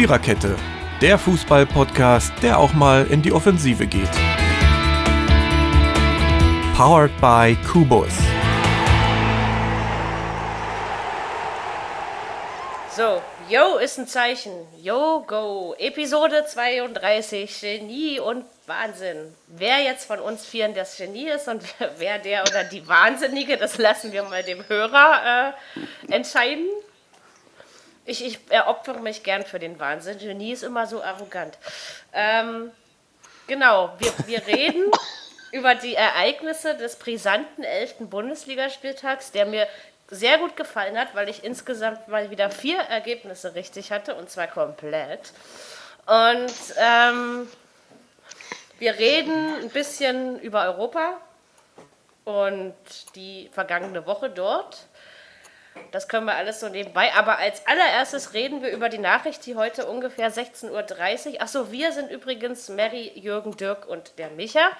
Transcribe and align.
Viererkette, 0.00 0.56
der 1.02 1.18
Fußball-Podcast, 1.18 2.32
der 2.40 2.58
auch 2.58 2.72
mal 2.72 3.06
in 3.08 3.20
die 3.20 3.32
Offensive 3.32 3.86
geht. 3.86 4.08
Powered 6.74 7.10
by 7.20 7.54
Kubus. 7.70 8.14
So, 12.96 13.20
Yo 13.50 13.76
ist 13.76 13.98
ein 13.98 14.06
Zeichen. 14.06 14.52
Yo, 14.82 15.22
go. 15.26 15.74
Episode 15.76 16.46
32, 16.46 17.60
Genie 17.60 18.20
und 18.20 18.46
Wahnsinn. 18.66 19.34
Wer 19.48 19.80
jetzt 19.80 20.06
von 20.06 20.20
uns 20.20 20.46
vieren 20.46 20.72
das 20.72 20.96
Genie 20.96 21.28
ist 21.28 21.46
und 21.46 21.62
wer 21.98 22.18
der 22.18 22.44
oder 22.44 22.64
die 22.64 22.88
Wahnsinnige, 22.88 23.58
das 23.58 23.76
lassen 23.76 24.12
wir 24.12 24.22
mal 24.22 24.42
dem 24.44 24.66
Hörer 24.66 25.52
äh, 26.08 26.14
entscheiden. 26.14 26.68
Ich, 28.10 28.26
ich 28.26 28.40
opfere 28.66 28.98
mich 28.98 29.22
gern 29.22 29.44
für 29.44 29.60
den 29.60 29.78
Wahnsinn. 29.78 30.18
Genie 30.18 30.50
ist 30.50 30.64
immer 30.64 30.84
so 30.88 31.00
arrogant. 31.00 31.56
Ähm, 32.12 32.72
genau, 33.46 33.92
wir, 33.98 34.12
wir 34.26 34.44
reden 34.48 34.90
über 35.52 35.76
die 35.76 35.94
Ereignisse 35.94 36.74
des 36.74 36.96
brisanten 36.96 37.62
11. 37.62 38.10
Bundesligaspieltags, 38.10 39.30
der 39.30 39.46
mir 39.46 39.68
sehr 40.08 40.38
gut 40.38 40.56
gefallen 40.56 40.98
hat, 40.98 41.14
weil 41.14 41.28
ich 41.28 41.44
insgesamt 41.44 42.08
mal 42.08 42.32
wieder 42.32 42.50
vier 42.50 42.80
Ergebnisse 42.80 43.54
richtig 43.54 43.92
hatte 43.92 44.16
und 44.16 44.28
zwar 44.28 44.48
komplett. 44.48 45.32
Und 46.06 46.52
ähm, 46.78 47.48
wir 48.80 48.98
reden 48.98 49.54
ein 49.62 49.70
bisschen 49.70 50.40
über 50.40 50.64
Europa 50.64 51.16
und 52.24 52.74
die 53.14 53.48
vergangene 53.52 54.04
Woche 54.04 54.30
dort. 54.30 54.88
Das 55.90 56.08
können 56.08 56.26
wir 56.26 56.34
alles 56.34 56.60
so 56.60 56.68
nebenbei. 56.68 57.12
Aber 57.14 57.38
als 57.38 57.66
allererstes 57.66 58.34
reden 58.34 58.62
wir 58.62 58.70
über 58.70 58.88
die 58.88 58.98
Nachricht, 58.98 59.44
die 59.46 59.56
heute 59.56 59.86
ungefähr 59.86 60.32
16.30 60.32 61.34
Uhr. 61.34 61.42
Achso, 61.42 61.72
wir 61.72 61.92
sind 61.92 62.10
übrigens 62.10 62.68
Mary, 62.68 63.12
Jürgen, 63.14 63.56
Dirk 63.56 63.88
und 63.88 64.18
der 64.18 64.30
Micha. 64.30 64.70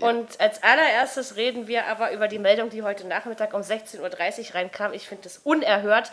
Und 0.00 0.40
als 0.40 0.62
allererstes 0.62 1.36
reden 1.36 1.66
wir 1.66 1.86
aber 1.86 2.12
über 2.12 2.28
die 2.28 2.38
Meldung, 2.38 2.70
die 2.70 2.82
heute 2.82 3.06
Nachmittag 3.06 3.54
um 3.54 3.60
16.30 3.60 4.00
Uhr 4.48 4.54
reinkam. 4.54 4.92
Ich 4.92 5.08
finde 5.08 5.24
das 5.24 5.38
unerhört. 5.38 6.10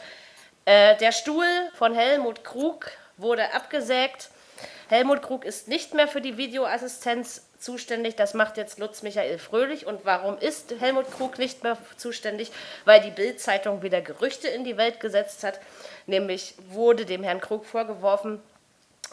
Äh, 0.65 0.97
der 0.97 1.11
Stuhl 1.11 1.45
von 1.75 1.93
Helmut 1.93 2.43
Krug 2.43 2.91
wurde 3.17 3.53
abgesägt. 3.53 4.29
Helmut 4.89 5.21
Krug 5.21 5.45
ist 5.45 5.67
nicht 5.67 5.93
mehr 5.93 6.07
für 6.07 6.21
die 6.21 6.37
Videoassistenz 6.37 7.46
zuständig. 7.59 8.15
Das 8.15 8.33
macht 8.33 8.57
jetzt 8.57 8.79
Lutz 8.79 9.01
Michael 9.01 9.39
Fröhlich. 9.39 9.85
Und 9.85 10.05
warum 10.05 10.37
ist 10.37 10.73
Helmut 10.79 11.11
Krug 11.11 11.37
nicht 11.37 11.63
mehr 11.63 11.77
zuständig? 11.97 12.51
Weil 12.85 13.01
die 13.01 13.11
Bild-Zeitung 13.11 13.81
wieder 13.81 14.01
Gerüchte 14.01 14.47
in 14.47 14.63
die 14.63 14.77
Welt 14.77 14.99
gesetzt 14.99 15.43
hat. 15.43 15.59
Nämlich 16.05 16.55
wurde 16.69 17.05
dem 17.05 17.23
Herrn 17.23 17.41
Krug 17.41 17.65
vorgeworfen, 17.65 18.41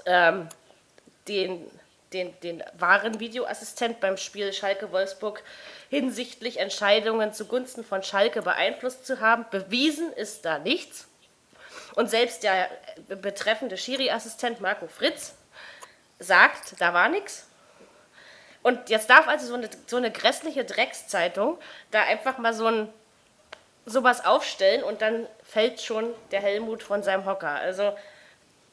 ähm, 0.06 0.48
den 1.28 1.70
den, 2.14 2.38
den 2.40 2.62
wahren 2.78 3.20
Videoassistent 3.20 4.00
beim 4.00 4.16
Spiel 4.16 4.52
Schalke-Wolfsburg 4.52 5.42
hinsichtlich 5.90 6.58
Entscheidungen 6.58 7.32
zugunsten 7.32 7.84
von 7.84 8.02
Schalke 8.02 8.40
beeinflusst 8.40 9.04
zu 9.04 9.20
haben. 9.20 9.44
Bewiesen 9.50 10.12
ist 10.12 10.44
da 10.44 10.58
nichts. 10.58 11.08
Und 11.94 12.08
selbst 12.08 12.42
der 12.42 12.68
betreffende 13.08 13.76
Schiri-Assistent 13.76 14.60
Marco 14.60 14.86
Fritz 14.86 15.34
sagt, 16.18 16.80
da 16.80 16.94
war 16.94 17.08
nichts. 17.08 17.46
Und 18.64 18.88
jetzt 18.88 19.10
darf 19.10 19.28
also 19.28 19.46
so 19.46 19.54
eine, 19.54 19.68
so 19.86 19.98
eine 19.98 20.10
grässliche 20.10 20.64
Dreckszeitung 20.64 21.58
da 21.90 22.02
einfach 22.02 22.38
mal 22.38 22.54
so 22.54 22.66
ein 22.66 22.88
sowas 23.84 24.24
aufstellen 24.24 24.82
und 24.82 25.02
dann 25.02 25.26
fällt 25.44 25.82
schon 25.82 26.08
der 26.30 26.40
Helmut 26.40 26.82
von 26.82 27.02
seinem 27.02 27.26
Hocker. 27.26 27.50
Also 27.50 27.94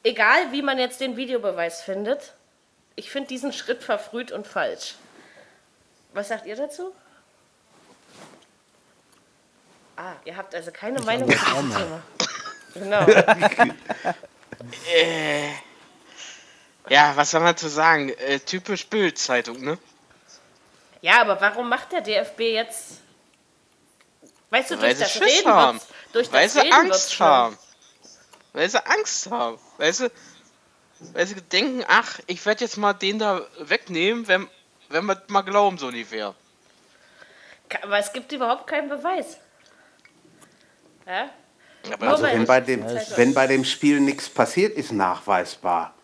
egal, 0.02 0.50
wie 0.50 0.62
man 0.62 0.78
jetzt 0.78 1.02
den 1.02 1.18
Videobeweis 1.18 1.82
findet, 1.82 2.32
ich 2.96 3.10
finde 3.10 3.28
diesen 3.28 3.52
Schritt 3.52 3.82
verfrüht 3.82 4.32
und 4.32 4.46
falsch. 4.46 4.94
Was 6.14 6.28
sagt 6.28 6.46
ihr 6.46 6.56
dazu? 6.56 6.94
Ah, 9.96 10.14
ihr 10.24 10.34
habt 10.38 10.54
also 10.54 10.70
keine 10.72 11.00
ich 11.00 11.04
Meinung 11.04 11.30
zu 11.30 11.36
diesem 11.36 11.76
Thema. 11.76 12.02
Genau. 12.72 13.06
äh, 14.94 15.50
ja, 16.88 17.12
was 17.14 17.30
soll 17.30 17.42
man 17.42 17.56
zu 17.56 17.68
sagen? 17.68 18.08
Äh, 18.08 18.40
typisch 18.40 18.86
Bild-Zeitung, 18.86 19.60
ne? 19.62 19.78
Ja, 21.02 21.20
aber 21.20 21.40
warum 21.40 21.68
macht 21.68 21.92
der 21.92 22.00
DFB 22.00 22.40
jetzt. 22.40 23.00
Weißt 24.50 24.70
du, 24.70 24.76
durch 24.76 24.98
das 24.98 25.20
Reden 25.20 25.52
haben. 25.52 25.80
Durch 26.12 26.28
das 26.28 26.34
Weil 26.34 26.48
sie 26.48 26.60
Reden 26.60 26.72
Angst 26.72 27.20
haben. 27.20 27.58
Weil 28.52 28.70
sie 28.70 28.86
Angst 28.86 29.30
haben. 29.30 29.58
Weißt 29.78 30.00
du, 30.00 30.10
weil 31.12 31.26
sie 31.26 31.34
denken, 31.42 31.84
ach, 31.88 32.20
ich 32.26 32.44
werde 32.46 32.64
jetzt 32.64 32.76
mal 32.76 32.92
den 32.92 33.18
da 33.18 33.42
wegnehmen, 33.58 34.28
wenn, 34.28 34.48
wenn 34.88 35.04
wir 35.06 35.20
mal 35.28 35.42
glauben, 35.42 35.78
so 35.78 35.88
ungefähr. 35.88 36.34
Aber 37.82 37.98
es 37.98 38.12
gibt 38.12 38.30
überhaupt 38.30 38.66
keinen 38.66 38.88
Beweis. 38.88 39.38
Ja? 41.06 41.30
Also 41.98 42.22
wenn 42.22 42.44
bei, 42.44 42.60
dem, 42.60 42.84
wenn 43.16 43.34
bei 43.34 43.48
dem 43.48 43.64
Spiel 43.64 43.98
nichts 43.98 44.28
passiert 44.28 44.76
ist, 44.76 44.92
nachweisbar. 44.92 45.94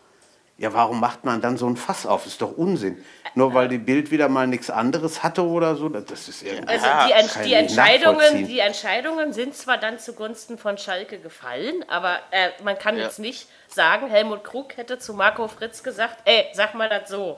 Ja, 0.59 0.73
warum 0.73 0.99
macht 0.99 1.23
man 1.23 1.39
dann 1.39 1.57
so 1.57 1.67
ein 1.67 1.77
Fass 1.77 2.05
auf? 2.05 2.25
Ist 2.25 2.41
doch 2.41 2.51
Unsinn. 2.51 3.03
Nur 3.33 3.53
weil 3.53 3.69
die 3.69 3.77
Bild 3.77 4.11
wieder 4.11 4.27
mal 4.27 4.45
nichts 4.45 4.69
anderes 4.69 5.23
hatte 5.23 5.41
oder 5.43 5.77
so, 5.77 5.87
das 5.87 6.27
ist 6.27 6.43
irgendwie. 6.43 6.67
Also 6.67 6.85
die, 7.07 7.13
Ent 7.13 7.45
die 7.45 7.53
Entscheidungen, 7.53 8.45
die 8.45 8.59
Entscheidungen 8.59 9.31
sind 9.31 9.55
zwar 9.55 9.77
dann 9.77 9.99
zugunsten 9.99 10.57
von 10.57 10.77
Schalke 10.77 11.19
gefallen, 11.19 11.85
aber 11.87 12.19
äh, 12.31 12.49
man 12.61 12.77
kann 12.77 12.97
ja. 12.97 13.03
jetzt 13.03 13.19
nicht 13.19 13.47
sagen, 13.69 14.09
Helmut 14.09 14.43
Krug 14.43 14.75
hätte 14.75 14.99
zu 14.99 15.13
Marco 15.13 15.47
Fritz 15.47 15.81
gesagt, 15.81 16.17
ey, 16.25 16.47
sag 16.53 16.75
mal 16.75 16.89
das 16.89 17.09
so. 17.09 17.37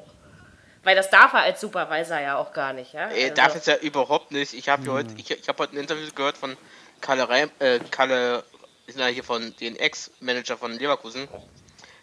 Weil 0.83 0.95
das 0.95 1.11
darf 1.11 1.33
er 1.33 1.41
als 1.41 1.61
Supervisor 1.61 2.19
ja 2.19 2.37
auch 2.37 2.53
gar 2.53 2.73
nicht, 2.73 2.93
ja? 2.93 3.09
Er 3.09 3.23
also. 3.23 3.35
darf 3.35 3.55
es 3.55 3.67
ja 3.67 3.75
überhaupt 3.75 4.31
nicht. 4.31 4.53
Ich 4.53 4.67
habe 4.67 4.83
hm. 4.83 4.93
heute, 4.93 5.13
ich, 5.17 5.29
ich 5.29 5.47
habe 5.47 5.61
heute 5.61 5.75
ein 5.75 5.79
Interview 5.79 6.07
gehört 6.15 6.37
von 6.37 6.57
Kalle, 7.01 7.29
Reim, 7.29 7.51
äh, 7.59 7.79
Kalle 7.91 8.43
ist 8.87 8.97
ja 8.97 9.05
hier 9.05 9.23
von 9.23 9.55
den 9.59 9.75
Ex-Manager 9.75 10.57
von 10.57 10.71
Leverkusen. 10.71 11.27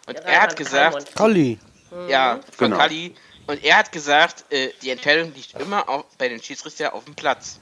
Und 0.09 0.17
ja, 0.17 0.25
er 0.25 0.41
hat 0.41 0.55
gesagt. 0.55 1.15
Kalli. 1.15 1.59
Ja, 2.07 2.35
mhm. 2.35 2.41
von 2.53 2.71
genau. 2.71 2.77
Kalli. 2.77 3.15
Und 3.47 3.63
er 3.63 3.77
hat 3.77 3.91
gesagt, 3.91 4.45
äh, 4.51 4.69
die 4.81 4.91
Entscheidung 4.91 5.33
liegt 5.33 5.59
immer 5.59 5.87
auf, 5.89 6.05
bei 6.17 6.29
den 6.29 6.41
Schiedsrichter 6.41 6.93
auf 6.93 7.05
dem 7.05 7.15
Platz. 7.15 7.59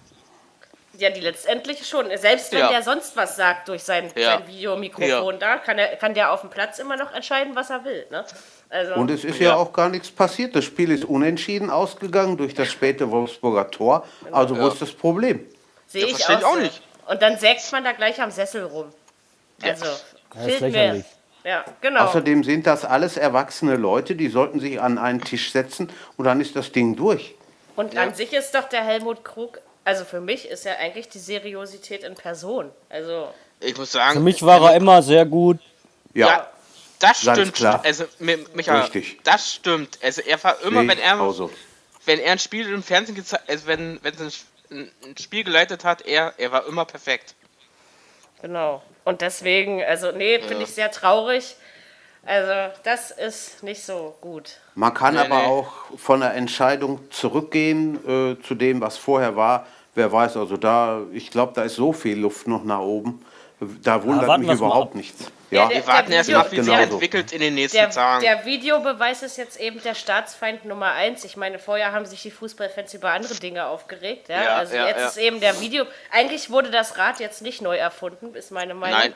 Ja, 0.97 1.09
die 1.12 1.22
letztendlich 1.22 1.88
schon. 1.88 2.06
Selbst 2.18 2.52
wenn 2.52 2.59
ja. 2.59 2.69
der 2.69 2.81
sonst 2.81 3.16
was 3.16 3.35
sagt 3.35 3.68
durch 3.68 3.84
sein, 3.84 4.12
ja. 4.16 4.38
sein 4.38 4.47
Videomikrofon 4.47 5.35
ja. 5.35 5.40
da, 5.40 5.58
kann, 5.58 5.78
er, 5.78 5.96
kann 5.96 6.13
der 6.13 6.31
auf 6.31 6.41
dem 6.41 6.50
Platz 6.50 6.80
immer 6.80 6.97
noch 6.97 7.13
entscheiden, 7.13 7.56
was 7.56 7.69
er 7.69 7.85
will. 7.85 8.08
Ne? 8.09 8.25
Also 8.69 8.96
und 8.96 9.12
es 9.12 9.24
ist 9.24 9.40
ja. 9.40 9.56
auch 9.56 9.72
gar 9.72 9.90
nichts 9.90 10.09
passiert. 10.09 10.56
Das 10.56 10.66
Spiel 10.66 10.91
ist 10.91 11.06
unentschieden 11.06 11.69
ausgegangen 11.69 12.35
durch 12.35 12.53
das 12.56 12.69
späte 12.69 13.12
Wolfsburger 13.12 13.69
Tor. 13.69 14.06
Also 14.31 14.58
wo 14.58 14.68
ist 14.68 14.81
das 14.81 14.91
Problem? 14.91 15.46
Sehe 15.85 16.08
ich 16.08 16.28
auch, 16.28 16.44
auch 16.44 16.58
nicht. 16.58 16.81
Und 17.06 17.22
dann 17.22 17.38
sägt 17.38 17.72
man 17.72 17.84
da 17.84 17.91
gleich 17.91 18.22
am 18.22 18.31
Sessel 18.31 18.64
rum. 18.64 18.91
Also, 19.62 19.85
fehlt 20.44 20.62
mir. 20.62 21.06
Ja, 21.47 21.63
genau. 21.80 22.02
Außerdem 22.02 22.44
sind 22.44 22.68
das 22.68 22.84
alles 22.84 23.16
erwachsene 23.16 23.75
Leute, 23.75 24.16
die 24.16 24.28
sollten 24.28 24.59
sich 24.59 24.81
an 24.81 24.97
einen 24.97 25.22
Tisch 25.22 25.52
setzen 25.52 25.90
und 26.18 26.25
dann 26.25 26.41
ist 26.41 26.56
das 26.56 26.72
Ding 26.72 26.96
durch. 26.96 27.35
Und 27.75 27.96
an 27.96 28.13
sich 28.13 28.34
ist 28.34 28.53
doch 28.53 28.68
der 28.68 28.84
Helmut 28.84 29.24
Krug 29.24 29.62
also 29.88 30.03
für 30.03 30.19
mich 30.19 30.50
ist 30.50 30.66
ja 30.66 30.74
eigentlich 30.74 31.08
die 31.08 31.19
Seriosität 31.19 32.03
in 32.03 32.13
Person. 32.13 32.72
Also 32.90 33.34
ich 33.62 33.78
muss 33.78 33.94
sagen, 33.94 34.16
für 34.16 34.19
mich 34.19 34.44
war 34.44 34.62
er 34.69 34.75
immer 34.75 35.02
sehr 35.02 35.25
gut. 35.25 35.59
Ja, 36.13 36.28
ja 36.28 36.52
das 37.00 37.22
stimmt. 37.22 37.53
Klar. 37.53 37.79
Also 37.85 38.03
Michael, 38.19 38.81
Richtig. 38.81 39.19
das 39.24 39.53
stimmt. 39.53 39.97
Also 40.03 40.22
er 40.24 40.44
war 40.44 40.62
immer, 40.64 40.85
wenn 40.85 41.00
er 41.00 41.31
so. 41.31 41.50
wenn 42.03 42.19
er 42.19 42.34
ein 42.34 42.40
Spiel 42.40 42.69
im 42.69 42.84
Fernsehen 42.84 43.16
gezeigt, 43.16 43.50
also 43.50 43.66
wenn 43.66 43.97
wenn 44.03 44.14
ein, 44.72 44.91
ein 45.06 45.18
Spiel 45.18 45.46
geleitet 45.46 45.85
hat, 45.85 46.02
er 46.02 46.34
er 46.38 46.52
war 46.52 46.68
immer 46.68 46.84
perfekt. 46.84 47.35
Genau. 48.41 48.84
Und 49.07 49.22
deswegen, 49.22 49.81
also 49.81 50.11
nee, 50.11 50.37
finde 50.40 50.55
ja. 50.55 50.64
ich 50.64 50.72
sehr 50.72 50.91
traurig. 50.91 51.55
Also 52.26 52.73
das 52.84 53.09
ist 53.11 53.64
nicht 53.64 53.81
so 53.81 54.17
gut. 54.20 54.59
Man 54.76 54.93
kann 54.93 55.14
nee, 55.14 55.22
aber 55.22 55.37
nee. 55.37 55.46
auch 55.46 55.72
von 55.96 56.20
der 56.20 56.34
Entscheidung 56.34 56.99
zurückgehen 57.09 57.96
äh, 58.05 58.43
zu 58.43 58.53
dem, 58.53 58.81
was 58.81 58.97
vorher 58.97 59.37
war. 59.37 59.66
Wer 59.96 60.11
weiß, 60.11 60.35
also 60.35 60.58
da, 60.58 61.03
ich 61.14 61.31
glaube, 61.31 61.53
da 61.55 61.64
ist 61.64 61.76
so 61.76 61.93
viel 61.93 62.20
Luft 62.20 62.47
noch 62.47 62.66
nach 62.66 62.81
oben. 62.81 63.23
Da 63.59 64.03
wundert 64.03 64.27
ja, 64.27 64.37
mich 64.37 64.51
überhaupt 64.51 64.93
nichts. 64.93 65.31
Ja, 65.49 65.69
wir 65.69 65.87
warten 65.87 66.11
erst 66.11 66.29
mal, 66.29 66.45
wie 66.51 66.57
sich 66.57 66.65
genau 66.65 66.79
entwickelt 66.79 67.31
in 67.31 67.39
den 67.39 67.55
nächsten 67.55 67.77
der, 67.77 67.89
Tagen. 67.89 68.21
Der 68.21 68.45
Videobeweis 68.45 69.23
ist 69.23 69.37
jetzt 69.37 69.59
eben 69.59 69.81
der 69.81 69.95
Staatsfeind 69.95 70.65
Nummer 70.65 70.91
eins. 70.91 71.23
Ich 71.23 71.37
meine, 71.37 71.57
vorher 71.57 71.91
haben 71.91 72.05
sich 72.05 72.21
die 72.21 72.29
Fußballfans 72.31 72.93
über 72.93 73.11
andere 73.11 73.33
Dinge 73.35 73.65
aufgeregt. 73.65 74.29
Ja? 74.29 74.43
ja 74.43 74.55
also 74.57 74.75
ja, 74.75 74.87
jetzt 74.89 75.05
ist 75.07 75.17
eben 75.17 75.39
der 75.39 75.59
Video. 75.59 75.85
Eigentlich 76.11 76.51
wurde 76.51 76.69
das 76.69 76.97
Rad 76.97 77.19
jetzt 77.19 77.41
nicht 77.41 77.61
neu 77.61 77.77
erfunden, 77.77 78.35
ist 78.35 78.51
meine 78.51 78.75
Meinung. 78.75 79.13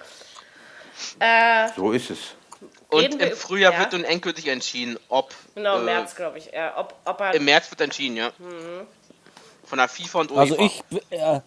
Nein. 1.20 1.68
Äh, 1.68 1.70
so 1.76 1.92
ist 1.92 2.10
es. 2.10 2.20
Und 2.90 3.22
im 3.22 3.36
Frühjahr 3.36 3.78
wird 3.78 3.92
nun 3.92 4.04
endgültig 4.04 4.48
entschieden, 4.48 4.98
ob. 5.10 5.34
Genau, 5.54 5.78
im 5.78 5.84
äh, 5.84 5.86
März, 5.86 6.16
glaube 6.16 6.40
ich. 6.40 6.52
Ja, 6.52 6.78
ob, 6.78 6.96
ob 7.06 7.22
Im 7.34 7.46
März 7.46 7.70
wird 7.70 7.82
entschieden, 7.82 8.18
ja. 8.18 8.32
Mhm 8.40 8.88
von 9.72 9.78
der 9.78 9.88
FIFA 9.88 10.20
und 10.20 10.32
UEFA. 10.32 10.42
Also 10.42 10.60
ich, 10.60 10.84
äh, 11.12 11.40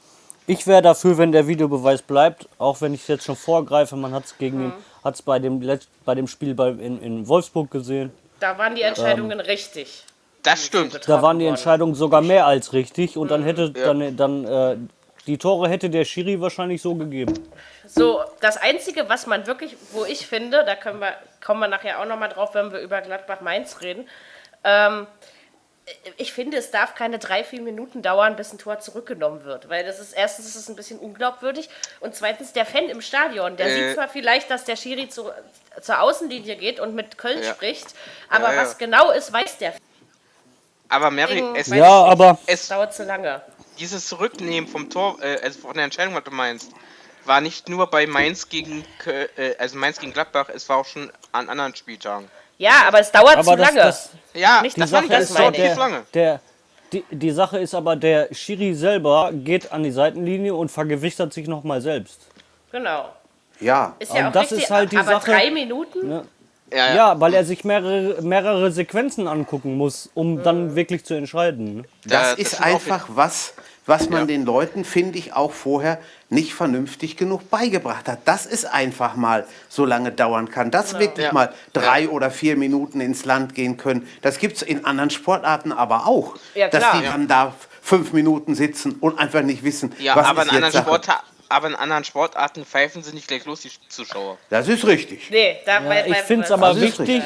ich 0.46 0.66
wäre 0.66 0.82
dafür, 0.82 1.18
wenn 1.18 1.32
der 1.32 1.46
Videobeweis 1.46 2.02
bleibt, 2.02 2.48
auch 2.58 2.80
wenn 2.80 2.94
ich 2.94 3.02
es 3.02 3.08
jetzt 3.08 3.24
schon 3.24 3.36
vorgreife, 3.36 3.96
man 3.96 4.12
hat 4.12 4.24
es 4.24 4.38
gegen 4.38 4.66
mhm. 4.66 4.72
hat 5.02 5.14
es 5.14 5.22
bei 5.22 5.38
dem, 5.38 5.60
bei 6.04 6.14
dem 6.14 6.26
Spiel 6.26 6.54
bei, 6.54 6.68
in, 6.70 7.00
in 7.00 7.28
Wolfsburg 7.28 7.70
gesehen. 7.70 8.12
Da 8.40 8.58
waren 8.58 8.74
die 8.74 8.82
Entscheidungen 8.82 9.38
ähm, 9.38 9.46
richtig. 9.46 10.04
Das 10.42 10.66
stimmt. 10.66 11.08
Da 11.08 11.22
waren 11.22 11.38
die 11.38 11.46
Entscheidungen 11.46 11.94
sogar 11.94 12.20
mehr 12.20 12.46
als 12.46 12.74
richtig 12.74 13.16
und 13.16 13.30
dann 13.30 13.40
mhm. 13.40 13.46
hätte 13.46 13.72
ja. 13.74 13.86
dann, 13.86 14.16
dann 14.16 14.44
äh, 14.44 14.76
die 15.26 15.38
Tore 15.38 15.68
hätte 15.70 15.88
der 15.88 16.04
Schiri 16.04 16.40
wahrscheinlich 16.40 16.82
so 16.82 16.94
gegeben. 16.94 17.34
So, 17.86 18.22
das 18.40 18.58
Einzige, 18.58 19.08
was 19.08 19.26
man 19.26 19.46
wirklich, 19.46 19.76
wo 19.92 20.04
ich 20.04 20.26
finde, 20.26 20.64
da 20.64 20.74
können 20.74 21.00
wir, 21.00 21.14
kommen 21.44 21.60
wir 21.60 21.68
nachher 21.68 22.00
auch 22.00 22.06
nochmal 22.06 22.28
drauf, 22.28 22.54
wenn 22.54 22.72
wir 22.72 22.80
über 22.80 23.00
Gladbach-Mainz 23.00 23.80
reden, 23.80 24.06
ähm, 24.64 25.06
ich 26.16 26.32
finde, 26.32 26.56
es 26.56 26.70
darf 26.70 26.94
keine 26.94 27.18
drei, 27.18 27.44
vier 27.44 27.60
Minuten 27.60 28.00
dauern, 28.00 28.36
bis 28.36 28.52
ein 28.52 28.58
Tor 28.58 28.80
zurückgenommen 28.80 29.44
wird. 29.44 29.68
Weil 29.68 29.84
das 29.84 30.00
ist 30.00 30.12
erstens 30.12 30.46
ist 30.46 30.56
es 30.56 30.68
ein 30.68 30.76
bisschen 30.76 30.98
unglaubwürdig 30.98 31.68
und 32.00 32.14
zweitens 32.14 32.52
der 32.52 32.64
Fan 32.64 32.88
im 32.88 33.02
Stadion, 33.02 33.56
der 33.56 33.66
äh, 33.66 33.74
sieht 33.74 33.94
zwar 33.94 34.08
vielleicht, 34.08 34.50
dass 34.50 34.64
der 34.64 34.76
Schiri 34.76 35.08
zu, 35.08 35.30
zur 35.80 36.00
Außenlinie 36.00 36.56
geht 36.56 36.80
und 36.80 36.94
mit 36.94 37.18
Köln 37.18 37.42
ja. 37.42 37.52
spricht, 37.52 37.88
aber 38.30 38.48
ja, 38.48 38.54
ja. 38.54 38.62
was 38.62 38.78
genau 38.78 39.10
ist, 39.10 39.32
weiß 39.32 39.58
der. 39.58 39.74
Aber 40.88 41.10
Mary, 41.10 41.42
es, 41.54 41.68
ja, 41.68 42.04
aber 42.04 42.38
es 42.46 42.68
dauert 42.68 42.94
zu 42.94 43.04
lange. 43.04 43.42
Dieses 43.78 44.06
Zurücknehmen 44.06 44.68
vom 44.68 44.88
Tor, 44.88 45.18
äh, 45.22 45.38
also 45.42 45.60
von 45.60 45.74
der 45.74 45.84
Entscheidung, 45.84 46.14
was 46.14 46.24
du 46.24 46.30
meinst, 46.30 46.72
war 47.24 47.40
nicht 47.40 47.68
nur 47.68 47.88
bei 47.88 48.06
Mainz 48.06 48.48
gegen, 48.48 48.84
äh, 49.06 49.54
also 49.58 49.76
Mainz 49.76 49.98
gegen 49.98 50.12
Gladbach, 50.12 50.48
es 50.54 50.68
war 50.68 50.78
auch 50.78 50.86
schon 50.86 51.10
an 51.32 51.48
anderen 51.48 51.74
Spieltagen. 51.74 52.30
Ja, 52.64 52.84
aber 52.88 53.00
es 53.00 53.12
dauert 53.12 53.36
aber 53.36 53.44
zu 53.44 53.56
das, 53.56 53.68
lange. 53.68 53.80
Das, 53.80 54.10
ja, 54.32 54.62
nicht, 54.62 54.76
die 54.78 54.86
Sache 54.86 55.14
ist 55.14 55.38
dauert 55.38 55.58
der, 55.58 55.76
lange. 55.76 56.02
Der, 56.14 56.40
die, 56.94 57.04
die 57.10 57.30
Sache 57.30 57.58
ist 57.58 57.74
aber, 57.74 57.94
der 57.94 58.28
Schiri 58.32 58.72
selber 58.74 59.30
geht 59.34 59.70
an 59.70 59.82
die 59.82 59.90
Seitenlinie 59.90 60.54
und 60.54 60.70
vergewichtert 60.70 61.34
sich 61.34 61.46
nochmal 61.46 61.82
selbst. 61.82 62.20
Genau. 62.72 63.10
Ja. 63.60 63.94
Ist 63.98 64.14
ja 64.14 64.28
auch 64.28 64.32
das 64.32 64.44
richtig, 64.44 64.62
ist 64.62 64.70
halt 64.70 64.92
die 64.92 64.96
aber 64.96 65.12
Sache. 65.12 65.30
drei 65.32 65.50
Minuten? 65.50 66.08
Ne? 66.08 66.24
Ja, 66.72 66.78
ja. 66.78 66.94
ja, 66.94 67.20
weil 67.20 67.34
er 67.34 67.44
sich 67.44 67.64
mehrere, 67.64 68.22
mehrere 68.22 68.72
Sequenzen 68.72 69.28
angucken 69.28 69.76
muss, 69.76 70.08
um 70.14 70.36
mhm. 70.36 70.42
dann 70.42 70.74
wirklich 70.74 71.04
zu 71.04 71.12
entscheiden. 71.12 71.76
Ne? 71.76 71.84
Das, 72.06 72.30
das 72.30 72.38
ist 72.38 72.62
einfach 72.62 73.04
was, 73.10 73.52
was 73.86 74.08
man 74.08 74.20
ja. 74.20 74.26
den 74.26 74.44
Leuten, 74.44 74.84
finde 74.84 75.18
ich, 75.18 75.34
auch 75.34 75.52
vorher 75.52 75.98
nicht 76.30 76.54
vernünftig 76.54 77.16
genug 77.16 77.50
beigebracht 77.50 78.08
hat. 78.08 78.20
Dass 78.24 78.46
es 78.46 78.64
einfach 78.64 79.14
mal 79.16 79.46
so 79.68 79.84
lange 79.84 80.12
dauern 80.12 80.50
kann, 80.50 80.70
dass 80.70 80.88
genau. 80.88 81.00
wirklich 81.00 81.26
ja. 81.26 81.32
mal 81.32 81.52
drei 81.72 82.08
oder 82.08 82.30
vier 82.30 82.56
Minuten 82.56 83.00
ins 83.00 83.24
Land 83.24 83.54
gehen 83.54 83.76
können. 83.76 84.08
Das 84.22 84.38
gibt 84.38 84.56
es 84.56 84.62
in 84.62 84.84
anderen 84.84 85.10
Sportarten 85.10 85.72
aber 85.72 86.06
auch. 86.06 86.36
Ja, 86.54 86.68
dass 86.68 86.84
die 86.92 87.04
dann 87.04 87.28
da 87.28 87.54
fünf 87.84 88.12
Minuten 88.12 88.54
sitzen 88.54 88.92
und 89.00 89.18
einfach 89.18 89.42
nicht 89.42 89.62
wissen, 89.62 89.92
ja, 89.98 90.16
was 90.16 90.26
aber 90.26 90.42
ist 90.42 90.48
in 90.48 90.54
jetzt 90.54 90.76
anderen 90.76 91.02
Sache. 91.02 91.22
aber 91.50 91.68
in 91.68 91.74
anderen 91.74 92.04
Sportarten 92.04 92.64
pfeifen 92.64 93.02
sie 93.02 93.12
nicht 93.12 93.28
gleich 93.28 93.44
los, 93.44 93.60
die 93.60 93.70
Zuschauer. 93.88 94.38
Das 94.48 94.66
ist 94.68 94.86
richtig. 94.86 95.30
Nee, 95.30 95.58
da 95.66 95.82
ja, 95.82 96.06
ich 96.06 96.16
finde 96.18 96.46
es 96.46 96.50
aber 96.50 96.80
wichtig, 96.80 97.22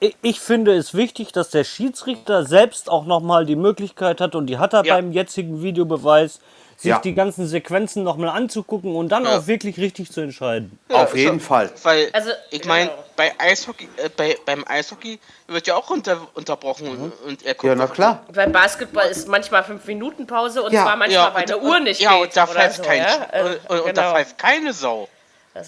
ich 0.00 0.40
finde 0.40 0.74
es 0.76 0.94
wichtig, 0.94 1.32
dass 1.32 1.50
der 1.50 1.64
Schiedsrichter 1.64 2.44
selbst 2.44 2.88
auch 2.90 3.04
nochmal 3.04 3.46
die 3.46 3.56
Möglichkeit 3.56 4.20
hat, 4.20 4.34
und 4.34 4.46
die 4.46 4.58
hat 4.58 4.72
er 4.72 4.84
ja. 4.84 4.94
beim 4.94 5.12
jetzigen 5.12 5.62
Videobeweis, 5.62 6.40
sich 6.78 6.90
ja. 6.90 7.00
die 7.00 7.12
ganzen 7.12 7.48
Sequenzen 7.48 8.04
nochmal 8.04 8.28
anzugucken 8.28 8.94
und 8.94 9.08
dann 9.08 9.24
ja. 9.24 9.36
auch 9.36 9.48
wirklich 9.48 9.78
richtig 9.78 10.12
zu 10.12 10.20
entscheiden. 10.20 10.78
Ja, 10.88 11.02
Auf 11.02 11.16
jeden 11.16 11.40
Fall. 11.40 11.72
Weil, 11.82 12.08
also, 12.12 12.30
ich 12.50 12.64
meine, 12.66 12.92
bei 13.16 13.32
Eishockey, 13.36 13.88
äh, 13.96 14.08
bei, 14.16 14.36
beim 14.46 14.64
Eishockey 14.64 15.18
wird 15.48 15.66
ja 15.66 15.74
auch 15.74 15.90
unter, 15.90 16.28
unterbrochen 16.34 16.86
mhm. 16.86 17.12
und 17.26 17.44
er 17.44 17.54
guckt. 17.54 17.64
Ja, 17.64 17.74
na 17.74 17.88
klar. 17.88 18.24
Beim 18.32 18.52
Basketball 18.52 19.08
ist 19.08 19.26
manchmal 19.26 19.64
fünf 19.64 19.84
Minuten 19.86 20.28
Pause 20.28 20.62
und 20.62 20.70
zwar 20.70 20.96
manchmal, 20.96 21.34
weil 21.34 21.42
eine 21.42 21.58
Uhr 21.58 21.80
nicht 21.80 22.00
ja, 22.00 22.12
geht. 22.12 22.28
Und 22.28 22.36
da 22.36 22.46
pfeift 22.46 22.76
so, 22.76 22.82
kein, 22.84 23.04
und, 23.04 23.70
und 23.70 23.86
genau. 23.86 23.92
da 23.92 24.12
pfeift 24.12 24.38
keine 24.38 24.72
Sau. 24.72 25.08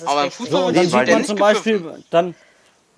Aber 0.06 0.24
im 0.24 0.30
Fußball 0.30 0.60
so, 0.60 0.66
und 0.68 0.76
dann 0.76 0.86
sieht 0.86 1.10
man 1.10 1.24
zum 1.24 1.38
Beispiel, 1.38 2.04
dann, 2.10 2.36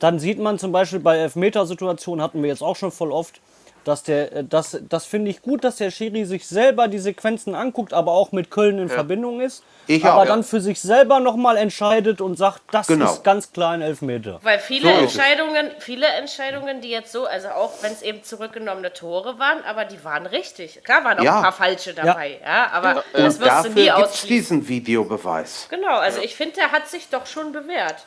dann 0.03 0.19
sieht 0.19 0.39
man 0.39 0.59
zum 0.59 0.73
Beispiel 0.73 0.99
bei 0.99 1.19
Elfmetersituationen, 1.19 2.23
hatten 2.23 2.43
wir 2.43 2.49
jetzt 2.49 2.63
auch 2.63 2.77
schon 2.77 2.91
voll 2.91 3.13
oft, 3.13 3.41
dass 3.85 4.03
der, 4.03 4.33
äh, 4.33 4.45
das, 4.45 4.79
das 4.89 5.07
finde 5.07 5.31
ich 5.31 5.43
gut, 5.43 5.65
dass 5.65 5.77
der 5.77 5.91
Schiri 5.91 6.25
sich 6.25 6.47
selber 6.47 6.89
die 6.89 6.99
Sequenzen 6.99 7.55
anguckt, 7.55 7.93
aber 7.93 8.13
auch 8.13 8.33
mit 8.33 8.51
Köln 8.51 8.79
in 8.79 8.89
ja. 8.89 8.95
Verbindung 8.95 9.41
ist. 9.41 9.65
Ich 9.87 10.05
aber 10.05 10.23
auch, 10.23 10.27
dann 10.27 10.41
ja. 10.41 10.45
für 10.45 10.61
sich 10.61 10.81
selber 10.81 11.21
nochmal 11.21 11.57
entscheidet 11.57 12.21
und 12.21 12.37
sagt, 12.37 12.63
das 12.71 12.87
genau. 12.87 13.07
ist 13.07 13.25
ganz 13.25 13.53
klar 13.53 13.73
ein 13.73 13.83
Elfmeter. 13.83 14.39
Weil 14.43 14.59
viele 14.59 14.93
so 14.93 15.01
Entscheidungen, 15.01 15.71
viele 15.79 16.07
Entscheidungen, 16.07 16.81
die 16.81 16.91
jetzt 16.91 17.13
so, 17.13 17.25
also 17.25 17.49
auch 17.49 17.73
wenn 17.83 17.93
es 17.93 18.03
eben 18.03 18.23
zurückgenommene 18.23 18.93
Tore 18.93 19.39
waren, 19.39 19.65
aber 19.65 19.85
die 19.85 20.03
waren 20.05 20.27
richtig. 20.27 20.83
Klar 20.85 21.05
waren 21.05 21.19
auch 21.19 21.25
ja. 21.25 21.37
ein 21.37 21.43
paar 21.43 21.53
falsche 21.53 21.95
dabei, 21.95 22.39
ja, 22.43 22.71
aber 22.73 23.03
das 23.13 23.41
wirst 23.41 23.67
du 23.67 23.71
nie 23.71 23.91
ausschließen. 23.91 24.29
diesen 24.29 24.69
Videobeweis. 24.69 25.67
Genau, 25.71 25.99
also 25.99 26.21
ich 26.21 26.37
finde, 26.37 26.55
der 26.55 26.73
hat 26.73 26.89
sich 26.89 27.09
doch 27.09 27.27
schon 27.27 27.53
bewährt. 27.53 28.05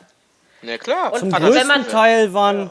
Ja 0.62 0.78
klar. 0.78 1.12
Und 1.12 1.20
zum 1.20 1.30
größten 1.30 1.68
man, 1.68 1.88
Teil 1.88 2.32
waren, 2.32 2.58
ja. 2.58 2.70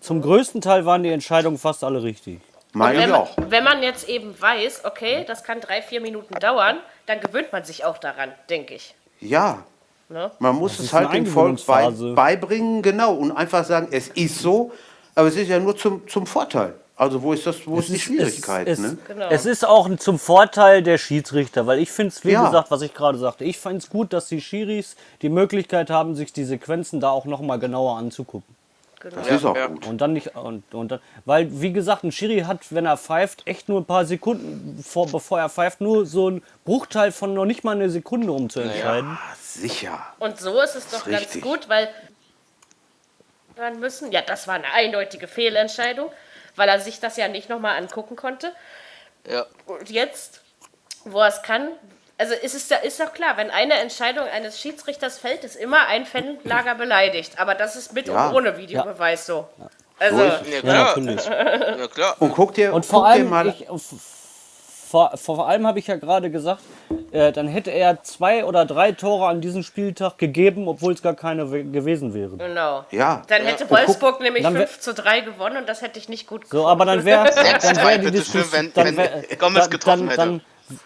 zum 0.00 0.22
größten 0.22 0.60
Teil 0.60 0.86
waren 0.86 1.02
die 1.02 1.10
Entscheidungen 1.10 1.58
fast 1.58 1.84
alle 1.84 2.02
richtig. 2.02 2.40
Meine 2.72 3.04
ich 3.04 3.12
auch. 3.12 3.30
Wenn 3.36 3.64
man 3.64 3.82
jetzt 3.82 4.08
eben 4.08 4.40
weiß, 4.40 4.84
okay, 4.84 5.24
das 5.26 5.42
kann 5.42 5.60
drei, 5.60 5.82
vier 5.82 6.00
Minuten 6.00 6.34
dauern, 6.34 6.78
dann 7.06 7.20
gewöhnt 7.20 7.52
man 7.52 7.64
sich 7.64 7.84
auch 7.84 7.98
daran, 7.98 8.32
denke 8.48 8.74
ich. 8.74 8.94
Ja. 9.20 9.64
Ne? 10.08 10.30
Man 10.38 10.56
muss 10.56 10.78
es 10.78 10.92
halt 10.92 11.12
dem 11.12 11.26
Volk 11.26 11.64
bei, 11.66 11.90
beibringen, 11.90 12.82
genau, 12.82 13.14
und 13.14 13.32
einfach 13.32 13.64
sagen, 13.64 13.88
es 13.90 14.08
ist 14.08 14.40
so, 14.40 14.72
aber 15.14 15.28
es 15.28 15.36
ist 15.36 15.48
ja 15.48 15.58
nur 15.58 15.76
zum, 15.76 16.06
zum 16.08 16.26
Vorteil. 16.26 16.74
Also 17.00 17.22
wo 17.22 17.32
ist 17.32 17.46
das, 17.46 17.66
wo 17.66 17.78
es 17.78 17.86
ist 17.86 17.94
die 17.94 17.98
Schwierigkeit? 17.98 18.68
Es, 18.68 18.78
ne? 18.78 18.98
genau. 19.08 19.30
es 19.30 19.46
ist 19.46 19.66
auch 19.66 19.88
zum 19.96 20.18
Vorteil 20.18 20.82
der 20.82 20.98
Schiedsrichter, 20.98 21.66
weil 21.66 21.78
ich 21.78 21.90
finde 21.90 22.08
es, 22.08 22.26
wie 22.26 22.32
ja. 22.32 22.44
gesagt, 22.44 22.70
was 22.70 22.82
ich 22.82 22.92
gerade 22.92 23.16
sagte, 23.16 23.42
ich 23.42 23.56
finde 23.56 23.78
es 23.78 23.88
gut, 23.88 24.12
dass 24.12 24.28
die 24.28 24.42
Schiris 24.42 24.96
die 25.22 25.30
Möglichkeit 25.30 25.88
haben, 25.88 26.14
sich 26.14 26.34
die 26.34 26.44
Sequenzen 26.44 27.00
da 27.00 27.08
auch 27.08 27.24
nochmal 27.24 27.58
genauer 27.58 27.96
anzugucken. 27.96 28.54
Genau. 29.00 29.16
Das 29.16 29.28
ist 29.28 29.46
auch 29.46 29.56
ja. 29.56 29.68
gut. 29.68 29.86
Und 29.86 30.02
dann 30.02 30.12
nicht, 30.12 30.36
und, 30.36 30.62
und 30.74 30.92
dann, 30.92 31.00
weil, 31.24 31.48
wie 31.62 31.72
gesagt, 31.72 32.04
ein 32.04 32.12
Schiri 32.12 32.40
hat, 32.40 32.66
wenn 32.68 32.84
er 32.84 32.98
pfeift, 32.98 33.46
echt 33.46 33.70
nur 33.70 33.80
ein 33.80 33.86
paar 33.86 34.04
Sekunden, 34.04 34.84
vor, 34.86 35.06
bevor 35.06 35.40
er 35.40 35.48
pfeift, 35.48 35.80
nur 35.80 36.04
so 36.04 36.28
ein 36.28 36.42
Bruchteil 36.66 37.12
von 37.12 37.32
noch 37.32 37.46
nicht 37.46 37.64
mal 37.64 37.76
eine 37.76 37.88
Sekunde, 37.88 38.30
um 38.30 38.50
zu 38.50 38.60
entscheiden. 38.60 39.08
Ja, 39.08 39.36
sicher. 39.40 40.02
Und 40.18 40.38
so 40.38 40.60
ist 40.60 40.74
es 40.74 40.90
doch 40.90 41.06
ganz 41.06 41.40
gut, 41.40 41.66
weil 41.70 41.88
müssen, 43.78 44.12
ja, 44.12 44.20
das 44.20 44.46
war 44.48 44.56
eine 44.56 44.70
eindeutige 44.74 45.28
Fehlentscheidung 45.28 46.10
weil 46.56 46.68
er 46.68 46.80
sich 46.80 47.00
das 47.00 47.16
ja 47.16 47.28
nicht 47.28 47.48
nochmal 47.48 47.76
angucken 47.76 48.16
konnte. 48.16 48.52
Ja. 49.28 49.46
Und 49.66 49.90
jetzt, 49.90 50.40
wo 51.04 51.20
er 51.20 51.28
es 51.28 51.42
kann, 51.42 51.68
also 52.18 52.34
ist 52.34 52.54
es 52.54 52.70
ist 52.84 53.00
doch 53.00 53.14
klar, 53.14 53.36
wenn 53.36 53.50
eine 53.50 53.74
Entscheidung 53.74 54.26
eines 54.26 54.60
Schiedsrichters 54.60 55.18
fällt, 55.18 55.42
ist 55.42 55.56
immer 55.56 55.86
ein 55.86 56.04
Fanlager 56.04 56.74
beleidigt. 56.74 57.38
Aber 57.38 57.54
das 57.54 57.76
ist 57.76 57.94
mit 57.94 58.08
ja. 58.08 58.28
und 58.28 58.36
ohne 58.36 58.58
Videobeweis 58.58 59.24
so. 59.24 59.48
Also, 59.98 60.22
ja, 60.22 60.60
klar. 60.60 60.98
Ja, 60.98 61.88
klar. 61.88 62.16
Und 62.18 62.34
guck 62.34 62.54
dir, 62.54 62.72
und 62.72 62.86
vor 62.86 63.06
allem, 63.06 63.28
mal. 63.28 63.48
Ich, 63.48 63.68
vor, 64.90 65.16
vor 65.16 65.48
allem 65.48 65.66
habe 65.66 65.78
ich 65.78 65.86
ja 65.86 65.96
gerade 65.96 66.30
gesagt, 66.30 66.62
äh, 67.12 67.30
dann 67.30 67.46
hätte 67.46 67.70
er 67.70 68.02
zwei 68.02 68.44
oder 68.44 68.64
drei 68.64 68.90
Tore 68.92 69.28
an 69.28 69.40
diesem 69.40 69.62
Spieltag 69.62 70.18
gegeben, 70.18 70.66
obwohl 70.66 70.94
es 70.94 71.02
gar 71.02 71.14
keine 71.14 71.46
gewesen 71.48 72.12
wären. 72.12 72.38
Genau. 72.38 72.84
Ja. 72.90 73.22
Dann 73.28 73.42
hätte 73.42 73.64
ja. 73.64 73.70
Wolfsburg 73.70 74.14
guck, 74.14 74.20
nämlich 74.20 74.44
5 74.44 74.80
zu 74.80 74.92
3 74.92 75.20
gewonnen 75.20 75.58
und 75.58 75.68
das 75.68 75.80
hätte 75.82 75.98
ich 76.00 76.08
nicht 76.08 76.26
gut 76.26 76.42
gefunden. 76.42 76.64
So, 76.64 76.68
aber 76.68 76.84
dann 76.84 77.04
wäre 77.04 77.30
dann 77.32 77.76
wär 77.76 77.98
die 77.98 78.10
Diskussion. 78.10 78.72
Dann, 78.74 78.96
wär, 78.96 79.22
dann, 79.38 80.08
dann, 80.08 80.40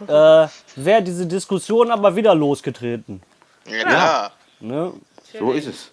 dann 0.09 0.47
äh, 0.47 0.49
wäre 0.77 1.03
diese 1.03 1.27
Diskussion 1.27 1.91
aber 1.91 2.15
wieder 2.15 2.35
losgetreten. 2.35 3.23
Ja. 3.67 3.91
ja. 3.91 4.31
Ne? 4.61 4.93
So 5.39 5.53
ist 5.53 5.67
es. 5.67 5.93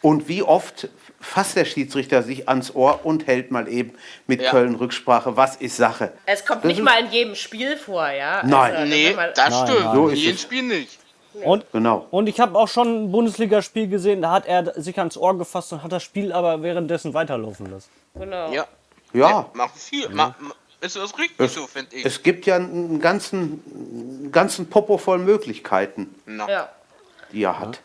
Und 0.00 0.26
wie 0.28 0.42
oft 0.42 0.88
fasst 1.22 1.56
der 1.56 1.64
Schiedsrichter 1.64 2.22
sich 2.22 2.48
ans 2.48 2.74
Ohr 2.74 3.00
und 3.04 3.26
hält 3.26 3.50
mal 3.50 3.68
eben 3.68 3.94
mit 4.26 4.42
ja. 4.42 4.50
Köln 4.50 4.74
Rücksprache, 4.74 5.36
was 5.36 5.56
ist 5.56 5.76
Sache. 5.76 6.12
Es 6.26 6.44
kommt 6.44 6.64
das 6.64 6.68
nicht 6.68 6.82
mal 6.82 7.04
in 7.04 7.10
jedem 7.10 7.34
Spiel 7.34 7.76
vor, 7.76 8.08
ja? 8.08 8.42
Nein. 8.44 8.74
Also, 8.74 8.94
nee, 8.94 9.16
das 9.34 9.50
nein, 9.50 9.66
stimmt. 9.66 9.84
Nein. 9.84 9.94
So 9.94 10.08
ist 10.08 10.18
jedem 10.18 10.38
Spiel 10.38 10.62
nicht. 10.64 10.98
Und, 11.44 11.64
genau. 11.72 12.06
und 12.10 12.28
ich 12.28 12.38
habe 12.40 12.58
auch 12.58 12.68
schon 12.68 13.04
ein 13.04 13.12
Bundesligaspiel 13.12 13.88
gesehen, 13.88 14.20
da 14.20 14.32
hat 14.32 14.46
er 14.46 14.78
sich 14.80 14.98
ans 14.98 15.16
Ohr 15.16 15.36
gefasst 15.38 15.72
und 15.72 15.82
hat 15.82 15.90
das 15.90 16.02
Spiel 16.02 16.30
aber 16.30 16.62
währenddessen 16.62 17.14
weiterlaufen 17.14 17.70
lassen. 17.70 17.88
Genau. 18.14 18.52
Ja. 18.52 18.66
Ja. 19.14 19.30
ja 19.30 19.50
macht 19.54 19.78
viel. 19.78 20.02
Ja. 20.02 20.08
Ma, 20.10 20.36
ist 20.82 20.96
das 20.96 21.16
richtig 21.16 21.38
es, 21.38 21.54
so, 21.54 21.66
finde 21.66 21.96
ich. 21.96 22.04
Es 22.04 22.22
gibt 22.22 22.44
ja 22.44 22.56
einen 22.56 23.00
ganzen, 23.00 23.62
einen 23.72 24.32
ganzen 24.32 24.68
Popo 24.68 24.98
voll 24.98 25.18
Möglichkeiten, 25.18 26.14
ja. 26.26 26.68
die 27.32 27.44
er 27.44 27.58
hat. 27.58 27.80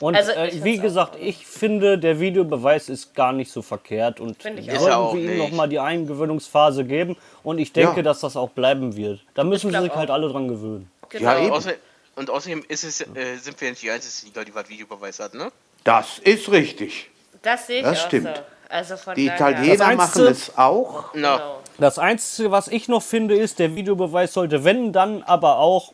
Und 0.00 0.16
also, 0.16 0.32
äh, 0.32 0.64
wie 0.64 0.78
gesagt, 0.78 1.16
ich 1.20 1.46
finde, 1.46 1.98
der 1.98 2.18
Videobeweis 2.20 2.88
ist 2.88 3.14
gar 3.14 3.32
nicht 3.32 3.50
so 3.50 3.62
verkehrt 3.62 4.20
und 4.20 4.42
sollten 4.42 5.14
wir 5.14 5.32
ihm 5.32 5.38
nochmal 5.38 5.68
die 5.68 5.78
Eingewöhnungsphase 5.78 6.84
geben. 6.84 7.16
Und 7.42 7.58
ich 7.58 7.72
denke, 7.72 7.96
ja. 7.96 8.02
dass 8.02 8.20
das 8.20 8.36
auch 8.36 8.50
bleiben 8.50 8.96
wird. 8.96 9.20
Da 9.34 9.44
müssen 9.44 9.70
sie 9.70 9.80
sich 9.80 9.90
auch. 9.90 9.96
halt 9.96 10.10
alle 10.10 10.28
dran 10.28 10.48
gewöhnen. 10.48 10.90
Genau. 11.08 11.24
Ja, 11.24 11.38
eben. 11.38 11.72
und 12.16 12.30
außerdem 12.30 12.64
ist 12.68 12.84
es, 12.84 13.00
äh, 13.00 13.36
sind 13.40 13.60
wir 13.60 13.70
nicht 13.70 13.82
die 13.82 13.90
einzige 13.90 14.26
Liga, 14.26 14.44
die 14.44 14.54
was 14.54 14.68
Videobeweis 14.68 15.20
hat, 15.20 15.34
ne? 15.34 15.52
Das 15.84 16.18
ist 16.18 16.50
richtig. 16.50 17.10
Das 17.42 17.66
sehe 17.66 17.78
ich 17.78 17.84
Das 17.84 18.02
stimmt. 18.02 18.36
So. 18.36 18.42
Also 18.68 18.94
die 19.14 19.26
Italiener 19.26 19.94
machen 19.96 20.26
es 20.26 20.56
auch. 20.56 21.12
No. 21.14 21.36
Genau. 21.36 21.58
Das 21.78 21.98
Einzige, 21.98 22.50
was 22.50 22.68
ich 22.68 22.88
noch 22.88 23.02
finde, 23.02 23.36
ist, 23.36 23.58
der 23.58 23.74
Videobeweis 23.74 24.32
sollte, 24.32 24.64
wenn 24.64 24.92
dann, 24.92 25.22
aber 25.22 25.58
auch 25.58 25.92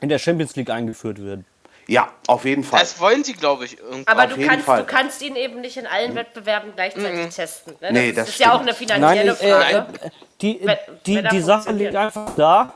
in 0.00 0.08
der 0.08 0.18
Champions 0.18 0.56
League 0.56 0.70
eingeführt 0.70 1.22
werden. 1.22 1.44
Ja, 1.90 2.08
auf 2.28 2.44
jeden 2.44 2.62
Fall. 2.62 2.78
Das 2.78 3.00
wollen 3.00 3.24
sie, 3.24 3.32
glaube 3.32 3.64
ich. 3.64 3.76
Irgendwie. 3.78 4.06
Aber 4.06 4.28
du 4.28 4.46
kannst, 4.46 4.68
du 4.68 4.84
kannst 4.84 5.22
ihn 5.22 5.34
eben 5.34 5.60
nicht 5.60 5.76
in 5.76 5.88
allen 5.88 6.14
Wettbewerben 6.14 6.70
gleichzeitig 6.76 7.26
mhm. 7.26 7.30
testen. 7.30 7.72
Ne? 7.72 7.78
Das, 7.80 7.92
nee, 7.92 8.12
das 8.12 8.28
ist 8.28 8.34
stimmt. 8.36 8.46
ja 8.46 8.54
auch 8.54 8.60
eine 8.60 8.74
finanzielle 8.74 9.32
Nein, 9.32 9.50
äh, 9.50 9.52
Frage. 9.52 9.86
Äh, 10.00 10.10
die 10.40 10.60
wenn, 10.62 10.76
die, 11.04 11.16
wenn 11.16 11.28
die 11.30 11.40
Sache 11.40 11.72
liegt 11.72 11.96
einfach 11.96 12.36
da, 12.36 12.74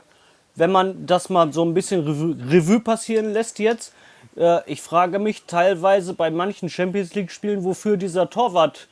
wenn 0.55 0.69
man 0.69 1.05
das 1.05 1.29
mal 1.29 1.53
so 1.53 1.63
ein 1.63 1.73
bisschen 1.73 2.05
Revue, 2.05 2.35
Revue 2.49 2.81
passieren 2.81 3.31
lässt 3.31 3.59
jetzt. 3.59 3.93
Äh, 4.35 4.69
ich 4.69 4.81
frage 4.81 5.17
mich 5.17 5.45
teilweise 5.45 6.13
bei 6.13 6.29
manchen 6.29 6.67
Champions 6.69 7.13
League-Spielen, 7.13 7.63
wofür 7.63 7.95
dieser 7.95 8.29
Torwart 8.29 8.89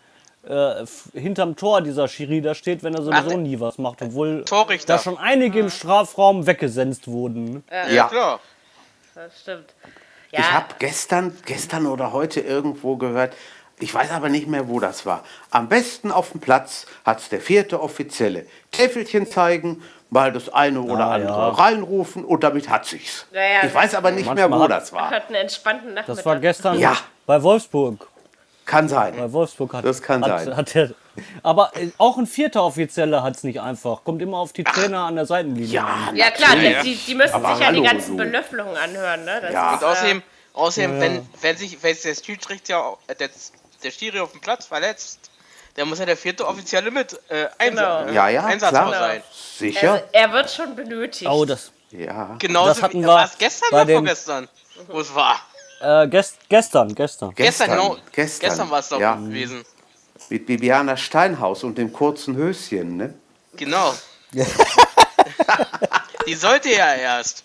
äh, 0.48 0.86
hinterm 1.14 1.58
Tor 1.58 1.82
dieser 1.82 2.08
Schiri 2.08 2.40
da 2.40 2.56
steht, 2.56 2.82
wenn 2.82 2.94
er 2.94 3.02
sowieso 3.02 3.32
Ach, 3.32 3.38
nie 3.38 3.60
was 3.60 3.78
macht, 3.78 4.02
obwohl 4.02 4.46
da 4.86 5.00
schon 5.00 5.18
einige 5.18 5.60
im 5.60 5.70
Strafraum 5.70 6.48
weggesenzt 6.48 7.10
wurden. 7.10 7.66
Ja, 7.70 7.90
ja. 7.90 8.08
klar. 8.08 8.40
Das 9.16 9.42
stimmt. 9.42 9.74
Ja. 10.34 10.40
Ich 10.40 10.52
habe 10.52 10.66
gestern, 10.80 11.38
gestern 11.46 11.86
oder 11.86 12.12
heute 12.12 12.40
irgendwo 12.42 12.98
gehört, 12.98 13.36
ich 13.80 13.94
weiß 13.94 14.12
aber 14.12 14.30
nicht 14.30 14.48
mehr, 14.48 14.68
wo 14.68 14.80
das 14.80 15.06
war. 15.06 15.24
Am 15.52 15.70
besten 15.70 16.12
auf 16.12 16.32
dem 16.32 16.42
Platz 16.42 16.88
hat 17.06 17.20
es 17.20 17.30
der 17.30 17.40
vierte 17.40 17.80
Offizielle. 17.80 18.48
Täfelchen 18.72 19.30
zeigen, 19.30 19.84
mal 20.10 20.32
das 20.32 20.52
eine 20.52 20.82
oder 20.82 21.06
ah, 21.06 21.14
andere 21.14 21.38
ja. 21.38 21.50
reinrufen 21.50 22.26
und 22.26 22.44
damit 22.44 22.68
hat 22.68 22.86
sich's. 22.86 23.28
Ja, 23.32 23.64
ich 23.64 23.74
weiß 23.74 23.94
aber 23.94 24.10
nicht 24.10 24.34
mehr, 24.34 24.50
wo 24.50 24.68
das 24.68 24.92
war. 24.92 25.12
Hat 25.12 25.28
einen 25.28 25.36
entspannten 25.36 25.94
Nachmittag. 25.94 26.16
Das 26.16 26.26
war 26.26 26.40
gestern 26.40 26.80
ja. 26.80 26.98
bei 27.28 27.42
Wolfsburg. 27.44 28.08
Kann 28.66 28.90
sein. 28.90 29.14
Bei 29.16 29.32
Wolfsburg 29.32 29.74
hat 29.74 29.86
das 29.86 30.02
kann 30.02 30.26
hat, 30.26 30.46
sein. 30.46 30.58
Hat 30.58 30.74
der, 30.74 30.92
aber 31.44 31.72
äh, 31.76 31.90
auch 31.98 32.18
ein 32.18 32.28
vierter 32.28 32.64
Offizieller 32.64 33.24
hat 33.24 33.36
es 33.36 33.44
nicht 33.44 33.62
einfach. 33.62 34.04
Kommt 34.04 34.22
immer 34.22 34.38
auf 34.38 34.54
die 34.54 34.64
Trainer 34.64 35.00
Ach, 35.00 35.08
an 35.08 35.16
der 35.16 35.26
Seitenlinie. 35.26 35.68
Ja, 35.68 36.10
ja 36.14 36.32
klar, 36.32 36.56
die, 36.56 36.96
die 36.96 37.16
müssen 37.16 37.34
aber 37.34 37.56
sich 37.56 37.66
ja 37.66 37.72
die 37.72 37.82
ganzen 37.82 38.12
so. 38.12 38.18
Belöffelungen 38.18 38.78
anhören. 38.78 39.26
Ne? 39.26 39.50
ja. 39.52 39.74
und 39.74 39.84
außerdem, 39.84 40.18
äh, 40.20 40.22
außerdem 40.54 40.96
ja. 40.96 41.02
wenn, 41.02 41.30
wenn 41.42 41.58
sich 41.58 41.82
wenn 41.82 41.96
der 42.04 42.16
Schiedsrichter, 42.16 42.98
der, 43.20 43.30
der 43.84 43.92
Schiri 43.92 44.20
auf 44.20 44.32
dem 44.32 44.42
Platz 44.42 44.66
verletzt, 44.66 45.30
dann 45.76 45.90
muss 45.90 46.00
ja 46.00 46.06
der 46.06 46.18
vierte 46.18 46.48
Offizielle 46.48 46.92
mit 46.92 47.20
äh, 47.30 47.48
Einsatz, 47.58 48.08
genau. 48.08 48.14
ja, 48.14 48.30
ja, 48.30 48.46
einsatzbar 48.46 48.88
klar. 48.90 49.08
sein. 49.08 49.24
Sicher. 49.32 49.92
Also, 49.94 50.06
er 50.12 50.32
wird 50.32 50.52
schon 50.52 50.76
benötigt. 50.76 51.30
Oh, 51.30 51.46
das. 51.46 51.72
Ja. 51.92 52.36
Genauso 52.40 52.70
das 52.70 52.82
hatten 52.82 53.04
wie, 53.04 53.08
wir 53.08 53.32
gestern 53.38 53.70
oder 53.72 53.94
vorgestern, 53.94 54.50
wo 54.88 55.00
es 55.00 55.14
war. 55.14 55.40
Äh, 55.82 56.08
gest, 56.08 56.38
gestern, 56.48 56.94
gestern. 56.96 57.34
Gestern, 57.36 57.70
genau. 57.70 57.98
Gestern, 58.12 58.50
gestern 58.50 58.72
war 58.72 58.80
es 58.80 58.90
doch 58.90 59.00
ja. 59.00 59.16
gewesen. 59.16 59.64
Mit 60.30 60.46
Bibiana 60.46 60.98
Steinhaus 60.98 61.64
und 61.64 61.78
dem 61.78 61.92
kurzen 61.94 62.36
Höschen, 62.36 62.98
ne? 62.98 63.14
Genau. 63.56 63.94
Die 66.28 66.36
sollte 66.36 66.70
ja 66.70 66.96
erst. 66.96 67.44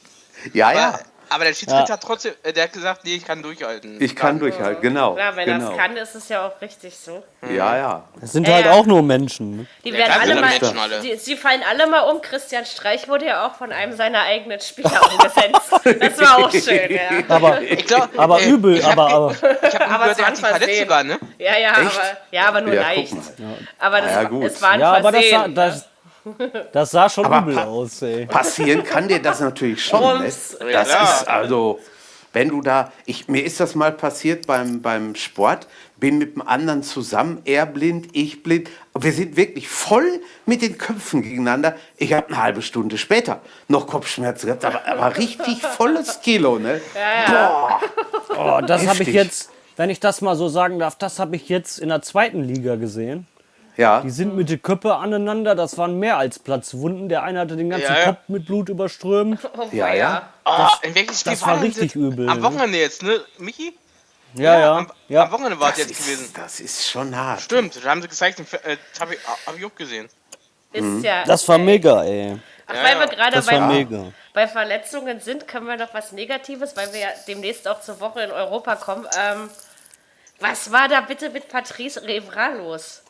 Ja, 0.52 0.68
aber, 0.68 0.78
ja. 0.78 0.98
Aber 1.30 1.44
der 1.44 1.54
Schiedsrichter 1.54 1.86
ja. 1.88 1.94
hat 1.94 2.02
trotzdem, 2.02 2.32
äh, 2.42 2.52
der 2.52 2.64
hat 2.64 2.72
gesagt, 2.72 3.04
nee, 3.04 3.14
ich 3.14 3.24
kann 3.24 3.42
durchhalten. 3.42 4.00
Ich 4.00 4.16
kann 4.16 4.38
durchhalten, 4.38 4.82
genau. 4.82 5.14
Klar, 5.14 5.36
wenn 5.36 5.46
genau. 5.46 5.66
er 5.66 5.70
es 5.70 5.76
kann, 5.76 5.96
ist 5.96 6.14
es 6.14 6.28
ja 6.28 6.46
auch 6.46 6.60
richtig 6.60 6.96
so. 6.96 7.22
Ja, 7.42 7.76
ja. 7.76 8.04
Es 8.20 8.32
sind 8.32 8.48
äh, 8.48 8.52
halt 8.52 8.66
auch 8.68 8.86
nur 8.86 9.02
Menschen. 9.02 9.58
Ne? 9.58 9.66
Die 9.84 9.92
werden 9.92 10.12
ja, 10.12 10.20
alle 10.20 10.34
mal, 10.34 10.50
Menschen, 10.50 10.78
alle. 10.78 11.00
Die, 11.00 11.16
sie 11.16 11.36
fallen 11.36 11.62
alle 11.68 11.86
mal 11.86 12.00
um. 12.00 12.20
Christian 12.20 12.64
Streich 12.64 13.08
wurde 13.08 13.26
ja 13.26 13.46
auch 13.46 13.54
von 13.54 13.72
einem 13.72 13.92
seiner 13.92 14.22
eigenen 14.22 14.60
Spieler 14.60 15.00
umgesetzt. 15.12 16.00
Das 16.00 16.20
war 16.20 16.38
auch 16.38 16.50
schön, 16.50 16.90
ja. 16.90 17.24
Aber, 17.28 17.60
glaub, 17.86 18.18
aber 18.18 18.40
äh, 18.40 18.48
übel, 18.48 18.82
aber, 18.82 19.10
aber. 19.10 19.32
Ich 19.32 19.74
habe 19.74 19.86
aber 19.86 20.04
gehört, 20.04 20.18
er 20.18 20.26
hat 20.26 20.36
sich 20.36 20.46
verletzt 20.46 20.80
sogar, 20.80 21.04
ne? 21.04 21.18
Ja, 21.38 21.58
ja, 21.58 21.72
aber, 21.72 21.90
ja, 22.30 22.48
aber 22.48 22.60
nur 22.60 22.74
ja, 22.74 22.82
leicht. 22.82 23.14
Aber 23.78 24.00
das, 24.00 24.12
ja, 24.12 24.30
es 24.42 24.62
war 24.62 24.70
ein 24.70 24.80
ja, 24.80 25.00
Versehen. 25.00 25.34
Aber 25.36 25.52
das, 25.52 25.74
das, 25.74 25.88
das 26.72 26.90
sah 26.90 27.08
schon 27.08 27.26
aber 27.26 27.50
übel 27.50 27.58
aus, 27.58 28.02
ey. 28.02 28.26
Passieren 28.26 28.84
kann 28.84 29.08
dir 29.08 29.20
das 29.20 29.40
natürlich 29.40 29.84
schon. 29.84 30.20
Ne? 30.20 30.24
Das 30.24 30.58
ja. 30.60 30.82
ist 30.82 31.28
also, 31.28 31.78
wenn 32.32 32.48
du 32.48 32.60
da, 32.60 32.92
ich, 33.06 33.28
mir 33.28 33.44
ist 33.44 33.58
das 33.60 33.74
mal 33.74 33.92
passiert 33.92 34.46
beim, 34.46 34.82
beim 34.82 35.14
Sport, 35.14 35.66
bin 35.96 36.18
mit 36.18 36.36
dem 36.36 36.46
anderen 36.46 36.82
zusammen, 36.82 37.42
er 37.44 37.66
blind, 37.66 38.08
ich 38.12 38.42
blind. 38.42 38.70
Wir 38.94 39.12
sind 39.12 39.36
wirklich 39.36 39.68
voll 39.68 40.20
mit 40.46 40.62
den 40.62 40.78
Köpfen 40.78 41.22
gegeneinander. 41.22 41.74
Ich 41.96 42.12
habe 42.12 42.28
eine 42.28 42.42
halbe 42.42 42.62
Stunde 42.62 42.98
später 42.98 43.40
noch 43.66 43.86
Kopfschmerzen 43.86 44.46
gehabt, 44.46 44.64
aber, 44.64 44.86
aber 44.86 45.16
richtig 45.16 45.62
volles 45.62 46.20
Kilo, 46.20 46.58
ne? 46.58 46.80
Ja, 46.94 47.32
ja. 47.32 47.80
Boah. 48.28 48.58
Oh, 48.58 48.66
das 48.66 48.86
habe 48.86 49.02
ich 49.02 49.08
jetzt, 49.08 49.50
wenn 49.76 49.90
ich 49.90 49.98
das 49.98 50.20
mal 50.20 50.36
so 50.36 50.48
sagen 50.48 50.78
darf, 50.78 50.96
das 50.96 51.18
habe 51.18 51.34
ich 51.36 51.48
jetzt 51.48 51.78
in 51.78 51.88
der 51.88 52.02
zweiten 52.02 52.42
Liga 52.42 52.76
gesehen. 52.76 53.26
Ja. 53.78 54.00
Die 54.00 54.10
sind 54.10 54.34
mit 54.34 54.50
der 54.50 54.58
Köppe 54.58 54.96
aneinander, 54.96 55.54
das 55.54 55.78
waren 55.78 56.00
mehr 56.00 56.18
als 56.18 56.40
Platzwunden. 56.40 57.08
Der 57.08 57.22
eine 57.22 57.38
hatte 57.38 57.56
den 57.56 57.70
ganzen 57.70 57.84
ja, 57.84 57.98
ja. 57.98 58.04
Kopf 58.06 58.18
mit 58.26 58.44
Blut 58.44 58.68
überströmt. 58.68 59.38
Oh, 59.56 59.68
ja, 59.72 59.94
ja. 59.94 60.28
Das, 60.44 60.72
oh, 60.72 60.86
in 60.86 60.94
welches 60.94 61.20
Spiel 61.20 61.32
das 61.32 61.46
war 61.46 61.62
richtig 61.62 61.94
übel. 61.94 62.28
Am 62.28 62.42
Wochenende 62.42 62.78
jetzt, 62.78 63.02
ne, 63.02 63.20
Michi? 63.38 63.72
Ja, 64.34 64.58
ja. 64.58 64.76
Am, 64.78 64.92
ja. 65.08 65.24
am 65.24 65.32
Wochenende 65.32 65.60
war 65.60 65.70
es 65.72 65.78
jetzt 65.78 65.92
ist, 65.92 66.04
gewesen. 66.04 66.32
Das 66.34 66.60
ist 66.60 66.90
schon 66.90 67.14
hart. 67.14 67.40
Stimmt, 67.40 67.84
da 67.84 67.88
haben 67.88 68.02
sie 68.02 68.08
gezeigt, 68.08 68.40
das 68.40 68.52
äh, 68.52 68.76
habe 69.00 69.14
ich, 69.14 69.20
hab 69.46 69.56
ich 69.56 69.64
auch 69.64 69.74
gesehen. 69.74 70.08
Ist 70.72 70.82
mhm. 70.82 71.04
ja. 71.04 71.24
Das 71.24 71.48
war 71.48 71.58
mega, 71.58 72.04
ey. 72.04 72.36
Ach, 72.66 72.74
weil 72.74 72.98
wir 72.98 73.06
gerade 73.06 73.42
bei, 73.42 74.12
bei, 74.34 74.48
Verletzungen 74.48 75.20
sind, 75.20 75.48
können 75.48 75.66
wir 75.66 75.76
noch 75.76 75.94
was 75.94 76.12
Negatives, 76.12 76.76
weil 76.76 76.92
wir 76.92 77.00
ja 77.00 77.08
demnächst 77.26 77.66
auch 77.66 77.80
zur 77.80 78.00
Woche 78.00 78.22
in 78.22 78.30
Europa 78.30 78.76
kommen. 78.76 79.06
Ähm, 79.18 79.48
was 80.40 80.70
war 80.72 80.88
da 80.88 81.00
bitte 81.00 81.30
mit 81.30 81.48
Patrice 81.48 82.02
Revra 82.02 82.48
los? 82.48 83.02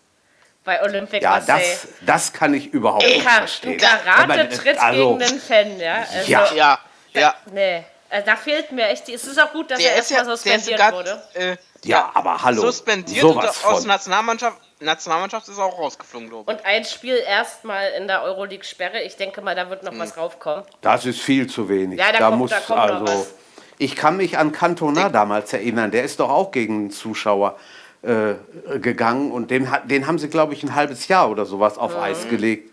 Bei 0.69 0.83
Olympic 0.83 1.23
ja, 1.23 1.41
Das, 1.41 1.89
das 2.03 2.31
kann 2.31 2.53
ich 2.53 2.67
überhaupt 2.75 3.03
nicht 3.03 3.23
verstehen. 3.23 3.79
Karate-Tritt 3.79 4.79
also, 4.79 5.17
gegen 5.17 5.31
den 5.31 5.41
Fan, 5.41 5.81
ja? 5.81 6.05
Also, 6.13 6.31
ja, 6.31 6.49
ja. 6.55 6.79
ja. 7.15 7.35
Nee, 7.51 7.85
also 8.11 8.27
da 8.27 8.37
fehlt 8.37 8.71
mir 8.71 8.87
echt. 8.89 9.09
Es 9.09 9.25
ist 9.25 9.41
auch 9.41 9.51
gut, 9.51 9.71
dass 9.71 9.79
der 9.79 9.93
er 9.93 9.97
erstmal 9.97 10.21
ja, 10.21 10.25
suspendiert 10.27 10.79
grad, 10.79 10.93
wurde. 10.93 11.23
Äh, 11.33 11.57
ja, 11.85 12.11
aber 12.13 12.43
hallo. 12.43 12.61
Suspendiert 12.61 13.25
und 13.25 13.39
aus 13.39 13.81
der 13.81 13.89
Nationalmannschaft, 13.89 14.59
Nationalmannschaft 14.81 15.49
ist 15.49 15.59
auch 15.59 15.79
rausgeflogen, 15.79 16.29
glaube 16.29 16.53
ich. 16.53 16.59
Und 16.59 16.67
ein 16.67 16.85
Spiel 16.85 17.17
erstmal 17.17 17.93
in 17.93 18.07
der 18.07 18.23
Euroleague-Sperre. 18.25 19.01
Ich 19.01 19.17
denke 19.17 19.41
mal, 19.41 19.55
da 19.55 19.71
wird 19.71 19.85
noch 19.85 19.93
hm. 19.93 20.01
was 20.01 20.19
raufkommen. 20.19 20.65
Das 20.83 21.07
ist 21.07 21.21
viel 21.21 21.47
zu 21.47 21.71
wenig. 21.71 21.99
Ja, 21.99 22.13
da, 22.13 22.19
da 22.19 22.29
kommt, 22.29 22.39
muss 22.41 22.51
da 22.51 22.61
kommt 22.61 22.79
also. 22.79 23.05
Noch 23.05 23.21
was. 23.21 23.35
Ich 23.79 23.97
kann 23.97 24.19
mich 24.19 24.37
an 24.37 24.53
Cantona 24.53 25.09
damals 25.09 25.51
erinnern. 25.55 25.93
Der 25.93 26.03
ist 26.03 26.21
doch 26.21 26.29
auch 26.29 26.51
gegen 26.51 26.91
Zuschauer 26.91 27.57
äh, 28.03 28.35
gegangen 28.79 29.33
und 29.33 29.51
den, 29.51 29.69
den 29.87 30.07
haben 30.07 30.21
sie, 30.21 30.29
glaube 30.29 30.55
ich, 30.55 30.63
ein 30.63 30.77
halbes 30.77 31.09
Jahr 31.09 31.29
oder 31.31 31.45
sowas 31.45 31.79
auf 31.79 31.97
mhm. 31.97 32.03
Eis 32.03 32.29
gelegt. 32.29 32.73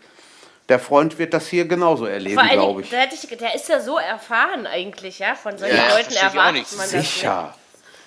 Der 0.68 0.78
Freund 0.78 1.18
wird 1.18 1.34
das 1.34 1.48
hier 1.48 1.66
genauso 1.66 2.06
erleben, 2.06 2.48
glaube 2.48 2.82
ich. 2.82 2.90
Der, 2.90 3.12
ich. 3.12 3.36
der, 3.36 3.54
ist 3.54 3.68
ja 3.68 3.80
so 3.80 3.98
erfahren 3.98 4.68
eigentlich, 4.68 5.18
ja. 5.18 5.34
Von 5.34 5.58
solchen 5.58 5.76
ja, 5.76 5.96
Leuten 5.96 6.14
erwartet 6.14 6.66
man 6.76 6.78
das 6.78 6.90
Sicher. 6.90 7.54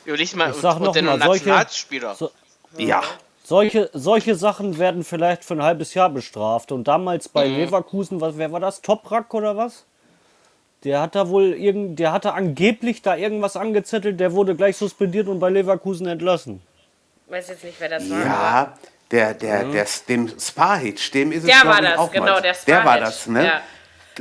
Nicht. 0.06 0.22
Ich, 0.22 0.36
mal, 0.36 0.52
ich 0.52 0.56
sag 0.58 0.80
noch 0.80 0.96
mal, 1.02 1.20
solche, 1.22 1.66
so, 2.16 2.32
ja. 2.78 3.04
Solche, 3.44 3.90
solche 3.94 4.36
Sachen 4.36 4.80
werden 4.80 5.04
vielleicht 5.04 5.44
für 5.44 5.56
ein 5.56 5.64
halbes 5.64 5.94
Jahr 5.94 6.10
bestraft. 6.10 6.72
Und 6.72 6.88
damals 6.88 7.28
bei 7.28 7.50
mhm. 7.50 7.58
Leverkusen, 7.58 8.22
was, 8.22 8.38
wer 8.38 8.54
war 8.54 8.62
das? 8.62 8.82
Toprak 8.82 9.34
oder 9.34 9.58
was? 9.58 9.84
Der 10.86 11.02
hat 11.02 11.16
da 11.16 11.28
wohl 11.28 11.54
irgend, 11.54 12.00
der 12.00 12.14
hatte 12.14 12.34
angeblich 12.34 13.02
da 13.02 13.18
irgendwas 13.18 13.58
angezettelt, 13.58 14.22
der 14.22 14.32
wurde 14.32 14.56
gleich 14.56 14.78
suspendiert 14.78 15.28
und 15.28 15.40
bei 15.40 15.50
Leverkusen 15.50 16.08
entlassen 16.08 16.62
weiß 17.29 17.50
jetzt 17.50 17.63
nicht, 17.63 17.79
wer 17.79 17.89
das 17.89 18.09
war. 18.09 18.25
Ja, 18.25 18.74
der, 19.12 19.33
der, 19.33 19.63
der, 19.65 19.86
dem 20.07 20.39
Spahic, 20.39 21.12
dem 21.12 21.31
ist 21.31 21.43
es 21.43 21.45
der 21.45 21.65
war 21.65 21.81
das, 21.81 21.98
auch 21.98 22.12
genau, 22.12 22.33
mal. 22.33 22.41
Der, 22.41 22.55
der 22.67 22.86
war 22.86 23.00
das, 23.00 23.27
ne? 23.27 23.45
Ja. 23.45 23.62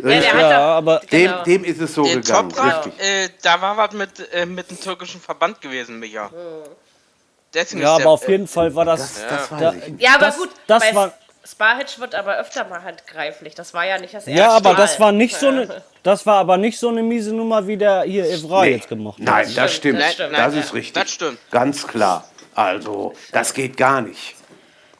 Ja, 0.04 0.10
ja, 0.50 0.60
aber 0.60 1.00
genau. 1.10 1.42
dem, 1.42 1.62
dem 1.62 1.64
ist 1.64 1.80
es 1.80 1.94
so 1.94 2.04
der 2.04 2.16
gegangen. 2.16 2.50
Toprak, 2.50 2.86
äh, 2.98 3.28
da 3.42 3.60
war 3.60 3.76
was 3.76 3.92
mit, 3.92 4.32
äh, 4.32 4.46
mit 4.46 4.70
dem 4.70 4.80
türkischen 4.80 5.20
Verband 5.20 5.60
gewesen, 5.60 5.98
Micha. 5.98 6.30
Hm. 6.30 7.80
ja, 7.80 7.94
aber 7.94 7.98
der, 7.98 8.08
auf 8.08 8.28
jeden 8.28 8.46
Fall 8.46 8.72
war 8.76 8.84
das. 8.84 9.14
das, 9.28 9.48
das 9.48 9.58
da, 9.58 9.74
ja, 9.98 10.14
aber 10.14 10.30
gut, 10.32 10.50
das 10.68 10.94
war. 10.94 11.12
Spahic 11.44 11.98
wird 11.98 12.14
aber 12.14 12.36
öfter 12.36 12.64
mal 12.64 12.82
handgreiflich. 12.82 13.54
Das 13.54 13.72
war 13.72 13.86
ja 13.86 13.98
nicht 13.98 14.12
das 14.12 14.26
erste 14.26 14.38
Ja, 14.38 14.50
aber 14.50 14.74
Mal. 14.74 14.76
das 14.76 15.00
war 15.00 15.12
nicht 15.12 15.36
so 15.36 15.48
eine. 15.48 15.82
Das 16.04 16.24
war 16.24 16.36
aber 16.36 16.56
nicht 16.56 16.78
so 16.78 16.88
eine 16.88 17.02
miese 17.02 17.34
Nummer, 17.34 17.66
wie 17.66 17.76
der 17.76 18.02
hier 18.02 18.24
Evra 18.24 18.62
nee. 18.62 18.70
jetzt 18.70 18.88
gemacht 18.88 19.18
hat. 19.18 19.26
Nein, 19.26 19.54
das 19.54 19.74
stimmt. 19.74 20.00
Das, 20.00 20.14
stimmt. 20.14 20.32
das 20.32 20.54
ist 20.54 20.72
richtig. 20.72 20.94
Das 20.94 21.10
stimmt. 21.10 21.38
Ganz 21.50 21.86
klar. 21.86 22.24
Also, 22.58 23.14
das 23.30 23.54
geht 23.54 23.76
gar 23.76 24.00
nicht. 24.00 24.34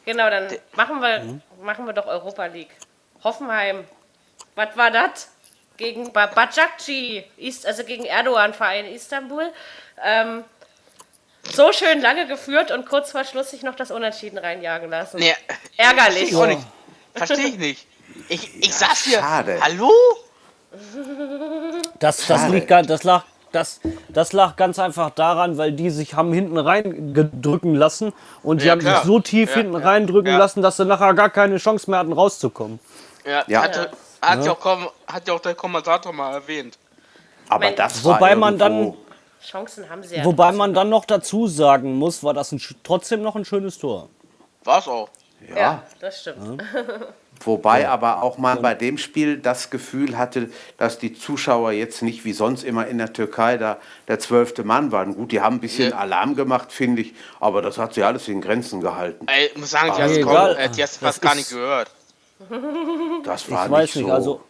Genau, 0.05 0.29
dann 0.29 0.47
machen 0.77 1.01
wir, 1.01 1.41
machen 1.61 1.85
wir 1.85 1.91
doch 1.91 2.05
Europa 2.05 2.45
League. 2.45 2.73
Hoffenheim. 3.21 3.83
Was 4.55 4.77
war 4.77 4.91
das? 4.91 5.27
Gegen 5.75 6.13
Bacakci, 6.13 7.25
also 7.65 7.83
gegen 7.83 8.05
Erdogan-Verein 8.05 8.85
Istanbul. 8.85 9.51
Ähm, 10.01 10.45
so 11.51 11.73
schön 11.73 11.99
lange 11.99 12.27
geführt 12.27 12.71
und 12.71 12.85
kurz 12.87 13.11
vor 13.11 13.25
Schluss 13.25 13.51
sich 13.51 13.61
noch 13.61 13.75
das 13.75 13.91
Unentschieden 13.91 14.37
reinjagen 14.37 14.89
lassen. 14.89 15.17
Nee, 15.17 15.35
Ärgerlich. 15.75 16.29
Verstehe 16.29 16.53
ich, 16.53 17.17
Versteh 17.17 17.41
ich 17.41 17.57
nicht. 17.57 17.87
Ich, 18.29 18.55
ich 18.57 18.67
ja, 18.67 18.71
saß 18.71 19.03
hier. 19.03 19.19
Schade. 19.19 19.59
Hallo? 19.61 19.91
Das, 21.99 22.25
das, 22.25 22.47
liegt, 22.47 22.71
das 22.71 23.03
lag 23.03 23.25
das, 23.51 23.79
das 24.09 24.33
lag 24.33 24.55
ganz 24.55 24.79
einfach 24.79 25.09
daran, 25.09 25.57
weil 25.57 25.71
die 25.71 25.89
sich 25.89 26.13
haben 26.13 26.33
hinten 26.33 26.57
reingedrücken 26.57 27.75
lassen 27.75 28.13
und 28.43 28.61
die 28.61 28.65
ja, 28.65 28.73
haben 28.73 28.79
klar. 28.79 28.97
sich 28.97 29.05
so 29.05 29.19
tief 29.19 29.49
ja, 29.49 29.57
hinten 29.57 29.73
ja, 29.73 29.79
reindrücken 29.79 30.37
lassen, 30.37 30.61
dass 30.61 30.77
sie 30.77 30.85
nachher 30.85 31.13
gar 31.13 31.29
keine 31.29 31.57
Chance 31.57 31.89
mehr 31.89 31.99
hatten, 31.99 32.13
rauszukommen. 32.13 32.79
Ja, 33.25 33.43
ja. 33.47 33.63
Hatte, 33.63 33.91
hat, 34.21 34.45
ja. 34.45 34.51
auch, 34.51 34.93
hat 35.07 35.27
ja 35.27 35.33
auch 35.33 35.39
der 35.39 35.55
Kommentator 35.55 36.13
mal 36.13 36.33
erwähnt. 36.33 36.77
Aber 37.47 37.71
das 37.71 38.03
Wobei 38.03 38.35
man 38.35 38.57
dann 38.57 38.93
Chancen 39.41 39.89
haben 39.89 40.03
sie 40.03 40.17
ja. 40.17 40.25
Wobei 40.25 40.51
man 40.51 40.73
dann 40.73 40.89
noch 40.89 41.05
dazu 41.05 41.47
sagen 41.47 41.95
muss, 41.95 42.23
war 42.23 42.33
das 42.33 42.51
ein, 42.51 42.61
trotzdem 42.83 43.21
noch 43.21 43.35
ein 43.35 43.45
schönes 43.45 43.77
Tor. 43.77 44.09
War 44.63 44.79
es 44.79 44.87
auch. 44.87 45.09
Ja. 45.47 45.55
ja, 45.55 45.83
das 45.99 46.21
stimmt. 46.21 46.63
Ja. 47.39 47.45
Wobei 47.45 47.89
aber 47.89 48.21
auch 48.23 48.37
man 48.37 48.61
bei 48.61 48.75
dem 48.75 48.97
Spiel 48.97 49.37
das 49.37 49.69
Gefühl 49.69 50.17
hatte, 50.17 50.49
dass 50.77 50.99
die 50.99 51.13
Zuschauer 51.13 51.71
jetzt 51.71 52.01
nicht 52.01 52.25
wie 52.25 52.33
sonst 52.33 52.63
immer 52.63 52.87
in 52.87 52.97
der 52.97 53.13
Türkei 53.13 53.57
da 53.57 53.77
der 54.07 54.19
zwölfte 54.19 54.63
Mann 54.63 54.91
waren. 54.91 55.15
Gut, 55.15 55.31
die 55.31 55.41
haben 55.41 55.57
ein 55.57 55.61
bisschen 55.61 55.91
ja. 55.91 55.97
Alarm 55.97 56.35
gemacht, 56.35 56.71
finde 56.71 57.01
ich, 57.01 57.13
aber 57.39 57.61
das 57.61 57.77
hat 57.77 57.93
sie 57.93 58.03
alles 58.03 58.27
in 58.27 58.41
Grenzen 58.41 58.81
gehalten. 58.81 59.25
Ich 59.51 59.57
muss 59.57 59.71
sagen, 59.71 59.93
die, 59.95 60.01
hast, 60.01 60.57
äh, 60.57 60.69
die 60.69 60.83
hast 60.83 60.97
fast 60.97 61.21
gar 61.21 61.35
nicht 61.35 61.49
gehört. 61.49 61.91
Das 63.23 63.49
war 63.51 63.65
ich 63.65 63.71
weiß 63.71 63.95
nicht, 63.95 64.05
so. 64.05 64.13
also 64.13 64.41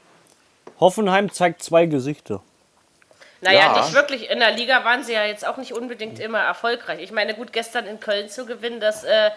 Hoffenheim 0.79 1.31
zeigt 1.31 1.63
zwei 1.63 1.85
Gesichter. 1.85 2.41
Naja, 3.41 3.59
ja. 3.59 3.81
nicht 3.81 3.93
wirklich. 3.93 4.29
In 4.29 4.39
der 4.39 4.51
Liga 4.51 4.83
waren 4.83 5.03
sie 5.03 5.13
ja 5.13 5.25
jetzt 5.25 5.47
auch 5.47 5.57
nicht 5.57 5.73
unbedingt 5.73 6.19
immer 6.19 6.39
erfolgreich. 6.39 6.99
Ich 7.01 7.11
meine, 7.11 7.35
gut, 7.35 7.53
gestern 7.53 7.85
in 7.85 7.99
Köln 7.99 8.29
zu 8.29 8.45
gewinnen, 8.45 8.79
das 8.79 9.03
äh, 9.03 9.31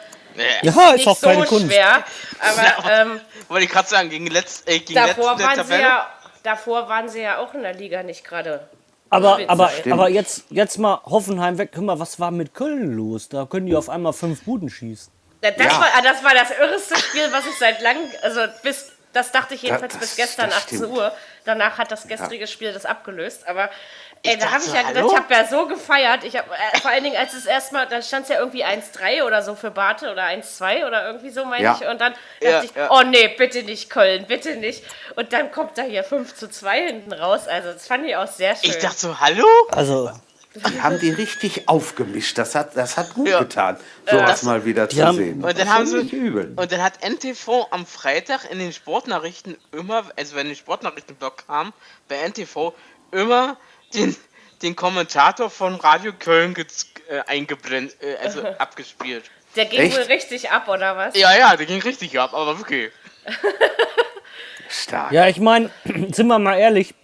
ja, 0.62 0.90
ist, 0.90 1.00
ist 1.00 1.06
auch 1.06 1.16
so 1.16 1.26
keine 1.28 1.44
Kunst. 1.44 1.66
schwer. 1.66 2.04
Aber, 2.40 2.90
ähm, 2.90 3.20
wollte 3.48 3.64
ich 3.64 3.70
gerade 3.70 3.88
sagen, 3.88 4.10
gegen, 4.10 4.26
letzt, 4.26 4.68
äh, 4.68 4.80
gegen 4.80 4.94
davor 4.94 5.38
waren 5.38 5.64
sie 5.64 5.80
ja, 5.80 6.08
Davor 6.42 6.88
waren 6.88 7.08
sie 7.08 7.20
ja 7.20 7.38
auch 7.38 7.54
in 7.54 7.62
der 7.62 7.74
Liga 7.74 8.02
nicht 8.02 8.24
gerade. 8.24 8.66
Aber, 9.10 9.38
aber, 9.46 9.70
aber 9.90 10.08
jetzt, 10.08 10.44
jetzt 10.48 10.78
mal 10.78 11.00
Hoffenheim 11.04 11.58
weg. 11.58 11.70
Hör 11.74 11.82
mal, 11.82 11.98
was 12.00 12.18
war 12.18 12.30
mit 12.30 12.54
Köln 12.54 12.96
los? 12.96 13.28
Da 13.28 13.44
können 13.44 13.66
die 13.66 13.76
auf 13.76 13.88
einmal 13.88 14.12
fünf 14.12 14.42
Buden 14.42 14.70
schießen. 14.70 15.12
Das, 15.42 15.54
ja. 15.58 15.80
war, 15.80 15.88
ah, 15.96 16.02
das 16.02 16.24
war 16.24 16.34
das 16.34 16.50
irreste 16.50 16.96
Spiel, 16.96 17.30
was 17.30 17.44
ich 17.46 17.58
seit 17.58 17.82
langem, 17.82 18.04
also 18.22 18.40
bis, 18.62 18.92
das 19.12 19.32
dachte 19.32 19.54
ich 19.54 19.62
jedenfalls 19.62 19.94
das, 19.94 20.00
bis 20.00 20.16
gestern 20.16 20.50
18 20.50 20.84
Uhr. 20.84 21.12
Danach 21.44 21.78
hat 21.78 21.90
das 21.90 22.06
gestrige 22.06 22.42
ja. 22.42 22.46
Spiel 22.46 22.72
das 22.72 22.86
abgelöst. 22.86 23.48
Aber 23.48 23.70
ey, 24.22 24.38
da 24.38 24.52
habe 24.52 24.62
ich 24.64 24.72
ja 24.72 24.82
gedacht, 24.82 25.06
ich 25.08 25.16
habe 25.16 25.34
ja 25.34 25.46
so 25.46 25.66
gefeiert. 25.66 26.24
Ich 26.24 26.36
hab, 26.36 26.46
äh, 26.50 26.78
vor 26.80 26.90
allen 26.90 27.04
Dingen, 27.04 27.16
als 27.16 27.34
es 27.34 27.46
erstmal, 27.46 27.86
dann 27.86 28.02
stand 28.02 28.24
es 28.24 28.28
ja 28.28 28.38
irgendwie 28.38 28.64
1-3 28.64 29.24
oder 29.24 29.42
so 29.42 29.54
für 29.54 29.70
Barte 29.70 30.12
oder 30.12 30.24
1-2 30.24 30.86
oder 30.86 31.06
irgendwie 31.06 31.30
so, 31.30 31.44
meine 31.44 31.64
ja. 31.64 31.78
ich. 31.80 31.86
Und 31.86 32.00
dann 32.00 32.14
ja, 32.40 32.52
dachte 32.52 32.66
ich, 32.66 32.72
oh 32.90 33.02
nee, 33.02 33.28
bitte 33.28 33.62
nicht 33.62 33.90
Köln, 33.90 34.26
bitte 34.26 34.56
nicht. 34.56 34.84
Und 35.16 35.32
dann 35.32 35.50
kommt 35.50 35.78
da 35.78 35.82
hier 35.82 36.04
5 36.04 36.34
zu 36.34 36.48
2 36.48 36.86
hinten 36.86 37.12
raus. 37.12 37.48
Also 37.48 37.72
das 37.72 37.86
fand 37.86 38.06
ich 38.06 38.16
auch 38.16 38.28
sehr 38.28 38.54
schön. 38.56 38.70
Ich 38.70 38.78
dachte 38.78 38.98
so, 38.98 39.20
hallo? 39.20 39.46
Also. 39.70 40.10
Die 40.54 40.82
haben 40.82 40.98
die 40.98 41.10
richtig 41.10 41.68
aufgemischt. 41.68 42.36
Das 42.36 42.54
hat, 42.54 42.76
das 42.76 42.96
hat 42.96 43.14
gut 43.14 43.28
ja. 43.28 43.38
getan, 43.40 43.78
sowas 44.10 44.42
äh, 44.42 44.46
mal 44.46 44.64
wieder 44.64 44.88
zu 44.88 45.02
haben, 45.02 45.16
sehen. 45.16 45.44
Und 45.44 45.58
dann 45.58 45.68
haben 45.68 45.86
sie 45.86 46.00
übel. 46.14 46.52
Und 46.56 46.72
dann 46.72 46.82
hat 46.82 47.02
NTV 47.02 47.68
am 47.70 47.86
Freitag 47.86 48.50
in 48.50 48.58
den 48.58 48.72
Sportnachrichten 48.72 49.56
immer, 49.72 50.04
also 50.16 50.36
wenn 50.36 50.48
die 50.48 50.56
Sportnachrichtenblock 50.56 51.46
kam, 51.46 51.72
bei 52.08 52.16
NTV 52.28 52.74
immer 53.12 53.56
den, 53.94 54.14
den 54.60 54.76
Kommentator 54.76 55.48
von 55.48 55.76
Radio 55.76 56.12
Köln 56.18 56.54
äh, 57.08 57.20
eingeblendet, 57.26 57.96
äh, 58.02 58.16
also 58.22 58.42
abgespielt. 58.58 59.24
Der 59.56 59.66
ging 59.66 59.80
Echt? 59.80 59.96
wohl 59.96 60.04
richtig 60.04 60.50
ab, 60.50 60.68
oder 60.68 60.96
was? 60.96 61.16
Ja, 61.16 61.36
ja, 61.36 61.56
der 61.56 61.66
ging 61.66 61.80
richtig 61.82 62.18
ab, 62.18 62.34
aber 62.34 62.58
okay. 62.60 62.90
Stark. 64.68 65.12
Ja, 65.12 65.28
ich 65.28 65.38
meine, 65.38 65.70
sind 65.84 66.26
wir 66.26 66.38
mal 66.38 66.58
ehrlich, 66.58 66.94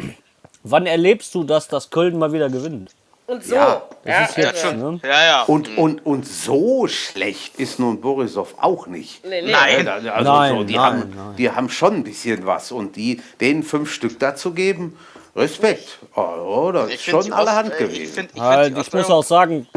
wann 0.63 0.87
erlebst 0.87 1.35
du 1.35 1.45
das, 1.45 1.69
dass 1.69 1.91
Köln 1.91 2.19
mal 2.19 2.33
wieder 2.33 2.49
gewinnt? 2.49 2.95
Und 3.29 3.45
so. 3.45 3.57
Ja, 3.57 3.83
ja, 4.07 4.25
ist 4.25 4.39
jetzt, 4.39 4.65
ja, 4.65 4.73
ne? 4.73 4.99
ja, 5.03 5.25
ja. 5.25 5.43
Und, 5.43 5.77
und, 5.77 6.07
und 6.07 6.27
so 6.27 6.89
schlecht 6.89 7.57
ist 7.61 7.79
nun 7.79 8.01
Borisov 8.01 8.55
auch 8.59 8.87
nicht. 8.87 9.23
Nee, 9.23 9.43
nee. 9.43 9.53
Nein, 9.53 9.87
also 9.87 10.33
nein, 10.33 10.57
so, 10.57 10.65
die, 10.65 10.75
nein, 10.75 10.83
haben, 10.83 11.13
nein. 11.15 11.37
die 11.37 11.51
haben 11.51 11.69
schon 11.69 11.97
ein 11.97 12.05
bisschen 12.05 12.47
was. 12.47 12.73
Und 12.73 12.97
die, 12.97 13.21
denen 13.39 13.65
fünf 13.65 13.93
Stück 13.93 14.19
dazu 14.19 14.55
geben, 14.55 14.99
Respekt. 15.37 15.99
Oh, 16.17 16.71
das 16.73 16.91
ist 16.91 17.05
schon 17.05 17.31
allerhand 17.31 17.69
Ost, 17.73 17.79
gewesen. 17.79 18.03
Ich, 18.03 18.11
find, 18.13 18.31
ich, 18.35 18.41
halt, 18.41 18.79
ich 18.79 18.93
muss 18.95 19.11
auch 19.11 19.23
sagen, 19.23 19.69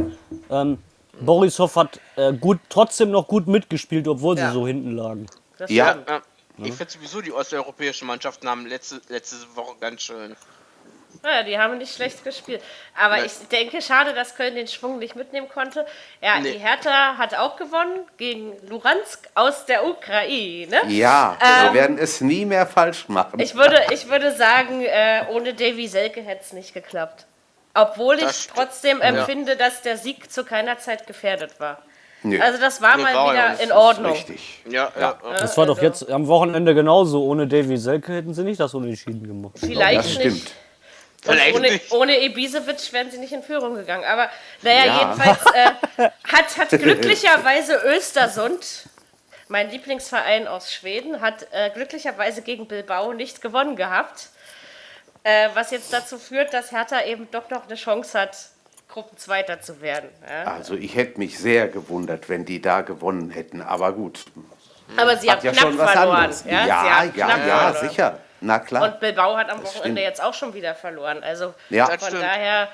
ähm, 0.50 0.77
Borisov 1.20 1.75
hat 1.75 2.00
äh, 2.15 2.31
gut, 2.31 2.60
trotzdem 2.70 3.12
noch 3.12 3.28
gut 3.28 3.47
mitgespielt, 3.47 4.08
obwohl 4.08 4.38
sie 4.38 4.49
so 4.54 4.65
hinten 4.65 4.95
lagen. 4.95 5.26
ja. 5.67 5.97
ja. 6.08 6.21
Ich 6.58 6.73
finde 6.76 6.93
sowieso, 6.93 7.21
die 7.21 7.34
osteuropäischen 7.34 8.08
Mannschaften 8.08 8.47
haben 8.47 8.65
letzte, 8.67 9.02
letzte 9.10 9.36
Woche 9.56 9.76
ganz 9.80 10.04
schön 10.04 10.36
ja, 11.23 11.43
die 11.43 11.57
haben 11.57 11.77
nicht 11.77 11.93
schlecht 11.93 12.23
gespielt. 12.23 12.62
Aber 12.97 13.17
Nein. 13.17 13.25
ich 13.25 13.47
denke, 13.47 13.81
schade, 13.81 14.13
dass 14.13 14.36
Köln 14.36 14.55
den 14.55 14.67
Schwung 14.67 14.99
nicht 14.99 15.15
mitnehmen 15.15 15.47
konnte. 15.49 15.86
Ja, 16.21 16.39
nee. 16.39 16.53
die 16.53 16.60
Hertha 16.60 17.17
hat 17.17 17.36
auch 17.36 17.57
gewonnen 17.57 18.05
gegen 18.17 18.53
Luransk 18.67 19.29
aus 19.36 19.65
der 19.65 19.86
Ukraine. 19.86 20.81
Ja, 20.88 21.38
ähm, 21.39 21.65
wir 21.65 21.73
werden 21.79 21.97
es 21.97 22.21
nie 22.21 22.45
mehr 22.45 22.65
falsch 22.65 23.07
machen. 23.07 23.39
Ich 23.39 23.55
würde, 23.55 23.79
ich 23.91 24.10
würde 24.10 24.36
sagen, 24.36 24.81
äh, 24.81 25.25
ohne 25.29 25.53
Davy 25.53 25.88
Selke 25.88 26.21
hätte 26.21 26.41
es 26.43 26.53
nicht 26.53 26.73
geklappt. 26.73 27.25
Obwohl 27.73 28.15
ich 28.15 28.23
das 28.23 28.47
trotzdem 28.47 28.99
empfinde, 28.99 29.53
ja. 29.53 29.57
dass 29.57 29.81
der 29.81 29.97
Sieg 29.97 30.31
zu 30.31 30.43
keiner 30.43 30.77
Zeit 30.79 31.07
gefährdet 31.07 31.60
war. 31.60 31.81
Nee. 32.23 32.39
Also 32.39 32.60
das 32.60 32.81
war 32.81 32.97
nee, 32.97 33.03
mal 33.03 33.15
war 33.15 33.31
wieder 33.31 33.63
in 33.63 33.71
Ordnung. 33.71 34.12
Richtig. 34.12 34.62
Ja, 34.69 34.91
ja. 34.99 35.17
Das 35.39 35.57
war 35.57 35.65
doch 35.65 35.77
also 35.77 35.86
jetzt 35.86 36.12
am 36.12 36.27
Wochenende 36.27 36.75
genauso. 36.75 37.23
Ohne 37.23 37.47
Davy 37.47 37.77
Selke 37.77 38.13
hätten 38.13 38.34
sie 38.34 38.43
nicht 38.43 38.60
das 38.60 38.73
Unentschieden 38.73 39.25
gemacht. 39.25 39.55
Vielleicht 39.57 39.99
das 39.99 40.12
stimmt. 40.13 40.34
nicht. 40.34 40.53
Ohne, 41.27 41.79
ohne 41.91 42.23
Ibisevic 42.23 42.91
wären 42.93 43.12
sie 43.12 43.19
nicht 43.19 43.31
in 43.31 43.43
Führung 43.43 43.75
gegangen. 43.75 44.05
Aber 44.05 44.29
naja, 44.63 44.86
ja. 44.86 44.99
jedenfalls 44.99 45.39
äh, 45.53 46.10
hat, 46.23 46.57
hat 46.57 46.69
glücklicherweise 46.81 47.75
Östersund, 47.86 48.89
mein 49.47 49.69
Lieblingsverein 49.69 50.47
aus 50.47 50.73
Schweden, 50.73 51.21
hat 51.21 51.47
äh, 51.51 51.69
glücklicherweise 51.69 52.41
gegen 52.41 52.67
Bilbao 52.67 53.13
nicht 53.13 53.41
gewonnen 53.41 53.75
gehabt. 53.75 54.29
Äh, 55.23 55.49
was 55.53 55.69
jetzt 55.69 55.93
dazu 55.93 56.17
führt, 56.17 56.53
dass 56.53 56.71
Hertha 56.71 57.03
eben 57.03 57.29
doch 57.29 57.51
noch 57.51 57.67
eine 57.67 57.75
Chance 57.75 58.19
hat, 58.19 58.36
Gruppenzweiter 58.88 59.62
zu 59.62 59.79
werden. 59.79 60.10
Ja? 60.27 60.51
Also 60.51 60.73
ich 60.73 60.95
hätte 60.95 61.19
mich 61.19 61.38
sehr 61.38 61.67
gewundert, 61.67 62.29
wenn 62.29 62.45
die 62.45 62.62
da 62.62 62.81
gewonnen 62.81 63.29
hätten. 63.29 63.62
Aber 63.62 63.93
gut. 63.93 64.25
Aber 64.97 65.15
sie 65.17 65.29
haben 65.29 65.45
ja 65.45 65.51
knapp 65.51 65.73
verloren. 65.73 66.34
Ja, 66.45 66.65
ja, 66.65 67.03
ja, 67.15 67.47
ja 67.47 67.73
sicher. 67.75 68.19
Na 68.41 68.60
klar. 68.60 68.84
Und 68.84 68.99
Bilbao 68.99 69.38
hat 69.38 69.49
am 69.49 69.60
Wochenende 69.63 69.82
stimmt. 69.82 69.99
jetzt 69.99 70.21
auch 70.21 70.34
schon 70.34 70.54
wieder 70.54 70.75
verloren. 70.75 71.23
Also 71.23 71.54
ja. 71.69 71.86
von 71.97 72.19
daher. 72.19 72.67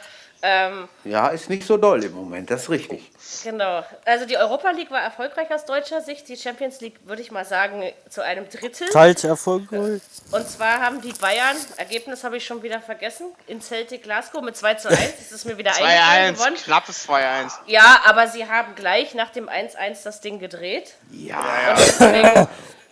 Ähm, 0.43 0.87
ja, 1.03 1.29
ist 1.29 1.49
nicht 1.49 1.65
so 1.65 1.77
doll 1.77 2.03
im 2.03 2.13
Moment, 2.13 2.51
das 2.51 2.63
ist 2.63 2.69
richtig. 2.69 3.11
Genau. 3.43 3.83
Also 4.05 4.25
die 4.25 4.37
Europa 4.37 4.69
League 4.69 4.91
war 4.91 5.01
erfolgreich 5.01 5.49
aus 5.51 5.65
deutscher 5.65 6.01
Sicht. 6.01 6.29
Die 6.29 6.37
Champions 6.37 6.79
League 6.79 6.95
würde 7.05 7.23
ich 7.23 7.31
mal 7.31 7.43
sagen 7.43 7.83
zu 8.07 8.23
einem 8.23 8.47
Drittel. 8.47 8.87
Teils 8.89 9.23
erfolgreich. 9.23 10.01
Und 10.31 10.47
zwar 10.47 10.79
haben 10.79 11.01
die 11.01 11.13
Bayern, 11.13 11.57
Ergebnis 11.77 12.23
habe 12.23 12.37
ich 12.37 12.45
schon 12.45 12.61
wieder 12.61 12.79
vergessen, 12.81 13.27
in 13.47 13.61
Celtic 13.61 14.03
Glasgow 14.03 14.43
mit 14.43 14.55
2 14.55 14.75
zu 14.75 14.89
1. 14.89 14.99
Das 15.17 15.31
ist 15.31 15.45
mir 15.45 15.57
wieder 15.57 15.71
eingefallen 15.75 16.35
gewonnen. 16.35 16.55
Knappes 16.55 17.09
2-1. 17.09 17.51
Ja, 17.65 18.01
aber 18.05 18.27
sie 18.27 18.47
haben 18.47 18.75
gleich 18.75 19.15
nach 19.15 19.31
dem 19.31 19.49
1-1 19.49 20.03
das 20.03 20.21
Ding 20.21 20.37
gedreht. 20.37 20.93
Ja. 21.11 21.73
Deswegen 21.75 22.47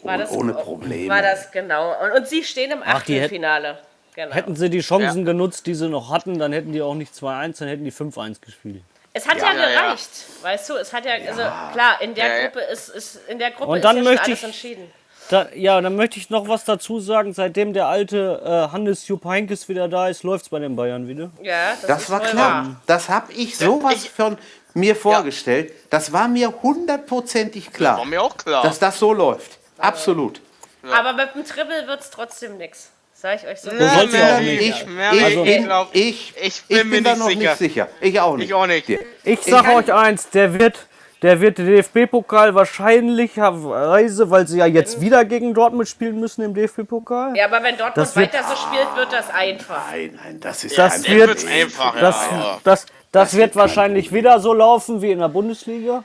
war 0.06 0.18
das, 0.18 0.32
ohne 0.32 0.54
Probleme. 0.54 1.14
War 1.14 1.22
das 1.22 1.52
genau. 1.52 1.94
Und, 2.04 2.12
und 2.12 2.28
sie 2.28 2.44
stehen 2.44 2.72
im 2.72 2.84
Achtelfinale. 2.84 3.80
Genau. 4.16 4.34
Hätten 4.34 4.56
sie 4.56 4.70
die 4.70 4.80
Chancen 4.80 5.20
ja. 5.20 5.26
genutzt, 5.26 5.68
die 5.68 5.76
sie 5.76 5.90
noch 5.90 6.10
hatten, 6.10 6.40
dann 6.40 6.54
hätten 6.54 6.72
die 6.72 6.82
auch 6.82 6.96
nicht 6.96 7.14
2-1, 7.14 7.60
dann 7.60 7.68
hätten 7.68 7.84
die 7.84 7.92
5-1 7.92 8.40
gespielt. 8.40 8.82
Es 9.12 9.28
hat 9.28 9.38
ja, 9.38 9.54
ja 9.54 9.54
gereicht, 9.54 10.10
ja. 10.42 10.50
weißt 10.50 10.70
du, 10.70 10.76
es 10.76 10.94
hat 10.94 11.06
ja, 11.06 11.14
also 11.14 11.42
klar, 11.74 12.02
in 12.02 12.16
der 12.16 12.44
Gruppe 12.44 12.60
ist, 12.62 12.90
ist 12.90 13.20
in 13.28 13.40
der 13.40 13.52
Gruppe 13.52 13.72
und 13.72 13.84
dann 13.84 13.98
ist 13.98 14.06
ja 14.06 14.12
möchte 14.12 14.26
alles 14.26 14.40
ich, 14.40 14.46
entschieden. 14.46 14.92
Da, 15.30 15.48
ja, 15.56 15.82
dann 15.82 15.96
möchte 15.96 16.20
ich 16.20 16.30
noch 16.30 16.48
was 16.48 16.66
dazu 16.66 17.00
sagen. 17.00 17.34
Seitdem 17.34 17.74
der 17.74 17.88
alte 17.88 18.42
äh, 18.46 18.72
Hannes 18.72 19.08
Jupp 19.08 19.26
Heynckes 19.26 19.68
wieder 19.68 19.88
da 19.88 20.08
ist, 20.08 20.24
läuft 20.24 20.46
es 20.46 20.50
bei 20.50 20.60
den 20.60 20.76
Bayern 20.76 21.08
wieder. 21.08 21.32
Ja, 21.42 21.72
das, 21.82 21.88
das 21.88 22.10
war 22.10 22.20
klar. 22.20 22.66
Wahr. 22.66 22.76
Das 22.86 23.10
habe 23.10 23.34
ich 23.34 23.58
sowas 23.58 24.06
ich, 24.06 24.12
von 24.12 24.38
mir 24.76 24.96
vorgestellt. 24.96 25.74
Das 25.90 26.14
war 26.14 26.28
mir 26.28 26.54
hundertprozentig 26.62 27.74
klar. 27.74 27.94
Das 27.94 28.00
war 28.02 28.06
mir 28.06 28.22
auch 28.22 28.38
klar. 28.38 28.64
Dass 28.64 28.78
das 28.78 29.00
so 29.00 29.14
läuft. 29.14 29.58
Absolut. 29.78 30.42
Ja. 30.84 31.00
Aber 31.00 31.14
mit 31.14 31.36
dem 31.36 31.46
Triple 31.46 31.88
wird 31.88 32.02
es 32.02 32.10
trotzdem 32.10 32.58
nichts. 32.58 32.92
Sag 33.14 33.42
ich 33.42 33.48
euch 33.48 33.62
so. 33.62 33.72
Das 33.72 33.94
sollte 33.94 34.18
ja 34.18 34.36
auch 34.36 34.40
nicht. 34.40 34.62
Ich, 34.62 34.70
ich, 34.70 35.24
also, 35.24 35.44
bin, 35.44 35.70
ich, 35.94 36.34
ich, 36.42 36.64
bin, 36.64 36.78
ich 36.78 36.90
bin 36.92 37.04
da 37.04 37.16
noch 37.16 37.30
sicher. 37.30 37.40
nicht 37.40 37.58
sicher. 37.58 37.88
Ich 38.02 38.20
auch 38.20 38.36
nicht. 38.36 38.48
Ich 38.48 38.54
auch 38.54 38.68
nicht. 38.68 38.90
Ich 39.24 39.42
sag 39.42 39.68
euch 39.70 39.92
eins, 39.92 40.30
der 40.30 40.60
wird, 40.60 40.88
der 41.22 41.40
wird 41.40 41.58
den 41.58 41.68
DFB-Pokal 41.68 42.54
wahrscheinlicherweise, 42.54 44.30
weil 44.30 44.48
sie 44.48 44.58
ja 44.58 44.66
jetzt 44.66 45.00
wieder 45.00 45.24
gegen 45.24 45.54
Dortmund 45.54 45.88
spielen 45.88 46.20
müssen 46.20 46.42
im 46.44 46.54
DFB-Pokal. 46.54 47.38
Ja, 47.38 47.46
aber 47.46 47.64
wenn 47.64 47.78
Dortmund 47.78 47.98
das 47.98 48.18
weiter 48.18 48.44
so 48.44 48.56
spielt, 48.56 48.96
wird 48.98 49.14
das 49.14 49.30
einfach. 49.34 49.92
Nein, 49.92 50.20
nein, 50.22 50.40
das 50.42 50.66
ist 50.66 50.78
das 50.78 51.08
ja 51.08 51.14
wird, 51.16 51.48
einfach. 51.48 52.00
Das, 52.00 52.28
ja, 52.30 52.38
ja. 52.38 52.60
das, 52.66 52.86
das, 52.86 52.86
das 53.12 53.36
wird 53.38 53.56
wahrscheinlich 53.56 54.12
wieder 54.12 54.42
so 54.42 54.54
laufen 54.54 55.02
wie 55.02 55.12
in 55.12 55.20
der 55.20 55.30
Bundesliga. 55.30 56.04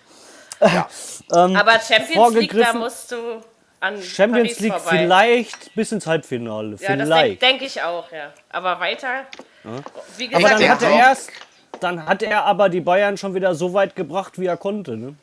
Ja. 0.60 0.88
ähm, 1.34 1.56
aber 1.56 1.80
Champions 1.80 2.34
League, 2.34 2.54
da 2.56 2.72
musst 2.72 3.10
du 3.10 3.16
an 3.80 4.00
Champions 4.02 4.48
Paris 4.48 4.60
League 4.60 4.74
vorbei. 4.74 4.98
vielleicht 4.98 5.74
bis 5.74 5.92
ins 5.92 6.06
Halbfinale. 6.06 6.70
Ja, 6.72 6.76
vielleicht. 6.76 7.10
das 7.10 7.18
denke 7.18 7.38
denk 7.38 7.62
ich 7.62 7.82
auch, 7.82 8.10
ja. 8.12 8.32
Aber 8.50 8.78
weiter. 8.78 9.24
Ja. 9.64 9.70
Wie 10.16 10.28
gesagt, 10.28 10.44
aber 10.44 10.58
dann 10.58 10.68
hat 10.68 10.82
er 10.82 10.90
erst, 10.90 11.30
dann 11.80 12.06
hat 12.06 12.22
er 12.22 12.44
aber 12.44 12.68
die 12.68 12.80
Bayern 12.80 13.16
schon 13.16 13.34
wieder 13.34 13.54
so 13.54 13.72
weit 13.72 13.96
gebracht, 13.96 14.38
wie 14.38 14.46
er 14.46 14.56
konnte. 14.56 14.96
Ne? 14.96 15.14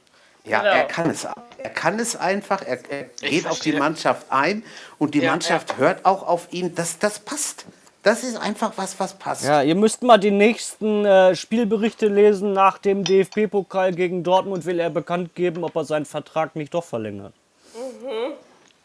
Ja, 0.44 0.62
genau. 0.62 0.74
er 0.74 0.84
kann 0.86 1.10
es. 1.10 1.28
Er 1.58 1.70
kann 1.70 2.00
es 2.00 2.16
einfach. 2.16 2.62
Er, 2.62 2.80
er 2.90 3.04
geht 3.22 3.48
auf 3.48 3.60
die 3.60 3.74
Mannschaft 3.74 4.28
ein 4.30 4.64
und 4.98 5.14
die 5.14 5.20
ja, 5.20 5.32
Mannschaft 5.32 5.72
ja. 5.72 5.78
hört 5.78 6.06
auch 6.06 6.26
auf 6.28 6.48
ihn. 6.52 6.74
Das, 6.76 6.98
das 7.00 7.20
passt. 7.20 7.66
Das 8.04 8.24
ist 8.24 8.38
einfach 8.38 8.72
was, 8.78 9.00
was 9.00 9.16
passt. 9.16 9.44
Ja, 9.44 9.62
ihr 9.62 9.76
müsst 9.76 10.02
mal 10.02 10.18
die 10.18 10.32
nächsten 10.32 11.04
äh, 11.04 11.36
Spielberichte 11.36 12.08
lesen. 12.08 12.54
Nach 12.54 12.78
dem 12.78 13.04
DFB-Pokal 13.04 13.94
gegen 13.94 14.24
Dortmund 14.24 14.66
will 14.66 14.80
er 14.80 14.90
bekannt 14.90 15.36
geben, 15.36 15.64
ob 15.64 15.76
er 15.76 15.84
seinen 15.84 16.06
Vertrag 16.06 16.56
nicht 16.56 16.74
doch 16.74 16.86
verlängert. 16.86 17.34
Mhm. 17.76 18.34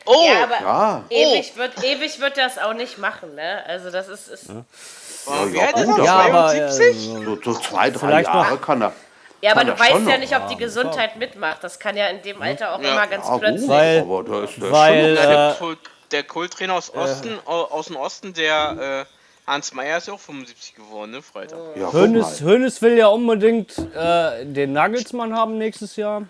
Oh, 0.04 0.24
ja, 0.26 0.44
aber 0.44 0.60
ja. 0.60 1.04
Ewig, 1.10 1.52
oh. 1.54 1.58
Wird, 1.58 1.84
ewig 1.84 2.20
wird 2.20 2.36
das 2.36 2.58
auch 2.58 2.74
nicht 2.74 2.98
machen, 2.98 3.34
ne? 3.34 3.62
Also 3.66 3.90
das 3.90 4.08
ist... 4.08 4.28
ist 4.28 4.48
ja. 4.48 4.64
Oh, 5.26 5.46
ja, 5.46 5.70
gut, 5.70 6.04
ja, 6.04 6.14
aber 6.16 6.54
äh, 6.54 6.72
so, 6.72 7.38
so, 7.42 7.54
zwei, 7.54 7.90
drei 7.90 8.22
Jahre 8.22 8.54
noch. 8.54 8.60
kann 8.60 8.82
er. 8.82 8.92
Ja, 9.40 9.52
aber 9.52 9.64
du 9.64 9.78
weißt 9.78 10.08
ja 10.08 10.18
nicht, 10.18 10.34
ob 10.36 10.48
die 10.48 10.56
Gesundheit 10.56 11.16
mitmacht. 11.16 11.62
Das 11.62 11.78
kann 11.78 11.96
ja 11.96 12.06
in 12.08 12.22
dem 12.22 12.40
Alter 12.42 12.74
auch 12.74 12.80
immer 12.80 13.06
ganz 13.06 13.26
plötzlich. 13.38 13.68
Weil, 13.68 14.08
weil 14.08 15.16
äh, 15.16 15.76
der 16.12 16.22
Kulttrainer 16.24 16.74
aus, 16.74 16.92
Osten, 16.94 17.38
äh, 17.46 17.50
aus 17.50 17.86
dem 17.86 17.96
Osten, 17.96 18.34
der 18.34 19.06
äh, 19.08 19.50
Hans 19.50 19.74
Meyer 19.74 19.98
ist 19.98 20.06
ja 20.06 20.14
auch 20.14 20.20
75 20.20 20.76
geworden, 20.76 21.10
ne, 21.10 21.22
Freitag. 21.22 21.58
Ja, 21.74 21.92
Hönes, 21.92 22.40
Hönes 22.40 22.80
will 22.82 22.96
ja 22.96 23.08
unbedingt 23.08 23.76
äh, 23.78 24.44
den 24.44 24.72
Nagelsmann 24.72 25.34
haben 25.34 25.58
nächstes 25.58 25.96
Jahr. 25.96 26.22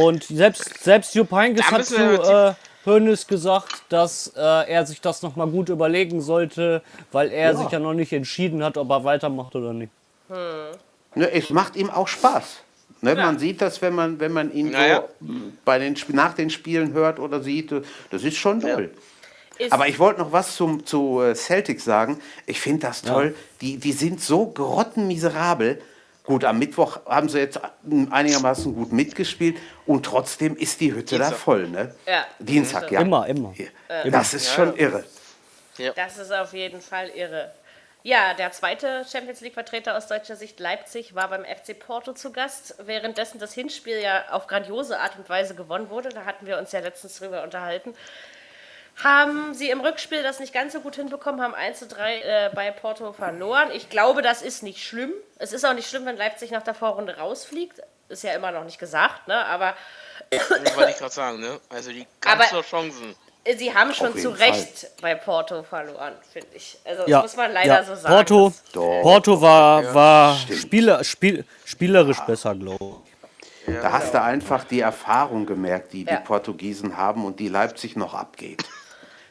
Und 0.00 0.24
selbst, 0.24 0.82
selbst 0.82 1.14
Jupp 1.14 1.32
Heynckes 1.32 1.70
hat 1.70 1.84
zu 1.84 1.96
äh, 1.96 2.54
Hönes 2.84 3.26
gesagt, 3.26 3.82
dass 3.88 4.32
äh, 4.36 4.40
er 4.40 4.86
sich 4.86 5.00
das 5.00 5.22
nochmal 5.22 5.48
gut 5.48 5.68
überlegen 5.68 6.20
sollte, 6.20 6.82
weil 7.12 7.30
er 7.30 7.52
ja. 7.52 7.56
sich 7.56 7.70
ja 7.70 7.78
noch 7.78 7.94
nicht 7.94 8.12
entschieden 8.12 8.62
hat, 8.62 8.76
ob 8.76 8.90
er 8.90 9.04
weitermacht 9.04 9.54
oder 9.54 9.72
nicht. 9.72 9.92
Hm. 10.28 10.36
Ne, 11.14 11.30
es 11.30 11.50
macht 11.50 11.76
ihm 11.76 11.90
auch 11.90 12.08
Spaß. 12.08 12.60
Ne, 13.00 13.14
ja. 13.14 13.26
Man 13.26 13.38
sieht 13.38 13.60
das, 13.60 13.82
wenn 13.82 13.94
man, 13.94 14.18
wenn 14.20 14.32
man 14.32 14.52
ihn 14.52 14.70
naja. 14.70 15.04
so 15.20 15.26
bei 15.64 15.78
den, 15.78 15.96
nach 16.08 16.34
den 16.34 16.50
Spielen 16.50 16.92
hört 16.92 17.18
oder 17.18 17.40
sieht. 17.42 17.72
Das 18.10 18.24
ist 18.24 18.36
schon 18.36 18.60
toll. 18.60 18.90
Ja. 19.58 19.66
Aber 19.70 19.86
ich 19.88 19.98
wollte 19.98 20.20
noch 20.20 20.32
was 20.32 20.56
zum, 20.56 20.84
zu 20.84 21.20
äh, 21.20 21.34
Celtics 21.34 21.84
sagen. 21.84 22.20
Ich 22.46 22.60
finde 22.60 22.86
das 22.86 23.02
toll. 23.02 23.34
Ja. 23.36 23.42
Die, 23.60 23.76
die 23.76 23.92
sind 23.92 24.20
so 24.20 24.46
grottenmiserabel. 24.46 25.80
Gut, 26.24 26.42
am 26.44 26.58
Mittwoch 26.58 27.04
haben 27.04 27.28
sie 27.28 27.38
jetzt 27.38 27.60
einigermaßen 28.10 28.74
gut 28.74 28.92
mitgespielt 28.92 29.58
und 29.86 30.06
trotzdem 30.06 30.56
ist 30.56 30.80
die 30.80 30.92
Hütte 30.92 31.16
Dienstag. 31.16 31.30
da 31.30 31.36
voll. 31.36 31.68
Ne? 31.68 31.94
Ja. 32.06 32.26
Dienstag, 32.38 32.90
ja. 32.90 33.02
Immer, 33.02 33.26
immer. 33.26 33.54
Das 34.10 34.32
ist 34.32 34.50
schon 34.50 34.74
irre. 34.74 35.04
Das 35.94 36.16
ist 36.16 36.32
auf 36.32 36.54
jeden 36.54 36.80
Fall 36.80 37.10
irre. 37.10 37.52
Ja, 38.06 38.34
der 38.34 38.52
zweite 38.52 39.04
Champions 39.10 39.40
League-Vertreter 39.40 39.96
aus 39.96 40.08
deutscher 40.08 40.36
Sicht, 40.36 40.60
Leipzig, 40.60 41.14
war 41.14 41.28
beim 41.28 41.44
FC 41.44 41.78
Porto 41.78 42.12
zu 42.12 42.32
Gast, 42.32 42.76
währenddessen 42.84 43.38
das 43.38 43.54
Hinspiel 43.54 43.98
ja 43.98 44.24
auf 44.30 44.46
grandiose 44.46 45.00
Art 45.00 45.16
und 45.18 45.28
Weise 45.30 45.54
gewonnen 45.54 45.88
wurde. 45.88 46.10
Da 46.10 46.26
hatten 46.26 46.46
wir 46.46 46.58
uns 46.58 46.72
ja 46.72 46.80
letztens 46.80 47.18
drüber 47.18 47.42
unterhalten. 47.42 47.94
Haben 49.02 49.54
sie 49.54 49.70
im 49.70 49.80
Rückspiel 49.80 50.22
das 50.22 50.38
nicht 50.38 50.52
ganz 50.52 50.72
so 50.72 50.80
gut 50.80 50.94
hinbekommen, 50.96 51.40
haben 51.40 51.54
1 51.54 51.80
zu 51.80 51.86
3 51.88 52.20
äh, 52.20 52.50
bei 52.54 52.70
Porto 52.70 53.12
verloren. 53.12 53.70
Ich 53.72 53.90
glaube, 53.90 54.22
das 54.22 54.40
ist 54.40 54.62
nicht 54.62 54.84
schlimm. 54.84 55.12
Es 55.38 55.52
ist 55.52 55.64
auch 55.64 55.74
nicht 55.74 55.88
schlimm, 55.88 56.06
wenn 56.06 56.16
Leipzig 56.16 56.52
nach 56.52 56.62
der 56.62 56.74
Vorrunde 56.74 57.16
rausfliegt. 57.16 57.80
Ist 58.08 58.22
ja 58.22 58.32
immer 58.32 58.52
noch 58.52 58.64
nicht 58.64 58.78
gesagt, 58.78 59.26
ne? 59.26 59.44
Aber. 59.46 59.74
Das 60.30 60.76
wollte 60.76 60.90
ich 60.90 60.98
gerade 60.98 61.12
sagen, 61.12 61.40
ne? 61.40 61.58
Also 61.70 61.90
die 61.90 62.06
ganz 62.20 62.40
aber, 62.52 62.62
Chancen. 62.62 63.16
Sie 63.58 63.74
haben 63.74 63.92
schon 63.92 64.16
zu 64.16 64.30
Recht 64.30 64.78
Fall. 64.78 64.90
bei 65.02 65.14
Porto 65.16 65.62
verloren, 65.64 66.14
finde 66.32 66.48
ich. 66.54 66.78
Also 66.84 67.02
ja, 67.06 67.20
muss 67.20 67.36
man 67.36 67.52
leider 67.52 67.74
ja. 67.74 67.84
so 67.84 67.94
sagen. 67.94 68.14
Porto, 68.14 68.52
Porto 68.72 69.40
war, 69.40 69.94
war 69.94 70.36
Spieler, 70.36 71.04
Spiel, 71.04 71.44
spielerisch 71.64 72.20
besser, 72.20 72.54
glaube 72.54 72.96
ich. 73.66 73.74
Da 73.82 73.92
hast 73.92 74.14
du 74.14 74.22
einfach 74.22 74.64
die 74.64 74.80
Erfahrung 74.80 75.46
gemerkt, 75.46 75.92
die 75.92 76.04
die 76.04 76.16
Portugiesen 76.16 76.96
haben 76.96 77.24
und 77.24 77.40
die 77.40 77.48
Leipzig 77.48 77.96
noch 77.96 78.14
abgeht. 78.14 78.64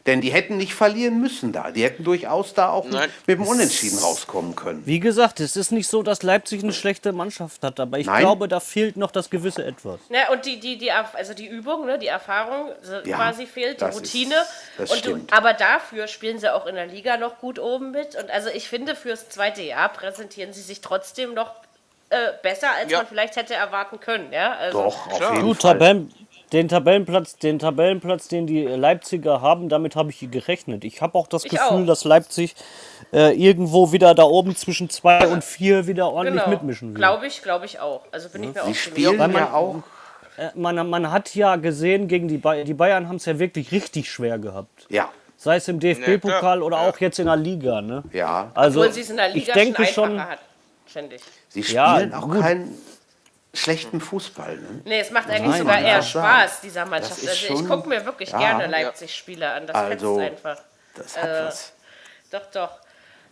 Denn 0.05 0.19
die 0.19 0.33
hätten 0.33 0.57
nicht 0.57 0.73
verlieren 0.73 1.21
müssen 1.21 1.53
da. 1.53 1.71
Die 1.71 1.81
hätten 1.81 2.03
durchaus 2.03 2.53
da 2.53 2.69
auch 2.69 2.85
Nein. 2.85 3.09
mit 3.25 3.39
dem 3.39 3.47
Unentschieden 3.47 3.99
rauskommen 3.99 4.53
können. 4.53 4.85
Wie 4.85 4.99
gesagt, 4.99 5.39
es 5.39 5.55
ist 5.55 5.71
nicht 5.71 5.87
so, 5.87 6.03
dass 6.03 6.23
Leipzig 6.23 6.61
eine 6.61 6.73
schlechte 6.73 7.13
Mannschaft 7.13 7.63
hat, 7.63 7.79
aber 7.79 7.99
ich 7.99 8.07
Nein. 8.07 8.19
glaube, 8.19 8.49
da 8.49 8.59
fehlt 8.59 8.97
noch 8.97 9.11
das 9.11 9.29
gewisse 9.29 9.63
Etwas. 9.63 10.01
Ja, 10.09 10.29
und 10.33 10.45
die, 10.45 10.59
die, 10.59 10.77
die, 10.77 10.91
also 10.91 11.33
die 11.33 11.47
Übung, 11.47 11.85
ne, 11.85 11.97
die 11.97 12.07
Erfahrung 12.07 12.71
ja, 13.05 13.15
quasi 13.15 13.45
fehlt, 13.45 13.79
die 13.79 13.85
Routine. 13.85 14.35
Ist, 14.77 14.91
und 14.91 15.05
du, 15.05 15.25
aber 15.31 15.53
dafür 15.53 16.07
spielen 16.07 16.37
sie 16.37 16.53
auch 16.53 16.65
in 16.65 16.75
der 16.75 16.87
Liga 16.87 17.15
noch 17.15 17.39
gut 17.39 17.57
oben 17.57 17.91
mit. 17.91 18.15
Und 18.15 18.29
also 18.29 18.49
ich 18.49 18.67
finde, 18.67 18.95
fürs 18.95 19.29
zweite 19.29 19.61
Jahr 19.61 19.87
präsentieren 19.87 20.51
sie 20.51 20.61
sich 20.61 20.81
trotzdem 20.81 21.33
noch 21.33 21.51
äh, 22.09 22.33
besser, 22.41 22.67
als 22.77 22.91
ja. 22.91 22.99
man 22.99 23.07
vielleicht 23.07 23.37
hätte 23.37 23.53
erwarten 23.53 23.99
können. 23.99 24.31
Ja? 24.31 24.53
Also, 24.53 24.83
Doch, 24.83 25.07
auf 25.07 25.35
jeden 25.35 25.55
Fall. 25.55 25.73
Tabellen, 25.73 26.13
den 26.53 26.67
Tabellenplatz, 26.67 27.35
den 27.37 27.57
Tabellenplatz, 27.57 28.27
den 28.27 28.45
die 28.45 28.63
Leipziger 28.63 29.41
haben, 29.41 29.69
damit 29.69 29.95
habe 29.95 30.11
ich 30.11 30.29
gerechnet. 30.29 30.83
Ich 30.83 31.01
habe 31.01 31.17
auch 31.17 31.27
das 31.27 31.45
ich 31.45 31.51
Gefühl, 31.51 31.83
auch. 31.83 31.85
dass 31.87 32.03
Leipzig 32.03 32.55
äh, 33.11 33.33
irgendwo 33.33 33.91
wieder 33.91 34.13
da 34.13 34.23
oben 34.23 34.55
zwischen 34.55 34.89
zwei 34.89 35.27
und 35.27 35.43
vier 35.43 35.87
wieder 35.87 36.11
ordentlich 36.11 36.43
genau. 36.43 36.55
mitmischen 36.55 36.89
will. 36.89 36.95
Glaube 36.95 37.25
ich, 37.25 37.41
glaube 37.41 37.65
ich 37.65 37.79
auch. 37.79 38.01
Also 38.11 38.29
bin 38.29 38.43
ja. 38.43 38.49
ich 38.49 38.55
mir 38.55 38.63
Sie 38.63 38.69
auch 38.69 38.75
spielen 38.75 39.17
man, 39.17 39.33
ja 39.33 39.53
auch. 39.53 39.83
Äh, 40.37 40.49
man, 40.53 40.87
man 40.87 41.11
hat 41.11 41.33
ja 41.33 41.55
gesehen, 41.55 42.07
gegen 42.07 42.27
die, 42.27 42.37
Bayern, 42.37 42.65
die 42.65 42.73
Bayern 42.75 43.07
haben 43.07 43.15
es 43.15 43.25
ja 43.25 43.39
wirklich 43.39 43.71
richtig 43.71 44.11
schwer 44.11 44.37
gehabt. 44.37 44.85
Ja. 44.89 45.09
Sei 45.37 45.55
es 45.55 45.67
im 45.67 45.79
DFB-Pokal 45.79 46.61
oder 46.61 46.79
auch 46.79 46.97
jetzt 46.99 47.17
in 47.19 47.25
der 47.25 47.35
Liga. 47.35 47.81
Ne? 47.81 48.03
Ja. 48.13 48.51
Also, 48.53 48.79
Obwohl 48.79 48.93
sie 48.93 49.01
es 49.01 49.09
in 49.09 49.17
der 49.17 49.29
Liga 49.29 49.47
ich 49.47 49.53
denke 49.53 49.85
schon, 49.87 50.23
hat, 50.23 50.39
finde 50.85 51.15
ich. 51.15 51.21
Sie 51.49 51.63
spielen 51.63 52.11
ja, 52.11 52.17
auch 52.17 52.29
gut. 52.29 52.39
keinen 52.39 52.77
schlechten 53.53 54.01
Fußball. 54.01 54.57
Ne? 54.57 54.81
Nee, 54.85 54.99
es 54.99 55.11
macht 55.11 55.29
eigentlich 55.29 55.51
Nein, 55.51 55.59
sogar 55.59 55.79
eher 55.79 56.01
Spaß, 56.01 56.61
dieser 56.61 56.85
Mannschaft. 56.85 57.19
Also 57.21 57.33
schon, 57.33 57.63
ich 57.63 57.67
gucke 57.67 57.87
mir 57.87 58.03
wirklich 58.05 58.31
ja, 58.31 58.39
gerne 58.39 58.67
Leipzig-Spiele 58.67 59.49
an. 59.49 59.67
Das 59.67 59.75
also, 59.75 60.17
fetzt 60.17 60.45
einfach. 60.45 60.63
Das 60.95 61.17
hat 61.17 61.29
äh, 61.29 61.45
was. 61.45 61.73
Doch, 62.31 62.45
doch. 62.51 62.71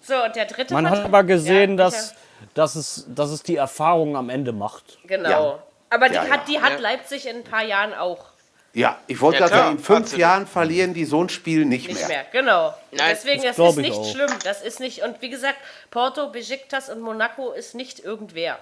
So, 0.01 0.23
und 0.23 0.35
der 0.35 0.45
dritte 0.45 0.73
Man 0.73 0.85
Part 0.85 0.97
hat 0.97 1.05
aber 1.05 1.23
gesehen, 1.23 1.71
ja, 1.71 1.77
dass, 1.77 2.15
dass, 2.53 2.75
es, 2.75 3.05
dass 3.07 3.29
es 3.29 3.43
die 3.43 3.55
Erfahrung 3.55 4.15
am 4.15 4.29
Ende 4.29 4.51
macht. 4.51 4.99
Genau. 5.05 5.29
Ja. 5.29 5.63
Aber 5.89 6.09
die, 6.09 6.17
hat, 6.17 6.47
die 6.47 6.61
hat 6.61 6.79
Leipzig 6.79 7.27
in 7.27 7.37
ein 7.37 7.43
paar 7.43 7.63
Jahren 7.63 7.93
auch. 7.93 8.25
Ja, 8.73 8.97
ich 9.07 9.19
wollte 9.19 9.39
ja, 9.39 9.47
sagen, 9.49 9.71
in 9.73 9.79
fünf. 9.83 10.15
Jahren 10.15 10.47
verlieren 10.47 10.93
die 10.93 11.03
so 11.03 11.21
ein 11.21 11.27
Spiel 11.27 11.65
nicht, 11.65 11.87
nicht 11.87 11.99
mehr. 11.99 12.07
mehr. 12.07 12.25
Genau. 12.31 12.73
Nein, 12.91 13.09
Deswegen, 13.09 13.43
das, 13.43 13.57
das 13.57 13.71
ist 13.71 13.77
nicht 13.77 14.05
schlimm. 14.11 14.29
Das 14.45 14.61
ist 14.61 14.79
nicht, 14.79 15.03
und 15.03 15.21
wie 15.21 15.29
gesagt, 15.29 15.57
Porto, 15.89 16.29
Besiktas 16.29 16.89
und 16.89 17.01
Monaco 17.01 17.51
ist 17.51 17.75
nicht 17.75 17.99
irgendwer. 17.99 18.57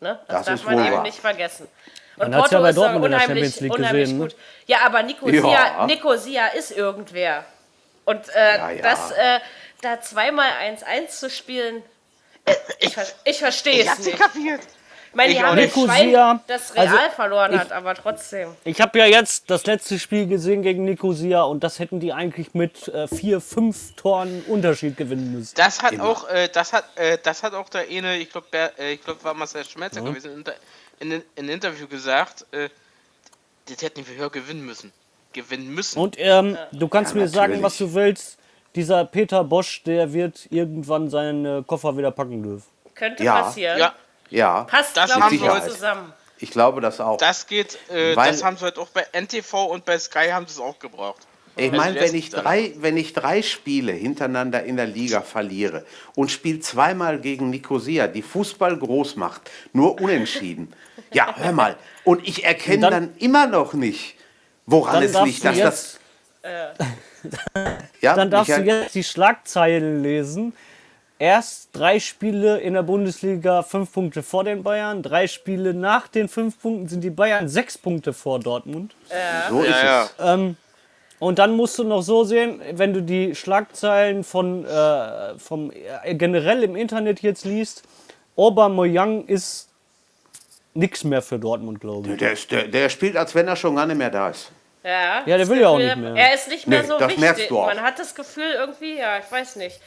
Ne? 0.00 0.18
Das, 0.28 0.44
das 0.44 0.60
darf 0.60 0.64
man 0.64 0.84
eben 0.84 0.96
wahr. 0.96 1.02
nicht 1.02 1.18
vergessen. 1.18 1.68
Und 2.16 2.30
man 2.30 2.40
Porto 2.40 2.54
ja 2.56 2.60
bei 2.60 2.70
ist 2.70 2.76
Dortmund 2.76 3.04
unheimlich, 3.04 3.60
unheimlich 3.60 4.02
gesehen, 4.02 4.18
ne? 4.18 4.24
gut. 4.24 4.36
Ja, 4.66 4.78
aber 4.84 5.02
Nicosia, 5.02 5.50
ja. 5.50 5.86
Nicosia 5.86 6.46
ist 6.48 6.70
irgendwer. 6.70 7.44
Und 8.04 8.28
äh, 8.34 8.56
ja, 8.56 8.70
ja. 8.70 8.82
das, 8.82 9.10
äh, 9.12 9.40
da 9.80 10.00
zweimal 10.00 10.48
1-1 10.62 11.08
zu 11.08 11.30
spielen, 11.30 11.82
äh, 12.44 12.54
ich, 12.78 12.96
ich 13.24 13.38
verstehe 13.38 13.84
es 13.84 13.98
nicht. 13.98 14.18
kapiert. 14.18 14.60
Ich 15.14 15.16
meine, 15.16 15.32
die 15.32 15.40
haben 15.40 15.58
jetzt 15.58 15.74
Schwein, 15.78 16.40
das 16.48 16.74
Real 16.74 16.88
also 16.88 17.14
verloren 17.14 17.54
ich, 17.54 17.60
hat, 17.60 17.70
aber 17.70 17.94
trotzdem. 17.94 18.48
Ich 18.64 18.80
habe 18.80 18.98
ja 18.98 19.06
jetzt 19.06 19.48
das 19.48 19.64
letzte 19.64 20.00
Spiel 20.00 20.26
gesehen 20.26 20.62
gegen 20.62 20.84
Nicosia 20.84 21.44
und 21.44 21.62
das 21.62 21.78
hätten 21.78 22.00
die 22.00 22.12
eigentlich 22.12 22.52
mit 22.52 22.88
äh, 22.88 23.06
vier, 23.06 23.40
fünf 23.40 23.94
Toren 23.94 24.42
Unterschied 24.48 24.96
gewinnen 24.96 25.32
müssen. 25.32 25.54
Das 25.54 25.84
hat 25.84 25.92
Immer. 25.92 26.08
auch, 26.08 26.28
äh, 26.28 26.48
das 26.52 26.72
hat, 26.72 26.84
äh, 26.96 27.16
das 27.22 27.44
hat 27.44 27.54
auch 27.54 27.68
der 27.68 27.82
eine, 27.88 28.18
ich 28.18 28.28
glaube, 28.28 28.48
äh, 28.76 28.94
ich 28.94 29.04
glaube, 29.04 29.22
war 29.22 29.34
Marcel 29.34 29.64
Schmelzer 29.64 30.00
ja. 30.00 30.08
gewesen, 30.08 30.32
in, 30.98 31.12
in, 31.12 31.12
in, 31.12 31.24
einem 31.36 31.50
Interview 31.50 31.86
gesagt, 31.86 32.44
äh, 32.50 32.68
das 33.68 33.82
hätten 33.82 34.04
wir 34.08 34.16
höher 34.16 34.30
gewinnen 34.30 34.66
müssen. 34.66 34.92
Gewinnen 35.32 35.72
müssen. 35.72 35.96
Und 35.96 36.16
ähm, 36.18 36.56
ja. 36.56 36.66
du 36.72 36.88
kannst 36.88 37.12
ja, 37.12 37.18
mir 37.18 37.26
natürlich. 37.26 37.34
sagen, 37.34 37.62
was 37.62 37.78
du 37.78 37.94
willst. 37.94 38.36
Dieser 38.74 39.04
Peter 39.04 39.44
Bosch, 39.44 39.84
der 39.84 40.12
wird 40.12 40.48
irgendwann 40.50 41.08
seinen 41.08 41.64
Koffer 41.64 41.96
wieder 41.96 42.10
packen 42.10 42.42
dürfen. 42.42 42.66
Könnte 42.96 43.22
passieren. 43.24 43.78
Ja. 43.78 43.94
Ja, 44.34 44.64
passt, 44.64 44.96
das 44.96 45.14
haben 45.14 45.40
wir 45.40 45.52
heute 45.52 45.68
zusammen. 45.68 46.12
Ich 46.38 46.50
glaube 46.50 46.80
das 46.80 47.00
auch. 47.00 47.18
Das 47.18 47.46
geht, 47.46 47.78
äh, 47.88 48.16
Weil, 48.16 48.32
das 48.32 48.42
haben 48.42 48.56
sie 48.56 48.64
halt 48.64 48.78
auch 48.78 48.88
bei 48.88 49.06
NTV 49.12 49.66
und 49.66 49.84
bei 49.84 49.96
Sky 49.96 50.30
haben 50.32 50.46
sie 50.46 50.54
es 50.54 50.60
auch 50.60 50.78
gebraucht. 50.80 51.22
Ich 51.56 51.70
also 51.70 51.76
meine, 51.76 52.00
wenn 52.00 52.16
ich, 52.16 52.30
drei, 52.30 52.72
wenn 52.78 52.96
ich 52.96 53.12
drei 53.12 53.42
Spiele 53.42 53.92
hintereinander 53.92 54.64
in 54.64 54.76
der 54.76 54.86
Liga 54.86 55.20
verliere 55.20 55.86
und 56.16 56.32
spiele 56.32 56.58
zweimal 56.58 57.20
gegen 57.20 57.50
Nicosia, 57.50 58.08
die 58.08 58.22
Fußball 58.22 58.76
groß 58.76 59.14
macht, 59.14 59.42
nur 59.72 60.00
unentschieden. 60.00 60.74
ja, 61.12 61.32
hör 61.36 61.52
mal. 61.52 61.76
Und 62.02 62.26
ich 62.26 62.44
erkenne 62.44 62.80
dann, 62.80 62.92
dann, 62.92 63.16
immer 63.18 63.46
noch 63.46 63.72
nicht, 63.72 64.16
woran 64.66 65.00
es 65.04 65.14
liegt, 65.22 65.44
dass 65.44 65.56
jetzt, 65.56 66.00
das. 66.42 66.74
Äh, 66.74 67.74
ja, 68.00 68.14
dann 68.16 68.32
darfst 68.32 68.56
du 68.56 68.62
jetzt 68.62 68.96
die 68.96 69.04
Schlagzeilen 69.04 70.02
lesen 70.02 70.54
erst 71.18 71.70
drei 71.72 72.00
Spiele 72.00 72.58
in 72.58 72.74
der 72.74 72.82
Bundesliga 72.82 73.62
fünf 73.62 73.92
Punkte 73.92 74.22
vor 74.22 74.44
den 74.44 74.62
Bayern, 74.62 75.02
drei 75.02 75.26
Spiele 75.26 75.74
nach 75.74 76.08
den 76.08 76.28
fünf 76.28 76.60
Punkten 76.60 76.88
sind 76.88 77.02
die 77.02 77.10
Bayern 77.10 77.48
sechs 77.48 77.78
Punkte 77.78 78.12
vor 78.12 78.40
Dortmund. 78.40 78.94
Ja. 79.10 79.50
So 79.50 79.62
ist 79.62 79.70
ja, 79.70 80.04
es. 80.04 80.14
Ähm, 80.20 80.56
und 81.20 81.38
dann 81.38 81.56
musst 81.56 81.78
du 81.78 81.84
noch 81.84 82.02
so 82.02 82.24
sehen, 82.24 82.60
wenn 82.72 82.92
du 82.92 83.00
die 83.02 83.34
Schlagzeilen 83.34 84.24
von 84.24 84.64
äh, 84.66 85.38
vom 85.38 85.70
äh, 85.70 86.14
generell 86.14 86.62
im 86.64 86.76
Internet 86.76 87.22
jetzt 87.22 87.44
liest, 87.44 87.82
Aubameyang 88.36 89.26
ist 89.26 89.68
nichts 90.74 91.04
mehr 91.04 91.22
für 91.22 91.38
Dortmund, 91.38 91.80
glaube 91.80 92.10
ich. 92.10 92.18
Der, 92.18 92.32
ist, 92.32 92.50
der, 92.50 92.66
der 92.66 92.88
spielt, 92.88 93.16
als 93.16 93.34
wenn 93.34 93.46
er 93.46 93.54
schon 93.56 93.76
gar 93.76 93.86
nicht 93.86 93.96
mehr 93.96 94.10
da 94.10 94.30
ist. 94.30 94.50
Ja, 94.82 95.22
ja 95.24 95.38
der 95.38 95.48
will 95.48 95.60
ja 95.60 95.68
auch 95.68 95.78
nicht 95.78 95.96
mehr. 95.96 96.14
Er 96.14 96.34
ist 96.34 96.48
nicht 96.48 96.66
mehr 96.66 96.82
nee, 96.82 96.88
so 96.88 97.00
wichtig. 97.00 97.50
Man 97.50 97.80
hat 97.80 97.98
das 97.98 98.14
Gefühl 98.14 98.50
irgendwie, 98.58 98.98
ja, 98.98 99.18
ich 99.18 99.30
weiß 99.30 99.56
nicht. 99.56 99.80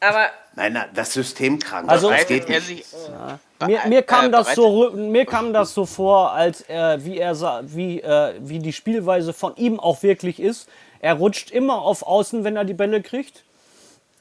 Aber. 0.00 0.30
Nein, 0.54 0.72
nein, 0.72 0.88
das 0.94 1.12
System 1.12 1.58
krank. 1.58 1.88
Also, 1.88 2.10
das 2.10 2.26
geht 2.26 2.48
nicht. 2.48 2.84
Ja. 2.92 3.38
Mir, 3.66 3.80
mir, 3.86 4.02
kam 4.02 4.30
das 4.30 4.54
so, 4.54 4.90
mir 4.90 5.26
kam 5.26 5.52
das 5.52 5.74
so 5.74 5.86
vor, 5.86 6.32
als 6.32 6.60
er, 6.60 7.04
wie 7.04 7.18
er 7.18 7.34
wie, 7.64 8.00
äh, 8.00 8.34
wie 8.40 8.60
die 8.60 8.72
Spielweise 8.72 9.32
von 9.32 9.56
ihm 9.56 9.80
auch 9.80 10.02
wirklich 10.02 10.40
ist. 10.40 10.68
Er 11.00 11.14
rutscht 11.14 11.50
immer 11.50 11.82
auf 11.82 12.02
Außen, 12.02 12.44
wenn 12.44 12.56
er 12.56 12.64
die 12.64 12.74
Bälle 12.74 13.02
kriegt. 13.02 13.44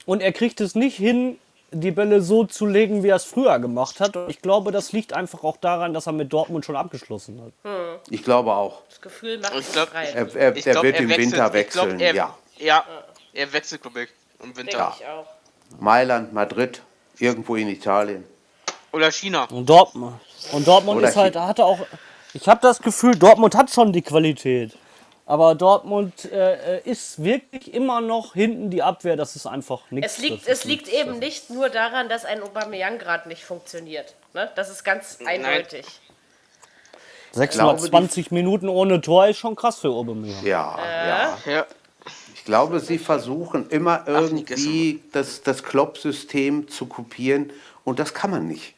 Und 0.05 0.21
er 0.21 0.31
kriegt 0.31 0.61
es 0.61 0.73
nicht 0.73 0.95
hin, 0.95 1.37
die 1.71 1.91
Bälle 1.91 2.21
so 2.21 2.45
zu 2.45 2.65
legen, 2.65 3.03
wie 3.03 3.09
er 3.09 3.17
es 3.17 3.25
früher 3.25 3.59
gemacht 3.59 3.99
hat. 3.99 4.15
Und 4.15 4.29
ich 4.29 4.41
glaube, 4.41 4.71
das 4.71 4.91
liegt 4.93 5.13
einfach 5.13 5.43
auch 5.43 5.57
daran, 5.57 5.93
dass 5.93 6.07
er 6.07 6.13
mit 6.13 6.31
Dortmund 6.31 6.65
schon 6.65 6.75
abgeschlossen 6.75 7.41
hat. 7.41 7.71
Hm. 7.71 7.99
Ich 8.09 8.23
glaube 8.23 8.53
auch. 8.53 8.81
Das 8.89 9.01
Gefühl 9.01 9.37
macht 9.39 9.53
ich 9.59 9.71
glaub, 9.71 9.93
er, 9.93 10.15
er, 10.15 10.35
er 10.35 10.51
glaub, 10.51 10.83
wird 10.83 10.95
er 10.95 11.01
im 11.01 11.09
wechselt, 11.09 11.31
Winter 11.31 11.53
wechseln. 11.53 11.89
Glaub, 11.89 12.01
er, 12.01 12.15
ja. 12.15 12.37
ja, 12.57 12.85
er 13.33 13.53
wechselt, 13.53 13.81
glaube 13.81 14.03
ich, 14.03 14.09
im 14.41 14.55
Winter. 14.55 14.77
Ja. 14.77 14.95
Ich 14.97 15.05
auch. 15.05 15.36
Mailand, 15.79 16.33
Madrid, 16.33 16.81
irgendwo 17.19 17.55
in 17.55 17.69
Italien. 17.69 18.23
Oder 18.91 19.11
China. 19.11 19.45
Und 19.51 19.69
Dortmund. 19.69 20.15
Und 20.51 20.67
Dortmund 20.67 20.99
Oder 20.99 21.09
ist 21.09 21.15
halt, 21.15 21.35
hatte 21.35 21.65
auch. 21.65 21.79
Ich 22.33 22.47
habe 22.47 22.59
das 22.61 22.81
Gefühl, 22.81 23.15
Dortmund 23.15 23.55
hat 23.55 23.69
schon 23.69 23.91
die 23.91 24.01
Qualität. 24.01 24.77
Aber 25.25 25.55
Dortmund 25.55 26.23
äh, 26.31 26.79
ist 26.83 27.21
wirklich 27.21 27.73
immer 27.73 27.99
noch 27.99 28.33
hinten 28.33 28.69
die 28.69 28.81
Abwehr, 28.81 29.17
das 29.17 29.35
ist 29.35 29.45
einfach 29.45 29.81
nichts. 29.91 30.13
Es 30.13 30.19
liegt, 30.19 30.47
es 30.47 30.63
liegt 30.63 30.87
eben 30.87 31.19
nicht 31.19 31.49
nur 31.49 31.67
daran, 31.67 32.07
dass 32.07 32.23
ein 32.23 32.41
Aubameyang 32.41 32.97
gerade 32.97 33.27
nicht 33.27 33.43
funktioniert. 33.43 34.15
Ne? 34.33 34.49
Das 34.55 34.69
ist 34.69 34.85
ganz 34.85 35.19
eindeutig. 35.25 35.85
620 37.33 38.31
Minuten 38.31 38.69
ohne 38.69 39.01
Tor 39.01 39.27
ist 39.27 39.37
schon 39.37 39.57
krass 39.57 39.79
für 39.79 39.89
Aubameyang. 39.89 40.45
Ja, 40.45 40.77
äh? 40.79 41.07
ja. 41.09 41.37
ja. 41.45 41.65
Ich 42.47 42.49
glaube, 42.49 42.79
sie 42.79 42.97
versuchen 42.97 43.69
immer 43.71 44.05
irgendwie 44.07 45.01
das, 45.11 45.43
das 45.43 45.63
Klopp-System 45.63 46.69
zu 46.69 46.85
kopieren 46.85 47.51
und 47.83 47.99
das 47.99 48.13
kann 48.13 48.31
man 48.31 48.47
nicht. 48.47 48.73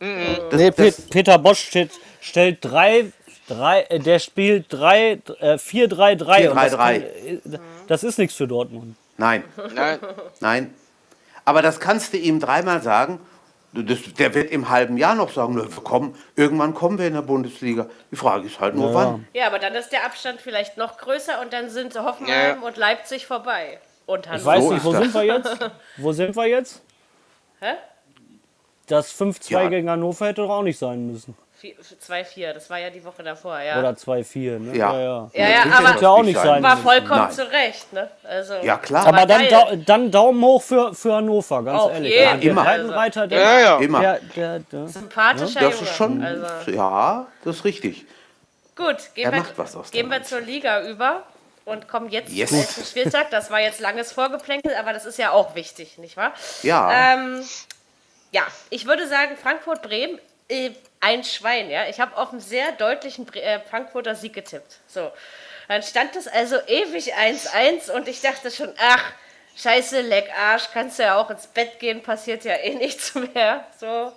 Das, 0.00 0.58
nee, 0.58 0.72
das, 0.72 1.02
Peter 1.02 1.38
Bosch 1.38 1.60
steht, 1.60 1.92
stellt 2.20 2.58
drei 2.60 3.12
Drei, 3.46 3.82
äh, 3.82 4.00
der 4.00 4.18
spielt 4.18 4.74
4-3-3. 4.74 5.22
4-3-3. 5.58 6.94
Äh, 6.96 7.40
das 7.86 8.02
ist 8.02 8.18
nichts 8.18 8.34
für 8.34 8.48
Dortmund. 8.48 8.96
Nein. 9.16 9.44
Nein. 9.76 10.00
Nein. 10.40 10.74
Aber 11.44 11.62
das 11.62 11.78
kannst 11.78 12.14
du 12.14 12.16
ihm 12.16 12.40
dreimal 12.40 12.82
sagen. 12.82 13.20
Das, 13.72 13.98
der 14.14 14.34
wird 14.34 14.50
im 14.50 14.70
halben 14.70 14.96
Jahr 14.96 15.14
noch 15.14 15.30
sagen, 15.30 15.56
wir 15.56 15.68
kommen, 15.82 16.14
irgendwann 16.36 16.72
kommen 16.72 16.98
wir 16.98 17.06
in 17.06 17.14
der 17.14 17.22
Bundesliga. 17.22 17.86
Die 18.10 18.16
Frage 18.16 18.46
ist 18.46 18.58
halt 18.60 18.74
nur, 18.74 18.88
ja. 18.88 18.94
wann. 18.94 19.28
Ja, 19.34 19.46
aber 19.46 19.58
dann 19.58 19.74
ist 19.74 19.90
der 19.90 20.06
Abstand 20.06 20.40
vielleicht 20.40 20.78
noch 20.78 20.96
größer 20.96 21.40
und 21.42 21.52
dann 21.52 21.68
sind 21.68 21.94
Hoffenheim 21.94 22.60
ja. 22.60 22.66
und 22.66 22.76
Leipzig 22.78 23.26
vorbei. 23.26 23.78
Und 24.06 24.26
ich 24.34 24.44
weiß 24.44 24.70
nicht, 24.70 24.84
wo 24.84 24.92
sind 24.92 25.12
wir 25.12 25.24
jetzt? 25.24 25.70
Wo 25.98 26.12
sind 26.12 26.34
wir 26.34 26.46
jetzt? 26.46 26.80
Hä? 27.60 27.74
Das 28.86 29.12
5-2 29.12 29.50
ja. 29.50 29.68
gegen 29.68 29.90
Hannover 29.90 30.26
hätte 30.26 30.40
doch 30.40 30.50
auch 30.50 30.62
nicht 30.62 30.78
sein 30.78 31.06
müssen. 31.06 31.36
2-4, 31.60 32.52
das 32.52 32.70
war 32.70 32.78
ja 32.78 32.90
die 32.90 33.04
Woche 33.04 33.22
davor, 33.22 33.60
ja. 33.60 33.78
Oder 33.78 33.90
2-4, 33.90 34.58
ne? 34.58 34.76
Ja, 34.76 34.92
ja, 34.92 35.00
ja. 35.00 35.30
ja, 35.32 35.48
ja 35.48 35.62
aber 35.64 36.00
ja 36.00 36.08
auch 36.08 36.22
nicht 36.22 36.38
sein. 36.38 36.62
war 36.62 36.76
vollkommen 36.76 37.22
Nein. 37.22 37.32
zu 37.32 37.50
Recht, 37.50 37.92
ne? 37.92 38.08
Also, 38.22 38.54
ja, 38.62 38.76
klar. 38.76 39.06
Aber 39.06 39.26
dann, 39.26 39.48
da, 39.48 39.74
dann 39.76 40.10
Daumen 40.10 40.42
hoch 40.42 40.62
für, 40.62 40.94
für 40.94 41.14
Hannover, 41.14 41.62
ganz 41.62 41.80
Auf 41.80 41.92
ehrlich. 41.92 42.12
Jeden. 42.12 42.42
Ja, 42.42 42.50
immer. 42.50 42.64
Breitenreiter, 42.64 43.26
der, 43.26 43.40
ja, 43.40 43.60
ja. 43.60 43.78
immer. 43.78 44.00
Der, 44.00 44.20
der, 44.36 44.58
der, 44.60 44.88
Sympathischer 44.88 45.60
das 45.60 45.74
Junge. 45.74 45.90
Ist 45.90 45.96
schon, 45.96 46.22
also. 46.22 46.70
Ja, 46.70 47.26
das 47.44 47.56
ist 47.56 47.64
richtig. 47.64 48.06
Gut, 48.76 48.96
gehen, 49.14 49.32
wir, 49.32 49.44
gehen 49.90 50.08
wir 50.08 50.22
zur 50.22 50.40
Liga 50.40 50.88
über 50.88 51.24
und 51.64 51.88
kommen 51.88 52.08
jetzt 52.08 52.30
yes. 52.30 52.74
zum 52.74 52.84
Spieltag. 52.84 53.30
Das 53.30 53.50
war 53.50 53.60
jetzt 53.60 53.80
langes 53.80 54.12
Vorgeplänkel, 54.12 54.74
aber 54.74 54.92
das 54.92 55.04
ist 55.04 55.18
ja 55.18 55.32
auch 55.32 55.56
wichtig, 55.56 55.98
nicht 55.98 56.16
wahr? 56.16 56.32
Ja. 56.62 57.14
Ähm, 57.14 57.42
ja, 58.30 58.42
ich 58.70 58.86
würde 58.86 59.08
sagen, 59.08 59.36
Frankfurt-Bremen 59.36 60.20
ein 61.00 61.24
Schwein, 61.24 61.70
ja. 61.70 61.86
Ich 61.88 62.00
habe 62.00 62.16
auf 62.16 62.32
einen 62.32 62.40
sehr 62.40 62.72
deutlichen 62.72 63.32
äh, 63.34 63.60
Frankfurter 63.60 64.14
Sieg 64.14 64.32
getippt. 64.32 64.78
So. 64.86 65.10
Dann 65.68 65.82
stand 65.82 66.16
es 66.16 66.26
also 66.26 66.56
ewig 66.66 67.14
1-1 67.14 67.90
und 67.90 68.08
ich 68.08 68.20
dachte 68.22 68.50
schon, 68.50 68.72
ach, 68.78 69.04
scheiße, 69.56 70.00
leck 70.00 70.30
Arsch, 70.36 70.70
kannst 70.72 70.98
du 70.98 71.02
ja 71.02 71.20
auch 71.20 71.30
ins 71.30 71.46
Bett 71.46 71.78
gehen, 71.78 72.02
passiert 72.02 72.44
ja 72.44 72.54
eh 72.54 72.74
nichts 72.74 73.14
mehr. 73.14 73.66
So. 73.78 74.12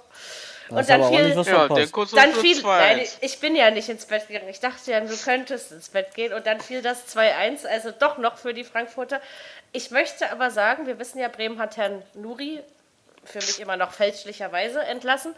Und 0.69 0.89
dann 0.89 1.03
fiel, 1.03 1.43
ja, 1.45 1.67
dann 1.67 2.33
fiel 2.33 2.61
nein, 2.61 3.05
ich 3.19 3.39
bin 3.39 3.57
ja 3.57 3.69
nicht 3.71 3.89
ins 3.89 4.05
Bett 4.05 4.29
gegangen. 4.29 4.47
Ich 4.47 4.61
dachte 4.61 4.91
ja, 4.91 5.01
du 5.01 5.17
könntest 5.17 5.73
ins 5.73 5.89
Bett 5.89 6.15
gehen. 6.15 6.31
Und 6.31 6.47
dann 6.47 6.61
fiel 6.61 6.81
das 6.81 7.13
2-1, 7.13 7.67
also 7.67 7.91
doch 7.91 8.17
noch 8.17 8.37
für 8.37 8.53
die 8.53 8.63
Frankfurter. 8.63 9.19
Ich 9.73 9.91
möchte 9.91 10.31
aber 10.31 10.49
sagen, 10.49 10.87
wir 10.87 10.97
wissen 10.97 11.19
ja, 11.19 11.27
Bremen 11.27 11.59
hat 11.59 11.75
Herrn 11.75 12.01
Nuri 12.13 12.61
für 13.25 13.39
mich 13.39 13.59
immer 13.59 13.75
noch 13.75 13.91
fälschlicherweise 13.91 14.81
entlassen. 14.81 15.35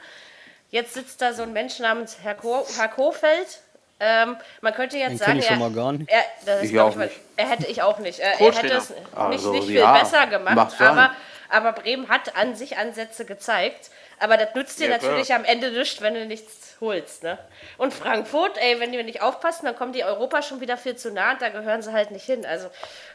Jetzt 0.73 0.95
sitzt 0.95 1.21
da 1.21 1.33
so 1.33 1.43
ein 1.43 1.53
Mensch 1.53 1.77
namens 1.77 2.17
Herr, 2.23 2.33
Ko 2.33 2.65
Herr 2.75 2.88
Kofeld. 2.88 3.59
Ähm, 3.99 4.36
man 4.59 4.73
könnte 4.73 4.97
jetzt 4.97 5.12
Den 5.12 5.17
sagen, 5.19 5.38
ich 5.38 5.45
er, 5.45 5.51
schon 5.51 5.59
mal 5.59 5.71
gar 5.71 5.91
nicht. 5.91 6.09
Er, 6.09 6.23
das 6.47 6.63
ich 6.63 6.79
auch 6.79 6.95
nicht. 6.95 7.12
er 7.38 7.47
hätte 7.47 7.67
ich 7.67 7.83
auch 7.83 7.99
nicht. 7.99 8.17
Er, 8.17 8.41
er 8.41 8.51
hätte 8.51 8.73
es 8.73 8.91
also, 9.15 9.29
nicht, 9.29 9.45
nicht 9.45 9.67
viel 9.67 9.81
ja, 9.81 9.99
besser 9.99 10.25
gemacht, 10.25 10.81
aber, 10.81 11.12
aber 11.49 11.73
Bremen 11.73 12.09
hat 12.09 12.36
an 12.36 12.55
sich 12.55 12.75
Ansätze 12.75 13.23
gezeigt. 13.23 13.91
Aber 14.19 14.36
das 14.36 14.55
nützt 14.55 14.79
dir 14.79 14.89
ja, 14.89 14.97
natürlich 14.97 15.27
klar. 15.27 15.39
am 15.39 15.45
Ende 15.45 15.69
nichts, 15.69 16.01
wenn 16.01 16.15
du 16.15 16.25
nichts 16.25 16.77
holst. 16.81 17.21
Ne? 17.21 17.38
Und 17.77 17.93
Frankfurt, 17.93 18.57
ey, 18.57 18.79
wenn 18.79 18.91
die 18.91 19.03
nicht 19.03 19.21
aufpassen, 19.21 19.67
dann 19.67 19.75
kommen 19.75 19.93
die 19.93 20.03
Europa 20.03 20.41
schon 20.41 20.59
wieder 20.59 20.77
viel 20.77 20.95
zu 20.95 21.12
nah 21.12 21.33
und 21.33 21.41
da 21.43 21.49
gehören 21.49 21.83
sie 21.83 21.93
halt 21.93 22.09
nicht 22.09 22.25
hin. 22.25 22.47
Also 22.47 22.67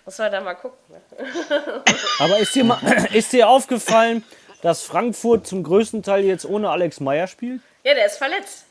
muss 0.04 0.16
man 0.18 0.30
da 0.30 0.40
mal 0.40 0.54
gucken. 0.54 0.78
Ne? 0.88 1.82
Aber 2.20 2.38
ist 2.38 2.54
dir, 2.54 2.62
mal, 2.62 2.78
ist 3.12 3.32
dir 3.32 3.48
aufgefallen, 3.48 4.24
dass 4.62 4.82
Frankfurt 4.82 5.46
zum 5.46 5.62
größten 5.62 6.02
Teil 6.02 6.24
jetzt 6.24 6.44
ohne 6.44 6.70
Alex 6.70 7.00
Meyer 7.00 7.26
spielt? 7.26 7.60
Ja, 7.84 7.94
der 7.94 8.06
ist 8.06 8.18
verletzt. 8.18 8.64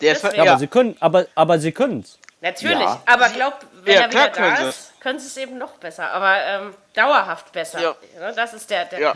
Der 0.00 0.12
ist 0.12 0.20
ver 0.20 0.34
ja, 0.34 0.42
aber 0.42 0.58
sie 0.58 0.66
können, 0.66 0.96
aber, 1.00 1.26
aber 1.34 1.58
sie 1.58 1.72
können 1.72 2.00
es. 2.00 2.18
Natürlich, 2.40 2.80
ja. 2.80 3.00
aber 3.06 3.28
glaub, 3.28 3.64
wenn 3.84 3.94
ja, 3.94 4.00
er 4.00 4.10
wieder 4.10 4.28
da 4.28 4.30
können 4.30 4.68
ist, 4.68 5.00
können 5.00 5.20
sie 5.20 5.28
es 5.28 5.36
eben 5.36 5.58
noch 5.58 5.72
besser, 5.74 6.10
aber 6.10 6.36
ähm, 6.44 6.74
dauerhaft 6.92 7.52
besser. 7.52 7.80
Ja. 7.80 8.32
Das 8.32 8.52
ist 8.52 8.68
der, 8.68 8.86
der 8.86 8.98
ja. 8.98 9.14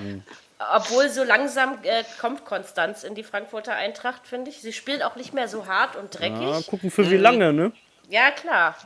obwohl 0.74 1.08
so 1.08 1.24
langsam 1.24 1.78
äh, 1.82 2.04
kommt 2.20 2.44
Konstanz 2.44 3.02
in 3.02 3.16
die 3.16 3.24
Frankfurter 3.24 3.74
Eintracht, 3.74 4.28
finde 4.28 4.50
ich. 4.50 4.60
Sie 4.60 4.72
spielt 4.72 5.02
auch 5.02 5.16
nicht 5.16 5.34
mehr 5.34 5.48
so 5.48 5.66
hart 5.66 5.96
und 5.96 6.16
dreckig. 6.16 6.40
Ja, 6.40 6.60
gucken 6.62 6.92
für 6.92 7.10
wie 7.10 7.16
lange, 7.16 7.52
ne? 7.52 7.72
Ja, 8.08 8.30
klar. 8.30 8.76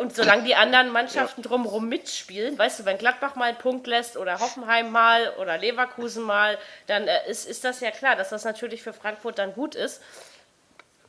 Und 0.00 0.16
solange 0.16 0.44
die 0.44 0.54
anderen 0.54 0.88
Mannschaften 0.92 1.42
ja. 1.42 1.48
drumherum 1.48 1.86
mitspielen, 1.86 2.58
weißt 2.58 2.80
du, 2.80 2.84
wenn 2.86 2.96
Gladbach 2.96 3.36
mal 3.36 3.50
einen 3.50 3.58
Punkt 3.58 3.86
lässt 3.86 4.16
oder 4.16 4.40
Hoffenheim 4.40 4.90
mal 4.90 5.34
oder 5.38 5.58
Leverkusen 5.58 6.24
mal, 6.24 6.56
dann 6.86 7.06
äh, 7.06 7.28
ist, 7.28 7.46
ist 7.46 7.64
das 7.64 7.80
ja 7.80 7.90
klar, 7.90 8.16
dass 8.16 8.30
das 8.30 8.44
natürlich 8.44 8.82
für 8.82 8.94
Frankfurt 8.94 9.38
dann 9.38 9.52
gut 9.52 9.74
ist. 9.74 10.00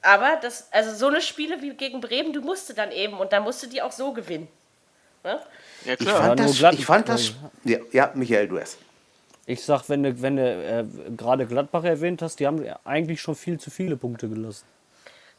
Aber 0.01 0.37
das, 0.41 0.67
also 0.71 0.93
so 0.93 1.07
eine 1.07 1.21
Spiele 1.21 1.61
wie 1.61 1.69
gegen 1.69 2.01
Bremen, 2.01 2.33
du 2.33 2.41
musst 2.41 2.77
dann 2.77 2.91
eben 2.91 3.17
und 3.17 3.31
dann 3.31 3.43
musst 3.43 3.63
du 3.63 3.67
die 3.67 3.81
auch 3.81 3.93
so 3.93 4.11
gewinnen. 4.11 4.49
Ne? 5.23 5.39
Ja, 5.85 5.95
klar. 5.95 5.97
Ich 5.97 6.25
fand 6.25 6.39
ja, 6.39 6.45
das, 6.45 6.57
Glatt 6.57 6.73
ich 6.73 6.85
fand 6.85 7.07
das 7.07 7.31
ja, 7.63 7.77
ja, 7.93 8.11
Michael, 8.13 8.49
du 8.49 8.57
erst. 8.57 8.77
Ich 9.45 9.63
sag, 9.63 9.87
wenn 9.87 10.03
du, 10.03 10.21
wenn 10.21 10.35
du 10.35 10.43
äh, 10.43 10.83
gerade 11.15 11.47
Gladbach 11.47 11.85
erwähnt 11.85 12.21
hast, 12.21 12.41
die 12.41 12.45
haben 12.45 12.65
eigentlich 12.83 13.21
schon 13.21 13.35
viel 13.35 13.57
zu 13.57 13.71
viele 13.71 13.95
Punkte 13.95 14.27
gelassen. 14.27 14.65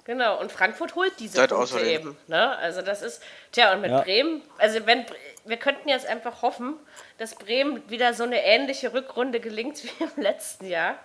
Genau, 0.04 0.40
und 0.40 0.50
Frankfurt 0.50 0.96
holt 0.96 1.12
diese 1.20 1.36
Seit 1.36 1.50
Punkte 1.50 1.76
außerdem. 1.76 1.88
eben. 1.88 2.16
Ne? 2.26 2.56
Also 2.58 2.82
das 2.82 3.02
ist, 3.02 3.22
tja, 3.52 3.72
und 3.72 3.82
mit 3.82 3.90
ja. 3.92 4.00
Bremen, 4.00 4.42
also 4.58 4.84
wenn, 4.84 5.06
wir 5.44 5.56
könnten 5.58 5.88
jetzt 5.88 6.06
einfach 6.06 6.42
hoffen, 6.42 6.74
dass 7.18 7.36
Bremen 7.36 7.88
wieder 7.88 8.12
so 8.12 8.24
eine 8.24 8.42
ähnliche 8.42 8.92
Rückrunde 8.92 9.38
gelingt 9.38 9.82
wie 9.84 10.04
im 10.04 10.22
letzten 10.22 10.66
Jahr. 10.66 10.96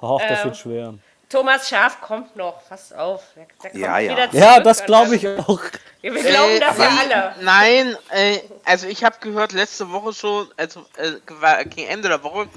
Ach, 0.00 0.18
das 0.26 0.40
ähm, 0.40 0.44
wird 0.46 0.56
schwer. 0.56 0.94
Thomas 1.28 1.68
Schaf 1.68 2.00
kommt 2.00 2.34
noch, 2.34 2.66
pass 2.68 2.92
auf. 2.92 3.22
Der, 3.36 3.46
der 3.70 3.80
ja, 3.80 3.98
ja. 3.98 4.28
ja, 4.32 4.60
das 4.60 4.84
glaube 4.84 5.14
ich 5.14 5.28
auch. 5.28 5.60
Wir 6.00 6.12
glauben 6.12 6.52
äh, 6.52 6.60
das 6.60 6.78
ja 6.78 6.90
alle. 7.02 7.34
Nein, 7.40 7.96
äh, 8.10 8.38
also 8.64 8.88
ich 8.88 9.04
habe 9.04 9.16
gehört 9.20 9.52
letzte 9.52 9.92
Woche 9.92 10.12
schon, 10.12 10.48
also 10.56 10.84
äh, 10.96 11.64
gegen 11.66 11.88
Ende 11.88 12.08
der 12.08 12.22
Woche, 12.24 12.48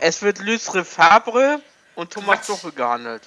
es 0.00 0.22
wird 0.22 0.40
Luis 0.40 0.68
Fabre 0.84 1.60
und 1.94 2.12
Thomas 2.12 2.44
Tuchel 2.46 2.72
gehandelt. 2.72 3.22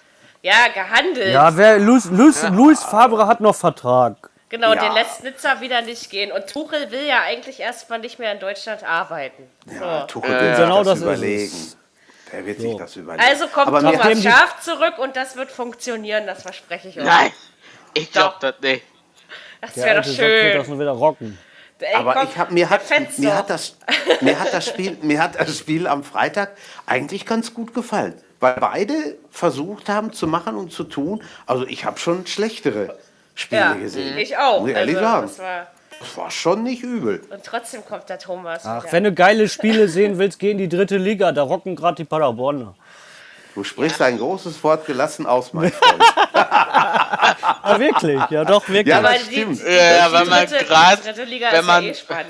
Ja, 0.45 0.67
gehandelt. 0.71 1.33
Ja, 1.33 1.57
wer, 1.57 1.79
Luis, 1.79 2.05
Luis, 2.05 2.43
ja. 2.43 2.49
Luis 2.49 2.83
Fabre 2.83 3.25
hat 3.25 3.41
noch 3.41 3.55
Vertrag. 3.55 4.29
Genau, 4.49 4.75
ja. 4.75 4.83
den 4.83 4.93
lässt 4.93 5.23
Nizza 5.23 5.59
wieder 5.59 5.81
nicht 5.81 6.11
gehen. 6.11 6.31
Und 6.31 6.45
Tuchel 6.45 6.91
will 6.91 7.03
ja 7.03 7.21
eigentlich 7.21 7.59
erstmal 7.59 7.97
nicht 7.97 8.19
mehr 8.19 8.31
in 8.31 8.39
Deutschland 8.39 8.83
arbeiten. 8.83 9.49
Ja, 9.65 10.01
so. 10.01 10.05
Tuchel 10.05 10.29
will 10.29 10.53
äh, 10.53 10.55
genau 10.55 10.83
das, 10.83 10.99
das 10.99 11.01
überlegen. 11.01 11.73
Der 12.31 12.45
wird 12.45 12.61
so. 12.61 12.67
sich 12.67 12.77
das 12.77 12.95
überlegen. 12.95 13.27
Also 13.27 13.47
kommt 13.47 13.67
Aber 13.69 13.81
Thomas 13.81 14.21
Schaf 14.21 14.61
zurück 14.61 14.99
und 14.99 15.15
das 15.15 15.35
wird 15.35 15.49
funktionieren, 15.49 16.27
das 16.27 16.43
verspreche 16.43 16.89
ich 16.89 16.99
euch. 16.99 17.05
Nein, 17.05 17.31
ich 17.95 18.11
glaube 18.11 18.35
das 18.39 18.53
nicht. 18.61 18.83
Das 19.61 19.75
wäre 19.77 19.95
doch 19.95 20.07
schön. 20.07 20.45
Wird 20.45 20.59
das 20.59 20.67
nur 20.67 20.79
wieder 20.79 20.91
rocken. 20.91 21.39
Ey, 21.79 21.95
Aber 21.95 22.21
ich 22.21 22.37
hab, 22.37 22.51
mir, 22.51 22.69
hat, 22.69 22.81
mir, 23.17 23.35
hat 23.35 23.49
das, 23.49 23.77
mir, 24.21 24.39
hat 24.39 24.53
das 24.53 24.67
Spiel, 24.67 24.95
mir 25.01 25.23
hat 25.23 25.39
das 25.39 25.57
Spiel 25.57 25.87
am 25.87 26.03
Freitag 26.03 26.51
eigentlich 26.85 27.25
ganz 27.25 27.51
gut 27.51 27.73
gefallen 27.73 28.21
weil 28.39 28.55
beide 28.59 29.17
versucht 29.31 29.89
haben 29.89 30.13
zu 30.13 30.27
machen 30.27 30.55
und 30.55 30.71
zu 30.71 30.83
tun. 30.83 31.23
Also 31.45 31.65
ich 31.65 31.85
habe 31.85 31.99
schon 31.99 32.25
schlechtere 32.27 32.97
Spiele 33.33 33.61
ja, 33.61 33.73
gesehen. 33.73 34.17
Ich 34.17 34.37
auch. 34.37 34.61
Muss 34.61 34.69
ich 34.69 34.75
ehrlich 34.75 34.97
also, 34.97 35.07
sagen. 35.07 35.27
Das 35.27 35.39
war, 35.39 35.67
das 35.99 36.17
war 36.17 36.31
schon 36.31 36.63
nicht 36.63 36.83
übel. 36.83 37.21
Und 37.29 37.43
trotzdem 37.43 37.85
kommt 37.85 38.09
der 38.09 38.19
Thomas. 38.19 38.65
Ach, 38.65 38.83
wieder. 38.83 38.93
wenn 38.93 39.03
du 39.05 39.13
geile 39.13 39.47
Spiele 39.49 39.87
sehen 39.87 40.17
willst, 40.17 40.39
geh 40.39 40.51
in 40.51 40.57
die 40.57 40.69
dritte 40.69 40.97
Liga. 40.97 41.31
Da 41.31 41.43
rocken 41.43 41.75
gerade 41.75 41.95
die 41.95 42.05
Paderborner. 42.05 42.75
Du 43.53 43.63
sprichst 43.63 44.01
ja. 44.01 44.07
ein 44.07 44.17
großes 44.17 44.61
Wort 44.63 44.85
gelassen 44.85 45.25
aus, 45.25 45.53
mein 45.53 45.71
Freund. 45.71 46.03
ja, 46.33 47.79
wirklich. 47.79 48.21
Ja, 48.29 48.43
doch, 48.43 48.67
wirklich. 48.67 48.87
Ja, 48.87 49.01
das 49.01 49.21
stimmt. 49.21 49.61
Die, 49.61 49.71
ja, 49.71 50.11
wenn 50.11 50.27
man 50.27 50.45
gerade. 50.45 51.01
Wenn 51.05 51.65
man. 51.65 51.83
Ja 51.85 51.91
eh 51.91 52.25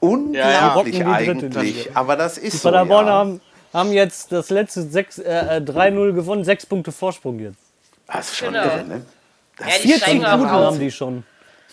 Unglaublich 0.00 0.98
ja, 0.98 1.12
eigentlich. 1.12 1.94
Aber 1.94 2.16
das 2.16 2.38
ist 2.38 2.54
die 2.54 2.56
so. 2.56 2.70
Paderborner 2.70 3.08
ja. 3.08 3.14
haben, 3.14 3.40
haben 3.72 3.92
jetzt 3.92 4.32
das 4.32 4.50
letzte 4.50 4.80
äh, 4.80 5.60
3-0 5.60 6.10
äh, 6.10 6.12
gewonnen, 6.12 6.44
sechs 6.44 6.66
Punkte 6.66 6.92
Vorsprung 6.92 7.38
jetzt. 7.38 7.58
Das 8.06 8.30
ist 8.30 8.36
schon 8.38 8.52
genau. 8.52 8.64
irre, 8.64 8.84
ne? 8.84 9.06
Das 9.56 9.84
ja, 9.84 9.96
40 9.98 10.14
Minuten 10.14 10.50
haben 10.50 10.78
die 10.78 10.90
schon. 10.90 11.24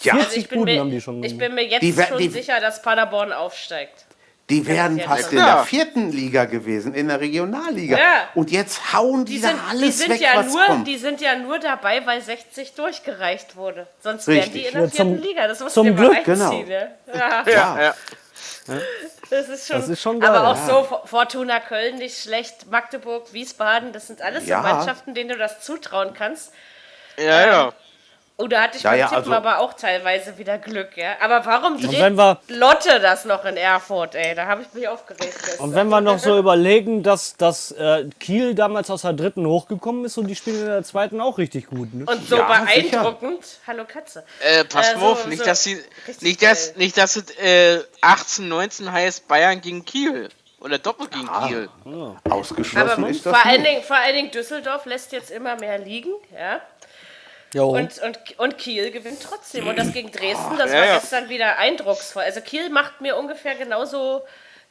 Ja. 0.01 0.13
40 0.13 0.27
also 0.27 0.39
ich 0.39 0.49
bin, 0.49 0.63
mir, 0.63 0.79
haben 0.79 0.91
die 0.91 1.01
schon. 1.01 1.23
Ich 1.23 1.38
bin 1.38 1.55
mir 1.55 1.65
jetzt 1.65 1.81
die, 1.81 1.93
schon 1.93 2.17
die, 2.17 2.29
sicher, 2.29 2.60
dass 2.60 2.81
Paderborn 2.81 3.31
aufsteigt. 3.31 4.05
Die 4.49 4.65
wären 4.65 4.97
fast 4.99 5.33
in 5.33 5.39
der 5.39 5.63
vierten 5.63 6.10
Liga 6.10 6.45
gewesen, 6.45 6.93
in 6.93 7.10
der 7.10 7.19
Regionalliga. 7.19 7.97
Ja. 7.97 8.29
Und 8.33 8.49
jetzt 8.49 8.93
hauen 8.93 9.25
die, 9.25 9.33
die 9.33 9.39
sind, 9.39 9.57
da 9.57 9.71
alles 9.71 9.99
die 9.99 10.10
weg, 10.10 10.21
ja 10.21 10.29
was 10.36 10.53
nur, 10.53 10.63
kommt. 10.63 10.88
Die 10.88 10.97
sind 10.97 11.19
ja 11.19 11.36
nur 11.36 11.60
dabei, 11.60 12.05
weil 12.05 12.21
60 12.21 12.73
durchgereicht 12.73 13.57
wurde. 13.57 13.88
Sonst 13.99 14.25
wären 14.27 14.49
die 14.53 14.65
in 14.65 14.71
der 14.71 14.83
ja, 14.83 14.88
vierten 14.88 15.15
zum, 15.15 15.21
Liga. 15.21 15.47
Das 15.49 15.60
muss 15.60 15.73
zum 15.73 15.93
Glück, 15.93 16.23
genau. 16.23 16.51
Ne? 16.51 16.91
Ja. 17.13 17.43
Ja. 17.45 17.95
Ja. 19.29 19.37
Das 19.37 19.49
ist 19.49 19.67
schon, 19.67 19.77
das 19.77 19.89
ist 19.89 20.01
schon 20.01 20.19
geil, 20.19 20.29
aber 20.29 20.49
auch 20.49 20.57
so 20.57 21.01
Fortuna 21.05 21.59
Köln 21.59 21.97
nicht 21.97 22.21
schlecht, 22.21 22.69
Magdeburg, 22.71 23.33
Wiesbaden, 23.33 23.93
das 23.93 24.07
sind 24.07 24.21
alles 24.21 24.45
so 24.45 24.53
Mannschaften, 24.53 25.13
denen 25.13 25.29
du 25.29 25.37
das 25.37 25.61
zutrauen 25.61 26.13
kannst. 26.13 26.53
Ja, 27.17 27.41
ähm, 27.41 27.49
ja. 27.49 27.73
Oder 28.39 28.62
hatte 28.62 28.78
ich 28.78 28.84
ja, 28.84 28.91
beim 28.91 29.00
ja, 29.00 29.08
Tippen 29.08 29.34
also, 29.34 29.34
aber 29.34 29.60
auch 29.60 29.73
teilweise 29.73 30.38
wieder 30.38 30.60
Glück, 30.60 30.95
ja. 30.95 31.13
Aber 31.21 31.43
warum 31.43 31.82
dreht 31.82 32.15
wir, 32.15 32.39
Lotte 32.50 33.00
das 33.00 33.26
noch 33.26 33.43
in 33.45 33.58
Erfurt, 33.58 34.13
ey? 34.13 34.36
Da 34.36 34.45
habe 34.45 34.62
ich 34.62 34.71
mich 34.73 34.88
aufgeregt. 34.88 35.36
Und 35.58 35.73
wenn 35.73 35.89
wir 35.89 36.02
noch 36.02 36.19
so 36.19 36.38
überlegen, 36.39 37.02
dass, 37.02 37.36
dass 37.36 37.71
äh, 37.71 38.08
Kiel 38.19 38.54
damals 38.54 38.91
aus 38.91 39.02
der 39.02 39.13
dritten 39.13 39.47
hochgekommen 39.47 40.06
ist 40.06 40.19
und 40.19 40.28
die 40.28 40.36
spielen 40.36 40.60
in 40.60 40.67
der 40.67 40.84
zweiten 40.84 41.19
auch 41.19 41.39
richtig 41.39 41.65
gut. 41.65 41.91
Ne? 41.95 42.06
Und 42.06 42.30
so 42.30 42.38
ja, 42.38 42.45
beeindruckend. 42.45 43.43
Sicher. 43.43 43.62
Hallo 43.65 43.86
Katze. 43.88 44.23
Äh, 44.39 44.65
pass 44.65 44.93
äh, 44.93 45.00
so, 45.00 45.06
auf, 45.08 45.26
nicht, 45.26 45.39
so 45.39 45.45
dass 45.45 45.63
sie, 45.63 45.84
nicht, 46.21 46.43
dass, 46.43 46.76
nicht, 46.76 46.95
dass 46.95 47.15
es 47.15 47.32
äh, 47.39 47.82
18, 48.02 48.47
19 48.47 48.91
heißt 48.91 49.28
Bayern 49.28 49.62
gegen 49.62 49.84
Kiel. 49.84 50.30
Oder 50.60 50.78
doppelt 50.78 51.12
gegen 51.12 51.30
ah, 51.30 51.47
Kiel. 51.47 51.69
Ausgeschlossen 52.30 53.04
aber 53.04 53.10
ist 53.10 53.26
das 53.26 53.36
vor 53.36 53.45
allen, 53.50 53.63
Dingen, 53.63 53.82
vor 53.82 53.95
allen 53.95 54.15
Dingen 54.15 54.32
Düsseldorf 54.32 54.86
lässt 54.86 55.12
jetzt 55.12 55.32
immer 55.32 55.56
mehr 55.56 55.80
liegen, 55.80 56.12
ja. 56.32 56.62
Und, 57.53 57.99
und, 57.99 58.39
und 58.39 58.57
Kiel 58.57 58.91
gewinnt 58.91 59.21
trotzdem. 59.23 59.67
Und 59.67 59.79
das 59.79 59.93
gegen 59.93 60.12
Dresden, 60.12 60.57
das 60.57 60.71
war 60.71 60.86
ja, 60.86 60.95
gestern 60.95 61.29
wieder 61.29 61.57
eindrucksvoll. 61.57 62.23
Also 62.23 62.41
Kiel 62.41 62.69
macht 62.69 62.99
mir 62.99 63.15
ungefähr 63.15 63.55
genauso, 63.55 64.23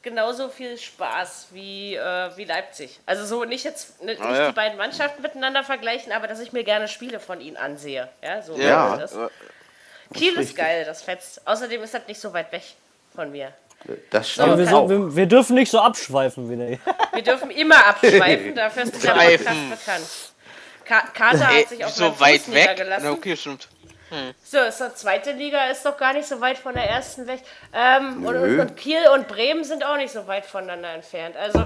genauso 0.02 0.48
viel 0.48 0.76
Spaß 0.76 1.48
wie, 1.52 1.94
äh, 1.94 2.36
wie 2.36 2.44
Leipzig. 2.44 3.00
Also 3.06 3.24
so 3.24 3.44
nicht 3.44 3.64
jetzt 3.64 4.02
nicht, 4.02 4.20
oh, 4.20 4.24
ja. 4.24 4.48
die 4.48 4.54
beiden 4.54 4.76
Mannschaften 4.76 5.22
miteinander 5.22 5.64
vergleichen, 5.64 6.12
aber 6.12 6.26
dass 6.26 6.40
ich 6.40 6.52
mir 6.52 6.64
gerne 6.64 6.86
Spiele 6.88 7.18
von 7.18 7.40
ihnen 7.40 7.56
ansehe. 7.56 8.08
Ja, 8.22 8.42
so 8.42 8.56
ja. 8.56 8.96
Das. 8.96 9.16
Kiel 10.14 10.36
ist, 10.36 10.54
geil, 10.54 10.84
das 10.84 11.02
fetzt. 11.02 11.46
Außerdem 11.46 11.82
ist 11.82 11.94
das 11.94 12.06
nicht 12.06 12.20
so 12.20 12.32
weit 12.32 12.52
weg 12.52 12.62
von 13.14 13.30
mir. 13.32 13.52
Das 14.10 14.30
stimmt. 14.30 14.52
So, 14.52 14.58
wir, 14.58 14.66
so, 14.66 14.90
wir, 14.90 15.16
wir, 15.16 15.26
dürfen 15.26 15.54
nicht 15.54 15.70
so 15.70 15.80
abschweifen 15.80 16.50
wieder. 16.50 16.78
Wir 17.12 17.22
dürfen 17.22 17.50
immer 17.50 17.86
abschweifen, 17.86 18.54
dafür 18.54 18.82
ist 18.84 19.02
der 19.04 19.12
Podcast 19.12 19.70
bekannt. 19.70 20.06
Kater 20.86 21.46
hat 21.46 21.68
sich 21.68 21.84
auf 21.84 21.92
so 21.92 22.18
weit 22.20 22.50
weg. 22.52 22.84
Na, 23.02 23.10
okay, 23.10 23.36
stimmt. 23.36 23.68
Hm. 24.08 24.34
So, 24.44 24.58
ist 24.58 24.78
die 24.78 24.94
zweite 24.94 25.32
Liga 25.32 25.64
ist 25.66 25.84
doch 25.84 25.96
gar 25.96 26.12
nicht 26.12 26.28
so 26.28 26.40
weit 26.40 26.58
von 26.58 26.74
der 26.74 26.88
ersten 26.88 27.26
weg. 27.26 27.42
Ähm, 27.72 28.24
und, 28.24 28.36
und, 28.36 28.76
Kiel 28.76 29.08
und 29.12 29.26
Bremen 29.26 29.64
sind 29.64 29.84
auch 29.84 29.96
nicht 29.96 30.12
so 30.12 30.26
weit 30.28 30.46
voneinander 30.46 30.90
entfernt. 30.90 31.36
Also 31.36 31.64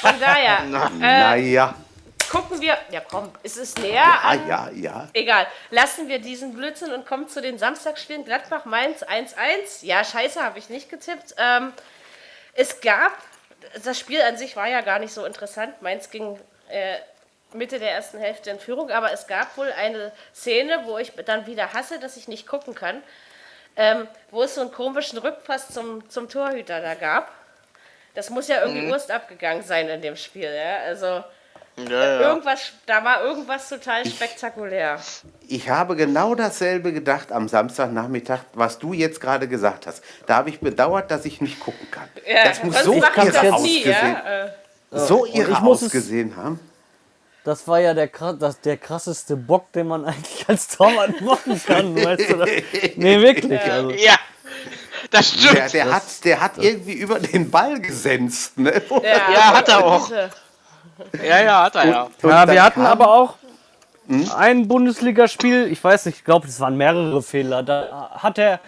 von 0.00 0.20
daher. 0.20 0.62
Na, 0.68 0.86
äh, 0.86 1.00
naja. 1.00 1.74
Gucken 2.30 2.60
wir. 2.60 2.78
Ja, 2.92 3.00
komm, 3.00 3.32
es 3.42 3.56
ist 3.56 3.80
näher. 3.80 3.94
Ja, 3.94 4.20
an, 4.22 4.46
ja, 4.46 4.70
ja. 4.72 5.08
Egal. 5.14 5.48
Lassen 5.70 6.06
wir 6.06 6.20
diesen 6.20 6.54
Blödsinn 6.54 6.92
und 6.92 7.06
kommen 7.06 7.28
zu 7.28 7.42
den 7.42 7.58
Samstagsspielen. 7.58 8.24
Gladbach 8.24 8.66
Mainz 8.66 9.02
1-1. 9.02 9.34
Ja, 9.82 10.04
scheiße, 10.04 10.40
habe 10.40 10.60
ich 10.60 10.68
nicht 10.68 10.88
getippt. 10.90 11.34
Ähm, 11.38 11.72
es 12.54 12.80
gab. 12.80 13.12
Das 13.84 13.98
Spiel 13.98 14.22
an 14.22 14.36
sich 14.36 14.54
war 14.54 14.68
ja 14.68 14.80
gar 14.80 15.00
nicht 15.00 15.12
so 15.12 15.24
interessant. 15.24 15.82
Mainz 15.82 16.10
ging 16.10 16.38
äh, 16.68 16.96
Mitte 17.52 17.78
der 17.78 17.92
ersten 17.92 18.18
Hälfte 18.18 18.50
in 18.50 18.58
Führung, 18.58 18.90
aber 18.90 19.12
es 19.12 19.26
gab 19.26 19.56
wohl 19.56 19.70
eine 19.72 20.12
Szene, 20.34 20.80
wo 20.84 20.98
ich 20.98 21.12
dann 21.24 21.46
wieder 21.46 21.72
hasse, 21.72 21.98
dass 21.98 22.16
ich 22.16 22.28
nicht 22.28 22.46
gucken 22.46 22.74
kann, 22.74 23.02
ähm, 23.76 24.06
wo 24.30 24.42
es 24.42 24.54
so 24.54 24.60
einen 24.60 24.72
komischen 24.72 25.18
Rückpass 25.18 25.70
zum, 25.72 26.08
zum 26.08 26.28
Torhüter 26.28 26.80
da 26.80 26.94
gab. 26.94 27.30
Das 28.14 28.30
muss 28.30 28.48
ja 28.48 28.60
irgendwie 28.62 28.82
mhm. 28.82 28.90
Wurst 28.90 29.10
abgegangen 29.10 29.62
sein 29.62 29.88
in 29.88 30.02
dem 30.02 30.16
Spiel, 30.16 30.52
ja. 30.52 30.78
Also 30.86 31.24
ja, 31.88 31.90
ja. 31.90 32.20
irgendwas, 32.20 32.72
da 32.86 33.02
war 33.04 33.22
irgendwas 33.22 33.68
total 33.68 34.04
spektakulär. 34.04 34.98
Ich, 35.42 35.62
ich 35.62 35.70
habe 35.70 35.96
genau 35.96 36.34
dasselbe 36.34 36.92
gedacht 36.92 37.32
am 37.32 37.48
Samstagnachmittag, 37.48 38.40
was 38.54 38.78
du 38.78 38.92
jetzt 38.92 39.20
gerade 39.20 39.48
gesagt 39.48 39.86
hast. 39.86 40.02
Da 40.26 40.36
habe 40.36 40.50
ich 40.50 40.60
bedauert, 40.60 41.10
dass 41.10 41.24
ich 41.24 41.40
nicht 41.40 41.60
gucken 41.60 41.90
kann. 41.90 42.08
Ja, 42.26 42.44
das 42.44 42.62
muss 42.62 42.82
so 42.82 42.94
irre 42.94 43.54
ausgesehen, 43.54 44.16
nie, 44.92 44.98
so 44.98 45.26
irre 45.26 45.62
ausgesehen 45.62 46.36
haben. 46.36 46.60
Das 47.44 47.66
war 47.66 47.80
ja 47.80 47.94
der, 47.94 48.08
das, 48.38 48.60
der 48.60 48.76
krasseste 48.76 49.36
Bock, 49.36 49.72
den 49.72 49.88
man 49.88 50.04
eigentlich 50.06 50.44
als 50.48 50.68
Torwart 50.68 51.20
machen 51.20 51.60
kann, 51.66 51.96
weißt 51.96 52.30
du 52.30 52.36
das? 52.36 52.48
Nee, 52.96 53.20
wirklich. 53.20 53.60
Also. 53.60 53.90
Ja, 53.90 54.16
das 55.10 55.28
stimmt. 55.28 55.56
Der, 55.56 55.68
der 55.68 55.84
das, 55.86 55.94
hat, 55.94 56.24
der 56.24 56.40
hat 56.40 56.58
irgendwie 56.58 56.94
über 56.94 57.18
den 57.18 57.50
Ball 57.50 57.80
gesenzt, 57.80 58.58
ne? 58.58 58.82
Ja, 59.02 59.32
ja 59.32 59.54
hat 59.54 59.68
er 59.68 59.84
auch. 59.84 60.10
Ja, 60.10 61.42
ja, 61.42 61.62
hat 61.64 61.76
er 61.76 61.86
ja. 61.86 62.02
Und, 62.02 62.30
ja, 62.30 62.48
wir 62.48 62.62
hatten 62.62 62.82
aber 62.82 63.10
auch 63.10 63.36
hm? 64.06 64.30
ein 64.36 64.68
Bundesligaspiel, 64.68 65.66
ich 65.70 65.82
weiß 65.82 66.06
nicht, 66.06 66.18
ich 66.18 66.24
glaube, 66.24 66.46
es 66.46 66.60
waren 66.60 66.76
mehrere 66.76 67.22
Fehler. 67.22 67.62
Da 67.62 68.10
hat 68.18 68.36
der 68.36 68.60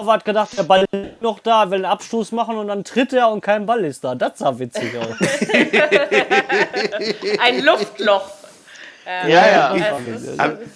Torwart 0.00 0.24
gedacht, 0.24 0.56
der 0.56 0.62
Ball 0.62 0.86
ist 0.90 1.20
noch 1.20 1.40
da, 1.40 1.70
will 1.70 1.76
einen 1.76 1.84
Abstoß 1.84 2.32
machen 2.32 2.56
und 2.56 2.68
dann 2.68 2.84
tritt 2.84 3.12
er 3.12 3.30
und 3.30 3.42
kein 3.42 3.66
Ball 3.66 3.84
ist 3.84 4.02
da. 4.02 4.14
Das 4.14 4.38
sah 4.38 4.58
witzig 4.58 4.96
aus. 4.96 5.08
Ein 7.40 7.62
Luftloch. 7.62 8.30
Ja, 9.06 9.28
ja. 9.28 9.76
ja. 9.76 9.98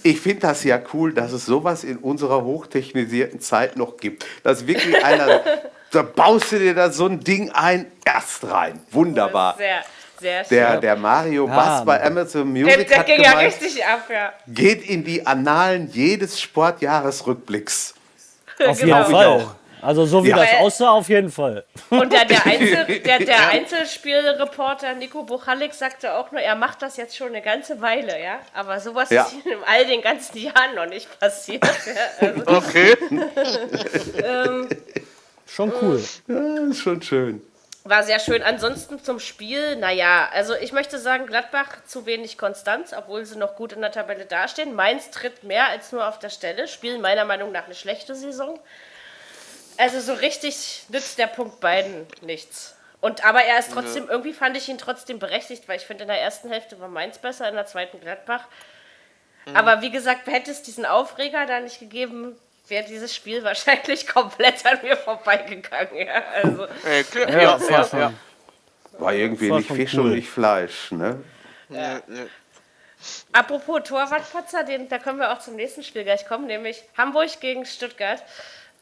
Ich, 0.02 0.14
ich 0.14 0.20
finde 0.20 0.40
das 0.40 0.64
ja 0.64 0.80
cool, 0.92 1.14
dass 1.14 1.32
es 1.32 1.46
sowas 1.46 1.84
in 1.84 1.98
unserer 1.98 2.42
hochtechnisierten 2.42 3.40
Zeit 3.40 3.76
noch 3.76 3.96
gibt. 3.96 4.26
Dass 4.42 4.66
wirklich 4.66 5.04
einer, 5.04 5.40
da 5.90 6.02
baust 6.02 6.52
du 6.52 6.58
dir 6.58 6.74
da 6.74 6.90
so 6.90 7.06
ein 7.06 7.20
Ding 7.20 7.50
ein, 7.50 7.86
erst 8.04 8.50
rein. 8.50 8.80
Wunderbar. 8.90 9.54
Sehr, 9.56 9.84
sehr 10.20 10.44
schön. 10.44 10.58
Der, 10.58 10.80
der 10.80 10.96
Mario 10.96 11.46
ja, 11.46 11.54
Bass 11.54 11.84
bei 11.84 12.04
Amazon 12.04 12.50
Music 12.50 12.76
der, 12.76 12.84
der 12.84 12.98
hat 12.98 13.06
ging 13.06 13.16
gemeint, 13.16 13.34
ja 13.34 13.46
richtig 13.46 13.86
ab, 13.86 14.08
ja. 14.10 14.32
geht 14.48 14.88
in 14.88 15.04
die 15.04 15.26
Annalen 15.26 15.88
jedes 15.92 16.40
Sportjahresrückblicks. 16.40 17.94
Auf 18.66 18.78
genau. 18.80 18.98
jeden 18.98 19.10
Fall. 19.10 19.46
Also 19.84 20.06
so 20.06 20.24
wie 20.24 20.30
ja. 20.30 20.36
das 20.36 20.54
aussah, 20.60 20.90
auf 20.92 21.10
jeden 21.10 21.30
Fall. 21.30 21.62
Und 21.90 22.10
der, 22.10 22.24
der, 22.24 22.46
Einzel, 22.46 23.00
der, 23.00 23.18
der 23.18 23.48
Einzelspielreporter 23.48 24.94
Nico 24.94 25.24
Buchalik 25.24 25.74
sagte 25.74 26.14
auch 26.14 26.32
nur, 26.32 26.40
er 26.40 26.54
macht 26.54 26.80
das 26.80 26.96
jetzt 26.96 27.14
schon 27.14 27.28
eine 27.28 27.42
ganze 27.42 27.82
Weile, 27.82 28.18
ja. 28.22 28.38
Aber 28.54 28.80
sowas 28.80 29.10
ja. 29.10 29.24
ist 29.24 29.46
in 29.46 29.58
all 29.66 29.84
den 29.84 30.00
ganzen 30.00 30.38
Jahren 30.38 30.74
noch 30.74 30.86
nicht 30.86 31.18
passiert. 31.20 31.62
Ja? 31.86 32.28
Also, 32.28 32.46
okay. 32.46 32.96
ähm, 34.22 34.68
schon 35.46 35.72
cool. 35.82 36.02
Ja, 36.28 36.70
ist 36.70 36.80
schon 36.80 37.02
schön. 37.02 37.42
War 37.86 38.02
sehr 38.02 38.18
schön. 38.18 38.42
Ansonsten 38.42 39.02
zum 39.04 39.20
Spiel, 39.20 39.76
naja, 39.76 40.30
also 40.32 40.54
ich 40.54 40.72
möchte 40.72 40.98
sagen, 40.98 41.26
Gladbach 41.26 41.84
zu 41.84 42.06
wenig 42.06 42.38
Konstanz, 42.38 42.94
obwohl 42.94 43.26
sie 43.26 43.36
noch 43.36 43.56
gut 43.56 43.74
in 43.74 43.82
der 43.82 43.92
Tabelle 43.92 44.24
dastehen. 44.24 44.74
Mainz 44.74 45.10
tritt 45.10 45.44
mehr 45.44 45.68
als 45.68 45.92
nur 45.92 46.08
auf 46.08 46.18
der 46.18 46.30
Stelle, 46.30 46.66
spielen 46.66 47.02
meiner 47.02 47.26
Meinung 47.26 47.52
nach 47.52 47.66
eine 47.66 47.74
schlechte 47.74 48.14
Saison. 48.14 48.58
Also 49.76 50.00
so 50.00 50.14
richtig 50.14 50.84
nützt 50.88 51.18
der 51.18 51.26
Punkt 51.26 51.60
beiden 51.60 52.06
nichts. 52.22 52.74
Und 53.02 53.22
aber 53.22 53.44
er 53.44 53.58
ist 53.58 53.72
trotzdem, 53.72 54.04
ja. 54.04 54.12
irgendwie 54.12 54.32
fand 54.32 54.56
ich 54.56 54.66
ihn 54.70 54.78
trotzdem 54.78 55.18
berechtigt, 55.18 55.68
weil 55.68 55.76
ich 55.76 55.84
finde, 55.84 56.04
in 56.04 56.08
der 56.08 56.22
ersten 56.22 56.48
Hälfte 56.48 56.80
war 56.80 56.88
Mainz 56.88 57.18
besser, 57.18 57.46
in 57.50 57.54
der 57.54 57.66
zweiten 57.66 58.00
Gladbach. 58.00 58.46
Mhm. 59.44 59.56
Aber 59.56 59.82
wie 59.82 59.90
gesagt, 59.90 60.26
hätte 60.26 60.52
es 60.52 60.62
diesen 60.62 60.86
Aufreger 60.86 61.44
da 61.44 61.60
nicht 61.60 61.80
gegeben, 61.80 62.34
wäre 62.68 62.84
dieses 62.84 63.14
Spiel 63.14 63.42
wahrscheinlich 63.44 64.06
komplett 64.14 64.64
an 64.66 64.78
mir 64.82 64.96
vorbeigegangen. 64.96 66.06
Ja, 66.06 66.22
also, 66.34 66.64
äh, 66.86 67.02
klar, 67.04 67.30
ja, 67.30 67.40
ja, 67.40 67.70
war, 67.70 68.00
ja. 68.00 68.12
war 68.98 69.14
irgendwie 69.14 69.50
war 69.50 69.58
nicht 69.58 69.70
Fisch 69.70 69.94
cool. 69.94 70.00
und 70.00 70.14
nicht 70.14 70.30
Fleisch, 70.30 70.90
ne? 70.92 71.22
Ja. 71.68 72.00
Apropos 73.32 73.82
Torwartpatzer, 73.84 74.64
den, 74.64 74.88
da 74.88 74.98
können 74.98 75.18
wir 75.18 75.32
auch 75.32 75.38
zum 75.38 75.56
nächsten 75.56 75.82
Spiel 75.82 76.04
gleich 76.04 76.26
kommen, 76.26 76.46
nämlich 76.46 76.82
Hamburg 76.96 77.40
gegen 77.40 77.66
Stuttgart. 77.66 78.22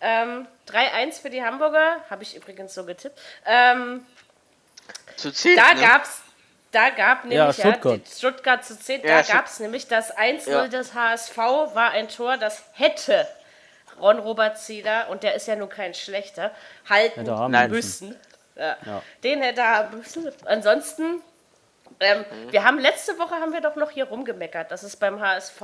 Ähm, 0.01 0.47
3-1 0.69 1.21
für 1.23 1.31
die 1.31 1.43
Hamburger, 1.43 1.97
habe 2.11 2.23
ich 2.23 2.37
übrigens 2.37 2.75
so 2.75 2.85
getippt. 2.85 3.19
Ähm, 3.47 4.05
Zu 5.17 5.33
10, 5.33 5.57
da 5.57 5.75
ne? 5.75 5.81
gab's 5.81 6.23
da 6.73 6.89
gab 6.89 7.25
nämlich 7.25 7.37
ja, 7.37 7.53
Stuttgart, 7.53 8.01
ja, 8.03 8.17
Stuttgart 8.17 8.65
zu 8.65 8.79
10, 8.79 9.03
ja, 9.03 9.21
da 9.21 9.35
gab 9.35 9.47
es 9.47 9.61
nämlich 9.61 9.89
das 9.89 10.17
1-0 10.17 10.51
ja. 10.51 10.69
des 10.69 10.95
HSV, 10.95 11.37
war 11.37 11.91
ein 11.91 12.09
Tor, 12.09 12.39
das 12.39 12.65
hätte 12.73 13.29
Ron 14.03 14.19
Robert 14.19 14.59
Zeder, 14.59 15.09
und 15.09 15.23
der 15.23 15.35
ist 15.35 15.47
ja 15.47 15.57
nun 15.57 15.69
kein 15.69 15.95
schlechter, 15.95 16.51
halten 16.89 17.25
müssen. 17.71 18.17
Ja. 18.57 18.77
Den 19.25 19.41
hätte 19.41 19.61
er 19.63 19.77
haben 19.77 19.99
müssen. 19.99 20.31
Ansonsten, 20.45 21.23
ähm, 22.01 22.19
mhm. 22.19 22.53
wir 22.53 22.65
haben 22.65 22.79
letzte 22.79 23.19
Woche 23.19 23.37
haben 23.37 23.53
wir 23.53 23.61
doch 23.61 23.77
noch 23.77 23.91
hier 23.91 24.05
rumgemeckert, 24.05 24.71
dass 24.71 24.83
es 24.83 24.97
beim 24.97 25.21
HSV 25.21 25.63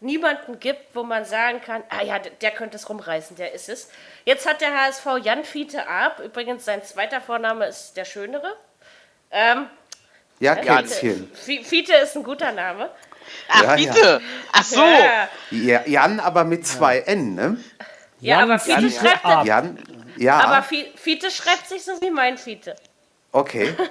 niemanden 0.00 0.60
gibt, 0.60 0.94
wo 0.94 1.02
man 1.02 1.24
sagen 1.24 1.60
kann, 1.60 1.82
ah 1.88 2.02
ja, 2.02 2.18
der 2.18 2.50
könnte 2.52 2.76
es 2.76 2.88
rumreißen, 2.88 3.36
der 3.36 3.52
ist 3.52 3.68
es. 3.68 3.90
Jetzt 4.24 4.48
hat 4.48 4.60
der 4.60 4.72
HSV 4.80 5.06
Jan 5.22 5.44
Fiete 5.44 5.88
Ab, 5.88 6.20
übrigens 6.24 6.64
sein 6.64 6.84
zweiter 6.84 7.20
Vorname 7.20 7.66
ist 7.66 7.96
der 7.96 8.04
Schönere. 8.04 8.54
Ähm, 9.30 9.68
ja, 10.40 10.54
Kätzchen. 10.54 11.30
Fiete 11.34 11.94
ist 11.94 12.16
ein 12.16 12.22
guter 12.22 12.52
Name. 12.52 12.90
Ach, 13.48 13.62
ja, 13.62 13.76
Fiete! 13.76 14.00
Ja. 14.00 14.20
Ach 14.52 14.64
so! 14.64 14.84
Ja. 15.50 15.82
Jan 15.86 16.20
aber 16.20 16.44
mit 16.44 16.66
zwei 16.66 17.00
N, 17.00 17.34
ne? 17.34 17.56
Ja, 18.20 18.40
Jan, 18.40 18.50
aber 18.50 18.58
Fiete 18.58 18.80
Jan, 18.80 18.90
schreibt 18.90 19.24
Jan, 19.24 19.46
Jan, 19.46 19.78
ja. 20.16 20.40
Aber 20.40 20.62
Fiete 20.62 21.30
schreibt 21.30 21.68
sich 21.68 21.84
so 21.84 21.92
wie 22.00 22.10
mein 22.10 22.38
Fiete. 22.38 22.76
Okay. 23.32 23.74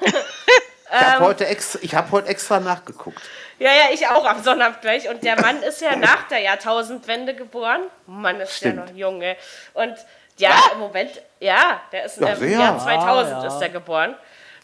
Ich 0.89 1.05
habe 1.05 1.25
heute, 1.25 1.45
extra, 1.45 1.79
hab 1.97 2.11
heute 2.11 2.29
extra 2.29 2.59
nachgeguckt. 2.61 3.21
Ja, 3.59 3.71
ja, 3.71 3.85
ich 3.91 4.07
auch 4.07 4.25
am 4.25 4.41
Sonnabend 4.41 4.81
gleich. 4.81 5.09
Und 5.09 5.23
der 5.23 5.39
Mann 5.39 5.61
ist 5.63 5.81
ja 5.81 5.95
nach 5.95 6.27
der 6.29 6.39
Jahrtausendwende 6.39 7.35
geboren. 7.35 7.81
Mann, 8.05 8.39
ist 8.39 8.55
Stimmt. 8.55 8.77
der 8.77 8.85
noch 8.85 8.93
jung, 8.93 9.21
ey. 9.21 9.35
Und 9.73 9.95
ja, 10.37 10.51
ah? 10.51 10.71
im 10.73 10.79
Moment, 10.79 11.21
ja, 11.39 11.81
der 11.91 12.05
ist 12.05 12.17
ja, 12.17 12.29
im 12.29 12.51
Jahr 12.51 12.79
2000 12.79 13.35
ah, 13.35 13.41
ja. 13.41 13.47
ist 13.47 13.61
er 13.61 13.69
geboren. 13.69 14.15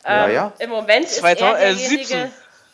Ähm, 0.06 0.14
ja, 0.14 0.28
ja. 0.30 0.54
Im 0.60 0.70
Moment 0.70 1.06
ist 1.06 1.18
2000, 1.18 1.42
er 1.42 1.56
äh, 1.58 1.76
derjenige... 1.76 2.06
17. 2.06 2.32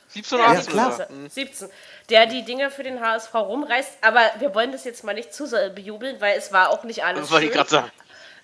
17 0.10 0.40
oder 0.40 0.48
18? 0.50 0.76
Ja, 0.76 1.08
17. 1.30 1.70
Der 2.10 2.26
die 2.26 2.44
Dinge 2.44 2.72
für 2.72 2.84
den 2.84 3.02
HSV 3.02 3.34
rumreißt. 3.36 4.00
Aber 4.02 4.22
wir 4.40 4.54
wollen 4.56 4.72
das 4.72 4.84
jetzt 4.84 5.04
mal 5.04 5.14
nicht 5.14 5.34
zu 5.34 5.46
sehr 5.46 5.70
bejubeln, 5.70 6.20
weil 6.22 6.38
es 6.38 6.52
war 6.52 6.70
auch 6.70 6.84
nicht 6.84 7.04
alles 7.04 7.22
das 7.22 7.32
wollte 7.32 7.48
ich 7.48 7.52
gerade 7.52 7.70
sagen. 7.70 7.92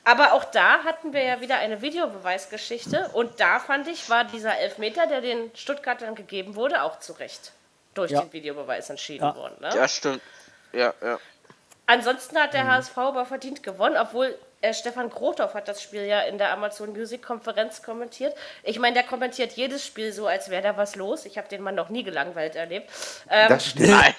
Aber 0.03 0.33
auch 0.33 0.45
da 0.45 0.83
hatten 0.83 1.13
wir 1.13 1.23
ja 1.23 1.41
wieder 1.41 1.57
eine 1.57 1.81
Videobeweisgeschichte. 1.81 3.09
Und 3.13 3.39
da 3.39 3.59
fand 3.59 3.87
ich, 3.87 4.09
war 4.09 4.23
dieser 4.23 4.57
Elfmeter, 4.57 5.07
der 5.07 5.21
den 5.21 5.49
Stuttgartern 5.55 6.13
gegeben 6.13 6.55
wurde, 6.55 6.83
auch 6.83 6.99
zu 6.99 7.13
Recht 7.13 7.53
durch 7.95 8.11
ja. 8.11 8.21
den 8.21 8.31
Videobeweis 8.31 8.89
entschieden 8.89 9.25
ja. 9.25 9.35
worden. 9.35 9.55
Ne? 9.59 9.69
Ja, 9.75 9.87
stimmt. 9.87 10.21
Ja, 10.73 10.93
ja. 11.01 11.19
Ansonsten 11.87 12.37
hat 12.37 12.53
der 12.53 12.65
mhm. 12.65 12.71
HSV 12.71 12.97
aber 12.97 13.25
verdient 13.25 13.63
gewonnen, 13.63 13.97
obwohl 13.97 14.37
äh, 14.65 14.73
Stefan 14.73 15.09
Grothoff 15.09 15.53
hat 15.53 15.67
das 15.67 15.81
Spiel 15.81 16.05
ja 16.05 16.21
in 16.21 16.37
der 16.37 16.51
Amazon 16.51 16.91
Music 16.91 17.21
Konferenz 17.23 17.81
kommentiert. 17.81 18.35
Ich 18.63 18.79
meine, 18.79 18.95
der 18.95 19.03
kommentiert 19.03 19.53
jedes 19.53 19.85
Spiel 19.85 20.11
so, 20.11 20.27
als 20.27 20.49
wäre 20.49 20.63
da 20.63 20.77
was 20.77 20.95
los. 20.95 21.25
Ich 21.25 21.37
habe 21.37 21.47
den 21.47 21.61
Mann 21.61 21.75
noch 21.75 21.89
nie 21.89 22.03
gelangweilt 22.03 22.55
erlebt. 22.55 22.89
Ähm, 23.29 23.49
das 23.49 23.67
stimmt. 23.67 23.89
Nein. 23.89 24.13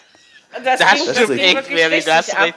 Das, 0.64 0.78
das 0.78 0.94
ging, 0.94 1.14
stimmt 1.14 1.68
wirklich 1.70 2.04
das 2.04 2.30
ab. 2.30 2.54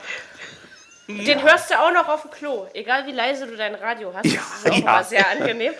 Den 1.08 1.42
hörst 1.42 1.70
du 1.70 1.74
auch 1.74 1.92
noch 1.92 2.08
auf 2.08 2.22
dem 2.22 2.30
Klo, 2.30 2.68
egal 2.72 3.04
wie 3.06 3.12
leise 3.12 3.46
du 3.46 3.56
dein 3.56 3.74
Radio 3.74 4.14
hast. 4.14 4.26
Ja, 4.26 4.40
das 4.40 4.58
ist 4.60 4.70
auch 4.70 4.76
ja. 4.76 4.84
mal 4.84 5.04
sehr 5.04 5.28
angenehm. 5.28 5.72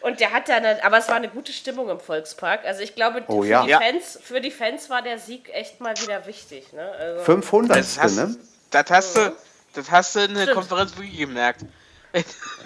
Und 0.00 0.20
der 0.20 0.32
hat 0.32 0.48
dann, 0.48 0.64
aber 0.82 0.98
es 0.98 1.08
war 1.08 1.14
eine 1.14 1.28
gute 1.28 1.52
Stimmung 1.52 1.88
im 1.88 1.98
Volkspark. 1.98 2.66
Also 2.66 2.82
ich 2.82 2.94
glaube, 2.94 3.22
oh, 3.28 3.42
für, 3.42 3.48
ja. 3.48 3.64
die 3.64 3.72
Fans, 3.72 4.18
für 4.22 4.40
die 4.40 4.50
Fans 4.50 4.90
war 4.90 5.00
der 5.00 5.18
Sieg 5.18 5.48
echt 5.54 5.80
mal 5.80 5.94
wieder 5.96 6.26
wichtig. 6.26 6.72
Ne? 6.74 6.90
Also 6.98 7.24
500. 7.24 7.78
Das 7.78 7.98
hast, 7.98 8.16
ne? 8.16 8.36
das 8.70 8.90
hast 8.90 9.16
du, 9.16 9.32
das 9.74 9.90
hast 9.90 10.14
du 10.16 10.20
in 10.20 10.34
der 10.34 10.42
Stimmt. 10.42 10.56
Konferenz 10.56 10.96
wirklich 10.96 11.18
gemerkt. 11.18 11.64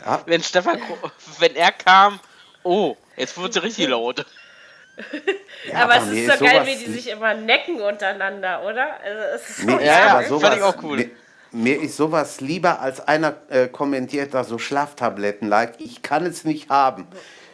Ja. 0.04 0.22
Wenn 0.26 0.42
Stefan, 0.42 0.78
wenn 1.38 1.56
er 1.56 1.72
kam, 1.72 2.20
oh, 2.62 2.96
jetzt 3.16 3.36
wird 3.40 3.54
sie 3.54 3.58
richtig 3.62 3.88
laut. 3.88 4.26
Ja, 5.70 5.84
aber 5.84 5.96
es 5.96 6.08
ist 6.08 6.38
so 6.38 6.44
geil, 6.44 6.66
wie 6.66 6.76
die 6.76 6.92
sich 6.92 7.08
immer 7.08 7.32
necken 7.34 7.80
untereinander, 7.80 8.62
oder? 8.64 9.00
Also 9.02 9.20
es 9.34 9.50
ist 9.50 9.56
so 9.58 9.70
ja, 9.70 10.20
ja, 10.20 10.28
sowas, 10.28 10.42
fand 10.42 10.56
ich 10.56 10.62
auch 10.62 10.82
cool. 10.82 10.96
Mir, 10.96 11.10
mir 11.52 11.80
ist 11.80 11.96
sowas 11.96 12.40
lieber, 12.40 12.80
als 12.80 13.00
einer 13.06 13.36
äh, 13.48 13.68
kommentiert 13.68 14.34
da 14.34 14.44
so 14.44 14.58
Schlaftabletten-like. 14.58 15.74
Ich 15.78 16.02
kann 16.02 16.26
es 16.26 16.44
nicht 16.44 16.68
haben. 16.68 17.06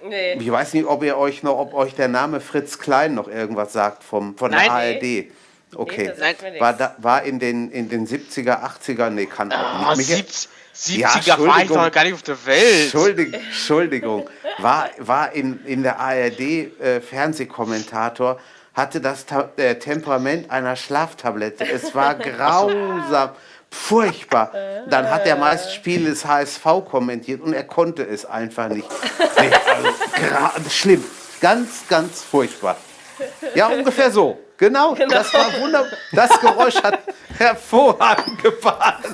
Nee. 0.03 0.35
Ich 0.35 0.51
weiß 0.51 0.75
nicht, 0.75 0.87
ob 0.87 1.03
ihr 1.03 1.17
euch 1.17 1.43
noch, 1.43 1.59
ob 1.59 1.75
euch 1.75 1.95
der 1.95 2.09
Name 2.09 2.41
Fritz 2.41 2.79
Klein 2.79 3.15
noch 3.15 3.29
irgendwas 3.29 3.73
sagt 3.73 4.05
vom, 4.05 4.37
von 4.37 4.51
Nein, 4.51 4.65
der 4.65 4.73
ARD. 4.73 5.03
Nee. 5.03 5.33
Okay. 5.77 6.13
Nee, 6.19 6.61
war, 6.61 6.73
da, 6.73 6.95
war 6.99 7.23
in 7.23 7.39
den, 7.39 7.71
in 7.71 7.89
den 7.89 8.07
70er, 8.07 8.63
80er, 8.63 9.11
nee, 9.11 9.27
kann 9.27 9.53
auch 9.53 9.93
oh, 9.93 9.97
nicht. 9.97 10.11
Mich, 10.11 10.49
70er 10.75 11.27
ja, 11.27 11.39
war 11.39 11.63
ich 11.63 11.69
doch 11.69 11.93
gar 11.93 12.05
nicht 12.05 12.15
auf 12.15 12.23
der 12.23 12.47
Welt. 12.47 12.83
Entschuldigung, 12.85 13.41
Entschuldigung. 13.41 14.31
War, 14.59 14.91
war 14.99 15.33
in, 15.33 15.65
in 15.67 15.83
der 15.83 16.01
ARD 16.01 16.41
äh, 16.41 17.01
Fernsehkommentator, 17.01 18.41
hatte 18.75 19.01
das 19.01 19.25
Ta 19.27 19.51
äh, 19.57 19.77
Temperament 19.77 20.51
einer 20.51 20.75
Schlaftablette. 20.75 21.65
Es 21.65 21.95
war 21.95 22.15
grausam. 22.15 23.31
Furchtbar. 23.71 24.53
Dann 24.89 25.11
hat 25.11 25.27
er 25.27 25.35
meist 25.37 25.75
Spiele 25.75 26.11
des 26.11 26.25
HSV 26.25 26.65
kommentiert 26.89 27.41
und 27.41 27.55
er 27.55 27.65
konnte 27.65 28.05
es 28.05 28.25
einfach 28.25 28.69
nicht. 28.69 28.89
Nee, 29.37 29.51
also, 30.55 30.71
schlimm. 30.71 31.03
Ganz, 31.41 31.89
ganz 31.89 32.23
furchtbar. 32.23 32.77
Ja, 33.55 33.69
ungefähr 33.69 34.11
so. 34.11 34.39
Genau, 34.57 34.95
genau, 34.95 35.15
das 35.15 35.35
war 35.35 35.61
wunderbar. 35.61 35.91
Das 36.13 36.41
Geräusch 36.41 36.77
hat 36.77 37.01
hervorragend 37.39 38.41
gepasst. 38.41 39.09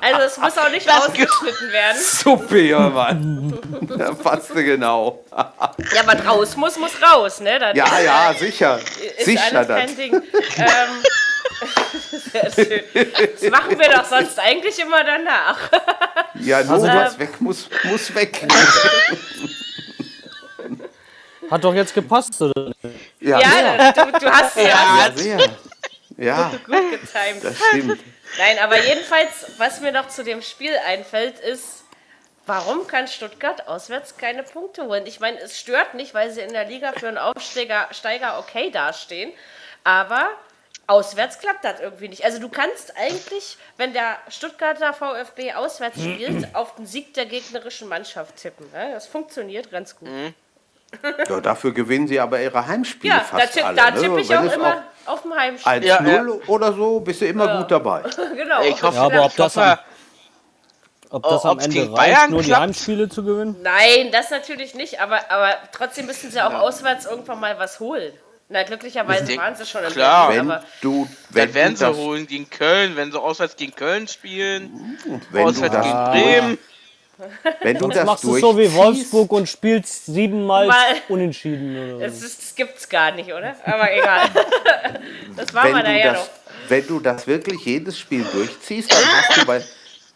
Also 0.00 0.20
es 0.22 0.38
muss 0.38 0.56
auch 0.56 0.70
nicht 0.70 0.88
das 0.88 0.96
rausgeschnitten 0.96 1.70
werden. 1.70 2.00
Super, 2.00 2.56
ja, 2.56 2.88
Mann. 2.88 3.58
Da 3.98 4.14
passte 4.14 4.64
genau. 4.64 5.22
Ja, 5.30 6.00
aber 6.06 6.24
raus 6.24 6.56
muss, 6.56 6.78
muss 6.78 6.92
raus, 7.02 7.40
ne? 7.40 7.58
Das 7.58 7.76
ja, 7.76 8.00
ja, 8.00 8.34
sicher. 8.38 8.80
Ist 9.18 9.26
sicher 9.26 9.64
kein 9.66 9.94
Ding. 9.94 10.14
Ähm, 10.14 11.04
sehr 12.32 12.50
schön. 12.50 12.82
Das 13.40 13.50
machen 13.50 13.78
wir 13.78 13.90
doch 13.90 14.04
sonst 14.06 14.38
eigentlich 14.38 14.78
immer 14.78 15.04
danach. 15.04 15.58
Ja, 16.40 16.62
nur 16.62 16.74
also, 16.74 16.86
was 16.86 17.18
weg 17.18 17.40
muss, 17.40 17.68
muss 17.84 18.14
weg. 18.14 18.46
Hat 21.54 21.62
doch 21.62 21.72
jetzt 21.72 21.94
gepasst, 21.94 22.42
oder? 22.42 22.72
Ja, 23.20 23.38
ja 23.38 23.92
du, 23.92 24.10
du, 24.18 24.28
hast 24.28 24.56
ja, 24.56 25.12
sehr. 25.14 25.38
Ja, 26.16 26.50
gut 26.66 26.90
getimt. 26.90 27.12
Das 27.44 27.56
stimmt. 27.68 28.00
Nein, 28.38 28.58
aber 28.60 28.84
jedenfalls, 28.84 29.52
was 29.58 29.80
mir 29.80 29.92
noch 29.92 30.08
zu 30.08 30.24
dem 30.24 30.42
Spiel 30.42 30.72
einfällt, 30.84 31.38
ist, 31.38 31.84
warum 32.46 32.88
kann 32.88 33.06
Stuttgart 33.06 33.68
auswärts 33.68 34.16
keine 34.16 34.42
Punkte 34.42 34.86
holen? 34.86 35.06
Ich 35.06 35.20
meine, 35.20 35.38
es 35.38 35.56
stört 35.56 35.94
nicht, 35.94 36.12
weil 36.12 36.32
sie 36.32 36.40
in 36.40 36.52
der 36.52 36.64
Liga 36.64 36.92
für 36.92 37.06
einen 37.06 37.18
Aufsteiger 37.18 37.86
Steiger 37.92 38.40
okay 38.40 38.72
dastehen, 38.72 39.32
aber 39.84 40.30
auswärts 40.88 41.38
klappt 41.38 41.64
das 41.64 41.78
irgendwie 41.78 42.08
nicht. 42.08 42.24
Also 42.24 42.40
du 42.40 42.48
kannst 42.48 42.96
eigentlich, 42.96 43.58
wenn 43.76 43.92
der 43.92 44.18
Stuttgarter 44.28 44.92
VfB 44.92 45.52
auswärts 45.52 46.00
spielt, 46.00 46.52
auf 46.56 46.74
den 46.74 46.86
Sieg 46.86 47.14
der 47.14 47.26
gegnerischen 47.26 47.86
Mannschaft 47.86 48.38
tippen. 48.38 48.66
Das 48.72 49.06
funktioniert 49.06 49.70
ganz 49.70 49.94
gut. 49.94 50.08
Ja, 51.28 51.40
dafür 51.40 51.72
gewinnen 51.72 52.08
sie 52.08 52.20
aber 52.20 52.40
ihre 52.40 52.66
Heimspiele 52.66 53.14
ja, 53.14 53.20
fast 53.20 53.56
da, 53.56 53.66
alle. 53.66 53.76
Da 53.76 53.90
ne? 53.90 54.00
tippe 54.00 54.20
ich 54.20 54.36
auch 54.36 54.52
immer 54.52 54.84
auf 55.06 55.22
dem 55.22 55.34
Heimspiel. 55.34 55.72
1-0 55.72 55.84
ja, 55.84 56.02
ja. 56.02 56.26
oder 56.46 56.72
so 56.72 57.00
bist 57.00 57.20
du 57.20 57.26
immer 57.26 57.46
ja. 57.46 57.58
gut 57.58 57.70
dabei. 57.70 58.02
genau. 58.36 58.62
Ich 58.62 58.82
hoffe, 58.82 58.96
ja, 58.96 59.02
aber 59.02 59.24
ob 59.24 59.36
das, 59.36 59.58
am, 59.58 59.78
ob 61.10 61.22
das 61.22 61.44
am 61.44 61.58
Ende 61.58 61.80
reicht, 61.80 61.94
Bayern 61.94 62.30
nur 62.30 62.42
die 62.42 62.54
Heimspiele 62.54 63.08
zu 63.08 63.24
gewinnen? 63.24 63.56
Nein, 63.62 64.10
das 64.12 64.30
natürlich 64.30 64.74
nicht. 64.74 65.00
Aber, 65.00 65.30
aber 65.30 65.54
trotzdem 65.72 66.06
müssen 66.06 66.30
sie 66.30 66.40
auch 66.40 66.54
auswärts 66.54 67.06
irgendwann 67.06 67.40
mal 67.40 67.58
was 67.58 67.80
holen. 67.80 68.12
Na, 68.48 68.62
glücklicherweise 68.62 69.36
waren 69.38 69.56
sie 69.56 69.64
schon 69.64 69.84
im 69.84 69.92
Klar, 69.92 70.28
Berlin, 70.28 70.48
wenn 70.48 70.60
du, 70.82 71.08
wenn 71.30 71.46
dann 71.46 71.54
werden 71.54 71.76
sie 71.76 71.94
holen 71.94 72.26
gegen 72.26 72.50
Köln, 72.50 72.94
wenn 72.94 73.10
sie 73.10 73.18
auswärts 73.18 73.56
gegen 73.56 73.74
Köln 73.74 74.06
spielen, 74.06 74.98
wenn 75.30 75.46
auswärts 75.46 75.74
gegen 75.74 76.04
Bremen. 76.04 76.58
Wenn 77.60 77.78
du 77.78 77.88
das 77.88 78.04
machst 78.04 78.24
du 78.24 78.36
so 78.38 78.58
wie 78.58 78.72
Wolfsburg 78.72 79.30
und 79.32 79.48
spielst 79.48 80.06
siebenmal 80.06 80.66
Mal. 80.66 80.96
unentschieden. 81.08 81.96
Oder 81.96 82.10
so. 82.10 82.20
das, 82.22 82.36
das 82.36 82.54
gibt's 82.54 82.88
gar 82.88 83.12
nicht, 83.12 83.32
oder? 83.32 83.54
Aber 83.64 83.92
egal. 83.92 84.28
das 85.36 85.54
war 85.54 85.68
mal 85.68 85.82
da 85.82 85.92
ja 85.92 86.12
noch. 86.14 86.28
Wenn 86.68 86.86
du 86.86 87.00
das 87.00 87.26
wirklich 87.26 87.64
jedes 87.64 87.98
Spiel 87.98 88.24
durchziehst, 88.24 88.90
dann 88.90 89.04
hast 89.04 89.36
du 89.36 89.46
bei, 89.46 89.62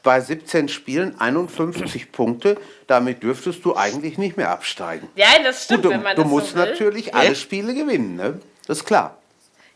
bei 0.02 0.20
17 0.20 0.68
Spielen 0.68 1.20
51 1.20 2.10
Punkte. 2.10 2.56
Damit 2.86 3.22
dürftest 3.22 3.64
du 3.64 3.76
eigentlich 3.76 4.18
nicht 4.18 4.36
mehr 4.36 4.50
absteigen. 4.50 5.08
Ja, 5.14 5.26
das 5.42 5.64
stimmt, 5.64 5.82
Gut, 5.82 5.92
du, 5.92 5.94
wenn 5.94 6.02
man 6.02 6.16
Du 6.16 6.22
das 6.22 6.30
musst 6.30 6.50
so 6.52 6.58
natürlich 6.58 7.14
alle 7.14 7.34
Spiele 7.34 7.74
gewinnen, 7.74 8.16
ne? 8.16 8.40
Das 8.66 8.78
ist 8.78 8.84
klar. 8.84 9.18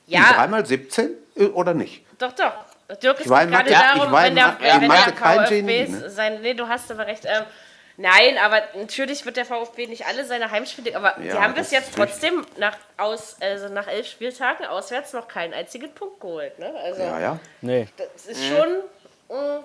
Ja. 0.07 0.21
Die 0.21 0.35
dreimal 0.35 0.67
17 0.67 1.11
äh, 1.37 1.45
oder 1.45 1.75
nicht? 1.75 2.05
Doch, 2.19 2.33
doch. 2.33 2.53
Dirk, 2.97 3.21
es 3.21 3.25
geht 3.25 3.51
gerade 3.51 3.71
darum, 3.71 4.15
ich 4.15 4.23
wenn 4.23 4.35
der, 4.35 4.57
wenn 4.61 4.81
der 4.81 5.15
VfB 5.15 5.63
ne? 5.63 6.11
sein, 6.11 6.41
nee, 6.43 6.55
du 6.55 6.69
hast 6.69 6.91
aber 6.91 7.07
recht. 7.07 7.25
Ähm, 7.25 7.45
nein, 7.97 8.39
aber 8.43 8.63
natürlich 8.75 9.25
wird 9.25 9.37
der 9.37 9.45
VfB 9.45 9.87
nicht 9.87 10.07
alle 10.07 10.25
seine 10.25 10.51
Heimspiele, 10.51 10.97
aber 10.97 11.21
ja, 11.21 11.33
die 11.33 11.39
haben 11.39 11.55
bis 11.55 11.71
jetzt 11.71 11.95
trotzdem 11.95 12.45
nach, 12.57 12.77
aus, 12.97 13.37
also 13.41 13.69
nach 13.69 13.87
elf 13.87 14.07
Spieltagen 14.07 14.67
auswärts 14.67 15.13
noch 15.13 15.29
keinen 15.29 15.55
einzigen 15.55 15.93
Punkt 15.95 16.21
geholt. 16.21 16.59
Ne? 16.59 16.73
Also, 16.83 17.03
ja, 17.03 17.21
ja. 17.21 17.39
Nee. 17.61 17.89
Das 17.97 18.27
ist 18.27 18.45
schon. 18.45 18.69
Äh, 19.29 19.61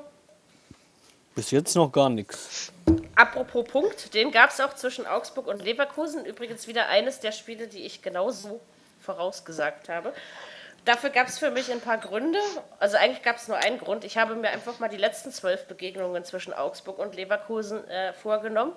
Bis 1.36 1.52
jetzt 1.52 1.76
noch 1.76 1.92
gar 1.92 2.10
nichts. 2.10 2.72
Apropos 3.16 3.66
Punkt, 3.68 4.14
den 4.14 4.32
gab 4.32 4.52
es 4.52 4.60
auch 4.60 4.74
zwischen 4.76 5.08
Augsburg 5.08 5.48
und 5.48 5.64
Leverkusen. 5.64 6.26
Übrigens 6.26 6.68
wieder 6.68 6.88
eines 6.88 7.20
der 7.20 7.32
Spiele, 7.32 7.68
die 7.68 7.84
ich 7.84 8.02
genauso 8.02 8.60
vorausgesagt 9.02 9.90
habe. 9.90 10.14
Dafür 10.88 11.10
gab 11.10 11.28
es 11.28 11.38
für 11.38 11.52
mich 11.52 11.70
ein 11.70 11.82
paar 11.82 11.98
Gründe. 11.98 12.40
Also 12.80 12.96
eigentlich 12.96 13.22
gab 13.22 13.36
es 13.36 13.50
nur 13.50 13.58
einen 13.58 13.78
Grund. 13.78 14.06
Ich 14.06 14.18
habe 14.18 14.36
mir 14.36 14.48
einfach 14.48 14.80
mal 14.80 14.88
die 14.88 14.96
letzten 14.96 15.34
zwölf 15.34 15.66
Begegnungen 15.66 16.24
zwischen 16.24 16.54
Augsburg 16.54 16.98
und 17.00 17.14
Leverkusen 17.14 17.86
äh, 17.90 18.14
vorgenommen. 18.14 18.72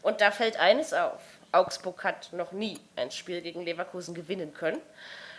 Und 0.00 0.22
da 0.22 0.30
fällt 0.30 0.58
eines 0.58 0.94
auf. 0.94 1.20
Augsburg 1.52 2.02
hat 2.02 2.32
noch 2.32 2.52
nie 2.52 2.80
ein 2.96 3.10
Spiel 3.10 3.42
gegen 3.42 3.62
Leverkusen 3.62 4.14
gewinnen 4.14 4.54
können. 4.54 4.80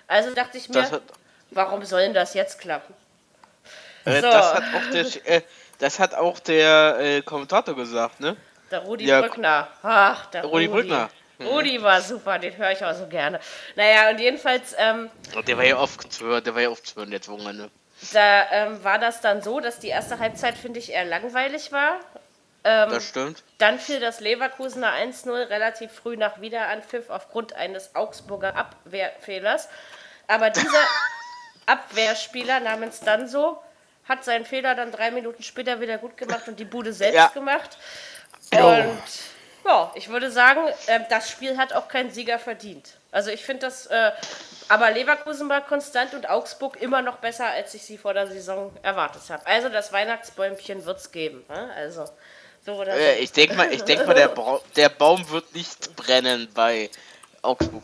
Also 0.05 0.31
dachte 0.35 0.59
ich 0.59 0.69
mir, 0.69 1.01
warum 1.49 1.83
soll 1.85 2.01
denn 2.01 2.13
das 2.13 2.35
jetzt 2.35 2.59
klappen? 2.59 2.93
Äh, 4.05 4.21
so. 4.21 4.29
Das 4.29 4.53
hat 4.53 4.63
auch 4.75 4.91
der, 4.91 5.25
äh, 5.25 5.41
das 5.79 5.99
hat 5.99 6.13
auch 6.13 6.39
der 6.39 6.97
äh, 6.99 7.21
Kommentator 7.23 7.75
gesagt, 7.75 8.19
ne? 8.19 8.37
Der 8.69 8.81
Rudi 8.81 9.05
ja. 9.05 9.21
Brückner. 9.21 9.69
Ach, 9.81 10.27
der 10.27 10.43
Rudi, 10.43 10.65
Rudi. 10.67 10.81
Brückner. 10.81 11.09
Mhm. 11.41 11.47
Rudi 11.47 11.81
war 11.81 12.01
super, 12.01 12.39
den 12.39 12.55
höre 12.57 12.71
ich 12.71 12.83
auch 12.83 12.93
so 12.93 13.07
gerne. 13.07 13.39
Naja, 13.75 14.09
und 14.09 14.19
jedenfalls. 14.19 14.75
Ähm, 14.77 15.09
der 15.47 15.57
war 15.57 15.65
ja 15.65 15.77
oft 15.77 16.21
der 16.21 16.55
war 16.55 16.61
ja 16.61 16.69
oft 16.69 16.85
zu 16.85 17.01
jetzt 17.03 17.29
ne? 17.29 17.69
Da 18.13 18.51
ähm, 18.51 18.83
war 18.83 18.97
das 18.97 19.21
dann 19.21 19.41
so, 19.41 19.59
dass 19.59 19.79
die 19.79 19.89
erste 19.89 20.17
Halbzeit, 20.17 20.57
finde 20.57 20.79
ich, 20.79 20.91
eher 20.91 21.05
langweilig 21.05 21.71
war. 21.71 21.99
Ähm, 22.63 22.89
das 22.89 23.07
stimmt. 23.07 23.43
Dann 23.57 23.79
fiel 23.79 23.99
das 23.99 24.19
Leverkusener 24.19 24.91
1-0 24.91 25.49
relativ 25.49 25.91
früh 25.91 26.17
nach 26.17 26.41
Wiederanpfiff 26.41 27.09
aufgrund 27.09 27.53
eines 27.53 27.95
Augsburger 27.95 28.55
Abwehrfehlers. 28.55 29.69
Aber 30.27 30.49
dieser 30.49 30.83
Abwehrspieler 31.65 32.59
namens 32.59 33.01
Danso 33.01 33.61
hat 34.07 34.23
seinen 34.23 34.45
Fehler 34.45 34.75
dann 34.75 34.91
drei 34.91 35.11
Minuten 35.11 35.43
später 35.43 35.79
wieder 35.79 35.97
gut 35.97 36.17
gemacht 36.17 36.47
und 36.47 36.59
die 36.59 36.65
Bude 36.65 36.93
selbst 36.93 37.15
ja. 37.15 37.27
gemacht. 37.27 37.77
Und 38.51 38.99
ja, 39.65 39.91
ich 39.95 40.09
würde 40.09 40.31
sagen, 40.31 40.61
äh, 40.87 40.99
das 41.09 41.29
Spiel 41.29 41.57
hat 41.57 41.73
auch 41.73 41.87
keinen 41.87 42.11
Sieger 42.11 42.39
verdient. 42.39 42.89
Also 43.11 43.29
ich 43.29 43.43
finde 43.43 43.67
das, 43.67 43.87
äh, 43.87 44.11
aber 44.69 44.91
Leverkusen 44.91 45.49
war 45.49 45.61
konstant 45.61 46.13
und 46.13 46.29
Augsburg 46.29 46.81
immer 46.81 47.01
noch 47.01 47.17
besser, 47.17 47.47
als 47.47 47.73
ich 47.73 47.83
sie 47.83 47.97
vor 47.97 48.13
der 48.13 48.27
Saison 48.27 48.71
erwartet 48.83 49.23
habe. 49.29 49.45
Also 49.45 49.69
das 49.69 49.91
Weihnachtsbäumchen 49.91 50.85
wird 50.85 50.97
es 50.97 51.11
geben. 51.11 51.43
Ne? 51.49 51.69
Also 51.75 52.05
so 52.65 52.73
oder 52.73 52.93
so. 52.95 53.01
Ich 53.19 53.31
denke 53.31 53.55
mal, 53.55 53.71
ich 53.71 53.83
denk 53.83 54.05
mal 54.05 54.13
der, 54.13 54.33
der 54.75 54.89
Baum 54.89 55.29
wird 55.29 55.53
nicht 55.53 55.95
brennen 55.95 56.47
bei 56.53 56.89
Augsburg. 57.41 57.83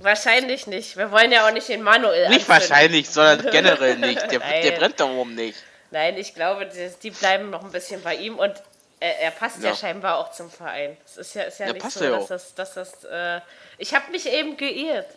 Wahrscheinlich 0.00 0.66
nicht. 0.66 0.96
Wir 0.96 1.10
wollen 1.10 1.32
ja 1.32 1.46
auch 1.46 1.52
nicht 1.52 1.68
den 1.68 1.82
Manuel. 1.82 2.28
Nicht 2.28 2.48
anzünden. 2.48 2.48
wahrscheinlich, 2.48 3.10
sondern 3.10 3.46
generell 3.50 3.98
nicht. 3.98 4.22
Der, 4.30 4.38
der 4.38 4.70
brennt 4.72 5.00
da 5.00 5.04
oben 5.04 5.34
nicht. 5.34 5.58
Nein, 5.90 6.16
ich 6.16 6.34
glaube, 6.34 6.66
die, 6.66 6.90
die, 7.02 7.10
bleiben 7.10 7.50
noch 7.50 7.62
ein 7.62 7.70
bisschen 7.70 8.02
bei 8.02 8.14
ihm 8.14 8.38
und 8.38 8.54
er, 9.02 9.20
er 9.20 9.30
passt 9.32 9.62
ja. 9.62 9.70
ja. 9.70 9.76
scheinbar 9.76 10.18
auch 10.18 10.30
zum 10.30 10.50
Verein. 10.50 10.96
Es 11.04 11.16
ist 11.16 11.34
ja, 11.34 11.42
ist 11.42 11.58
ja, 11.58 11.66
ja 11.66 11.72
nicht 11.72 11.90
so, 11.90 12.04
dass 12.04 12.28
das, 12.28 12.54
dass 12.54 12.74
das. 12.74 13.04
Äh, 13.04 13.40
ich 13.78 13.94
habe 13.94 14.10
mich 14.12 14.28
eben 14.28 14.56
geirrt. 14.56 15.08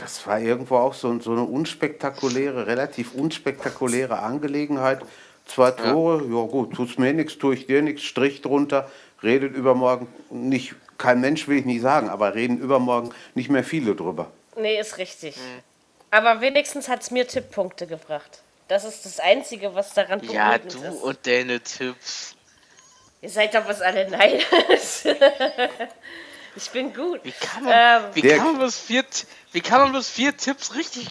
das 0.00 0.26
war 0.26 0.38
irgendwo 0.38 0.76
auch 0.76 0.94
so, 0.94 1.18
so 1.20 1.32
eine 1.32 1.42
unspektakuläre, 1.42 2.66
relativ 2.66 3.14
unspektakuläre 3.14 4.18
Angelegenheit. 4.18 5.00
Zwei 5.46 5.72
Tore, 5.72 6.24
ja, 6.24 6.38
ja 6.38 6.46
gut, 6.46 6.74
tut's 6.74 6.96
mir 6.96 7.12
nichts, 7.12 7.38
tue 7.38 7.54
ich 7.54 7.66
dir 7.66 7.82
nichts, 7.82 8.02
Strich 8.02 8.40
drunter, 8.40 8.88
redet 9.22 9.54
übermorgen 9.54 10.06
nicht 10.30 10.76
kein 11.00 11.20
Mensch 11.20 11.48
will 11.48 11.58
ich 11.58 11.64
nicht 11.64 11.80
sagen, 11.80 12.10
aber 12.10 12.34
reden 12.34 12.58
übermorgen 12.58 13.10
nicht 13.34 13.48
mehr 13.48 13.64
viele 13.64 13.96
drüber. 13.96 14.30
Nee, 14.56 14.78
ist 14.78 14.98
richtig. 14.98 15.36
Mhm. 15.36 15.62
Aber 16.10 16.40
wenigstens 16.40 16.88
hat 16.88 17.00
es 17.00 17.10
mir 17.10 17.26
Tipppunkte 17.26 17.86
gebracht. 17.86 18.42
Das 18.70 18.84
ist 18.84 19.04
das 19.04 19.18
Einzige, 19.18 19.74
was 19.74 19.94
daran 19.94 20.20
Ja, 20.30 20.56
du 20.56 20.68
ist. 20.68 21.02
und 21.02 21.26
deine 21.26 21.58
Tipps. 21.58 22.36
Ihr 23.20 23.28
seid 23.28 23.52
doch 23.52 23.66
was 23.66 23.82
alle 23.82 24.08
nein. 24.08 24.34
ich 26.54 26.70
bin 26.70 26.94
gut. 26.94 27.18
Wie 27.24 27.32
kann 27.32 27.64
man, 27.64 27.72
ähm, 27.74 28.02
wie, 28.14 28.22
kann 28.22 28.44
man 28.44 28.58
bloß 28.58 28.78
vier, 28.78 29.02
wie 29.50 29.60
kann 29.60 29.80
man 29.80 29.90
bloß 29.90 30.08
vier 30.08 30.36
Tipps 30.36 30.76
richtig 30.76 31.08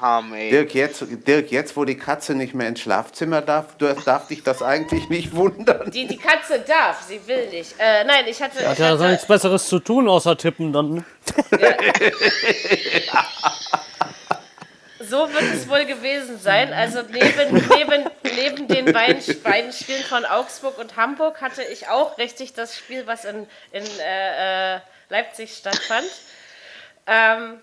haben, 0.00 0.32
ey. 0.32 0.50
Dirk 0.50 0.76
jetzt, 0.76 1.04
Dirk, 1.26 1.50
jetzt 1.50 1.76
wo 1.76 1.84
die 1.84 1.96
Katze 1.96 2.36
nicht 2.36 2.54
mehr 2.54 2.68
ins 2.68 2.78
Schlafzimmer 2.78 3.42
darf, 3.42 3.76
darf 3.78 4.28
dich 4.28 4.44
das 4.44 4.62
eigentlich 4.62 5.08
nicht 5.08 5.34
wundern. 5.34 5.90
Die, 5.90 6.06
die 6.06 6.18
Katze 6.18 6.60
darf, 6.60 7.02
sie 7.02 7.20
will 7.26 7.48
nicht. 7.48 7.74
Äh, 7.80 8.04
nein, 8.04 8.26
ich 8.28 8.40
hatte. 8.40 8.62
Ja, 8.62 8.68
hat 8.68 8.78
ja 8.78 8.90
hatte, 8.90 9.08
nichts 9.08 9.26
Besseres 9.26 9.66
zu 9.66 9.80
tun, 9.80 10.08
außer 10.08 10.36
tippen 10.36 10.72
dann. 10.72 11.04
Ja. 11.60 11.76
so 15.00 15.32
wird 15.32 15.42
es 15.54 15.68
wohl 15.68 15.84
gewesen 15.84 16.38
sein. 16.38 16.72
Also 16.72 17.02
neben, 17.02 17.62
neben, 17.76 18.10
neben 18.34 18.68
den 18.68 18.92
beiden, 18.92 19.42
beiden 19.42 19.72
Spielen 19.72 20.02
von 20.02 20.24
Augsburg 20.24 20.78
und 20.78 20.96
Hamburg 20.96 21.40
hatte 21.40 21.62
ich 21.62 21.88
auch 21.88 22.18
richtig 22.18 22.54
das 22.54 22.76
Spiel, 22.76 23.06
was 23.06 23.24
in, 23.24 23.46
in 23.72 23.84
äh, 24.00 24.76
äh 24.76 24.80
Leipzig 25.08 25.54
stattfand. 25.54 26.08
Ähm, 27.06 27.60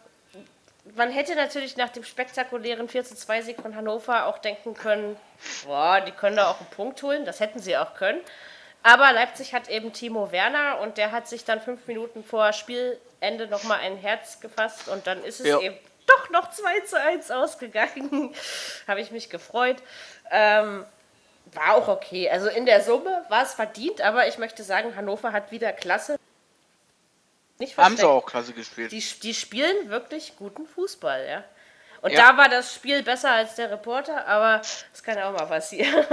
man 0.96 1.12
hätte 1.12 1.36
natürlich 1.36 1.78
nach 1.78 1.90
dem 1.90 2.04
spektakulären 2.04 2.88
4 2.88 3.04
zu 3.04 3.16
2 3.16 3.42
Sieg 3.42 3.62
von 3.62 3.76
Hannover 3.76 4.28
auch 4.28 4.38
denken 4.38 4.74
können, 4.74 5.18
boah, 5.66 6.02
die 6.02 6.12
können 6.12 6.36
da 6.36 6.50
auch 6.50 6.60
einen 6.60 6.70
Punkt 6.70 7.02
holen. 7.04 7.26
Das 7.26 7.40
hätten 7.40 7.60
sie 7.60 7.78
auch 7.78 7.96
können. 7.96 8.20
Aber 8.84 9.12
Leipzig 9.14 9.54
hat 9.54 9.70
eben 9.70 9.94
Timo 9.94 10.32
Werner 10.32 10.80
und 10.82 10.98
der 10.98 11.14
hat 11.14 11.28
sich 11.28 11.46
dann 11.46 11.62
fünf 11.62 11.88
Minuten 11.88 12.24
vor 12.24 12.52
Spielende 12.52 13.48
nochmal 13.48 13.80
ein 13.80 13.96
Herz 13.96 14.42
gefasst 14.42 14.90
und 14.90 15.08
dann 15.08 15.24
ist 15.24 15.40
es 15.40 15.48
ja. 15.48 15.60
eben 15.62 15.78
doch 16.08 16.30
noch 16.30 16.52
2 16.52 16.80
zu 16.82 17.00
1 17.00 17.32
ausgegangen. 17.32 18.34
Habe 18.88 19.02
ich 19.02 19.12
mich 19.12 19.30
gefreut. 19.30 19.78
Ähm, 20.32 20.86
war 21.54 21.76
auch 21.76 21.88
okay. 21.88 22.30
Also 22.30 22.48
in 22.48 22.66
der 22.66 22.82
Summe 22.82 23.26
war 23.30 23.44
es 23.44 23.54
verdient, 23.54 24.02
aber 24.02 24.28
ich 24.28 24.38
möchte 24.38 24.64
sagen, 24.64 24.96
Hannover 24.96 25.32
hat 25.32 25.52
wieder 25.52 25.72
klasse 25.74 26.18
nicht 27.60 27.78
Haben 27.78 27.98
sie 27.98 28.08
auch 28.08 28.26
klasse 28.26 28.54
gespielt. 28.54 28.92
Die, 28.92 29.04
die 29.22 29.34
spielen 29.34 29.90
wirklich 29.90 30.36
guten 30.38 30.66
Fußball, 30.66 31.26
ja. 31.28 31.44
Und 32.02 32.12
ja. 32.12 32.32
da 32.32 32.38
war 32.38 32.50
das 32.50 32.74
Spiel 32.74 33.02
besser 33.04 33.32
als 33.32 33.56
der 33.56 33.72
Reporter, 33.72 34.28
aber 34.28 34.58
das 34.58 35.04
kann 35.04 35.18
ja 35.18 35.30
auch 35.30 35.34
mal 35.34 35.46
passieren. 35.46 36.06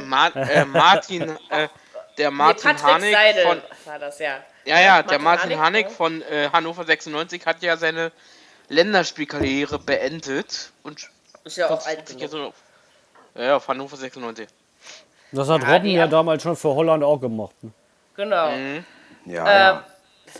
Ma 0.08 0.28
äh, 0.28 0.64
Martin, 0.64 1.36
äh, 1.50 1.68
der 2.16 2.30
Martin 2.30 2.70
nee, 2.70 2.82
Hanek 2.82 3.12
Seidel 3.12 3.42
von 3.44 3.62
war 3.84 3.98
das 3.98 4.18
ja. 4.20 4.44
Ja, 4.64 4.80
ja, 4.80 4.92
Martin 4.92 5.08
der 5.08 5.18
Martin 5.18 5.58
Hanek, 5.58 5.90
von 5.90 6.22
äh, 6.22 6.50
Hannover 6.52 6.84
96 6.84 7.44
hat 7.44 7.62
ja 7.62 7.76
seine 7.76 8.12
Länderspielkarriere 8.68 9.78
beendet 9.78 10.72
und 10.82 11.08
ist 11.44 11.56
ja 11.56 11.70
auch 11.70 11.86
alt 11.86 12.06
genug. 12.06 12.30
So, 12.30 12.52
ja, 13.34 13.56
auf 13.56 13.68
Hannover 13.68 13.96
96. 13.96 14.48
Das 15.32 15.48
hat 15.48 15.62
ja, 15.62 15.72
Robben 15.74 15.90
ja 15.90 16.06
damals 16.06 16.42
schon 16.42 16.56
für 16.56 16.74
Holland 16.74 17.02
auch 17.02 17.18
gemacht. 17.20 17.54
Ne? 17.62 17.70
Genau. 18.16 18.50
Mhm. 18.52 18.84
Ja, 19.26 19.46
äh, 19.46 19.58
ja. 19.58 19.84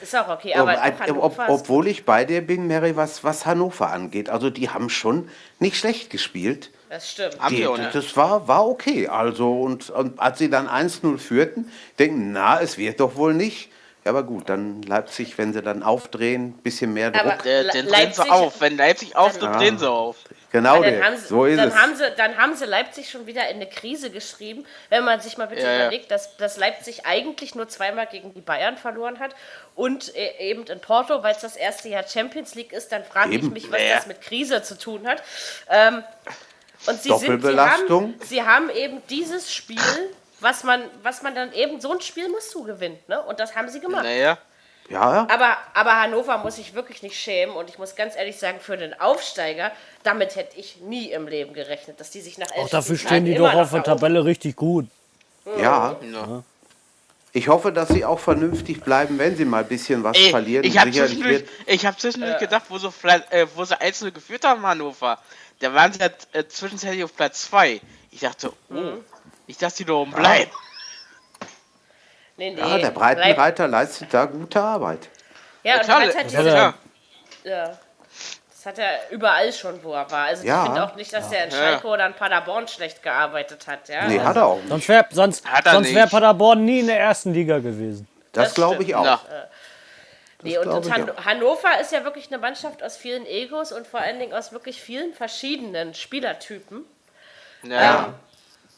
Ist 0.00 0.16
auch 0.16 0.28
okay, 0.28 0.54
aber 0.54 0.76
ob, 1.08 1.38
ob, 1.38 1.48
obwohl 1.48 1.86
ich 1.86 2.04
bei 2.04 2.24
dir 2.24 2.44
bin, 2.44 2.66
Mary, 2.66 2.96
was, 2.96 3.22
was 3.22 3.46
Hannover 3.46 3.90
angeht. 3.90 4.28
Also 4.28 4.50
die 4.50 4.68
haben 4.70 4.90
schon 4.90 5.28
nicht 5.60 5.76
schlecht 5.76 6.10
gespielt. 6.10 6.70
Das 6.88 7.10
stimmt. 7.10 7.38
Die, 7.50 7.56
die, 7.56 7.88
das 7.92 8.16
war, 8.16 8.48
war 8.48 8.66
okay. 8.66 9.08
Also, 9.08 9.60
und, 9.60 9.90
und 9.90 10.18
als 10.18 10.38
sie 10.38 10.50
dann 10.50 10.68
1-0 10.68 11.18
führten, 11.18 11.70
denken, 11.98 12.32
na, 12.32 12.60
es 12.60 12.76
wird 12.76 13.00
doch 13.00 13.14
wohl 13.16 13.34
nicht. 13.34 13.70
Ja, 14.04 14.10
aber 14.10 14.22
gut, 14.22 14.50
dann 14.50 14.82
Leipzig, 14.82 15.38
wenn 15.38 15.54
sie 15.54 15.62
dann 15.62 15.82
aufdrehen, 15.82 16.52
bisschen 16.58 16.92
mehr 16.92 17.10
Druck. 17.10 17.24
Aber 17.24 17.42
der, 17.42 17.64
den 17.64 17.88
drehen 17.88 18.12
sie 18.12 18.28
auf. 18.30 18.60
Wenn 18.60 18.76
Leipzig 18.76 19.16
aufdreht, 19.16 19.50
ja. 19.50 19.56
drehen 19.56 19.78
sie 19.78 19.90
auf. 19.90 20.16
Genau, 20.52 20.82
der, 20.82 21.16
sie, 21.16 21.26
so 21.26 21.46
ist 21.46 21.56
dann 21.56 21.68
es. 21.68 21.74
Haben 21.74 21.96
sie, 21.96 22.10
dann 22.14 22.36
haben 22.36 22.54
sie 22.54 22.66
Leipzig 22.66 23.10
schon 23.10 23.26
wieder 23.26 23.48
in 23.48 23.56
eine 23.56 23.66
Krise 23.66 24.10
geschrieben, 24.10 24.66
wenn 24.90 25.04
man 25.04 25.20
sich 25.20 25.38
mal 25.38 25.46
bitte 25.46 25.62
ja, 25.62 25.76
überlegt, 25.76 26.10
dass, 26.10 26.36
dass 26.36 26.58
Leipzig 26.58 27.06
eigentlich 27.06 27.54
nur 27.54 27.66
zweimal 27.68 28.06
gegen 28.06 28.34
die 28.34 28.42
Bayern 28.42 28.76
verloren 28.76 29.20
hat 29.20 29.34
und 29.74 30.14
e, 30.14 30.50
eben 30.50 30.64
in 30.64 30.80
Porto, 30.80 31.22
weil 31.22 31.32
es 31.32 31.40
das 31.40 31.56
erste 31.56 31.88
Jahr 31.88 32.06
Champions 32.06 32.54
League 32.54 32.74
ist, 32.74 32.92
dann 32.92 33.04
frage 33.04 33.34
ich 33.34 33.42
mich, 33.42 33.72
was 33.72 33.80
ja. 33.80 33.96
das 33.96 34.06
mit 34.06 34.20
Krise 34.20 34.62
zu 34.62 34.78
tun 34.78 35.08
hat. 35.08 35.22
Ähm, 35.70 36.04
und 36.86 37.02
sie, 37.02 37.08
sind, 37.16 37.42
sie, 37.42 37.58
haben, 37.58 38.14
sie 38.22 38.42
haben 38.42 38.68
eben 38.68 39.02
dieses 39.08 39.52
Spiel 39.52 39.80
was 40.40 40.64
man, 40.64 40.82
was 41.02 41.22
man 41.22 41.34
dann 41.34 41.52
eben, 41.52 41.80
so 41.80 41.92
ein 41.92 42.00
Spiel 42.00 42.28
musst 42.28 42.54
du 42.54 42.64
gewinnen. 42.64 42.98
Ne? 43.08 43.20
Und 43.22 43.40
das 43.40 43.54
haben 43.54 43.68
sie 43.68 43.80
gemacht. 43.80 44.04
Naja. 44.04 44.38
Ja. 44.90 45.26
Aber, 45.30 45.56
aber 45.72 46.02
Hannover 46.02 46.38
muss 46.38 46.56
sich 46.56 46.74
wirklich 46.74 47.02
nicht 47.02 47.18
schämen. 47.18 47.56
Und 47.56 47.70
ich 47.70 47.78
muss 47.78 47.96
ganz 47.96 48.16
ehrlich 48.16 48.38
sagen, 48.38 48.60
für 48.60 48.76
den 48.76 48.98
Aufsteiger, 49.00 49.72
damit 50.02 50.36
hätte 50.36 50.58
ich 50.58 50.80
nie 50.80 51.10
im 51.10 51.26
Leben 51.26 51.54
gerechnet, 51.54 52.00
dass 52.00 52.10
die 52.10 52.20
sich 52.20 52.36
nach 52.38 52.50
elf 52.54 52.66
Auch 52.66 52.70
dafür 52.70 52.98
stehen 52.98 53.24
die 53.24 53.34
doch 53.34 53.54
auf 53.54 53.70
der 53.70 53.82
Tabelle 53.82 54.24
richtig 54.24 54.56
gut. 54.56 54.86
Ja. 55.58 55.96
ja. 56.12 56.42
Ich 57.32 57.48
hoffe, 57.48 57.72
dass 57.72 57.88
sie 57.88 58.04
auch 58.04 58.20
vernünftig 58.20 58.82
bleiben, 58.82 59.18
wenn 59.18 59.36
sie 59.36 59.44
mal 59.44 59.62
ein 59.62 59.68
bisschen 59.68 60.04
was 60.04 60.16
Ey, 60.16 60.30
verlieren. 60.30 60.64
Ich 60.64 60.78
habe 60.78 60.92
zwischendurch, 60.92 61.44
ich 61.66 61.84
hab 61.84 61.98
zwischendurch 61.98 62.36
äh. 62.36 62.40
gedacht, 62.40 62.64
wo, 62.68 62.78
so, 62.78 62.92
äh, 63.30 63.46
wo 63.54 63.64
sie 63.64 63.80
einzelne 63.80 64.12
geführt 64.12 64.44
haben, 64.44 64.64
Hannover, 64.64 65.18
da 65.58 65.74
waren 65.74 65.92
sie 65.92 65.98
ja 65.98 66.10
äh, 66.32 66.46
zwischenzeitlich 66.46 67.02
auf 67.02 67.16
Platz 67.16 67.42
2. 67.50 67.80
Ich 68.12 68.20
dachte, 68.20 68.52
oh, 68.70 68.72
mhm. 68.72 69.04
Ich 69.46 69.58
dachte, 69.58 69.76
die 69.78 69.84
da 69.84 69.92
oben 69.92 70.12
bleiben. 70.12 70.50
Nee, 72.36 72.50
nee. 72.50 72.60
Ja, 72.60 72.78
der 72.78 72.90
Breitenreiter 72.90 73.68
leistet 73.68 74.12
da 74.12 74.24
gute 74.24 74.60
Arbeit. 74.60 75.08
Ja, 75.62 75.72
ja 75.72 75.78
und 75.78 75.84
klar, 75.84 76.00
halt 76.00 76.30
diese, 76.30 76.48
ja. 76.48 76.74
ja. 77.44 77.78
Das 78.50 78.66
hat 78.66 78.78
er 78.78 79.10
überall 79.10 79.52
schon, 79.52 79.82
wo 79.84 79.92
er 79.92 80.10
war. 80.10 80.26
Also 80.26 80.44
ja. 80.44 80.62
ich 80.62 80.64
finde 80.64 80.84
auch 80.84 80.96
nicht, 80.96 81.12
dass 81.12 81.30
ja. 81.30 81.38
er 81.38 81.44
in 81.44 81.50
Schalke 81.50 81.86
ja. 81.86 81.92
oder 81.92 82.06
in 82.06 82.14
Paderborn 82.14 82.66
schlecht 82.66 83.02
gearbeitet 83.02 83.66
hat. 83.66 83.88
Ja? 83.88 84.06
Nee, 84.08 84.18
also, 84.18 84.28
hat 84.28 84.36
er 84.36 84.46
auch 84.46 84.56
nicht. 84.56 84.68
Sonst 84.68 84.88
wäre 84.88 85.06
sonst, 85.10 85.44
sonst 85.64 85.94
wär 85.94 86.06
Paderborn 86.06 86.64
nie 86.64 86.80
in 86.80 86.86
der 86.86 86.98
ersten 86.98 87.34
Liga 87.34 87.58
gewesen. 87.58 88.08
Das, 88.32 88.46
das 88.46 88.54
glaube 88.54 88.82
ich 88.82 88.94
auch. 88.94 89.04
Ja. 89.04 89.20
Nee, 90.42 90.58
und, 90.58 90.68
und 90.68 90.92
Han 90.92 91.10
auch. 91.10 91.24
Hannover 91.24 91.80
ist 91.80 91.92
ja 91.92 92.04
wirklich 92.04 92.28
eine 92.28 92.38
Mannschaft 92.38 92.82
aus 92.82 92.96
vielen 92.96 93.26
Egos 93.26 93.72
und 93.72 93.86
vor 93.86 94.00
allen 94.00 94.18
Dingen 94.18 94.34
aus 94.34 94.52
wirklich 94.52 94.80
vielen 94.80 95.14
verschiedenen 95.14 95.94
Spielertypen. 95.94 96.84
Ja. 97.62 98.06
Ähm, 98.06 98.14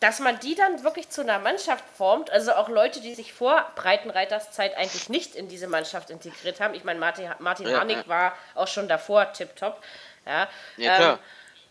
dass 0.01 0.21
man 0.21 0.39
die 0.41 0.55
dann 0.55 0.83
wirklich 0.83 1.09
zu 1.09 1.23
einer 1.23 1.39
Mannschaft 1.39 1.85
formt, 1.97 2.31
also 2.31 2.53
auch 2.53 2.69
Leute, 2.69 3.01
die 3.01 3.15
sich 3.15 3.33
vor 3.33 3.65
Breitenreiters 3.77 4.53
Zeit 4.53 4.77
eigentlich 4.77 5.09
nicht 5.09 5.35
in 5.35 5.49
diese 5.49 5.69
Mannschaft 5.69 6.11
integriert 6.11 6.61
haben. 6.61 6.75
Ich 6.75 6.85
meine, 6.85 7.01
Martin, 7.01 7.31
Martin 7.39 7.69
ja, 7.69 7.79
Harnik 7.79 7.99
ja. 7.99 8.09
war 8.09 8.33
auch 8.55 8.69
schon 8.69 8.89
davor 8.89 9.33
tipptopp. 9.33 9.83
Ja, 10.27 10.49
ja 10.77 11.13
ähm, 11.13 11.19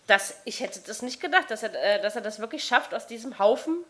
dass, 0.07 0.39
ich 0.45 0.59
hätte 0.59 0.79
das 0.85 1.01
nicht 1.01 1.21
gedacht, 1.21 1.49
dass 1.49 1.63
er, 1.63 1.73
äh, 1.73 2.01
dass 2.01 2.15
er 2.15 2.21
das 2.21 2.39
wirklich 2.39 2.63
schafft, 2.63 2.93
aus 2.93 3.07
diesem 3.07 3.37
Haufen 3.37 3.83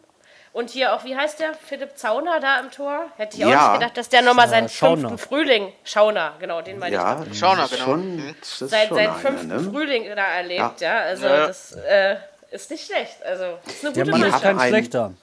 und 0.55 0.69
hier 0.69 0.93
auch, 0.93 1.03
wie 1.03 1.17
heißt 1.17 1.41
der? 1.41 1.53
Philipp 1.53 1.97
Zauner 1.97 2.39
da 2.39 2.59
im 2.61 2.71
Tor? 2.71 3.07
Hätte 3.17 3.36
ich 3.38 3.45
auch 3.45 3.49
ja. 3.49 3.71
nicht 3.71 3.79
gedacht, 3.79 3.97
dass 3.97 4.07
der 4.07 4.21
nochmal 4.21 4.47
seinen 4.47 4.69
Schauner. 4.69 5.09
fünften 5.09 5.17
Frühling, 5.17 5.73
Schauner, 5.83 6.33
genau, 6.39 6.61
den 6.61 6.79
meine 6.79 6.95
ja, 6.95 7.25
ich. 7.29 7.38
Schauner, 7.38 7.67
genau. 7.67 7.83
Schon, 7.83 8.15
mhm. 8.15 8.36
Seit, 8.41 8.88
seinen 8.88 9.15
fünften 9.15 9.47
ne? 9.47 9.59
Frühling 9.59 10.05
da 10.15 10.25
erlebt, 10.25 10.79
ja. 10.79 10.93
ja. 10.93 11.01
Also 11.01 11.27
das 11.27 11.73
äh, 11.73 12.15
ist 12.52 12.72
nicht 12.72 12.86
schlecht. 12.86 13.24
Also, 13.24 13.60
ist 13.66 13.84
eine 13.84 13.93
gute 13.93 13.93
Der 13.93 14.06
Mann 14.06 14.24
ist 14.24 14.41
kein 14.41 14.60
schlechter. 14.60 15.14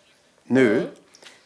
Nö. 0.47 0.89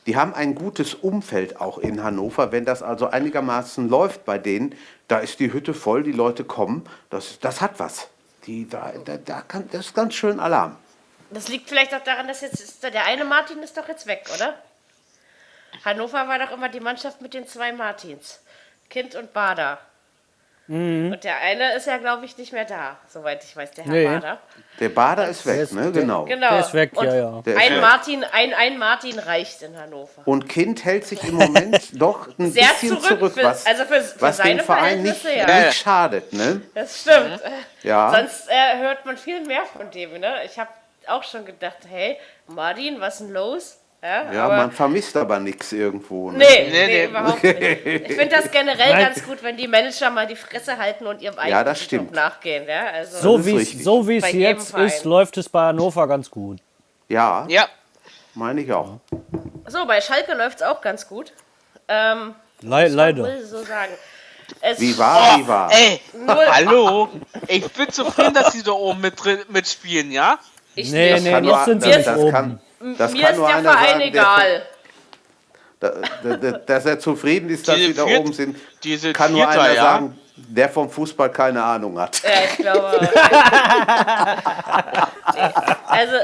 Die 0.07 0.17
haben 0.17 0.35
ein 0.35 0.55
gutes 0.55 0.95
Umfeld 0.95 1.61
auch 1.61 1.79
in 1.79 2.03
Hannover. 2.03 2.53
Wenn 2.53 2.65
das 2.65 2.83
also 2.83 3.09
einigermaßen 3.09 3.89
läuft 3.89 4.25
bei 4.25 4.39
denen, 4.39 4.75
da 5.09 5.19
ist 5.19 5.41
die 5.41 5.53
Hütte 5.53 5.75
voll, 5.75 6.05
die 6.05 6.13
Leute 6.13 6.45
kommen. 6.45 6.89
Das, 7.11 7.41
das 7.41 7.61
hat 7.61 7.79
was. 7.79 8.09
Die, 8.47 8.69
da, 8.69 8.93
da, 9.05 9.17
da 9.17 9.41
kann, 9.41 9.69
das 9.73 9.87
ist 9.87 9.95
ganz 9.95 10.15
schön 10.15 10.39
Alarm. 10.39 10.77
Das 11.31 11.49
liegt 11.49 11.69
vielleicht 11.69 11.93
auch 11.93 12.05
daran, 12.05 12.29
dass 12.29 12.41
jetzt 12.41 12.85
der 12.85 13.05
eine 13.05 13.25
Martin 13.25 13.61
ist 13.63 13.77
doch 13.77 13.89
jetzt 13.89 14.07
weg, 14.07 14.29
oder? 14.33 14.55
Hannover 15.85 16.29
war 16.29 16.39
doch 16.39 16.53
immer 16.53 16.69
die 16.69 16.81
Mannschaft 16.81 17.21
mit 17.21 17.35
den 17.35 17.49
zwei 17.49 17.73
Martins. 17.73 18.41
Kind 18.89 19.17
und 19.17 19.33
Bader. 19.33 19.81
Mhm. 20.69 21.13
Und 21.13 21.23
der 21.23 21.39
eine 21.39 21.75
ist 21.75 21.87
ja, 21.87 21.97
glaube 21.99 22.25
ich, 22.25 22.37
nicht 22.37 22.53
mehr 22.53 22.65
da, 22.65 22.97
soweit 23.09 23.45
ich 23.45 23.57
weiß, 23.57 23.71
der 23.73 23.85
Herr 23.85 23.93
nee. 23.93 24.05
Bader. 24.05 24.41
Der 24.81 24.89
Bader 24.89 25.29
ist 25.29 25.47
weg, 25.47 25.61
ist, 25.61 25.73
ne? 25.73 25.93
Genau. 25.93 26.25
genau. 26.25 26.51
Der 26.51 26.61
ist 26.61 26.75
weg, 26.75 26.91
und 26.95 27.07
ja, 27.07 27.15
ja. 27.15 27.37
Ein, 27.39 27.45
weg. 27.45 27.81
Martin, 27.81 28.25
ein, 28.25 28.53
ein 28.53 28.79
Martin 28.79 29.19
reicht 29.19 29.63
in 29.63 29.79
Hannover. 29.79 30.23
Und 30.25 30.49
Kind 30.49 30.85
hält 30.85 31.07
sich 31.07 31.23
im 31.23 31.37
Moment 31.37 31.91
doch 32.01 32.29
ein 32.39 32.51
Sehr 32.51 32.67
bisschen 32.69 33.01
zurück, 33.01 33.19
zurück 33.19 33.33
was, 33.43 33.65
also 33.65 33.85
für, 33.85 34.01
für 34.01 34.21
was 34.21 34.39
den 34.39 34.61
Verein 34.61 35.03
nicht, 35.03 35.25
ja. 35.25 35.67
nicht, 35.67 35.79
schadet, 35.79 36.33
ne? 36.33 36.61
Das 36.75 37.01
stimmt. 37.01 37.41
Ja. 37.83 38.11
Sonst 38.11 38.49
äh, 38.49 38.79
hört 38.79 39.07
man 39.07 39.17
viel 39.17 39.45
mehr 39.47 39.65
von 39.65 39.91
dem, 39.93 40.19
ne? 40.19 40.45
Ich 40.45 40.59
habe 40.59 40.71
auch 41.07 41.23
schon 41.23 41.45
gedacht, 41.45 41.79
hey, 41.89 42.19
Martin, 42.49 43.01
was 43.01 43.21
ist 43.21 43.27
denn 43.27 43.33
los? 43.33 43.79
Ja, 44.03 44.33
ja 44.33 44.49
man 44.49 44.71
vermisst 44.71 45.17
aber 45.17 45.41
nichts 45.41 45.73
irgendwo. 45.73 46.31
Ne? 46.31 46.39
Nee, 46.39 46.69
nee, 46.71 46.87
nee, 46.87 47.05
überhaupt 47.07 47.43
nicht. 47.43 47.61
Ich 47.61 48.15
finde 48.15 48.37
das 48.37 48.51
generell 48.51 48.93
Nein. 48.93 49.05
ganz 49.07 49.25
gut, 49.25 49.43
wenn 49.43 49.57
die 49.57 49.67
Manager 49.67 50.11
mal 50.11 50.27
die 50.27 50.37
Fresse 50.37 50.77
halten 50.79 51.07
und 51.07 51.23
ihrem 51.23 51.39
eigenen 51.39 51.59
ja, 51.59 51.65
das 51.65 51.83
stimmt. 51.83 52.13
nachgehen. 52.13 52.69
Ja, 52.69 52.87
also 52.87 53.19
so 53.19 53.47
wie 53.47 53.65
so 53.65 54.09
es 54.09 54.33
jetzt 54.33 54.75
ist, 54.77 55.05
läuft 55.05 55.39
es 55.39 55.49
bei 55.49 55.69
Hannover 55.69 56.07
ganz 56.07 56.31
gut. 56.31 56.59
Ja, 57.09 57.47
ja. 57.49 57.69
meine 58.35 58.61
ich 58.61 58.73
auch. 58.73 58.99
So, 59.67 59.87
bei 59.87 60.01
Schalke 60.01 60.35
läuft 60.35 60.61
es 60.61 60.63
auch 60.63 60.81
ganz 60.81 61.09
gut. 61.09 61.33
Ähm, 61.89 62.35
Le 62.63 62.89
leider. 62.89 63.39
Ich 63.39 63.47
so 63.47 63.63
sagen. 63.63 63.93
Es 64.61 64.81
wie 64.81 64.97
war, 64.97 65.35
oh, 65.35 65.39
wie 65.39 65.49
war. 65.49 65.73
Ey, 65.73 66.01
hallo. 66.29 67.09
Ich 67.49 67.67
bin 67.73 67.91
zufrieden, 67.91 68.35
dass 68.35 68.53
sie 68.53 68.63
da 68.63 68.73
oben 68.73 69.01
mit, 69.01 69.15
mitspielen, 69.51 70.13
ja? 70.13 70.39
Ich 70.75 70.91
nee, 70.93 71.15
nicht. 71.15 71.25
nee, 71.25 71.41
das, 71.41 71.65
sind 71.65 71.85
das, 71.85 72.05
das, 72.05 72.31
kann, 72.31 72.61
das 72.81 73.13
Mir 73.13 73.31
ist 73.31 73.37
der 73.39 73.45
Verein 73.45 73.65
sagen, 73.65 74.01
egal. 74.01 74.67
Der, 75.81 76.53
dass 76.59 76.87
er 76.87 76.99
zufrieden 76.99 77.51
ist, 77.51 77.69
dass 77.69 77.77
diese 77.77 77.89
sie 77.89 77.95
da 77.95 78.05
oben 78.05 78.33
sind, 78.33 78.57
diese 78.83 79.13
kann 79.13 79.33
nur 79.33 79.47
einer 79.47 79.75
ja. 79.75 79.83
sagen, 79.83 80.19
der 80.37 80.69
vom 80.69 80.91
Fußball 80.91 81.31
keine 81.31 81.63
Ahnung 81.63 81.99
hat. 81.99 82.23
Ja, 82.23 82.31
ich 82.51 82.57
glaube. 82.57 83.01
also, 85.87 86.17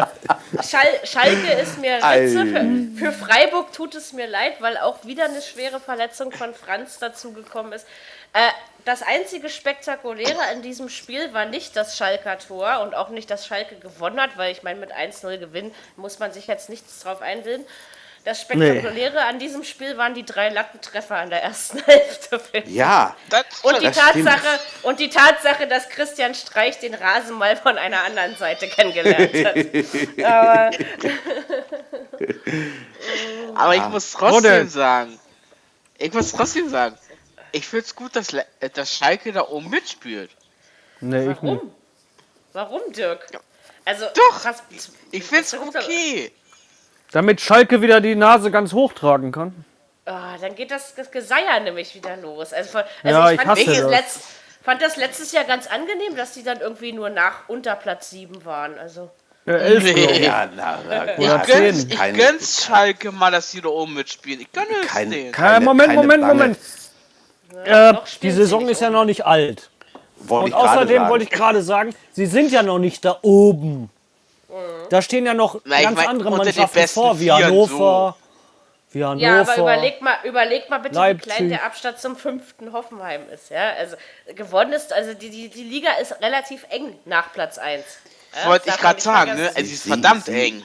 Schal 0.62 0.86
Schalke 1.04 1.52
ist 1.62 1.78
mir 1.80 1.94
Ritze. 1.94 2.46
Für, 2.46 2.66
für, 2.96 3.12
Freiburg 3.12 3.72
tut 3.72 3.94
es 3.94 4.12
mir 4.12 4.26
leid, 4.26 4.60
weil 4.60 4.76
auch 4.76 5.04
wieder 5.04 5.24
eine 5.24 5.40
schwere 5.40 5.80
Verletzung 5.80 6.30
von 6.30 6.52
Franz 6.54 6.98
dazugekommen 6.98 7.72
ist. 7.72 7.86
Äh, 8.32 8.50
das 8.84 9.02
einzige 9.02 9.48
Spektakuläre 9.48 10.40
in 10.54 10.62
diesem 10.62 10.88
Spiel 10.88 11.32
war 11.32 11.46
nicht 11.46 11.76
das 11.76 11.96
Schalker 11.96 12.38
Tor 12.38 12.80
und 12.82 12.94
auch 12.94 13.10
nicht, 13.10 13.30
dass 13.30 13.46
Schalke 13.46 13.76
gewonnen 13.76 14.20
hat, 14.20 14.36
weil 14.36 14.50
ich 14.50 14.62
meine, 14.64 14.80
mit 14.80 14.92
1-0 14.92 15.38
gewinnen 15.38 15.72
muss 15.96 16.18
man 16.18 16.32
sich 16.32 16.48
jetzt 16.48 16.68
nichts 16.68 17.00
drauf 17.00 17.22
einbilden. 17.22 17.64
Das 18.24 18.40
Spektakuläre 18.40 19.14
nee. 19.14 19.18
an 19.18 19.38
diesem 19.40 19.64
Spiel 19.64 19.96
waren 19.96 20.14
die 20.14 20.24
drei 20.24 20.48
Lattentreffer 20.48 21.20
in 21.24 21.30
der 21.30 21.42
ersten 21.42 21.78
Hälfte. 21.84 22.40
Ja. 22.66 23.16
und, 23.62 23.82
die 23.82 23.90
Tatsache, 23.90 24.60
und 24.82 25.00
die 25.00 25.10
Tatsache, 25.10 25.66
dass 25.66 25.88
Christian 25.88 26.34
Streich 26.34 26.78
den 26.78 26.94
Rasen 26.94 27.36
mal 27.36 27.56
von 27.56 27.78
einer 27.78 28.04
anderen 28.04 28.36
Seite 28.36 28.68
kennengelernt 28.68 29.34
hat. 29.44 29.56
Aber, 30.24 30.70
Aber 33.56 33.74
ich 33.74 33.84
muss 33.88 34.12
trotzdem 34.12 34.68
sagen, 34.68 35.18
ich 35.98 36.12
muss 36.12 36.30
trotzdem 36.30 36.68
sagen, 36.68 36.96
ich 37.52 37.66
finde 37.66 37.84
es 37.84 37.94
gut, 37.94 38.16
dass, 38.16 38.32
äh, 38.32 38.44
dass 38.72 38.96
Schalke 38.96 39.32
da 39.32 39.48
oben 39.48 39.70
mitspielt. 39.70 40.30
Nee, 41.00 41.32
ich 41.32 41.42
nicht. 41.42 41.62
Warum, 42.52 42.80
Dirk? 42.92 43.26
Also, 43.84 44.06
Doch, 44.14 44.44
was, 44.44 44.62
ich 45.10 45.24
finde 45.24 45.42
es 45.42 45.54
okay. 45.54 46.32
Damit 47.12 47.40
Schalke 47.40 47.82
wieder 47.82 48.00
die 48.00 48.14
Nase 48.14 48.50
ganz 48.50 48.72
hoch 48.72 48.92
tragen 48.92 49.32
kann. 49.32 49.64
Oh, 50.06 50.40
dann 50.40 50.54
geht 50.54 50.70
das, 50.70 50.94
das 50.94 51.10
Geseier 51.10 51.60
nämlich 51.60 51.94
wieder 51.94 52.16
los. 52.16 52.52
Also, 52.52 52.78
also 52.78 52.88
ja, 53.04 53.30
ich, 53.30 53.40
fand, 53.40 53.58
ich 53.58 53.66
das. 53.66 53.90
Letzt, 53.90 54.20
fand 54.62 54.82
das 54.82 54.96
letztes 54.96 55.32
Jahr 55.32 55.44
ganz 55.44 55.66
angenehm, 55.66 56.16
dass 56.16 56.32
die 56.32 56.42
dann 56.42 56.60
irgendwie 56.60 56.92
nur 56.92 57.10
nach 57.10 57.48
unter 57.48 57.76
Platz 57.76 58.10
7 58.10 58.44
waren. 58.44 58.78
Also. 58.78 59.10
Ja, 59.44 59.54
elf 59.54 59.82
nee. 59.82 60.24
ja, 60.24 60.48
na, 60.54 60.78
na, 60.88 61.18
ich, 61.18 61.46
gönn's, 61.46 61.84
ich 61.84 61.98
gönn's 62.14 62.64
Schalke 62.64 63.10
mal, 63.10 63.32
dass 63.32 63.50
die 63.50 63.60
da 63.60 63.68
oben 63.68 63.94
mitspielen. 63.94 64.40
Ich 64.40 64.52
gönne 64.52 64.68
es 64.82 64.86
keine, 64.88 65.14
denen. 65.16 65.32
Keine, 65.32 65.64
Moment, 65.64 65.94
Moment, 65.94 66.22
Moment. 66.22 66.58
Äh, 67.64 67.94
die 68.22 68.30
Saison 68.30 68.68
ist 68.68 68.80
ja 68.80 68.90
noch 68.90 69.04
nicht 69.04 69.24
alt. 69.24 69.70
Wollte 70.16 70.44
Und 70.46 70.54
außerdem 70.54 71.08
wollte 71.08 71.24
ich 71.24 71.30
gerade 71.30 71.62
sagen, 71.62 71.94
sie 72.12 72.26
sind 72.26 72.52
ja 72.52 72.62
noch 72.62 72.78
nicht 72.78 73.04
da 73.04 73.18
oben. 73.22 73.90
Da 74.90 75.00
stehen 75.00 75.24
ja 75.24 75.34
noch 75.34 75.60
Na, 75.64 75.80
ganz 75.80 75.96
mein, 75.96 76.08
andere 76.08 76.30
Mannschaften 76.30 76.88
vor, 76.88 77.18
wie 77.18 77.32
Hannover. 77.32 78.16
So. 78.18 78.94
Wie 78.94 79.04
Hannover. 79.04 79.24
Ja, 79.24 79.40
aber 79.40 79.56
überleg 79.56 80.02
mal, 80.02 80.16
überleg 80.22 80.68
mal 80.68 80.78
bitte, 80.78 80.94
Leipzig. 80.94 81.32
wie 81.32 81.36
klein 81.36 81.48
der 81.48 81.64
Abstand 81.64 81.98
zum 81.98 82.16
fünften 82.16 82.72
Hoffenheim 82.72 83.22
ist. 83.32 83.50
Ja? 83.50 83.70
Also 83.78 83.96
gewonnen 84.34 84.74
ist, 84.74 84.92
also 84.92 85.14
die, 85.14 85.30
die, 85.30 85.48
die 85.48 85.64
Liga 85.64 85.92
ist 86.00 86.20
relativ 86.20 86.66
eng 86.68 86.94
nach 87.06 87.32
Platz 87.32 87.56
1. 87.56 87.84
Ja? 88.34 88.50
Wollte 88.50 88.68
ich 88.68 88.76
gerade 88.76 89.00
sagen, 89.00 89.34
ne? 89.34 89.50
Es 89.54 89.72
ist 89.72 89.86
verdammt 89.86 90.26
sie, 90.26 90.32
eng. 90.34 90.62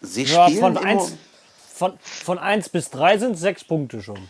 Sie 0.00 0.26
spielen 0.26 0.54
ja, 0.54 0.60
von 0.60 0.78
1 0.78 1.16
von, 1.74 1.98
von 2.00 2.38
1 2.38 2.68
bis 2.68 2.90
3 2.90 3.18
sind 3.18 3.36
sechs 3.36 3.64
Punkte 3.64 4.02
schon. 4.02 4.28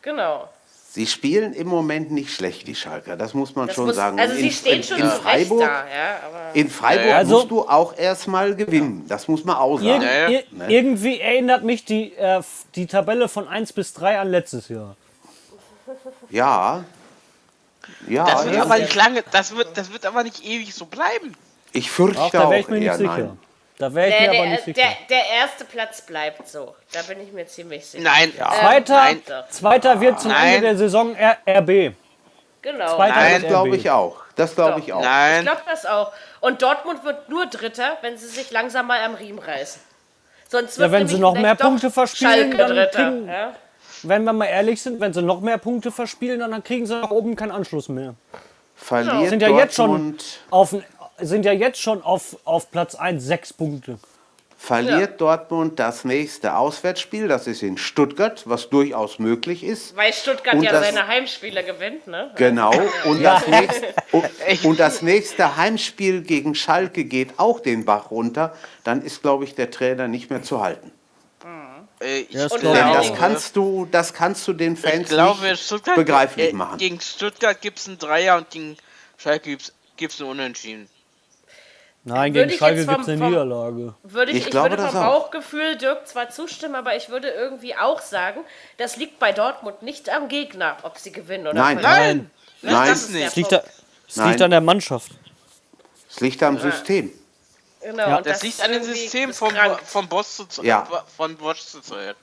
Genau. 0.00 0.48
Sie 0.94 1.06
spielen 1.06 1.54
im 1.54 1.68
Moment 1.68 2.10
nicht 2.10 2.34
schlecht, 2.34 2.66
die 2.66 2.74
Schalker. 2.74 3.16
Das 3.16 3.32
muss 3.32 3.56
man 3.56 3.66
das 3.66 3.76
schon 3.76 3.86
muss, 3.86 3.96
sagen. 3.96 4.20
Also 4.20 4.34
sie 4.34 4.50
stehen 4.50 4.76
in, 4.76 4.82
schon 4.82 4.98
in 4.98 5.08
Freiburg, 5.08 5.60
da, 5.60 5.86
ja, 5.86 6.52
in 6.52 6.68
Freiburg 6.68 7.14
also, 7.14 7.36
musst 7.36 7.50
du 7.50 7.62
auch 7.62 7.96
erstmal 7.96 8.54
gewinnen. 8.54 9.06
Das 9.08 9.26
muss 9.26 9.42
man 9.42 9.56
auch 9.56 9.78
sagen. 9.78 10.02
Ir 10.02 10.28
ir 10.28 10.44
ne? 10.50 10.70
Irgendwie 10.70 11.18
erinnert 11.18 11.64
mich 11.64 11.86
die, 11.86 12.12
äh, 12.12 12.42
die 12.74 12.86
Tabelle 12.86 13.30
von 13.30 13.48
1 13.48 13.72
bis 13.72 13.94
3 13.94 14.18
an 14.18 14.30
letztes 14.30 14.68
Jahr. 14.68 14.94
Ja. 16.28 16.84
Ja, 18.06 18.26
das 18.26 18.44
wird 18.44 18.56
ja. 18.56 18.62
aber 18.62 18.78
nicht 18.78 18.94
lange, 18.94 19.24
das 19.30 19.56
wird, 19.56 19.68
das 19.74 19.90
wird 19.94 20.04
aber 20.04 20.24
nicht 20.24 20.44
ewig 20.44 20.74
so 20.74 20.84
bleiben. 20.84 21.34
Ich 21.72 21.90
fürchte 21.90 22.20
auch, 22.20 22.30
da 22.30 22.50
wäre 22.50 22.60
ich 22.60 22.68
mir 22.68 22.80
nicht 22.80 22.96
sicher. 22.96 23.16
Nein. 23.16 23.38
Da 23.82 23.92
wäre 23.92 24.10
ich 24.10 24.16
der, 24.16 24.30
mir 24.30 24.38
aber 24.38 24.48
nicht 24.50 24.64
sicher. 24.64 24.80
Der, 24.80 24.96
der, 25.10 25.26
erste 25.40 25.64
Platz 25.64 26.02
bleibt 26.02 26.46
so. 26.46 26.76
Da 26.92 27.02
bin 27.02 27.20
ich 27.20 27.32
mir 27.32 27.48
ziemlich 27.48 27.84
sicher. 27.84 28.04
Nein. 28.04 28.32
Ja. 28.38 28.52
Zweiter, 28.52 28.94
Nein. 28.94 29.22
Zweiter 29.48 30.00
wird 30.00 30.20
zum 30.20 30.30
Nein. 30.30 30.54
Ende 30.54 30.60
der 30.68 30.76
Saison 30.76 31.16
R 31.16 31.36
RB. 31.48 31.92
Genau. 32.62 32.94
Zweiter 32.94 33.16
Nein, 33.16 33.42
glaube 33.42 33.74
ich 33.74 33.90
auch. 33.90 34.18
Das 34.36 34.54
glaube 34.54 34.78
ich 34.78 34.92
auch. 34.92 35.02
Nein. 35.02 35.40
Ich 35.40 35.46
glaube 35.46 35.62
das 35.68 35.84
auch. 35.84 36.12
Und 36.38 36.62
Dortmund 36.62 37.02
wird 37.02 37.28
nur 37.28 37.46
Dritter, 37.46 37.98
wenn 38.02 38.16
sie 38.16 38.28
sich 38.28 38.52
langsam 38.52 38.86
mal 38.86 39.00
am 39.00 39.16
Riemen 39.16 39.40
reißen. 39.40 39.82
Sonst 40.48 40.78
wird 40.78 40.92
ja, 40.92 40.96
wenn 40.96 41.08
sie 41.08 41.18
noch 41.18 41.34
mehr 41.34 41.56
Punkte 41.56 41.90
verspielen, 41.90 42.56
dann 42.56 42.88
kriegen, 42.92 43.26
ja? 43.26 43.52
wenn 44.04 44.22
wir 44.22 44.32
mal 44.32 44.44
ehrlich 44.44 44.80
sind, 44.80 45.00
wenn 45.00 45.12
sie 45.12 45.22
noch 45.22 45.40
mehr 45.40 45.58
Punkte 45.58 45.90
verspielen, 45.90 46.38
dann 46.38 46.62
kriegen 46.62 46.86
sie 46.86 47.00
nach 47.00 47.10
oben 47.10 47.34
keinen 47.34 47.50
Anschluss 47.50 47.88
mehr. 47.88 48.14
Verliert 48.76 49.30
sind 49.30 49.42
ja 49.42 49.48
jetzt 49.48 49.74
schon 49.74 50.16
auf, 50.50 50.72
sind 51.22 51.44
ja 51.44 51.52
jetzt 51.52 51.80
schon 51.80 52.02
auf, 52.02 52.36
auf 52.44 52.70
Platz 52.70 52.94
1 52.94 53.22
sechs 53.22 53.52
Punkte. 53.52 53.98
verliert 54.56 55.10
ja. 55.10 55.16
Dortmund 55.16 55.78
das 55.78 56.04
nächste 56.04 56.56
Auswärtsspiel, 56.56 57.26
das 57.28 57.46
ist 57.46 57.62
in 57.62 57.78
Stuttgart, 57.78 58.42
was 58.46 58.70
durchaus 58.70 59.18
möglich 59.18 59.64
ist. 59.64 59.96
Weil 59.96 60.12
Stuttgart 60.12 60.54
und 60.54 60.62
ja 60.62 60.72
das, 60.72 60.86
seine 60.86 61.06
Heimspiele 61.06 61.64
gewinnt, 61.64 62.06
ne? 62.06 62.30
Genau, 62.36 62.72
und, 63.04 63.20
ja. 63.20 63.40
das 63.40 63.48
nächste, 63.48 63.94
und, 64.12 64.64
und, 64.64 64.80
das 64.80 65.02
nächste 65.02 65.56
Heimspiel 65.56 66.22
gegen 66.22 66.54
Schalke 66.54 67.04
geht 67.04 67.38
auch 67.38 67.60
den 67.60 67.84
Bach 67.84 68.10
runter, 68.10 68.54
dann 68.84 69.02
ist, 69.02 69.22
glaube 69.22 69.44
ich, 69.44 69.54
der 69.54 69.70
Trainer 69.70 70.08
nicht 70.08 70.30
mehr 70.30 70.42
zu 70.42 70.62
halten. 70.62 70.92
Äh, 72.02 72.26
ja, 72.30 72.48
das, 72.48 72.60
das, 72.60 73.14
kannst 73.14 73.56
du, 73.56 73.86
das 73.90 74.12
kannst 74.12 74.46
du 74.48 74.52
den 74.52 74.76
Fans 74.76 75.08
glaube, 75.08 75.48
nicht 75.48 75.94
begreiflich 75.94 76.50
äh, 76.50 76.52
machen. 76.52 76.78
Gegen 76.78 77.00
Stuttgart 77.00 77.60
gibt 77.60 77.78
es 77.78 77.88
einen 77.88 77.98
Dreier 77.98 78.36
und 78.36 78.50
gegen 78.50 78.76
Schalke 79.18 79.56
gibt 79.96 80.12
es 80.12 80.20
einen 80.20 80.30
Unentschieden. 80.30 80.88
Nein, 82.04 82.32
gegen 82.32 82.50
Schalke 82.50 82.84
gibt 82.84 83.00
es 83.02 83.08
eine 83.08 83.28
Niederlage. 83.28 83.94
Würde 84.02 84.32
ich, 84.32 84.38
ich, 84.38 84.44
ich 84.44 84.50
glaube, 84.50 84.70
würde 84.70 84.88
vom 84.88 85.00
Bauchgefühl 85.00 85.76
Dirk 85.76 86.08
zwar 86.08 86.30
zustimmen, 86.30 86.74
aber 86.74 86.96
ich 86.96 87.10
würde 87.10 87.28
irgendwie 87.28 87.76
auch 87.76 88.00
sagen, 88.00 88.40
das 88.76 88.96
liegt 88.96 89.20
bei 89.20 89.32
Dortmund 89.32 89.82
nicht 89.82 90.10
am 90.10 90.28
Gegner, 90.28 90.78
ob 90.82 90.98
sie 90.98 91.12
gewinnen 91.12 91.46
oder 91.46 91.54
Nein, 91.54 91.78
verlieren. 91.78 92.30
nein, 92.62 92.74
nein. 92.74 92.88
Das, 92.88 93.12
das 93.12 93.36
liegt, 93.36 93.52
da, 93.52 93.62
das 94.06 94.26
liegt 94.26 94.42
an 94.42 94.50
der 94.50 94.60
Mannschaft. 94.60 95.12
Es 96.10 96.20
liegt 96.20 96.42
am 96.42 96.58
System. 96.58 97.12
Genau, 97.80 98.08
ja. 98.08 98.20
das, 98.20 98.34
das 98.34 98.42
liegt 98.42 98.60
an 98.62 98.72
dem 98.72 98.82
System 98.82 99.32
vom, 99.32 99.52
vom 99.84 100.08
Boss 100.08 100.36
zu, 100.48 100.62
ja. 100.64 100.86
von 101.16 101.36
Bosch 101.36 101.60
zu 101.60 101.80
Zeit. 101.80 102.16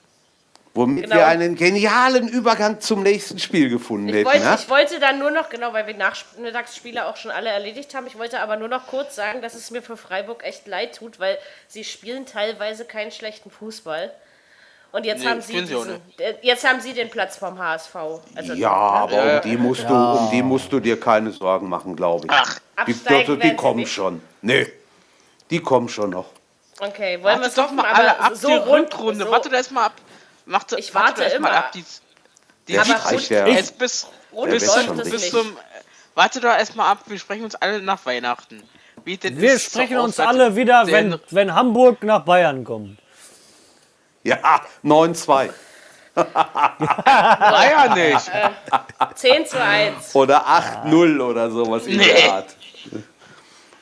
Womit 0.80 1.04
genau. 1.04 1.18
wir 1.18 1.28
einen 1.28 1.56
genialen 1.58 2.30
Übergang 2.30 2.80
zum 2.80 3.04
nächsten 3.04 3.38
Spiel 3.38 3.70
gefunden 3.70 4.08
ich 4.08 4.16
hätten. 4.16 4.28
Wollte? 4.28 4.58
Ich 4.58 4.70
wollte 4.70 5.00
dann 5.02 5.20
nur 5.20 5.30
noch, 5.30 5.50
genau, 5.50 5.74
weil 5.74 5.88
wir 5.88 5.94
Nachmittagsspiele 5.94 7.06
auch 7.06 7.18
schon 7.18 7.32
alle 7.32 7.50
erledigt 7.50 7.94
haben, 7.94 8.08
ich 8.08 8.18
wollte 8.18 8.40
aber 8.40 8.56
nur 8.56 8.70
noch 8.70 8.88
kurz 8.88 9.14
sagen, 9.14 9.42
dass 9.42 9.56
es 9.56 9.72
mir 9.72 9.82
für 9.82 9.98
Freiburg 9.98 10.42
echt 10.46 10.68
leid 10.68 10.96
tut, 10.96 11.20
weil 11.20 11.38
sie 11.68 11.84
spielen 11.84 12.26
teilweise 12.26 12.86
keinen 12.86 13.12
schlechten 13.12 13.52
Fußball. 13.52 14.14
Und 14.94 15.06
jetzt, 15.06 15.20
nee, 15.22 15.28
haben 15.28 15.42
sie 15.42 15.52
diesen, 15.52 15.96
äh, 16.18 16.36
jetzt 16.44 16.66
haben 16.66 16.80
sie 16.80 16.94
den 16.94 17.10
Platz 17.10 17.36
vom 17.36 17.60
HSV. 17.60 17.96
Also 18.36 18.54
ja, 18.54 18.72
aber 18.72 19.36
um 19.36 19.42
die, 19.44 19.58
musst 19.58 19.84
ja. 19.84 19.90
du, 19.90 19.96
um 19.96 20.32
die 20.32 20.42
musst 20.42 20.72
du 20.72 20.80
dir 20.80 20.98
keine 20.98 21.32
Sorgen 21.32 21.68
machen, 21.68 21.94
glaube 21.94 22.26
ich. 22.26 22.32
Ach, 22.32 22.58
die, 22.88 22.96
also, 23.06 23.36
die 23.36 23.54
kommen 23.54 23.86
schon. 23.86 24.22
Nee, 24.42 24.72
die 25.50 25.60
kommen 25.60 25.90
schon 25.90 26.12
noch. 26.12 26.28
Okay, 26.80 27.22
wollen 27.22 27.42
wir 27.42 27.48
es 27.48 27.56
doch 27.56 27.70
mal 27.72 27.84
alle 27.84 28.18
ab 28.18 28.32
so 28.34 28.48
die 28.48 28.54
Rundrunde. 28.56 29.26
So 29.26 29.32
warte 29.32 29.54
erst 29.54 29.74
mal 29.74 29.88
ab. 29.88 29.94
Macht, 30.50 30.72
ich 30.72 30.96
warte, 30.96 31.22
warte 31.22 31.36
immer 31.36 31.52
ab. 31.52 31.72
Die, 31.74 31.86
die 32.68 32.74
der 32.74 32.84
Streich, 32.84 33.28
der, 33.28 33.44
bis, 33.44 33.72
bis, 33.72 34.08
bis, 34.50 34.74
zum, 34.74 34.98
bis 34.98 35.30
zum, 35.30 35.58
warte 36.16 36.42
doch 36.42 36.50
erstmal 36.50 36.92
ab, 36.92 37.04
wir 37.06 37.20
sprechen 37.20 37.44
uns 37.44 37.54
alle 37.54 37.84
nach 37.84 38.04
Weihnachten. 38.08 38.64
wir 39.06 39.60
sprechen 39.60 40.00
uns 40.00 40.20
alle 40.20 40.56
wieder, 40.56 40.88
wenn, 40.88 41.20
wenn 41.30 41.54
Hamburg 41.54 42.02
nach 42.02 42.26
Bayern 42.26 42.64
kommt. 42.64 42.98
Ja, 44.24 44.62
9-2. 44.84 45.52
Bayern 46.16 47.94
nicht. 47.94 48.28
Äh, 48.30 48.50
10 49.14 49.46
zu 49.46 49.64
1. 49.64 50.16
Oder 50.16 50.48
8-0 50.48 51.22
oder 51.22 51.52
sowas 51.52 51.86
in 51.86 52.00
der 52.00 52.34
Art. 52.34 52.56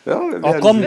Ja, 0.07 0.21
oh, 0.41 0.53
komm. 0.61 0.85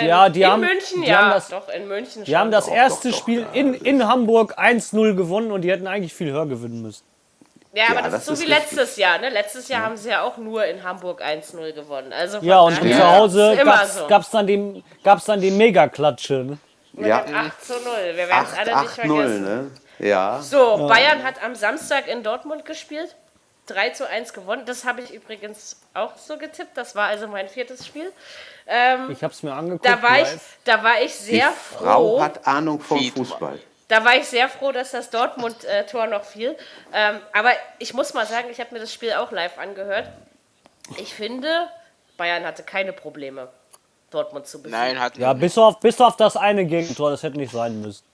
Ja, 0.00 0.28
die 0.28 0.42
in 0.42 0.48
haben, 0.48 0.60
München, 0.60 1.02
die 1.02 1.08
ja. 1.08 1.18
Haben 1.18 1.30
das, 1.30 1.48
doch, 1.48 1.68
in 1.70 1.88
München 1.88 2.22
Die 2.22 2.36
haben 2.36 2.52
das 2.52 2.66
doch, 2.66 2.72
erste 2.72 3.08
doch, 3.08 3.16
doch, 3.16 3.20
Spiel 3.20 3.46
in, 3.52 3.74
in 3.74 4.06
Hamburg 4.06 4.58
1-0 4.58 5.14
gewonnen 5.14 5.50
und 5.50 5.62
die 5.62 5.70
hätten 5.70 5.88
eigentlich 5.88 6.14
viel 6.14 6.30
höher 6.30 6.46
gewinnen 6.46 6.80
müssen. 6.80 7.04
Ja, 7.72 7.86
aber 7.86 7.94
ja, 7.96 8.02
das, 8.02 8.12
das, 8.12 8.20
ist 8.20 8.26
so 8.26 8.32
ist 8.34 8.40
wie 8.40 8.52
richtig. 8.52 8.70
letztes 8.70 8.96
Jahr. 8.96 9.18
Ne? 9.18 9.28
Letztes 9.28 9.68
Jahr 9.68 9.80
ja. 9.80 9.86
haben 9.86 9.96
sie 9.96 10.10
ja 10.10 10.22
auch 10.22 10.36
nur 10.36 10.64
in 10.66 10.84
Hamburg 10.84 11.20
1-0 11.20 11.72
gewonnen. 11.72 12.12
Also 12.12 12.38
ja, 12.42 12.60
und 12.60 12.76
zu 12.76 13.12
Hause 13.12 13.58
gab 14.08 14.22
es 14.22 14.30
so. 14.30 14.38
dann 14.38 14.46
die, 14.46 14.84
dann 15.02 15.40
die 15.40 15.50
Mega-Klatsche. 15.50 16.58
Ne? 16.94 17.08
Ja. 17.08 17.24
8 17.24 17.64
zu 17.64 17.72
0. 17.72 17.82
Wir 18.14 18.28
werden 18.28 18.46
es 18.52 18.58
alle 18.58 18.74
8, 18.74 18.82
nicht 18.82 18.94
vergessen. 18.94 19.44
Ne? 19.44 19.70
Ja. 19.98 20.40
So, 20.42 20.88
Bayern 20.88 21.24
hat 21.24 21.42
am 21.44 21.54
Samstag 21.56 22.06
in 22.08 22.22
Dortmund 22.22 22.64
gespielt. 22.64 23.16
3 23.66 23.90
zu 23.90 24.08
1 24.08 24.32
gewonnen. 24.32 24.62
Das 24.66 24.84
habe 24.84 25.00
ich 25.02 25.14
übrigens 25.14 25.80
auch 25.94 26.16
so 26.16 26.36
getippt. 26.38 26.76
Das 26.76 26.96
war 26.96 27.06
also 27.06 27.28
mein 27.28 27.48
viertes 27.48 27.86
Spiel. 27.86 28.12
Ähm, 28.72 29.10
ich 29.10 29.22
habe 29.24 29.34
es 29.34 29.42
mir 29.42 29.52
angeguckt. 29.52 29.84
Da 29.84 30.00
war, 30.00 30.20
ich, 30.20 30.28
da 30.64 30.82
war 30.82 31.00
ich 31.02 31.12
sehr 31.12 31.48
Die 31.48 31.74
froh. 31.74 31.84
Frau 31.84 32.22
hat 32.22 32.46
Ahnung 32.46 32.80
vom 32.80 33.02
Fußball. 33.02 33.58
Da 33.88 34.04
war 34.04 34.14
ich 34.14 34.26
sehr 34.26 34.48
froh, 34.48 34.70
dass 34.70 34.92
das 34.92 35.10
Dortmund-Tor 35.10 36.06
noch 36.06 36.22
fiel. 36.22 36.56
Ähm, 36.92 37.18
aber 37.32 37.50
ich 37.80 37.92
muss 37.92 38.14
mal 38.14 38.24
sagen, 38.26 38.46
ich 38.48 38.60
habe 38.60 38.72
mir 38.72 38.78
das 38.78 38.94
Spiel 38.94 39.12
auch 39.14 39.32
live 39.32 39.58
angehört. 39.58 40.08
Ich 40.98 41.12
finde, 41.12 41.68
Bayern 42.16 42.44
hatte 42.44 42.62
keine 42.62 42.92
Probleme, 42.92 43.48
Dortmund 44.10 44.46
zu 44.46 44.62
besiegen. 44.62 44.80
Nein, 44.80 45.00
hat 45.00 45.16
Ja, 45.18 45.32
bis 45.32 45.58
auf, 45.58 45.80
bis 45.80 46.00
auf 46.00 46.16
das 46.16 46.36
eine 46.36 46.64
Gegentor, 46.64 47.10
das 47.10 47.24
hätte 47.24 47.38
nicht 47.38 47.52
sein 47.52 47.80
müssen. 47.80 48.04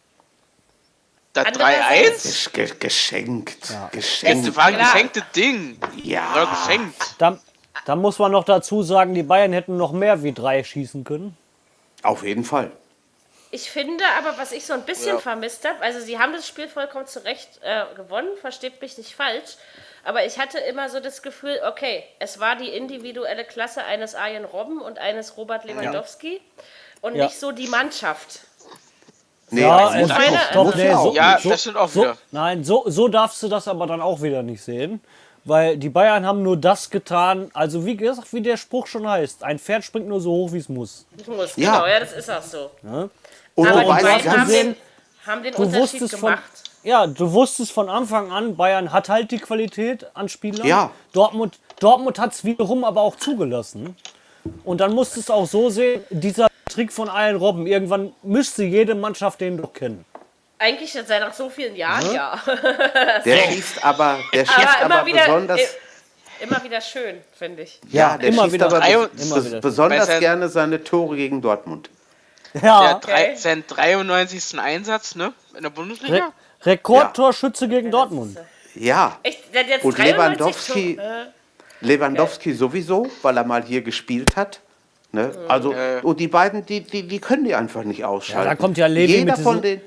Das 1.34 1.44
3-1? 1.48 2.78
Geschenkt. 2.78 3.68
Ja. 3.68 3.88
Geschenkt. 3.92 4.48
Das 4.48 4.56
war 4.56 4.64
ein 4.66 4.78
geschenktes 4.78 5.24
Ding. 5.34 5.78
Ja. 6.02 6.34
War 6.34 6.46
geschenkt. 6.46 7.14
Da, 7.18 7.38
da 7.86 7.94
muss 7.94 8.18
man 8.18 8.32
noch 8.32 8.44
dazu 8.44 8.82
sagen, 8.82 9.14
die 9.14 9.22
Bayern 9.22 9.52
hätten 9.52 9.76
noch 9.76 9.92
mehr 9.92 10.24
wie 10.24 10.32
drei 10.32 10.64
schießen 10.64 11.04
können. 11.04 11.36
Auf 12.02 12.24
jeden 12.24 12.44
Fall. 12.44 12.72
Ich 13.52 13.70
finde 13.70 14.02
aber, 14.18 14.36
was 14.38 14.50
ich 14.50 14.66
so 14.66 14.72
ein 14.72 14.82
bisschen 14.82 15.14
ja. 15.14 15.18
vermisst 15.18 15.66
habe, 15.66 15.80
also 15.82 16.00
sie 16.00 16.18
haben 16.18 16.32
das 16.32 16.48
Spiel 16.48 16.66
vollkommen 16.66 17.06
zurecht 17.06 17.60
äh, 17.62 17.84
gewonnen, 17.94 18.28
versteht 18.40 18.82
mich 18.82 18.98
nicht 18.98 19.14
falsch, 19.14 19.56
aber 20.04 20.26
ich 20.26 20.40
hatte 20.40 20.58
immer 20.58 20.88
so 20.88 20.98
das 20.98 21.22
Gefühl, 21.22 21.60
okay, 21.66 22.02
es 22.18 22.40
war 22.40 22.56
die 22.56 22.68
individuelle 22.68 23.44
Klasse 23.44 23.84
eines 23.84 24.16
Arjen 24.16 24.44
Robben 24.44 24.80
und 24.80 24.98
eines 24.98 25.36
Robert 25.36 25.64
Lewandowski 25.64 26.34
ja. 26.34 26.40
und 27.02 27.14
ja. 27.14 27.26
nicht 27.26 27.38
so 27.38 27.52
die 27.52 27.68
Mannschaft. 27.68 28.40
Nee, 29.50 29.60
ja, 29.60 29.90
meine, 29.90 30.40
doch, 30.52 30.74
nee, 30.74 30.92
so, 30.92 31.14
ja, 31.14 31.38
so, 31.40 31.50
das 31.50 31.60
stimmt 31.60 31.76
auch 31.76 31.88
so, 31.88 32.02
wieder. 32.02 32.18
Nein, 32.32 32.64
so, 32.64 32.82
so 32.88 33.06
darfst 33.06 33.40
du 33.44 33.48
das 33.48 33.68
aber 33.68 33.86
dann 33.86 34.02
auch 34.02 34.22
wieder 34.22 34.42
nicht 34.42 34.60
sehen 34.60 35.00
weil 35.46 35.76
die 35.76 35.88
Bayern 35.88 36.26
haben 36.26 36.42
nur 36.42 36.56
das 36.56 36.90
getan, 36.90 37.50
also 37.54 37.86
wie 37.86 37.96
gesagt, 37.96 38.32
wie 38.32 38.42
der 38.42 38.56
Spruch 38.56 38.88
schon 38.88 39.08
heißt, 39.08 39.44
ein 39.44 39.58
Pferd 39.58 39.84
springt 39.84 40.08
nur 40.08 40.20
so 40.20 40.32
hoch, 40.32 40.52
wie 40.52 40.58
es 40.58 40.68
muss. 40.68 41.06
muss. 41.26 41.56
Ja. 41.56 41.76
Genau, 41.76 41.86
ja, 41.86 42.00
das 42.00 42.12
ist 42.12 42.30
auch 42.30 42.42
so. 42.42 42.70
Ja. 42.82 43.08
Und 43.54 43.68
Aber 43.68 43.80
die 43.80 44.02
Bayern 44.02 44.40
haben 44.40 44.48
den, 44.48 44.76
haben 45.24 45.42
den 45.44 45.54
du 45.54 45.72
wusstest 45.72 46.16
gemacht. 46.16 46.42
Von, 46.42 46.90
ja, 46.90 47.06
du 47.06 47.32
wusstest 47.32 47.70
von 47.70 47.88
Anfang 47.88 48.32
an, 48.32 48.56
Bayern 48.56 48.92
hat 48.92 49.08
halt 49.08 49.30
die 49.30 49.38
Qualität 49.38 50.06
an 50.14 50.28
Spielern. 50.28 50.66
Ja. 50.66 50.90
Dortmund, 51.12 51.58
Dortmund 51.78 52.18
hat 52.18 52.32
es 52.32 52.44
wiederum 52.44 52.84
aber 52.84 53.00
auch 53.00 53.16
zugelassen. 53.16 53.96
Und 54.64 54.80
dann 54.80 54.94
musstest 54.94 55.28
du 55.28 55.32
auch 55.32 55.46
so 55.46 55.70
sehen, 55.70 56.02
dieser 56.10 56.48
Trick 56.68 56.92
von 56.92 57.08
allen 57.08 57.36
Robben, 57.36 57.68
irgendwann 57.68 58.12
müsste 58.22 58.64
jede 58.64 58.96
Mannschaft 58.96 59.40
den 59.40 59.58
doch 59.58 59.72
kennen. 59.72 60.04
Eigentlich 60.58 60.92
seit 60.92 61.20
nach 61.20 61.34
so 61.34 61.50
vielen 61.50 61.76
Jahren, 61.76 62.14
ja. 62.14 62.40
ja. 62.46 63.18
Der 63.24 63.36
schießt 63.38 63.84
aber, 63.84 64.18
der 64.32 64.46
schießt 64.46 64.82
aber, 64.82 64.94
aber 64.94 65.06
wieder, 65.06 65.20
besonders. 65.26 65.60
Immer 66.40 66.62
wieder 66.64 66.80
schön, 66.80 67.20
finde 67.38 67.62
ich. 67.62 67.80
Ja, 67.90 68.12
ja 68.12 68.18
der 68.18 68.28
immer 68.28 68.42
schießt 68.44 68.54
wieder, 68.54 68.66
aber 68.66 68.86
immer 68.86 69.44
wieder. 69.44 69.60
besonders 69.60 70.06
sein, 70.06 70.20
gerne 70.20 70.48
seine 70.48 70.82
Tore 70.82 71.16
gegen 71.16 71.42
Dortmund. 71.42 71.90
Ja. 72.62 72.96
Okay. 72.96 73.34
sein 73.36 73.64
93. 73.66 74.58
Einsatz, 74.58 75.14
ne? 75.14 75.32
In 75.56 75.62
der 75.62 75.70
Bundesliga? 75.70 76.32
Re 76.62 76.70
Rekordtorschütze 76.70 77.68
gegen 77.68 77.90
Dortmund. 77.90 78.38
Ja. 78.74 79.18
Echt? 79.22 79.44
Und 79.82 79.98
Lewandowski, 79.98 80.98
Lewandowski 81.80 82.50
okay. 82.50 82.58
sowieso, 82.58 83.10
weil 83.22 83.36
er 83.36 83.44
mal 83.44 83.62
hier 83.62 83.82
gespielt 83.82 84.36
hat. 84.36 84.60
Ne? 85.12 85.32
Also, 85.48 85.72
äh. 85.72 86.00
und 86.02 86.18
die 86.18 86.28
beiden, 86.28 86.64
die, 86.66 86.80
die, 86.80 87.06
die 87.06 87.18
können 87.20 87.44
die 87.44 87.54
einfach 87.54 87.84
nicht 87.84 88.04
ausschalten. 88.04 88.44
Ja, 88.44 88.54
da 88.54 88.56
kommt 88.56 88.76
ja 88.76 88.86
Levi 88.86 89.18
Jeder 89.18 89.36
mit 89.36 89.42
von 89.42 89.62
den 89.62 89.80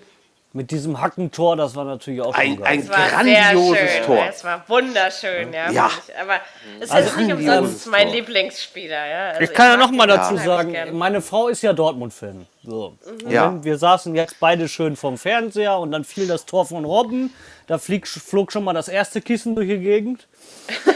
mit 0.51 0.71
diesem 0.71 0.99
Hackentor, 0.99 1.55
das 1.55 1.75
war 1.75 1.85
natürlich 1.85 2.21
auch 2.21 2.33
ein, 2.33 2.61
ein 2.63 2.87
grandioses 2.87 4.01
Tor. 4.03 4.25
Es 4.27 4.43
war 4.43 4.63
wunderschön, 4.67 5.53
ja. 5.53 5.69
ja. 5.69 5.91
Aber 6.19 6.39
es 6.79 6.89
also 6.89 7.09
ist 7.09 7.17
nicht 7.17 7.31
umsonst 7.31 7.85
mein 7.87 8.07
Tor. 8.07 8.15
Lieblingsspieler. 8.15 9.07
Ja. 9.07 9.29
Also 9.29 9.41
ich 9.41 9.53
kann 9.53 9.67
ich 9.67 9.71
ja 9.73 9.77
noch 9.77 9.91
mal 9.91 10.07
dazu 10.07 10.35
ja. 10.35 10.43
sagen, 10.43 10.97
meine 10.97 11.21
Frau 11.21 11.49
ist 11.49 11.61
ja 11.61 11.71
Dortmund-Fan. 11.71 12.47
So. 12.63 12.97
Mhm. 13.23 13.29
Ja. 13.29 13.63
Wir 13.63 13.77
saßen 13.77 14.15
jetzt 14.15 14.39
beide 14.39 14.67
schön 14.67 14.95
vorm 14.95 15.19
Fernseher 15.19 15.77
und 15.77 15.91
dann 15.91 16.03
fiel 16.03 16.27
das 16.27 16.47
Tor 16.47 16.65
von 16.65 16.83
Robben. 16.83 17.31
Da 17.67 17.77
flieg, 17.77 18.07
flog 18.07 18.51
schon 18.51 18.63
mal 18.63 18.73
das 18.73 18.87
erste 18.87 19.21
Kissen 19.21 19.53
durch 19.53 19.67
die 19.67 19.77
Gegend. 19.77 20.27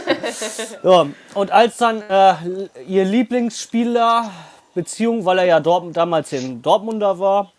so. 0.82 1.10
Und 1.34 1.52
als 1.52 1.76
dann 1.76 2.02
äh, 2.02 2.34
ihr 2.88 3.04
Lieblingsspieler, 3.04 4.32
Beziehung, 4.74 5.24
weil 5.24 5.38
er 5.38 5.44
ja 5.44 5.60
Dortmund, 5.60 5.96
damals 5.96 6.32
in 6.32 6.60
Dortmunder 6.60 7.20
war, 7.20 7.52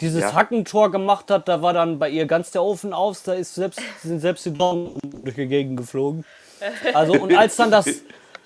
dieses 0.00 0.22
ja. 0.22 0.34
Hackentor 0.34 0.90
gemacht 0.90 1.30
hat, 1.30 1.48
da 1.48 1.62
war 1.62 1.72
dann 1.72 1.98
bei 1.98 2.08
ihr 2.10 2.26
ganz 2.26 2.50
der 2.50 2.62
Ofen 2.62 2.92
aus, 2.92 3.22
da 3.22 3.34
ist 3.34 3.54
selbst, 3.54 3.80
sind 4.02 4.20
selbst 4.20 4.44
die 4.44 4.52
Daumen 4.52 4.98
durch 5.22 5.36
die 5.36 5.46
Gegend 5.46 5.76
geflogen. 5.78 6.24
Also, 6.94 7.14
und 7.14 7.36
als 7.36 7.56
dann 7.56 7.70
das 7.70 7.86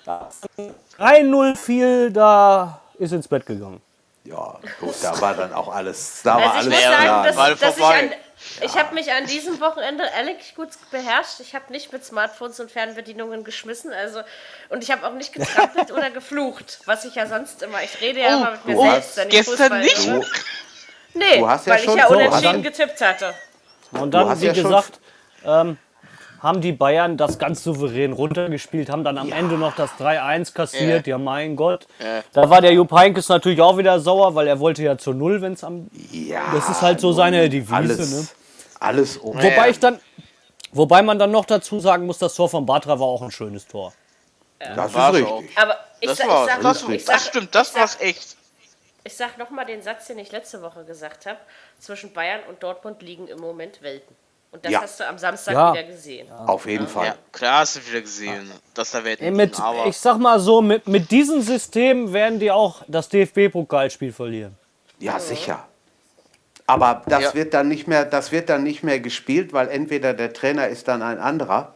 3-0 0.05 1.55
fiel, 1.55 2.11
da 2.11 2.81
ist 2.97 3.13
ins 3.13 3.27
Bett 3.27 3.45
gegangen. 3.45 3.81
Ja, 4.23 4.59
gut, 4.79 4.95
da 5.01 5.19
war 5.19 5.33
dann 5.33 5.51
auch 5.53 5.73
alles, 5.73 6.21
da 6.23 6.35
also 6.35 6.45
war 6.45 6.53
alles 6.55 6.67
ich 6.67 6.73
muss 6.73 6.83
sagen, 6.83 7.23
dass, 7.23 7.59
dass 7.59 7.77
ich, 7.77 7.83
an, 7.83 8.11
ich 8.61 8.77
habe 8.77 8.93
mich 8.93 9.11
an 9.11 9.25
diesem 9.25 9.59
Wochenende 9.59 10.03
ehrlich 10.15 10.53
gut 10.55 10.69
beherrscht. 10.91 11.39
Ich 11.39 11.55
habe 11.55 11.71
nicht 11.71 11.91
mit 11.91 12.05
Smartphones 12.05 12.59
und 12.59 12.69
Fernbedienungen 12.69 13.43
geschmissen, 13.43 13.91
also 13.91 14.21
und 14.69 14.83
ich 14.83 14.91
habe 14.91 15.07
auch 15.07 15.13
nicht 15.13 15.33
getrampelt 15.33 15.91
oder 15.91 16.11
geflucht, 16.11 16.81
was 16.85 17.05
ich 17.05 17.15
ja 17.15 17.25
sonst 17.25 17.63
immer. 17.63 17.81
Ich 17.83 17.99
rede 17.99 18.19
ja 18.19 18.35
oh, 18.35 18.37
immer 18.37 18.51
mit 18.51 18.65
mir 18.65 18.77
oh, 18.77 18.83
selbst. 18.83 19.29
Gestern 19.29 19.79
nicht. 19.79 20.09
Nee, 21.13 21.39
du 21.39 21.47
hast 21.47 21.67
ja 21.67 21.73
weil 21.73 21.79
schon 21.79 21.97
ich 21.97 21.99
ja 21.99 22.07
unentschieden 22.07 22.55
so, 22.55 22.61
getippt 22.61 23.01
hatte. 23.01 23.33
Und 23.91 24.13
dann, 24.13 24.39
wie 24.39 24.45
ja 24.45 24.53
gesagt, 24.53 24.99
ähm, 25.45 25.77
haben 26.41 26.61
die 26.61 26.71
Bayern 26.71 27.17
das 27.17 27.37
ganz 27.37 27.63
souverän 27.63 28.13
runtergespielt, 28.13 28.89
haben 28.89 29.03
dann 29.03 29.17
am 29.17 29.29
ja. 29.29 29.35
Ende 29.35 29.55
noch 29.55 29.75
das 29.75 29.91
3-1 29.99 30.53
kassiert. 30.53 31.05
Ja. 31.05 31.11
ja, 31.11 31.17
mein 31.17 31.55
Gott. 31.55 31.85
Ja. 31.99 32.23
Da 32.33 32.49
war 32.49 32.61
der 32.61 32.73
Jupp 32.73 32.91
Heynckes 32.91 33.29
natürlich 33.29 33.61
auch 33.61 33.77
wieder 33.77 33.99
sauer, 33.99 34.33
weil 34.33 34.47
er 34.47 34.59
wollte 34.59 34.81
ja 34.81 34.97
zur 34.97 35.13
Null, 35.13 35.41
wenn 35.41 35.53
es 35.53 35.63
am... 35.63 35.89
Ja, 36.11 36.41
das 36.53 36.67
ist 36.69 36.81
halt 36.81 36.99
so 36.99 37.11
seine 37.13 37.47
Devise. 37.47 37.75
Alles, 37.75 38.11
ne? 38.11 38.27
alles 38.79 39.17
um. 39.17 39.35
Wobei 39.35 39.69
ich 39.69 39.79
dann... 39.79 39.99
Wobei 40.73 41.01
man 41.01 41.19
dann 41.19 41.31
noch 41.31 41.45
dazu 41.45 41.79
sagen 41.81 42.05
muss, 42.05 42.17
das 42.17 42.33
Tor 42.33 42.49
von 42.49 42.65
Batra 42.65 42.97
war 42.97 43.05
auch 43.05 43.21
ein 43.21 43.31
schönes 43.31 43.67
Tor. 43.67 43.93
Das 44.75 44.91
ist 44.91 44.97
richtig. 45.13 45.57
Aber 45.57 45.75
ich, 45.99 46.07
das, 46.07 46.17
sa 46.17 46.23
ich 46.23 46.29
sag, 46.29 46.61
das, 46.61 46.83
ich 46.89 47.05
sag, 47.05 47.15
das 47.15 47.27
stimmt, 47.27 47.55
das 47.55 47.75
war's 47.75 47.97
echt. 47.99 48.37
Ich 49.03 49.15
sag 49.15 49.37
nochmal 49.37 49.65
den 49.65 49.81
Satz, 49.81 50.07
den 50.07 50.19
ich 50.19 50.31
letzte 50.31 50.61
Woche 50.61 50.83
gesagt 50.85 51.25
habe. 51.25 51.39
Zwischen 51.79 52.13
Bayern 52.13 52.41
und 52.47 52.61
Dortmund 52.61 53.01
liegen 53.01 53.27
im 53.27 53.39
Moment 53.39 53.81
Welten. 53.81 54.15
Und 54.51 54.65
das 54.65 54.71
ja. 54.71 54.81
hast 54.81 54.99
du 54.99 55.07
am 55.07 55.17
Samstag 55.17 55.53
ja. 55.53 55.73
wieder 55.73 55.83
gesehen. 55.83 56.27
Ja. 56.27 56.45
Auf 56.45 56.65
jeden 56.65 56.87
Fall. 56.87 57.07
Ja, 57.07 57.15
klar 57.31 57.59
hast 57.61 57.77
du 57.77 57.87
wieder 57.87 58.01
gesehen, 58.01 58.51
dass 58.73 58.91
da 58.91 59.03
Welten 59.03 59.33
mit, 59.33 59.51
liegen, 59.51 59.63
aber 59.63 59.85
Ich 59.87 59.97
sag 59.97 60.17
mal 60.17 60.39
so, 60.39 60.61
mit, 60.61 60.87
mit 60.87 61.09
diesem 61.09 61.41
System 61.41 62.11
werden 62.11 62.39
die 62.39 62.51
auch 62.51 62.83
das 62.87 63.07
DFB-Pokalspiel 63.09 64.11
verlieren. 64.11 64.57
Ja, 64.99 65.19
sicher. 65.19 65.65
Aber 66.67 67.01
das, 67.07 67.33
wird 67.33 67.53
dann 67.53 67.69
nicht 67.69 67.87
mehr, 67.87 68.05
das 68.05 68.31
wird 68.31 68.49
dann 68.49 68.63
nicht 68.63 68.83
mehr 68.83 68.99
gespielt, 68.99 69.51
weil 69.51 69.69
entweder 69.69 70.13
der 70.13 70.31
Trainer 70.31 70.67
ist 70.67 70.87
dann 70.87 71.01
ein 71.01 71.17
anderer. 71.17 71.73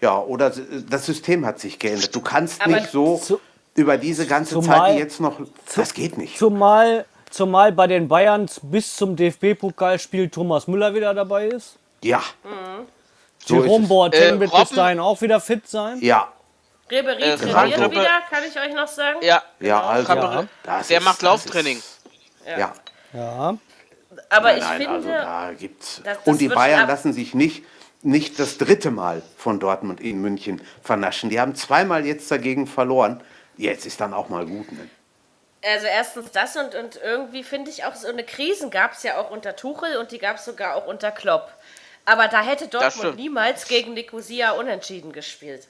Ja, 0.00 0.18
oder 0.18 0.50
das 0.50 1.06
System 1.06 1.46
hat 1.46 1.58
sich 1.58 1.78
geändert. 1.78 2.14
Du 2.14 2.20
kannst 2.20 2.60
aber 2.60 2.72
nicht 2.72 2.90
so 2.90 3.18
zu, 3.18 3.40
über 3.74 3.96
diese 3.98 4.26
ganze 4.26 4.54
zumal, 4.54 4.90
Zeit 4.90 4.98
jetzt 4.98 5.20
noch. 5.20 5.40
Das 5.74 5.94
geht 5.94 6.16
nicht. 6.18 6.38
Zumal, 6.38 7.04
zumal 7.30 7.72
bei 7.72 7.86
den 7.86 8.08
Bayern 8.08 8.48
bis 8.62 8.96
zum 8.96 9.16
DFB-Pokalspiel 9.16 10.28
Thomas 10.30 10.66
Müller 10.66 10.94
wieder 10.94 11.12
dabei 11.14 11.46
ist. 11.48 11.76
Ja. 12.02 12.22
Mhm. 12.44 12.86
So 13.38 13.56
Jerome 13.56 13.86
Boateng 13.86 14.36
äh, 14.36 14.40
wird 14.40 14.52
bis 14.52 14.70
dahin 14.70 15.00
auch 15.00 15.20
wieder 15.20 15.40
fit 15.40 15.68
sein. 15.68 15.98
Ja. 16.00 16.28
Ribery 16.90 17.22
äh, 17.22 17.36
trainiert 17.36 17.78
Ribe 17.78 17.90
wieder, 17.92 18.20
kann 18.30 18.42
ich 18.48 18.58
euch 18.58 18.74
noch 18.74 18.88
sagen. 18.88 19.18
Ja, 19.22 19.42
ja 19.60 19.82
also 19.82 20.12
ja. 20.12 20.46
der 20.64 20.80
ist, 20.80 21.04
macht 21.04 21.22
Lauftraining. 21.22 21.82
Ja. 22.46 22.58
ja. 22.58 22.72
ja. 23.12 23.58
Aber 24.28 24.48
nein, 24.48 24.58
ich 24.58 24.64
nein, 24.64 24.80
finde, 24.80 24.90
also 24.90 25.08
da 25.08 25.52
gibt's 25.58 26.00
das, 26.04 26.18
das 26.18 26.26
und 26.26 26.40
die 26.40 26.48
Bayern 26.48 26.86
lassen 26.86 27.12
sich 27.12 27.34
nicht 27.34 27.64
nicht 28.04 28.38
das 28.38 28.58
dritte 28.58 28.90
Mal 28.90 29.22
von 29.36 29.58
Dortmund 29.58 30.00
in 30.00 30.20
München 30.20 30.60
vernaschen. 30.82 31.30
Die 31.30 31.40
haben 31.40 31.54
zweimal 31.54 32.04
jetzt 32.04 32.30
dagegen 32.30 32.66
verloren. 32.66 33.22
Jetzt 33.56 33.86
ist 33.86 34.00
dann 34.00 34.14
auch 34.14 34.28
mal 34.28 34.46
gut. 34.46 34.70
Ne? 34.72 34.88
Also 35.64 35.86
erstens 35.86 36.30
das 36.30 36.56
und, 36.56 36.74
und 36.74 37.00
irgendwie 37.02 37.42
finde 37.42 37.70
ich 37.70 37.84
auch 37.84 37.94
so 37.94 38.08
eine 38.08 38.24
Krisen 38.24 38.70
gab 38.70 38.92
es 38.92 39.02
ja 39.02 39.18
auch 39.18 39.30
unter 39.30 39.56
Tuchel 39.56 39.96
und 39.96 40.12
die 40.12 40.18
gab 40.18 40.36
es 40.36 40.44
sogar 40.44 40.76
auch 40.76 40.86
unter 40.86 41.10
Klopp. 41.10 41.50
Aber 42.04 42.28
da 42.28 42.42
hätte 42.42 42.68
Dortmund 42.68 43.16
niemals 43.16 43.66
gegen 43.66 43.94
Nicosia 43.94 44.52
unentschieden 44.52 45.12
gespielt. 45.12 45.66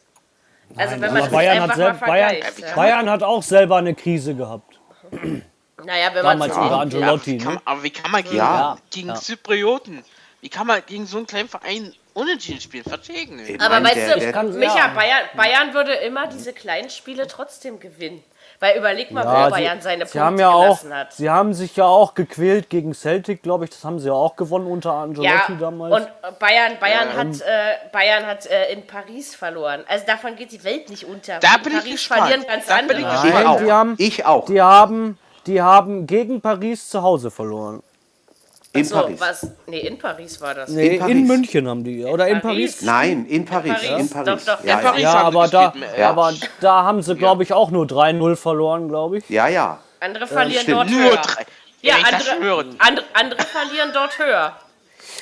Also 0.76 0.96
Nein, 0.96 1.02
wenn 1.02 1.14
man 1.14 1.30
Bayern 1.30 1.60
hat, 1.60 1.76
selb, 1.76 2.00
Bayern, 2.00 2.36
ja. 2.58 2.74
Bayern 2.74 3.10
hat 3.10 3.22
auch 3.22 3.42
selber 3.42 3.76
eine 3.76 3.94
Krise 3.94 4.34
gehabt. 4.34 4.80
Naja, 5.86 6.14
wenn 6.14 6.24
man 6.24 6.38
Damals 6.38 6.56
unter 6.56 6.80
Angelotti. 6.80 7.36
Ja, 7.36 7.50
ne? 7.50 7.62
aber 7.66 7.82
wie 7.82 7.90
kann 7.90 8.10
man 8.10 8.22
gegen, 8.22 8.36
ja. 8.36 8.78
gegen 8.90 9.14
Zyprioten, 9.16 10.02
wie 10.40 10.48
kann 10.48 10.66
man 10.66 10.82
gegen 10.86 11.04
so 11.04 11.18
einen 11.18 11.26
kleinen 11.26 11.48
Verein 11.48 11.92
unentschieden 12.14 12.60
spielen? 12.60 12.84
Verstehe 12.84 13.16
ich 13.16 13.30
nicht. 13.30 13.60
Aber 13.60 13.84
weißt 13.84 13.96
der, 13.96 14.14
du, 14.14 14.20
der, 14.20 14.42
Micha, 14.44 14.88
Bayern, 14.88 15.24
Bayern 15.36 15.74
würde 15.74 15.92
immer 15.92 16.26
diese 16.26 16.52
kleinen 16.52 16.90
Spiele 16.90 17.26
trotzdem 17.26 17.78
gewinnen. 17.78 18.22
Weil 18.60 18.78
überleg 18.78 19.10
mal, 19.10 19.24
ja, 19.24 19.46
wo 19.46 19.50
Bayern 19.50 19.80
seine 19.80 20.06
sie 20.06 20.12
Punkte 20.12 20.24
haben 20.24 20.38
ja 20.38 20.50
auch, 20.50 20.84
hat. 20.84 21.12
Sie 21.12 21.28
haben 21.28 21.54
sich 21.54 21.76
ja 21.76 21.84
auch 21.84 22.14
gequält 22.14 22.70
gegen 22.70 22.94
Celtic, 22.94 23.42
glaube 23.42 23.64
ich. 23.64 23.70
Das 23.70 23.84
haben 23.84 23.98
sie 23.98 24.06
ja 24.06 24.14
auch 24.14 24.36
gewonnen 24.36 24.66
unter 24.66 24.92
Angelotti 24.92 25.52
ja, 25.52 25.56
damals. 25.58 25.94
Und 25.96 26.38
Bayern, 26.38 26.78
Bayern 26.78 27.08
ähm. 27.10 27.16
hat, 27.18 27.40
äh, 27.40 27.88
Bayern 27.92 28.26
hat 28.26 28.46
äh, 28.46 28.72
in 28.72 28.86
Paris 28.86 29.34
verloren. 29.34 29.82
Also 29.88 30.06
davon 30.06 30.36
geht 30.36 30.52
die 30.52 30.62
Welt 30.62 30.88
nicht 30.88 31.04
unter. 31.04 31.40
Da 31.40 31.56
bin 31.62 31.72
Paris 31.72 31.94
ich 31.94 32.08
verlieren 32.08 32.44
ganz 32.46 32.66
da 32.66 32.76
andere. 32.76 32.98
Ich, 32.98 33.04
Nein, 33.04 33.46
auch. 33.46 33.60
Die 33.60 33.72
haben, 33.72 33.94
ich 33.98 34.24
auch. 34.24 34.44
Die 34.46 34.62
haben, 34.62 35.18
die 35.46 35.60
haben 35.60 36.06
gegen 36.06 36.40
Paris 36.40 36.88
zu 36.88 37.02
Hause 37.02 37.30
verloren. 37.30 37.82
In 38.74 38.84
so, 38.84 38.96
Paris. 38.96 39.20
Was? 39.20 39.46
Nee, 39.68 39.80
in 39.80 39.98
Paris 39.98 40.40
war 40.40 40.52
das. 40.52 40.68
Nee, 40.68 40.94
in, 40.94 40.98
Paris. 40.98 41.14
in 41.14 41.26
München 41.26 41.68
haben 41.68 41.84
die. 41.84 42.04
Oder 42.04 42.26
in, 42.26 42.36
in 42.36 42.40
Paris? 42.42 42.72
Paris? 42.72 42.82
Nein, 42.82 43.26
in 43.26 43.44
Paris. 43.44 43.70
In 43.70 43.88
Paris. 43.88 44.00
In 44.00 44.10
Paris. 44.10 44.44
Doch, 44.44 44.56
doch. 44.56 44.64
Ja, 44.64 44.78
in 44.78 44.84
Paris 44.84 45.02
ja, 45.02 45.14
aber, 45.14 45.48
da, 45.48 45.72
ja. 45.96 46.10
aber 46.10 46.34
da 46.60 46.82
haben 46.82 47.00
sie, 47.00 47.14
glaube 47.14 47.44
ich, 47.44 47.52
auch 47.52 47.70
nur 47.70 47.86
3-0 47.86 48.34
verloren, 48.34 48.88
glaube 48.88 49.18
ich. 49.18 49.28
Ja, 49.30 49.46
ja. 49.46 49.78
Andere 50.00 50.26
verlieren 50.26 50.66
dort 50.66 50.90
nur 50.90 51.00
höher. 51.00 51.16
Drei. 51.16 51.46
Ja, 51.82 51.94
andere, 51.96 52.64
andere, 52.78 53.06
andere, 53.12 53.42
verlieren 53.42 53.90
dort 53.92 54.18
höher. 54.18 54.56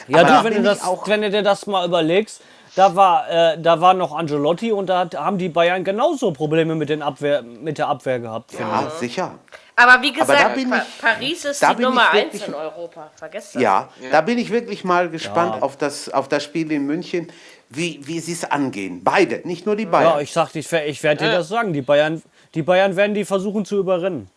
Ja, 0.09 0.21
aber 0.21 0.29
du, 0.29 0.45
wenn 0.45 0.55
du, 0.55 0.63
das, 0.63 0.83
auch 0.83 1.07
wenn 1.09 1.21
du 1.21 1.31
dir 1.31 1.43
das 1.43 1.67
mal 1.67 1.87
überlegst, 1.87 2.41
da 2.75 2.97
war, 2.97 3.29
äh, 3.29 3.59
da 3.61 3.81
war 3.81 3.95
noch 3.95 4.17
Angelotti 4.17 4.73
und 4.73 4.87
da 4.87 5.01
hat, 5.01 5.15
haben 5.15 5.39
die 5.39 5.49
Bayern 5.49 5.85
genauso 5.85 6.33
Probleme 6.33 6.75
mit, 6.75 6.89
den 6.89 7.03
Abwehr, 7.03 7.43
mit 7.43 7.79
der 7.79 7.89
Abwehr 7.89 8.19
gehabt. 8.19 8.53
Ja, 8.59 8.91
sicher. 8.91 9.39
Aber 9.77 10.03
wie 10.03 10.13
gesagt, 10.13 10.45
Aber 10.45 10.55
pa 10.55 10.61
ich, 10.61 11.01
Paris 11.01 11.45
ist 11.45 11.63
die 11.63 11.83
Nummer 11.83 12.11
1 12.11 12.47
in 12.47 12.55
Europa. 12.55 13.11
Vergesst 13.17 13.55
das. 13.55 13.63
Ja, 13.63 13.89
ja, 14.01 14.11
da 14.11 14.21
bin 14.21 14.39
ich 14.39 14.51
wirklich 14.51 14.85
mal 14.85 15.09
gespannt 15.09 15.57
ja. 15.57 15.63
auf, 15.63 15.77
das, 15.77 16.09
auf 16.09 16.29
das 16.29 16.45
Spiel 16.45 16.71
in 16.73 16.87
München, 16.87 17.33
wie, 17.69 18.01
wie 18.03 18.21
sie 18.21 18.33
es 18.33 18.45
angehen. 18.45 19.03
Beide, 19.03 19.41
nicht 19.45 19.67
nur 19.67 19.77
die 19.77 19.87
Bayern. 19.87 20.15
Ja, 20.15 20.21
ich 20.21 20.33
sagte, 20.33 20.59
ich, 20.59 20.71
ich 20.73 21.03
werde 21.03 21.25
dir 21.25 21.33
das 21.33 21.49
sagen. 21.49 21.73
Die 21.73 21.83
Bayern, 21.83 22.23
die 22.55 22.63
Bayern 22.63 22.97
werden 22.97 23.15
die 23.15 23.25
versuchen 23.25 23.65
zu 23.65 23.79
überrennen. 23.79 24.29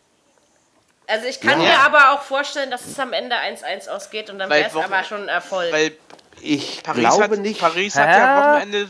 Also 1.06 1.26
ich 1.26 1.40
kann 1.40 1.60
ja. 1.62 1.68
mir 1.68 1.78
aber 1.80 2.12
auch 2.12 2.22
vorstellen, 2.22 2.70
dass 2.70 2.84
es 2.86 2.98
am 2.98 3.12
Ende 3.12 3.36
1-1 3.36 3.88
ausgeht 3.88 4.28
und 4.30 4.38
dann 4.38 4.50
wäre 4.50 4.68
es 4.68 4.76
aber 4.76 5.04
schon 5.04 5.22
ein 5.22 5.28
Erfolg. 5.28 5.72
Weil 5.72 5.92
ich 6.42 6.82
Paris 6.82 7.00
glaube 7.00 7.22
hat, 7.22 7.38
nicht. 7.38 7.60
Paris 7.60 7.96
hat 7.96 8.08
ja 8.08 8.54
am 8.54 8.54
Wochenende 8.54 8.88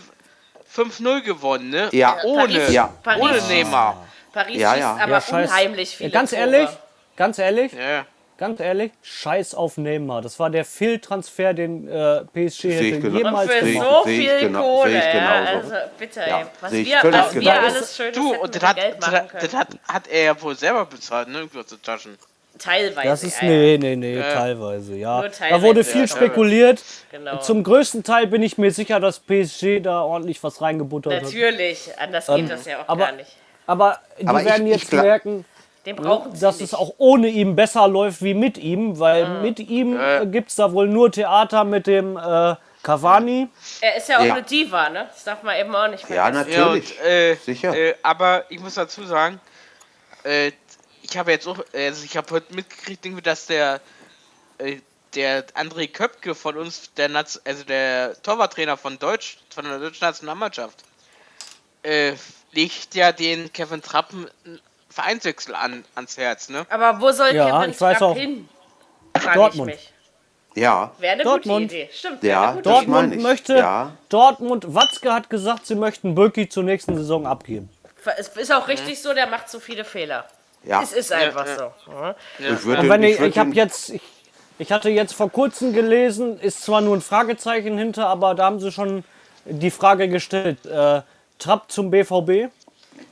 5-0 0.74 1.22
gewonnen, 1.22 1.70
ne? 1.70 1.88
Ja. 1.92 2.18
Ohne, 2.24 2.40
Paris, 2.40 2.72
ja. 2.72 2.92
Paris, 3.02 3.22
ohne 3.22 3.42
Neymar. 3.42 4.06
Paris 4.32 4.60
ja, 4.60 4.74
ja. 4.76 4.96
aber 5.00 5.18
ja, 5.18 5.38
unheimlich 5.38 5.96
viele 5.96 6.10
Ganz 6.10 6.32
ehrlich, 6.32 6.68
ganz 7.16 7.38
ehrlich, 7.38 7.72
ja. 7.72 8.04
ganz 8.36 8.60
ehrlich, 8.60 8.92
scheiß 9.02 9.54
auf 9.54 9.78
Neymar. 9.78 10.20
Das 10.20 10.38
war 10.38 10.50
der 10.50 10.66
Fehltransfer, 10.66 11.54
den 11.54 11.88
äh, 11.88 12.24
PSG 12.26 12.64
hätte 12.64 13.00
genau. 13.00 13.16
jemals 13.16 13.50
Und 13.50 13.56
für 13.58 13.72
gemacht. 13.72 13.88
so 13.88 14.04
viel 14.04 14.38
genau, 14.40 14.62
Kohle, 14.62 15.14
ja, 15.14 15.44
also 15.44 15.72
bitte, 15.98 16.20
ey, 16.20 16.44
was, 16.60 16.72
wir, 16.72 16.98
was 17.02 17.34
wir 17.34 17.40
genau. 17.40 17.52
alles 17.52 17.96
Schönes 17.96 18.14
du, 18.14 18.34
und 18.34 18.54
das 18.54 18.62
hat, 18.62 18.76
Geld 18.76 19.00
machen 19.00 19.28
können. 19.28 19.42
Das 19.42 19.54
hat, 19.54 19.68
hat 19.88 20.08
er 20.08 20.22
ja 20.24 20.42
wohl 20.42 20.56
selber 20.56 20.84
bezahlt, 20.84 21.28
ne, 21.28 21.48
kurze 21.50 21.80
Taschen. 21.80 22.18
Teilweise. 22.58 23.08
Das 23.08 23.22
ist, 23.22 23.42
nee, 23.42 23.78
nee, 23.78 23.96
nee, 23.96 24.16
ja. 24.16 24.32
teilweise, 24.32 24.96
ja. 24.96 25.22
Teilweise, 25.22 25.50
da 25.50 25.62
wurde 25.62 25.84
viel 25.84 26.02
ja, 26.02 26.08
spekuliert. 26.08 26.82
Genau. 27.10 27.38
Zum 27.38 27.62
größten 27.62 28.02
Teil 28.02 28.26
bin 28.26 28.42
ich 28.42 28.58
mir 28.58 28.70
sicher, 28.70 29.00
dass 29.00 29.20
PSG 29.20 29.80
da 29.82 30.02
ordentlich 30.02 30.42
was 30.42 30.60
reingebuttert 30.60 31.12
Natürlich. 31.12 31.88
hat. 31.88 31.96
Natürlich, 31.96 31.98
anders 31.98 32.26
geht 32.26 32.38
ähm, 32.38 32.48
das 32.48 32.64
ja 32.64 32.82
auch 32.82 32.88
aber, 32.88 33.04
gar 33.06 33.12
nicht. 33.12 33.36
Aber 33.66 34.00
die 34.20 34.26
aber 34.26 34.44
werden 34.44 34.66
ich, 34.66 34.72
jetzt 34.74 34.92
ich 34.92 35.00
merken, 35.00 35.44
dass 36.40 36.60
es 36.60 36.74
auch 36.74 36.94
ohne 36.98 37.28
ihn 37.28 37.54
besser 37.54 37.86
läuft 37.88 38.22
wie 38.22 38.34
mit 38.34 38.58
ihm, 38.58 38.98
weil 38.98 39.22
ja. 39.22 39.28
mit 39.42 39.60
ihm 39.60 39.98
äh. 39.98 40.26
gibt 40.26 40.50
es 40.50 40.56
da 40.56 40.72
wohl 40.72 40.88
nur 40.88 41.12
Theater 41.12 41.64
mit 41.64 41.86
dem 41.86 42.16
äh, 42.16 42.54
Cavani. 42.82 43.48
Er 43.80 43.96
ist 43.96 44.08
ja 44.08 44.18
auch 44.18 44.24
ja. 44.24 44.34
eine 44.34 44.42
Diva, 44.42 44.88
ne? 44.90 45.06
Das 45.12 45.24
darf 45.24 45.42
man 45.42 45.56
eben 45.56 45.74
auch 45.74 45.88
nicht 45.88 46.06
vergessen. 46.06 46.14
Ja, 46.14 46.30
natürlich. 46.30 46.96
Ja, 46.96 47.04
und, 47.04 47.10
äh, 47.10 47.34
Sicher. 47.34 47.76
Äh, 47.76 47.94
aber 48.02 48.44
ich 48.48 48.60
muss 48.60 48.74
dazu 48.74 49.04
sagen, 49.04 49.40
äh, 50.22 50.52
ich 51.08 51.16
habe 51.16 51.30
jetzt 51.30 51.46
auch, 51.46 51.58
also 51.72 52.04
ich 52.04 52.16
habe 52.16 52.30
heute 52.30 52.54
mitgekriegt, 52.54 53.26
dass 53.26 53.46
der 53.46 53.80
äh, 54.58 54.78
der 55.14 55.46
André 55.54 55.90
Köpke 55.90 56.34
von 56.34 56.56
uns, 56.56 56.92
der 56.94 57.08
Naz 57.08 57.40
also 57.44 57.64
der 57.64 58.20
Torwarttrainer 58.22 58.76
von 58.76 58.98
Deutsch, 58.98 59.38
von 59.54 59.64
der 59.64 59.78
deutschen 59.78 60.04
Nationalmannschaft, 60.04 60.84
äh, 61.82 62.12
legt 62.52 62.94
ja 62.94 63.12
den 63.12 63.52
Kevin 63.52 63.82
Trapp 63.82 64.12
einen 64.12 64.60
Vereinswechsel 64.90 65.54
an, 65.54 65.84
ans 65.94 66.16
Herz, 66.16 66.48
ne? 66.48 66.66
Aber 66.68 67.00
wo 67.00 67.10
soll 67.12 67.34
ja, 67.34 67.60
Kevin 67.60 67.76
Trapp 67.76 68.02
auch. 68.02 68.16
hin? 68.16 68.48
Dortmund. 69.34 69.72
Ja. 70.54 70.92
Wäre 70.98 71.12
eine 71.12 71.22
Dortmund. 71.22 71.70
gute 71.70 71.82
Idee. 71.82 71.90
Stimmt. 71.92 72.22
Ja, 72.22 72.52
gute 72.52 72.62
Dortmund 72.62 73.14
Idee. 73.14 73.22
möchte. 73.22 73.56
Ja. 73.56 73.92
Dortmund, 74.08 74.74
Watzke 74.74 75.12
hat 75.12 75.30
gesagt, 75.30 75.66
sie 75.66 75.74
möchten 75.74 76.14
Böcki 76.14 76.48
zur 76.48 76.62
nächsten 76.62 76.96
Saison 76.96 77.26
abgeben. 77.26 77.68
Es 78.18 78.28
ist 78.28 78.52
auch 78.52 78.68
richtig 78.68 79.02
so, 79.02 79.14
der 79.14 79.26
macht 79.26 79.48
zu 79.48 79.60
viele 79.60 79.84
Fehler. 79.84 80.26
Ja. 80.66 80.82
Es 80.82 80.92
ist 80.92 81.12
einfach 81.12 81.46
ja, 81.46 81.52
ja. 81.52 81.74
so. 81.86 81.92
Ja. 81.92 82.16
Ich, 82.38 82.64
würde, 82.64 82.88
wenn 82.88 83.02
ich, 83.04 83.20
ich, 83.20 83.26
ich 83.26 83.38
habe 83.38 83.50
jetzt, 83.52 83.90
ich, 83.90 84.02
ich 84.58 84.72
hatte 84.72 84.90
jetzt 84.90 85.14
vor 85.14 85.30
kurzem 85.30 85.72
gelesen, 85.72 86.40
ist 86.40 86.62
zwar 86.62 86.80
nur 86.80 86.96
ein 86.96 87.00
Fragezeichen 87.00 87.78
hinter, 87.78 88.08
aber 88.08 88.34
da 88.34 88.46
haben 88.46 88.58
sie 88.58 88.72
schon 88.72 89.04
die 89.44 89.70
Frage 89.70 90.08
gestellt. 90.08 90.66
Äh, 90.66 91.02
Trapp 91.38 91.70
zum 91.70 91.90
BVB? 91.90 92.50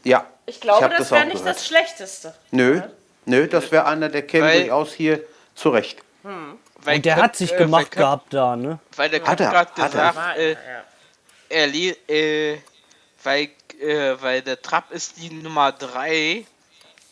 Ja. 0.02 0.26
Ich 0.46 0.60
glaube, 0.60 0.88
ich 0.90 0.98
das 0.98 1.10
wäre 1.10 1.24
nicht 1.26 1.38
gehört. 1.38 1.56
das 1.56 1.66
Schlechteste. 1.66 2.34
Nö, 2.50 2.82
nö, 3.24 3.46
das 3.46 3.70
wäre 3.70 3.86
einer, 3.86 4.08
der 4.08 4.26
käme 4.26 4.52
durchaus 4.52 4.92
hier 4.92 5.20
zurecht. 5.54 6.02
Hm. 6.22 6.58
Weil 6.82 6.96
Und 6.96 7.06
der 7.06 7.16
hat 7.16 7.36
sich 7.36 7.52
äh, 7.52 7.56
gemacht 7.56 7.90
Köp, 7.90 7.98
gehabt 7.98 8.34
da, 8.34 8.56
ne? 8.56 8.78
Weil 8.96 9.08
der 9.10 9.20
Köp 9.20 9.38
gerade 9.38 9.72
gesagt, 9.74 10.38
äh, 10.38 10.56
er, 11.48 11.74
äh, 12.08 12.58
weil, 13.22 13.48
äh, 13.80 14.14
weil 14.20 14.42
der 14.42 14.60
Trapp 14.60 14.90
ist 14.90 15.18
die 15.18 15.30
Nummer 15.30 15.72
3 15.72 16.44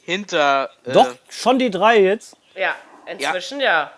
hinter. 0.04 0.70
Äh, 0.84 0.92
Doch, 0.92 1.08
schon 1.28 1.58
die 1.58 1.70
3 1.70 2.00
jetzt? 2.00 2.36
Ja, 2.54 2.74
inzwischen 3.06 3.60
ja. 3.60 3.66
ja. 3.66 3.92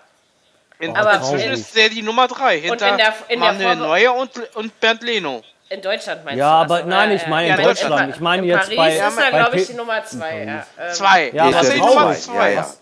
In, 0.78 0.96
aber 0.96 1.14
inzwischen 1.14 1.52
ist 1.52 1.76
der 1.76 1.88
die 1.88 2.02
Nummer 2.02 2.28
3 2.28 2.60
hinter 2.60 2.88
in 2.90 2.96
der, 2.98 3.14
in 3.28 3.40
Manuel 3.40 3.76
Neuer 3.76 4.14
und, 4.14 4.30
und 4.54 4.80
Bernd 4.80 5.02
Leno. 5.02 5.42
In 5.70 5.80
Deutschland 5.80 6.24
meinst 6.24 6.38
ja, 6.38 6.64
du? 6.64 6.72
Ja, 6.72 6.76
aber 6.76 6.86
nein, 6.86 7.12
ich 7.12 7.26
meine 7.26 7.48
ja, 7.48 7.56
in 7.56 7.62
Deutschland. 7.62 8.14
Ich 8.14 8.20
meine 8.20 8.46
jetzt 8.46 8.74
Paris 8.74 8.76
bei. 8.76 9.08
ist 9.08 9.18
er, 9.18 9.30
glaube 9.30 9.56
ich, 9.56 9.66
die 9.66 9.74
Nummer 9.74 10.04
2. 10.04 10.44
Ja, 10.44 10.66
ähm. 10.78 10.92
zwei. 10.92 11.30
Ja, 11.30 11.44
aber 11.44 11.60
die 11.62 11.78
Nummer 11.78 12.14
2. 12.14 12.56
Was, 12.56 12.78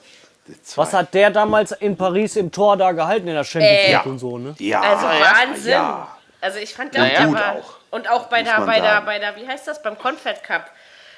was 0.77 0.93
hat 0.93 1.15
der 1.15 1.31
damals 1.31 1.73
in 1.73 1.97
Paris 1.97 2.37
im 2.37 2.51
Tor 2.51 2.77
da 2.77 2.93
gehalten 2.93 3.29
in 3.29 3.35
der 3.35 3.45
Champions 3.45 3.79
äh, 3.79 3.93
League 3.93 4.07
äh, 4.07 4.09
und 4.09 4.19
so, 4.19 4.39
ne? 4.39 4.55
Ja. 4.59 4.81
Also 4.81 5.07
Wahnsinn. 5.07 5.73
Ja. 5.73 6.17
Also 6.41 6.59
ich 6.59 6.75
fand 6.75 6.93
der, 6.95 7.13
ja, 7.13 7.33
war, 7.33 7.53
auch. 7.53 7.75
und 7.91 8.11
auch 8.11 8.25
bei 8.27 8.43
der, 8.43 8.61
bei 8.63 8.81
der, 8.81 9.01
bei 9.03 9.21
der, 9.21 9.37
wie 9.37 9.47
heißt 9.47 9.69
das, 9.69 9.81
beim 9.81 9.97
Confed 9.97 10.43
Cup. 10.43 10.69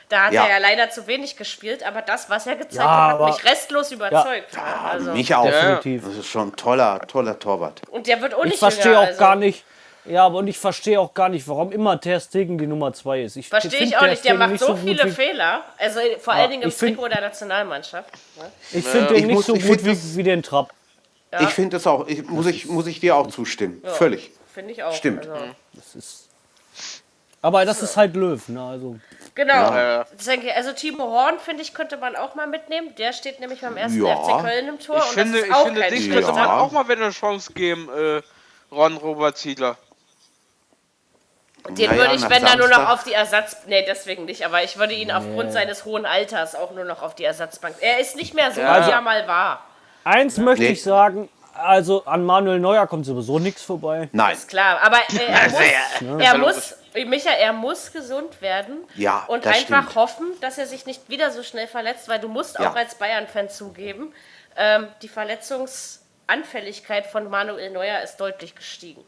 Da 0.09 0.27
hat 0.27 0.33
ja. 0.33 0.45
er 0.45 0.51
ja 0.51 0.59
leider 0.59 0.91
zu 0.91 1.07
wenig 1.07 1.37
gespielt, 1.37 1.83
aber 1.83 2.03
das, 2.03 2.29
was 2.29 2.47
er 2.47 2.57
gezeigt 2.57 2.75
ja, 2.77 3.13
hat, 3.13 3.19
hat 3.21 3.27
mich 3.27 3.45
restlos 3.45 3.91
überzeugt. 3.91 4.55
Ja, 4.55 4.91
also. 4.91 5.13
Mich 5.13 5.35
auch. 5.35 5.45
Definitiv. 5.45 6.05
Das 6.05 6.17
ist 6.17 6.27
schon 6.27 6.49
ein 6.49 6.57
toller, 6.57 7.01
toller 7.07 7.39
Torwart. 7.39 7.81
Und 7.91 8.07
der 8.07 8.21
wird 8.21 8.35
auch 8.35 8.45
nicht 8.45 8.55
Ich 8.55 8.61
verstehe 8.61 8.99
auch 8.99 9.07
also. 9.07 9.19
gar 9.19 9.37
nicht, 9.37 9.65
ja, 10.07 10.27
aber 10.27 10.39
und 10.39 10.49
ich 10.49 10.59
verstehe 10.59 11.01
auch 11.01 11.15
gar 11.15 11.31
nicht, 11.31 11.49
warum 11.49 11.73
immer 11.73 11.99
Ter 11.99 12.21
Stegen 12.21 12.59
die 12.59 12.67
Nummer 12.67 12.93
2 12.93 13.23
ist. 13.23 13.37
Ich 13.37 13.49
verstehe 13.49 13.81
ich 13.81 13.97
auch 13.97 14.03
nicht. 14.03 14.25
Der 14.25 14.35
macht 14.35 14.59
so, 14.59 14.67
so 14.69 14.77
viele 14.77 15.09
Fehler. 15.11 15.65
Also 15.79 16.01
vor 16.21 16.35
allen 16.35 16.51
Dingen 16.51 16.63
im 16.65 16.71
Trikot 16.71 17.09
der 17.09 17.23
Nationalmannschaft. 17.23 18.13
Ne? 18.37 18.45
Ich 18.73 18.85
finde 18.85 19.15
den 19.15 19.27
nicht 19.27 19.35
muss, 19.35 19.47
so 19.47 19.55
gut 19.55 19.85
wie, 19.85 20.17
wie 20.17 20.23
den 20.23 20.43
Trapp. 20.43 20.73
Ja. 21.33 21.41
Ich 21.43 21.49
finde 21.49 21.77
das 21.77 21.87
auch. 21.87 22.07
Ich, 22.07 22.23
muss, 22.25 22.47
ich, 22.47 22.67
muss 22.67 22.87
ich 22.87 23.01
dir 23.01 23.17
auch 23.17 23.29
zustimmen. 23.29 23.81
Ja. 23.83 23.91
Völlig. 23.91 24.31
Finde 24.53 24.73
ich 24.73 24.83
auch. 24.83 24.95
Stimmt. 24.95 25.27
Also. 25.27 25.47
Das 25.73 25.95
ist, 25.95 26.29
aber 27.41 27.65
das 27.65 27.83
ist 27.83 27.97
halt 27.97 28.15
Löw. 28.15 28.47
Ne? 28.49 28.63
Also. 28.63 28.97
Genau. 29.35 29.75
Ja. 29.75 30.05
Also 30.55 30.73
Timo 30.73 31.05
Horn, 31.05 31.39
finde 31.41 31.63
ich, 31.63 31.75
könnte 31.75 31.97
man 31.97 32.15
auch 32.15 32.35
mal 32.37 32.47
mitnehmen. 32.47 32.95
Der 32.97 33.13
steht 33.13 33.41
nämlich 33.41 33.61
beim 33.61 33.77
ersten 33.77 34.05
ja. 34.05 34.17
FC 34.17 34.45
Köln 34.45 34.69
im 34.69 34.79
Tor. 34.79 34.99
Ich 34.99 35.05
finde, 35.05 35.41
ich 35.41 35.55
finde 35.55 35.83
dich 35.91 36.11
könnte 36.11 36.33
man 36.33 36.49
auch 36.49 36.71
mal 36.71 36.89
wieder 36.89 37.03
eine 37.03 37.11
Chance 37.11 37.53
geben, 37.53 37.89
äh, 37.89 38.23
Ron 38.73 38.97
Robert 38.97 39.37
Ziedler. 39.37 39.77
Den 41.71 41.91
naja, 41.91 42.03
würde 42.03 42.15
ich, 42.15 42.29
wenn 42.29 42.45
dann 42.45 42.59
nur 42.59 42.69
noch 42.69 42.91
auf 42.91 43.05
die 43.05 43.15
Ersatz. 43.15 43.57
Nee, 43.67 43.85
deswegen 43.89 44.27
nicht, 44.27 44.45
aber 44.45 44.63
ich 44.63 44.77
würde 44.77 44.93
ihn 44.93 45.09
nee. 45.09 45.15
aufgrund 45.15 45.51
seines 45.53 45.85
hohen 45.87 46.05
Alters 46.05 46.55
auch 46.55 46.73
nur 46.73 46.85
noch 46.85 47.03
auf 47.03 47.15
die 47.15 47.25
Ersatzbank. 47.25 47.77
Er 47.81 48.01
ist 48.01 48.17
nicht 48.17 48.35
mehr 48.35 48.53
so, 48.53 48.61
ja. 48.61 48.87
wie 48.87 48.91
er 48.91 49.01
mal 49.01 49.27
war. 49.27 49.65
Eins 50.05 50.37
möchte 50.37 50.65
nee. 50.65 50.73
ich 50.73 50.83
sagen, 50.83 51.31
also 51.55 52.05
an 52.05 52.25
Manuel 52.25 52.61
Neuer 52.61 52.87
kommt 52.87 53.07
sowieso 53.07 53.39
nichts 53.39 53.63
vorbei. 53.63 54.11
Nein. 54.13 54.35
Ist 54.35 54.49
klar, 54.49 54.79
aber 54.83 54.99
äh, 54.99 55.25
er, 55.27 55.51
muss, 55.51 56.21
er 56.21 56.39
muss, 56.39 56.75
Micha, 56.95 57.31
er 57.31 57.53
muss 57.53 57.93
gesund 57.93 58.41
werden 58.41 58.85
ja, 58.95 59.25
und 59.27 59.47
einfach 59.47 59.91
stimmt. 59.91 59.95
hoffen, 59.97 60.27
dass 60.41 60.59
er 60.59 60.67
sich 60.67 60.87
nicht 60.87 61.09
wieder 61.09 61.31
so 61.31 61.43
schnell 61.43 61.67
verletzt, 61.67 62.09
weil 62.09 62.21
du 62.21 62.29
musst 62.29 62.59
ja. 62.59 62.71
auch 62.71 62.77
als 62.77 62.95
Bayern-Fan 62.95 63.51
zugeben, 63.51 64.13
ähm, 64.57 64.87
die 65.03 65.09
Verletzungsanfälligkeit 65.09 67.07
von 67.07 67.29
Manuel 67.29 67.71
Neuer 67.71 68.01
ist 68.03 68.19
deutlich 68.19 68.55
gestiegen. 68.55 69.05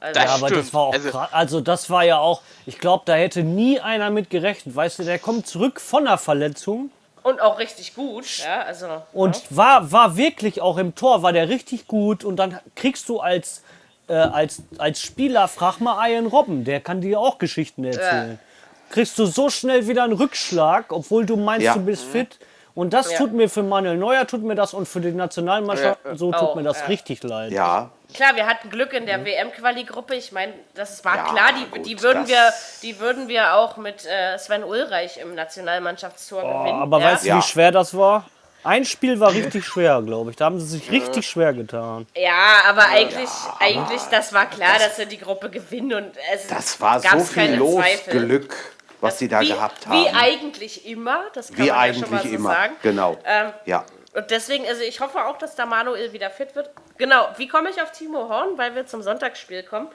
Also, 0.00 0.20
ja, 0.20 0.28
aber 0.34 0.48
das 0.48 0.72
war 0.72 0.80
auch 0.82 0.92
also, 0.94 1.18
also 1.18 1.60
das 1.60 1.90
war 1.90 2.02
ja 2.02 2.18
auch, 2.18 2.40
ich 2.64 2.78
glaube, 2.78 3.02
da 3.04 3.14
hätte 3.14 3.42
nie 3.42 3.78
einer 3.80 4.08
mit 4.08 4.30
gerechnet. 4.30 4.74
Weißt 4.74 4.98
du, 4.98 5.04
der 5.04 5.18
kommt 5.18 5.46
zurück 5.46 5.80
von 5.80 6.06
einer 6.06 6.16
Verletzung. 6.16 6.90
Und 7.22 7.42
auch 7.42 7.58
richtig 7.58 7.94
gut, 7.94 8.38
ja, 8.38 8.62
also. 8.62 9.02
Und 9.12 9.36
ja. 9.36 9.42
war, 9.50 9.92
war 9.92 10.16
wirklich 10.16 10.62
auch 10.62 10.78
im 10.78 10.94
Tor, 10.94 11.22
war 11.22 11.34
der 11.34 11.50
richtig 11.50 11.86
gut. 11.86 12.24
Und 12.24 12.36
dann 12.36 12.58
kriegst 12.74 13.08
du 13.10 13.20
als, 13.20 13.62
äh, 14.08 14.14
als, 14.14 14.62
als 14.78 15.00
Spieler, 15.00 15.48
frag 15.48 15.80
mal 15.80 16.08
Ian 16.08 16.26
Robben, 16.26 16.64
der 16.64 16.80
kann 16.80 17.00
dir 17.00 17.20
auch 17.20 17.38
Geschichten 17.38 17.84
erzählen. 17.84 18.32
Ja. 18.32 18.92
Kriegst 18.94 19.18
du 19.18 19.26
so 19.26 19.50
schnell 19.50 19.86
wieder 19.86 20.04
einen 20.04 20.14
Rückschlag, 20.14 20.92
obwohl 20.92 21.26
du 21.26 21.36
meinst, 21.36 21.64
ja. 21.66 21.74
du 21.74 21.80
bist 21.80 22.04
fit. 22.04 22.38
Und 22.74 22.92
das 22.92 23.12
tut 23.14 23.32
mir 23.32 23.50
für 23.50 23.64
Manuel 23.64 23.96
Neuer, 23.96 24.26
tut 24.26 24.42
mir 24.42 24.54
das 24.54 24.72
und 24.72 24.86
für 24.86 25.00
die 25.00 25.10
Nationalmannschaft, 25.10 25.98
so 26.14 26.30
tut 26.30 26.50
oh, 26.52 26.54
mir 26.54 26.62
das 26.62 26.88
richtig 26.88 27.22
leid. 27.24 27.50
Ja, 27.50 27.90
Klar, 28.14 28.36
wir 28.36 28.46
hatten 28.46 28.70
Glück 28.70 28.94
in 28.94 29.04
der 29.04 29.18
mhm. 29.18 29.26
WM-Quali-Gruppe. 29.26 30.14
Ich 30.14 30.32
meine, 30.32 30.54
das 30.74 31.04
war 31.04 31.16
ja, 31.16 31.24
klar, 31.24 31.52
die, 31.52 31.70
gut, 31.70 31.86
die, 31.86 32.00
würden 32.02 32.26
wir, 32.26 32.52
die 32.82 32.98
würden 32.98 33.28
wir 33.28 33.54
auch 33.54 33.76
mit 33.76 34.06
äh, 34.06 34.38
Sven 34.38 34.64
Ulreich 34.64 35.18
im 35.18 35.34
Nationalmannschaftstor 35.34 36.42
oh, 36.42 36.58
gewinnen. 36.58 36.80
Aber 36.80 37.00
ja. 37.00 37.12
weißt 37.12 37.26
du, 37.26 37.36
wie 37.36 37.42
schwer 37.42 37.70
das 37.70 37.96
war? 37.96 38.24
Ein 38.64 38.84
Spiel 38.84 39.20
war 39.20 39.32
richtig 39.32 39.64
schwer, 39.64 40.02
glaube 40.02 40.30
ich. 40.30 40.36
Da 40.36 40.46
haben 40.46 40.58
sie 40.58 40.66
sich 40.66 40.90
richtig 40.90 41.28
schwer 41.28 41.52
getan. 41.52 42.06
Ja, 42.16 42.62
aber 42.66 42.86
eigentlich, 42.88 43.28
ja, 43.28 43.56
eigentlich 43.60 44.02
das 44.10 44.32
war 44.32 44.46
klar, 44.46 44.74
das, 44.74 44.88
dass 44.88 44.96
sie 44.96 45.06
die 45.06 45.18
Gruppe 45.18 45.48
gewinnen. 45.48 45.94
Und 45.94 46.12
es 46.32 46.48
das 46.48 46.80
war 46.80 47.00
so 47.00 47.20
viel 47.20 47.54
Losglück, 47.54 48.54
was 49.00 49.14
das, 49.14 49.18
sie 49.20 49.28
da 49.28 49.40
wie, 49.40 49.48
gehabt 49.48 49.86
haben. 49.86 50.04
Wie 50.04 50.08
eigentlich 50.10 50.86
immer, 50.86 51.24
das 51.34 51.48
kann 51.48 51.58
wie 51.58 51.70
man 51.70 51.86
ja 51.86 51.94
schon 51.94 52.10
mal 52.10 52.22
so 52.22 52.28
immer. 52.28 52.50
sagen. 52.50 52.76
Genau. 52.82 53.18
Ähm, 53.24 53.52
ja. 53.64 53.84
Und 54.14 54.30
deswegen, 54.30 54.66
also 54.66 54.82
ich 54.82 55.00
hoffe 55.00 55.24
auch, 55.24 55.38
dass 55.38 55.54
da 55.54 55.64
Manuel 55.64 56.12
wieder 56.12 56.30
fit 56.30 56.56
wird. 56.56 56.70
Genau, 56.96 57.28
wie 57.36 57.46
komme 57.46 57.70
ich 57.70 57.80
auf 57.80 57.92
Timo 57.92 58.28
Horn? 58.28 58.58
Weil 58.58 58.74
wir 58.74 58.86
zum 58.86 59.02
Sonntagsspiel 59.02 59.62
kommen. 59.62 59.88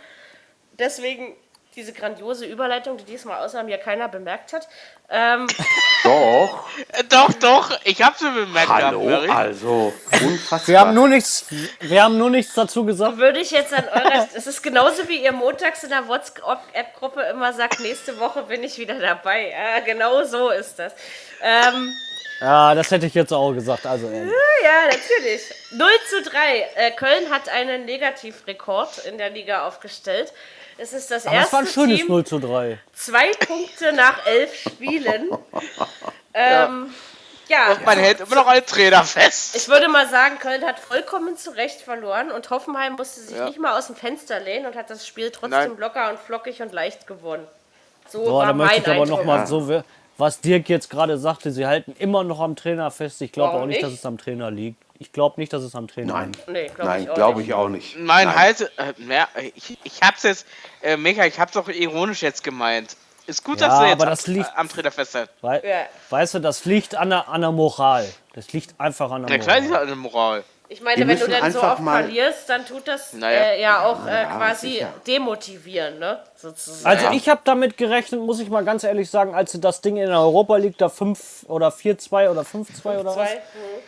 Deswegen 0.80 1.36
diese 1.76 1.94
grandiose 1.94 2.46
Überleitung, 2.46 2.98
die 2.98 3.04
diesmal 3.04 3.44
außer 3.44 3.64
mir 3.64 3.78
keiner 3.78 4.08
bemerkt 4.08 4.54
hat. 4.54 4.68
Ähm, 5.10 5.48
doch. 6.04 6.68
doch, 7.10 7.34
doch, 7.34 7.80
ich 7.84 8.02
habe 8.02 8.16
sie 8.18 8.30
bemerkt. 8.30 8.70
Hallo, 8.70 9.04
gehabt, 9.06 9.30
also 9.30 9.94
unfassbar. 10.12 10.68
Wir 10.68 10.80
haben, 10.80 10.94
nur 10.94 11.08
nichts, 11.08 11.46
wir 11.80 12.04
haben 12.04 12.18
nur 12.18 12.30
nichts 12.30 12.54
dazu 12.54 12.86
gesagt. 12.86 13.18
Würde 13.18 13.40
ich 13.40 13.52
jetzt 13.52 13.74
an 13.74 13.86
eurer... 13.88 14.28
Es 14.34 14.48
ist 14.48 14.62
genauso 14.62 15.08
wie 15.08 15.24
ihr 15.24 15.32
montags 15.32 15.84
in 15.84 15.90
der 15.90 16.08
WhatsApp-Gruppe 16.08 17.22
immer 17.24 17.54
sagt, 17.54 17.80
nächste 17.80 18.20
Woche 18.20 18.44
bin 18.44 18.64
ich 18.64 18.78
wieder 18.78 19.00
dabei. 19.00 19.50
Ja, 19.50 19.80
genau 19.80 20.24
so 20.24 20.50
ist 20.50 20.80
das. 20.80 20.94
Ähm, 21.42 21.94
ja, 22.40 22.76
das 22.76 22.92
hätte 22.92 23.06
ich 23.06 23.14
jetzt 23.14 23.32
auch 23.32 23.54
gesagt. 23.54 23.86
Also, 23.86 24.08
äh. 24.10 24.26
Ja, 24.64 24.86
natürlich. 24.86 25.42
0 25.72 25.90
zu 26.10 26.30
3. 26.30 26.68
Äh, 26.76 26.92
Köln 26.92 27.30
hat 27.30 27.50
einen 27.50 27.86
Negativrekord 27.86 29.06
in 29.06 29.18
der 29.18 29.30
Liga 29.30 29.68
aufgestellt. 29.68 30.34
Es 30.78 30.94
ist 30.94 31.12
das 31.12 31.26
Aber 31.26 31.36
erste 31.36 31.52
das 31.52 31.54
war 31.54 31.60
ein 31.60 31.68
schönes 31.68 32.00
Team, 32.00 32.08
0 32.08 32.26
zu 32.26 32.40
3. 32.40 32.80
Zwei 32.94 33.32
Punkte 33.46 33.94
nach 33.94 34.26
elf 34.26 34.56
Spielen. 34.56 35.30
ähm, 36.34 36.94
ja. 37.48 37.72
Und 37.72 37.86
man 37.86 38.00
hält 38.00 38.22
immer 38.22 38.36
noch 38.36 38.48
einen 38.48 38.66
Trainer 38.66 39.04
fest. 39.04 39.56
Ich 39.56 39.68
würde 39.68 39.88
mal 39.88 40.08
sagen, 40.08 40.40
Köln 40.40 40.64
hat 40.64 40.80
vollkommen 40.80 41.38
zu 41.38 41.52
Recht 41.52 41.82
verloren 41.82 42.32
und 42.32 42.50
Hoffenheim 42.50 42.94
musste 42.94 43.22
sich 43.22 43.38
ja. 43.38 43.46
nicht 43.46 43.60
mal 43.60 43.78
aus 43.78 43.88
dem 43.88 43.96
Fenster 43.96 44.40
lehnen 44.40 44.66
und 44.66 44.76
hat 44.76 44.90
das 44.90 45.06
Spiel 45.08 45.30
trotzdem 45.30 45.50
Nein. 45.50 45.78
locker 45.78 46.10
und 46.10 46.20
flockig 46.20 46.62
und 46.62 46.74
leicht 46.74 47.08
gewonnen. 47.08 47.48
So 48.10 48.24
Boah, 48.24 48.40
war 48.40 48.46
da 48.48 48.54
möchte 48.54 48.80
ich 48.80 48.88
aber 48.88 49.06
nochmal 49.06 49.48
so 49.48 49.84
was 50.18 50.41
Dirk 50.41 50.70
jetzt 50.70 50.89
gerade 50.89 51.18
sagte, 51.18 51.51
sie 51.51 51.66
halten 51.66 51.95
immer 51.97 52.24
noch 52.24 52.39
am 52.39 52.55
Trainer 52.55 52.91
fest. 52.91 53.22
Ich 53.22 53.32
glaube 53.32 53.53
auch 53.53 53.66
nicht, 53.66 53.82
dass 53.82 53.93
es 53.93 54.05
am 54.05 54.18
Trainer 54.18 54.51
liegt. 54.51 54.82
Ich 54.99 55.11
glaube 55.11 55.39
nicht, 55.39 55.51
dass 55.51 55.64
es 55.64 55.76
am 55.76 55.88
Trainer 55.88 56.14
Nein. 56.14 56.32
liegt. 56.34 56.47
Nee, 56.47 56.72
glaube 56.74 56.99
ich, 56.99 57.14
glaub 57.14 57.39
ich, 57.39 57.53
auch 57.53 57.68
nicht. 57.68 57.97
Nein, 57.97 58.28
Nein. 58.28 58.36
halt, 58.36 58.72
äh, 58.78 58.93
ja, 59.09 59.28
ich, 59.55 59.78
ich 59.84 60.01
hab's 60.01 60.24
jetzt, 60.24 60.45
äh, 60.82 60.95
Micha, 60.95 61.26
ich 61.26 61.39
hab's 61.39 61.57
auch 61.57 61.68
ironisch 61.68 62.22
jetzt 62.22 62.43
gemeint. 62.43 62.95
Ist 63.26 63.43
gut, 63.43 63.61
ja, 63.61 63.68
dass 63.68 63.80
du 63.80 63.86
jetzt 63.86 64.01
das 64.01 64.28
am, 64.28 64.34
liegt, 64.34 64.57
am 64.57 64.70
Trainer 64.70 64.91
festhältst. 64.91 65.34
Wei 65.41 65.61
ja. 65.66 65.86
Weißt 66.09 66.36
du, 66.36 66.39
das 66.39 66.66
liegt 66.66 66.95
an 66.95 67.09
der, 67.09 67.28
an 67.28 67.41
der 67.41 67.51
Moral. 67.51 68.07
Das 68.34 68.51
liegt 68.53 68.80
einfach 68.80 69.11
an 69.11 69.26
der 69.26 69.38
Moral. 69.38 69.61
Ja, 69.61 69.61
klar, 69.61 69.82
an 69.82 69.88
der 69.88 69.95
Moral. 69.95 70.43
Ich 70.70 70.82
meine, 70.82 71.07
wenn 71.07 71.20
du 71.20 71.28
dann 71.28 71.51
so 71.51 71.61
oft 71.61 71.84
verlierst, 71.84 72.49
dann 72.49 72.66
tut 72.66 72.88
das 72.88 73.14
naja. 73.14 73.39
äh, 73.39 73.61
ja 73.61 73.86
auch 73.86 74.07
äh, 74.07 74.26
quasi 74.26 74.86
demotivieren, 75.05 75.99
ne? 75.99 76.20
Sozusagen. 76.44 76.86
Also 76.86 77.16
ich 77.16 77.30
habe 77.30 77.39
damit 77.46 77.78
gerechnet, 77.78 78.20
muss 78.20 78.41
ich 78.41 78.50
mal 78.50 78.66
ganz 78.66 78.84
ehrlich 78.84 79.10
sagen, 79.10 79.34
als 79.34 79.54
sie 79.54 79.62
das 79.62 79.80
Ding 79.80 79.96
in 79.96 80.08
der 80.08 80.20
Europa 80.20 80.58
League 80.58 80.78
da 80.78 80.89
5 80.89 81.46
oder 81.48 81.70
4-2 81.70 82.30
oder 82.30 82.41
5-2 82.41 83.00
oder 83.00 83.16
was 83.16 83.30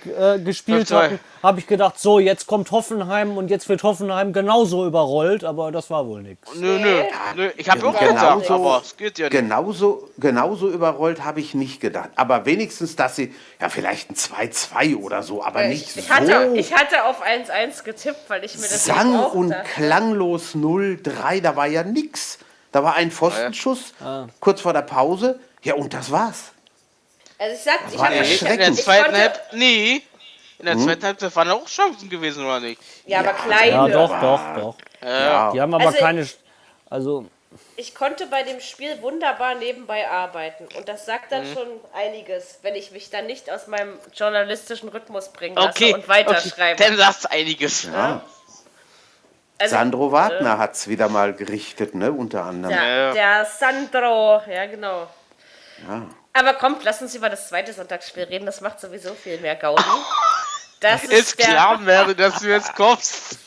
äh, 0.05 0.39
gespielt 0.39 0.89
hatten, 0.89 1.19
habe 1.43 1.59
ich 1.59 1.67
gedacht, 1.67 1.99
so, 1.99 2.17
jetzt 2.17 2.47
kommt 2.47 2.71
Hoffenheim 2.71 3.35
und 3.35 3.49
jetzt 3.49 3.67
wird 3.67 3.83
Hoffenheim 3.83 4.31
genauso 4.31 4.87
überrollt, 4.87 5.43
aber 5.43 5.73
das 5.73 5.89
war 5.89 6.07
wohl 6.07 6.21
nichts. 6.21 6.49
Nö, 6.55 6.79
nö, 6.79 7.03
nö. 7.35 7.51
Ich 7.57 7.69
habe 7.69 7.85
auch 7.85 7.99
genauso, 7.99 8.39
gesagt, 8.39 8.51
aber 8.51 8.81
es 8.81 8.95
geht 8.95 9.19
ja 9.19 9.25
nicht. 9.25 9.37
Genauso, 9.37 10.09
genauso 10.17 10.69
überrollt 10.69 11.25
habe 11.25 11.41
ich 11.41 11.55
nicht 11.55 11.81
gedacht. 11.81 12.11
Aber 12.15 12.45
wenigstens, 12.45 12.95
dass 12.95 13.17
sie, 13.17 13.35
ja 13.59 13.67
vielleicht 13.67 14.11
ein 14.11 14.15
2-2 14.15 14.95
oder 14.95 15.23
so, 15.23 15.43
aber 15.43 15.65
ich, 15.65 15.69
nicht 15.71 15.97
ich 15.97 16.05
so. 16.05 16.13
Hatte, 16.13 16.51
ich 16.55 16.73
hatte 16.73 17.03
auf 17.03 17.21
1-1 17.21 17.83
getippt, 17.83 18.29
weil 18.29 18.45
ich 18.45 18.55
mir 18.55 18.61
das 18.61 18.85
Sang 18.85 19.13
und 19.25 19.53
klanglos 19.75 20.55
0-3, 20.55 21.41
da 21.41 21.57
war 21.57 21.67
ja 21.67 21.83
nichts. 21.83 22.39
Da 22.75 22.83
war 22.83 22.95
ein 22.95 23.09
Pfostenschuss 23.09 23.93
ah. 24.03 24.27
kurz 24.41 24.59
vor 24.59 24.73
der 24.73 24.81
Pause. 24.81 25.39
Ja, 25.63 25.75
und 25.75 25.93
das 25.93 26.11
war's. 26.11 26.51
Also 27.37 27.55
ich 27.55 27.61
sag, 27.61 27.79
ich 27.89 27.97
habe 27.97 28.15
in 28.53 28.59
der 28.59 28.73
zweiten 28.73 29.15
Halbzeit 29.15 29.53
nie. 29.53 30.03
In 30.59 30.65
der 30.65 30.73
hm? 30.73 30.83
zweiten 30.83 31.03
Halbzeit 31.05 31.33
waren 31.37 31.51
auch 31.51 31.65
Chancen 31.67 32.09
gewesen, 32.09 32.43
oder 32.43 32.59
nicht? 32.59 32.81
Ja, 33.05 33.19
aber 33.19 33.31
kleine. 33.31 33.71
Ja, 33.71 33.87
doch, 33.87 34.19
doch, 34.19 34.41
doch. 34.57 34.75
Ja. 35.01 35.53
Die 35.53 35.61
haben 35.61 35.73
aber 35.73 35.85
also 35.85 35.99
keine. 35.99 36.27
Also. 36.89 37.27
Ich 37.77 37.95
konnte 37.95 38.27
bei 38.27 38.43
dem 38.43 38.59
Spiel 38.59 39.01
wunderbar 39.01 39.55
nebenbei 39.55 40.09
arbeiten. 40.09 40.67
Und 40.75 40.89
das 40.89 41.05
sagt 41.05 41.31
dann 41.31 41.49
mhm. 41.49 41.53
schon 41.53 41.67
einiges, 41.93 42.59
wenn 42.61 42.75
ich 42.75 42.91
mich 42.91 43.09
dann 43.09 43.25
nicht 43.25 43.49
aus 43.49 43.67
meinem 43.67 43.97
journalistischen 44.13 44.89
Rhythmus 44.89 45.29
bringen 45.29 45.55
lasse 45.55 45.69
okay, 45.69 45.93
und 45.93 46.09
weiterschreibe. 46.09 46.83
Okay, 46.83 46.89
dann 46.89 46.97
sagst 46.97 47.31
einiges. 47.31 47.83
Ja. 47.83 48.21
Also, 49.57 49.75
Sandro 49.75 50.11
Wagner 50.11 50.55
äh, 50.55 50.57
hat 50.57 50.73
es 50.73 50.87
wieder 50.87 51.07
mal 51.07 51.33
gerichtet, 51.33 51.95
ne, 51.95 52.11
unter 52.11 52.43
anderem. 52.43 52.75
Der, 52.75 53.13
der 53.13 53.45
Sandro, 53.45 54.41
ja 54.49 54.65
genau. 54.65 55.07
Ja. 55.87 56.07
Aber 56.33 56.53
kommt, 56.55 56.83
lass 56.83 57.01
uns 57.01 57.15
über 57.15 57.29
das 57.29 57.47
zweite 57.47 57.71
Sonntagsspiel 57.71 58.23
reden, 58.23 58.45
das 58.45 58.59
macht 58.59 58.81
sowieso 58.81 59.13
viel 59.13 59.39
mehr 59.39 59.55
Gaudi. 59.55 59.81
Das 60.81 61.03
ist, 61.05 61.13
ist 61.13 61.37
klar, 61.37 61.77
Mary, 61.77 62.13
dass 62.15 62.39
du 62.39 62.49
jetzt 62.49 62.75
kommst. 62.75 63.37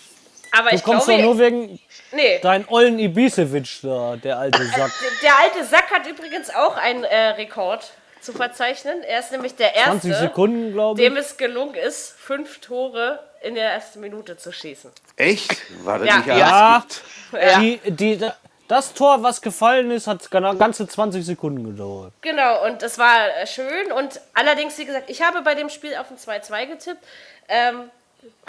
Aber 0.50 0.70
du 0.70 0.80
kommst 0.80 1.06
glaube, 1.06 1.22
doch 1.22 1.34
nur 1.34 1.38
wegen 1.38 1.78
nee. 2.12 2.38
dein 2.40 2.66
Ollen 2.68 2.98
Ibisevic 2.98 3.80
da, 3.82 4.16
der 4.16 4.38
alte 4.38 4.64
Sack. 4.64 4.92
Der 5.22 5.38
alte 5.38 5.64
Sack 5.64 5.90
hat 5.90 6.06
übrigens 6.06 6.48
auch 6.48 6.78
einen 6.78 7.04
äh, 7.04 7.28
Rekord 7.30 7.92
zu 8.22 8.32
verzeichnen. 8.32 9.02
Er 9.02 9.20
ist 9.20 9.30
nämlich 9.30 9.54
der 9.56 9.74
erste, 9.74 10.08
20 10.08 10.14
Sekunden, 10.14 10.96
dem 10.96 11.16
es 11.18 11.36
gelungen 11.36 11.74
ist, 11.74 12.14
fünf 12.18 12.60
Tore 12.60 13.27
in 13.42 13.54
der 13.54 13.72
ersten 13.72 14.00
Minute 14.00 14.36
zu 14.36 14.52
schießen. 14.52 14.90
Echt? 15.16 15.56
War 15.84 15.98
das 15.98 16.08
ja. 16.08 16.16
nicht 16.16 16.26
ja. 16.26 16.84
ja. 17.32 17.60
Die, 17.60 17.80
die, 17.90 18.30
das 18.68 18.92
Tor, 18.92 19.22
was 19.22 19.40
gefallen 19.40 19.90
ist, 19.90 20.06
hat 20.06 20.30
ganze 20.30 20.86
20 20.86 21.24
Sekunden 21.24 21.64
gedauert. 21.64 22.12
Genau, 22.20 22.64
und 22.66 22.82
es 22.82 22.98
war 22.98 23.28
äh, 23.28 23.46
schön. 23.46 23.92
Und 23.92 24.20
allerdings, 24.34 24.76
wie 24.78 24.84
gesagt, 24.84 25.08
ich 25.08 25.22
habe 25.22 25.40
bei 25.40 25.54
dem 25.54 25.70
Spiel 25.70 25.96
auf 25.96 26.10
ein 26.10 26.18
2-2 26.18 26.66
getippt. 26.66 27.04
Ähm, 27.48 27.90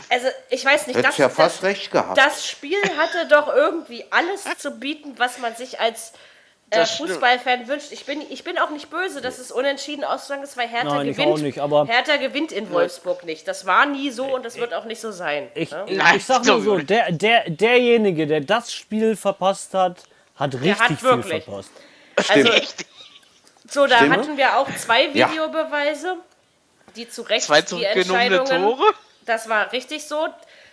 also, 0.10 0.28
ich 0.50 0.66
weiß 0.66 0.88
nicht, 0.88 1.04
das, 1.04 1.18
ja 1.18 1.30
fast 1.30 1.58
das, 1.58 1.64
recht 1.64 1.92
gehabt. 1.92 2.18
das 2.18 2.46
Spiel 2.46 2.82
hatte 2.98 3.28
doch 3.28 3.48
irgendwie 3.48 4.04
alles 4.10 4.44
zu 4.58 4.72
bieten, 4.72 5.14
was 5.18 5.38
man 5.38 5.56
sich 5.56 5.80
als 5.80 6.14
äh, 6.72 6.86
Fußballfan 6.86 7.68
wünscht. 7.68 7.92
Ich 7.92 8.06
bin, 8.06 8.22
ich 8.30 8.44
bin 8.44 8.58
auch 8.58 8.70
nicht 8.70 8.90
böse, 8.90 9.22
dass 9.22 9.40
es 9.40 9.52
unentschieden 9.52 10.04
ausgegangen 10.04 10.44
ist, 10.44 10.58
weil 10.58 10.68
Hertha 10.68 10.96
Nein, 10.96 11.08
gewinnt. 11.08 11.42
Nicht, 11.42 11.60
aber 11.60 11.86
Hertha 11.86 12.18
gewinnt 12.18 12.52
in 12.52 12.72
Wolfsburg 12.72 13.24
nicht. 13.26 13.48
Das 13.48 13.66
war 13.66 13.86
nie 13.86 14.12
so 14.12 14.26
und 14.36 14.46
das 14.46 14.58
wird 14.58 14.74
auch 14.74 14.86
nicht 14.86 15.02
so 15.02 15.12
sein. 15.12 15.50
Ich, 15.56 15.72
ne? 15.72 15.86
ich, 15.88 16.00
ich 16.16 16.26
sag 16.26 16.46
mal 16.46 16.62
so, 16.62 16.78
der, 16.78 17.12
der, 17.12 17.50
derjenige, 17.50 18.28
der 18.28 18.42
das 18.42 18.74
Spiel 18.74 19.16
verpasst 19.16 19.74
hat, 19.74 20.04
hat 20.36 20.54
richtig 20.56 20.80
hat 20.80 21.00
viel 21.00 21.24
verpasst. 21.24 21.72
Also, 22.28 22.52
so, 23.68 23.88
da 23.88 23.98
Stimme? 23.98 24.16
hatten 24.16 24.38
wir 24.38 24.58
auch 24.58 24.68
zwei 24.76 25.14
Videobeweise, 25.14 26.18
die 26.96 27.10
zu 27.10 27.22
Recht 27.24 27.46
zwei 27.46 27.62
die 27.62 27.84
Entscheidungen. 27.84 28.64
Tore? 28.64 28.94
Das 29.26 29.48
war 29.48 29.72
richtig 29.72 30.06
so. 30.06 30.28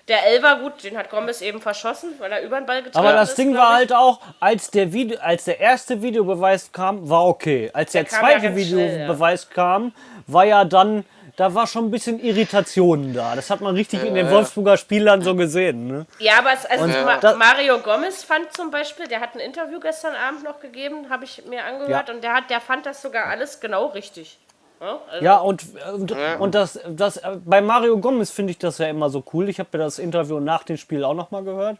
Der 0.08 0.24
Elfer, 0.24 0.56
gut, 0.60 0.84
den 0.84 0.96
hat 0.96 1.10
Gomez 1.10 1.40
eben 1.40 1.60
verschossen, 1.60 2.10
weil 2.18 2.30
er 2.30 2.42
über 2.42 2.60
den 2.60 2.66
Ball 2.66 2.82
getroffen 2.82 3.04
Aber 3.04 3.16
das 3.16 3.30
ist, 3.30 3.38
Ding 3.38 3.56
war 3.56 3.74
halt 3.74 3.92
auch, 3.92 4.20
als 4.38 4.70
der, 4.70 4.92
Video, 4.92 5.18
als 5.18 5.44
der 5.44 5.58
erste 5.58 6.00
Videobeweis 6.00 6.70
kam, 6.70 7.08
war 7.08 7.26
okay. 7.26 7.70
Als 7.72 7.90
der, 7.90 8.04
der 8.04 8.10
zweite 8.10 8.46
ja 8.46 8.56
Videobeweis 8.56 9.42
schnell, 9.42 9.56
ja. 9.56 9.62
kam, 9.62 9.92
war 10.28 10.44
ja 10.44 10.64
dann, 10.64 11.04
da 11.34 11.52
war 11.54 11.66
schon 11.66 11.86
ein 11.86 11.90
bisschen 11.90 12.20
Irritation 12.20 13.14
da. 13.14 13.34
Das 13.34 13.50
hat 13.50 13.60
man 13.60 13.74
richtig 13.74 14.04
äh, 14.04 14.06
in 14.06 14.14
den 14.14 14.30
Wolfsburger 14.30 14.76
Spielern 14.76 15.22
so 15.22 15.34
gesehen. 15.34 15.88
Ne? 15.88 16.06
Ja, 16.20 16.38
aber 16.38 16.52
es, 16.52 16.64
also 16.66 16.86
Ma 16.86 17.34
Mario 17.34 17.78
Gomez 17.80 18.22
fand 18.22 18.52
zum 18.52 18.70
Beispiel, 18.70 19.08
der 19.08 19.18
hat 19.20 19.34
ein 19.34 19.40
Interview 19.40 19.80
gestern 19.80 20.14
Abend 20.14 20.44
noch 20.44 20.60
gegeben, 20.60 21.10
habe 21.10 21.24
ich 21.24 21.44
mir 21.46 21.64
angehört, 21.64 22.08
ja. 22.08 22.14
und 22.14 22.22
der, 22.22 22.32
hat, 22.32 22.48
der 22.48 22.60
fand 22.60 22.86
das 22.86 23.02
sogar 23.02 23.26
alles 23.26 23.58
genau 23.58 23.86
richtig. 23.86 24.38
Ja, 24.80 25.00
also 25.10 25.24
ja 25.24 25.36
und, 25.38 25.64
und, 25.92 26.10
ja. 26.10 26.36
und 26.36 26.54
das, 26.54 26.78
das, 26.88 27.20
bei 27.44 27.60
Mario 27.60 27.98
Gomez 27.98 28.30
finde 28.30 28.50
ich 28.50 28.58
das 28.58 28.78
ja 28.78 28.86
immer 28.88 29.10
so 29.10 29.24
cool. 29.32 29.48
Ich 29.48 29.58
habe 29.58 29.68
mir 29.72 29.84
das 29.84 29.98
Interview 29.98 30.40
nach 30.40 30.64
dem 30.64 30.76
Spiel 30.76 31.04
auch 31.04 31.14
nochmal 31.14 31.44
gehört. 31.44 31.78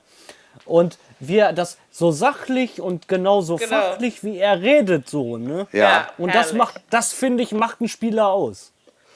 Und 0.65 0.99
wie 1.21 1.39
er 1.39 1.53
das 1.53 1.77
so 1.91 2.11
sachlich 2.11 2.81
und 2.81 3.09
genauso 3.09 3.57
genau. 3.57 3.81
fachlich, 3.81 4.25
wie 4.25 4.39
er 4.39 4.63
redet, 4.63 5.09
so, 5.09 5.37
ne? 5.37 5.67
Ja. 5.73 6.09
Und 6.17 6.35
das 6.35 6.55
macht, 6.55 6.81
das 6.89 7.13
finde 7.13 7.43
ich, 7.43 7.53
macht 7.53 7.81
einen 7.81 7.89
Spieler 7.89 8.29
aus. 8.29 8.73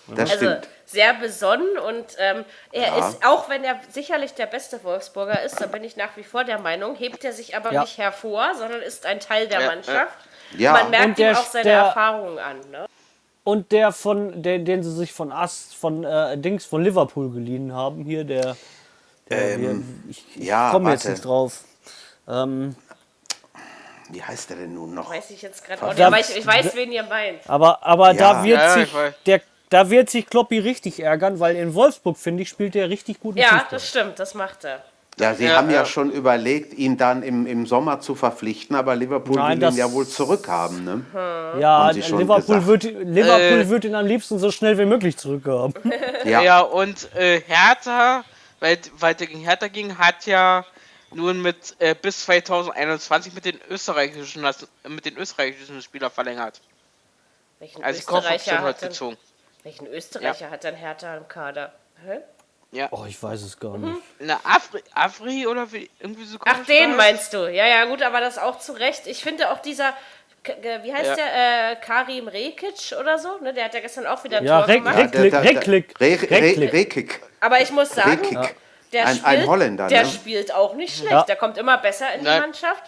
Das 0.09 0.31
also, 0.31 0.45
stimmt. 0.45 0.68
Sehr 0.85 1.14
besonnen 1.14 1.78
und 1.78 2.05
ähm, 2.18 2.45
er 2.72 2.89
ja. 2.89 3.09
ist, 3.09 3.24
auch 3.24 3.49
wenn 3.49 3.62
er 3.62 3.76
sicherlich 3.91 4.35
der 4.35 4.47
beste 4.47 4.83
Wolfsburger 4.83 5.41
ist, 5.43 5.61
da 5.61 5.66
bin 5.66 5.85
ich 5.85 5.97
nach 5.97 6.16
wie 6.16 6.24
vor 6.24 6.43
der 6.43 6.59
Meinung, 6.59 6.97
hebt 6.97 7.24
er 7.24 7.33
sich 7.33 7.57
aber 7.57 7.72
ja. 7.72 7.83
nicht 7.83 7.97
hervor, 7.97 8.55
sondern 8.59 8.83
ist 8.83 9.07
ein 9.07 9.20
Teil 9.20 9.47
der 9.47 9.66
Mannschaft. 9.66 10.18
Ja. 10.59 10.72
Man 10.72 10.91
merkt 10.91 11.18
ihm 11.20 11.35
auch 11.35 11.45
seine 11.45 11.64
der, 11.64 11.78
Erfahrungen 11.78 12.41
an. 12.41 12.57
Ne? 12.72 12.87
Und 13.51 13.72
der 13.72 13.90
von, 13.90 14.42
der, 14.42 14.61
den 14.61 14.82
sie 14.82 14.92
sich 14.92 15.12
von 15.12 15.32
Ast, 15.32 15.74
von 15.74 16.05
äh, 16.05 16.38
Dings 16.38 16.64
von 16.64 16.84
Liverpool 16.84 17.30
geliehen 17.30 17.72
haben, 17.72 18.05
hier, 18.05 18.24
der, 18.24 18.57
der 19.28 19.55
ähm, 19.55 19.61
hier, 19.61 19.82
ich, 20.11 20.24
ich 20.36 20.46
ja, 20.46 20.70
komme 20.70 20.92
jetzt 20.92 21.09
nicht 21.09 21.24
drauf. 21.24 21.64
Ähm, 22.28 22.76
wie 24.11 24.22
heißt 24.22 24.51
der 24.51 24.59
denn 24.59 24.74
nun 24.74 24.94
noch? 24.94 25.11
Weiß 25.11 25.30
ich 25.30 25.42
jetzt 25.42 25.64
gerade 25.64 25.82
auch 25.82 25.90
nicht, 25.90 26.01
aber 26.01 26.20
ich, 26.20 26.36
ich, 26.36 26.46
weiß, 26.46 26.74
wen 26.74 26.92
ihr 26.92 27.03
meint. 27.03 27.48
Aber, 27.48 27.84
aber 27.84 28.12
ja. 28.12 28.34
da 28.34 28.44
wird 28.44 28.61
ja, 28.61 28.74
sich 28.74 28.90
der 29.26 29.40
da 29.68 29.88
wird 29.88 30.11
sich 30.11 30.26
Kloppi 30.26 30.59
richtig 30.59 31.01
ärgern, 31.01 31.38
weil 31.38 31.55
in 31.55 31.74
Wolfsburg, 31.74 32.18
finde 32.18 32.42
ich, 32.42 32.48
spielt 32.48 32.74
er 32.74 32.90
richtig 32.90 33.20
guten 33.20 33.38
ja, 33.38 33.44
Fußball. 33.44 33.62
Ja, 33.62 33.68
das 33.70 33.88
stimmt, 33.88 34.18
das 34.18 34.34
macht 34.34 34.64
er. 34.64 34.84
Ja, 35.18 35.34
sie 35.34 35.44
ja, 35.44 35.56
haben 35.56 35.68
ja, 35.68 35.80
ja, 35.80 35.84
schon 35.84 36.11
überlegt, 36.11 36.72
ihn 36.72 36.96
dann 36.96 37.22
im, 37.22 37.46
im 37.46 37.66
Sommer 37.66 38.00
zu 38.00 38.14
verpflichten, 38.14 38.74
aber 38.74 38.96
Liverpool 38.96 39.36
Nein, 39.36 39.61
will 39.61 39.68
ihn 39.68 39.76
ja 39.76 39.92
wohl 39.92 40.06
zurückhaben. 40.06 40.84
Ne? 40.84 41.04
Ja, 41.61 41.90
Liverpool, 41.90 42.66
wird, 42.66 42.84
Liverpool 42.84 43.61
äh, 43.61 43.68
wird 43.68 43.84
ihn 43.84 43.94
am 43.94 44.06
liebsten 44.06 44.38
so 44.38 44.50
schnell 44.50 44.78
wie 44.78 44.86
möglich 44.86 45.18
zurückhaben. 45.18 45.74
ja. 46.24 46.40
ja, 46.40 46.61
und 46.61 47.14
äh, 47.16 47.42
Hertha, 47.46 48.24
weil 48.61 48.78
weiter 48.98 49.26
gegen 49.26 49.40
Hertha 49.40 49.68
ging, 49.68 49.98
hat 49.98 50.24
ja 50.24 50.64
nun 51.12 51.42
mit 51.42 51.76
äh, 51.80 51.94
bis 51.94 52.24
2021 52.24 53.34
mit 53.34 53.44
den 53.44 53.58
österreichischen 53.68 54.46
mit 54.88 55.04
den 55.04 55.16
österreichischen 55.16 55.82
Spielern 55.82 56.11
verlängert. 56.11 56.61
Welchen 57.58 57.84
also 57.84 57.98
Österreicher 57.98 58.62
hat 58.62 58.80
denn, 58.80 59.16
welchen 59.64 59.86
Österreicher 59.86 60.46
ja. 60.46 60.50
hat 60.50 60.64
dann 60.64 60.74
Hertha 60.74 61.16
im 61.16 61.28
Kader? 61.28 61.72
Hä? 62.06 62.20
Ja. 62.73 62.89
Oh, 62.93 63.05
ich 63.09 63.21
weiß 63.21 63.43
es 63.43 63.59
gar 63.59 63.77
nicht. 63.79 63.97
Na, 64.21 64.39
Afri, 64.45 64.81
Afri 64.95 65.47
oder 65.47 65.71
wie, 65.73 65.91
irgendwie 65.99 66.25
so 66.25 66.39
Ach, 66.45 66.64
den 66.66 66.95
meinst 66.97 67.33
du. 67.35 67.53
Ja, 67.53 67.66
ja, 67.66 67.85
gut, 67.87 68.03
aber 68.03 68.21
das 68.21 68.39
auch 68.39 68.59
zu 68.59 68.73
Recht. 68.73 69.07
Ich 69.07 69.23
finde 69.23 69.51
auch 69.51 69.59
dieser, 69.59 69.93
wie 70.45 70.93
heißt 70.93 71.11
ja. 71.11 71.14
der, 71.16 71.73
äh, 71.73 71.77
Karim 71.77 72.29
Rekic 72.29 72.95
oder 72.99 73.18
so, 73.18 73.39
ne? 73.43 73.53
Der 73.53 73.64
hat 73.64 73.75
ja 73.75 73.81
gestern 73.81 74.07
auch 74.07 74.23
wieder 74.23 74.39
ein 74.39 74.45
ja, 74.45 74.61
Tor 74.61 74.68
Re 74.68 74.75
gemacht. 74.79 74.99
Reklik, 74.99 75.35
Reklik. 75.35 76.01
Reklik. 76.01 76.73
Reklik. 76.73 77.21
Aber 77.41 77.61
ich 77.61 77.73
muss 77.73 77.91
sagen, 77.91 78.21
der, 78.93 79.07
ein, 79.07 79.16
spielt, 79.16 79.27
ein 79.27 79.47
Holländer, 79.47 79.89
der 79.89 80.03
ne? 80.05 80.09
spielt 80.09 80.55
auch 80.55 80.75
nicht 80.75 80.97
schlecht. 80.97 81.12
Ja. 81.12 81.23
Der 81.25 81.37
kommt 81.37 81.59
immer 81.59 81.79
besser 81.79 82.14
in 82.14 82.23
Nein. 82.23 82.35
die 82.35 82.41
Mannschaft. 82.41 82.85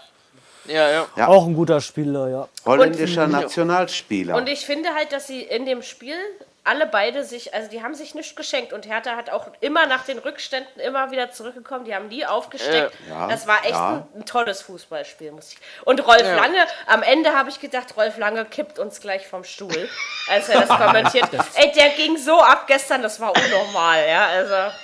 Ja, 0.66 0.88
ja, 0.90 1.06
ja. 1.16 1.26
Auch 1.26 1.44
ein 1.46 1.54
guter 1.54 1.80
Spieler, 1.80 2.28
ja. 2.28 2.48
Holländischer 2.64 3.24
und, 3.24 3.32
Nationalspieler. 3.32 4.36
Und 4.36 4.48
ich 4.48 4.64
finde 4.64 4.94
halt, 4.94 5.12
dass 5.12 5.26
sie 5.26 5.42
in 5.42 5.66
dem 5.66 5.82
Spiel 5.82 6.16
alle 6.64 6.86
beide 6.86 7.24
sich, 7.24 7.54
also 7.54 7.68
die 7.68 7.82
haben 7.82 7.94
sich 7.94 8.14
nichts 8.14 8.36
geschenkt 8.36 8.72
und 8.72 8.86
Hertha 8.86 9.16
hat 9.16 9.30
auch 9.30 9.48
immer 9.60 9.86
nach 9.86 10.04
den 10.04 10.18
Rückständen 10.18 10.80
immer 10.80 11.10
wieder 11.10 11.32
zurückgekommen, 11.32 11.84
die 11.84 11.94
haben 11.94 12.06
nie 12.06 12.24
aufgesteckt. 12.24 12.92
Äh, 13.08 13.10
ja, 13.10 13.26
das 13.26 13.48
war 13.48 13.64
echt 13.64 13.70
ja. 13.70 14.06
ein, 14.14 14.20
ein, 14.20 14.26
tolles 14.26 14.62
Fußballspiel, 14.62 15.32
muss 15.32 15.52
ich. 15.52 15.58
Und 15.84 16.06
Rolf 16.06 16.22
ja. 16.22 16.36
Lange, 16.36 16.58
am 16.86 17.02
Ende 17.02 17.32
habe 17.32 17.50
ich 17.50 17.58
gedacht, 17.58 17.96
Rolf 17.96 18.16
Lange 18.16 18.44
kippt 18.44 18.78
uns 18.78 19.00
gleich 19.00 19.26
vom 19.26 19.42
Stuhl, 19.42 19.88
als 20.28 20.48
er 20.48 20.60
das 20.64 20.68
kommentiert. 20.78 21.28
Ey, 21.54 21.72
der 21.72 21.90
ging 21.90 22.16
so 22.16 22.40
ab 22.40 22.68
gestern, 22.68 23.02
das 23.02 23.18
war 23.18 23.32
unnormal, 23.34 24.06
ja, 24.08 24.26
also. 24.26 24.76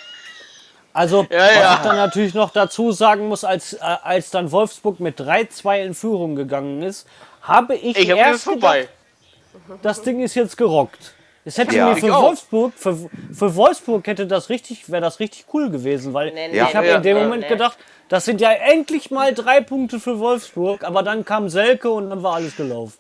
Also, 0.93 1.27
ja, 1.31 1.39
was 1.39 1.55
ja. 1.55 1.75
ich 1.75 1.81
dann 1.83 1.97
natürlich 1.97 2.35
noch 2.35 2.51
dazu 2.51 2.91
sagen 2.91 3.29
muss, 3.29 3.45
als, 3.45 3.75
äh, 3.75 3.79
als 3.79 4.31
dann 4.31 4.51
Wolfsburg 4.51 4.99
mit 4.99 5.21
3-2 5.21 5.85
in 5.85 5.95
Führung 5.95 6.35
gegangen 6.35 6.83
ist, 6.83 7.07
habe 7.43 7.77
ich, 7.77 7.97
ich 7.97 8.11
hab 8.11 8.19
erst 8.19 8.49
gedacht, 8.49 8.89
das 9.83 10.03
Ding 10.03 10.21
ist 10.21 10.35
jetzt 10.35 10.57
gerockt. 10.57 11.15
Es 11.45 11.57
hätte 11.57 11.77
ja. 11.77 11.89
mir 11.89 11.97
für 11.97 12.13
Wolfsburg, 12.13 12.73
für, 12.77 13.09
für 13.33 13.55
Wolfsburg 13.55 14.07
hätte 14.07 14.27
das 14.27 14.49
richtig, 14.51 14.91
wäre 14.91 15.03
das 15.03 15.19
richtig 15.19 15.47
cool 15.55 15.71
gewesen, 15.71 16.13
weil 16.13 16.33
nee, 16.33 16.49
nee, 16.49 16.61
ich 16.61 16.75
habe 16.75 16.87
in 16.89 17.03
dem 17.03 17.19
Moment 17.19 17.49
gedacht, 17.49 17.79
das 18.09 18.25
sind 18.25 18.41
ja 18.41 18.53
endlich 18.53 19.11
mal 19.11 19.33
drei 19.33 19.61
Punkte 19.61 20.01
für 20.01 20.19
Wolfsburg, 20.19 20.85
aber 20.85 21.03
dann 21.03 21.25
kam 21.25 21.49
Selke 21.49 21.91
und 21.91 22.11
dann 22.11 22.23
war 22.23 22.35
alles 22.35 22.57
gelaufen. 22.57 22.99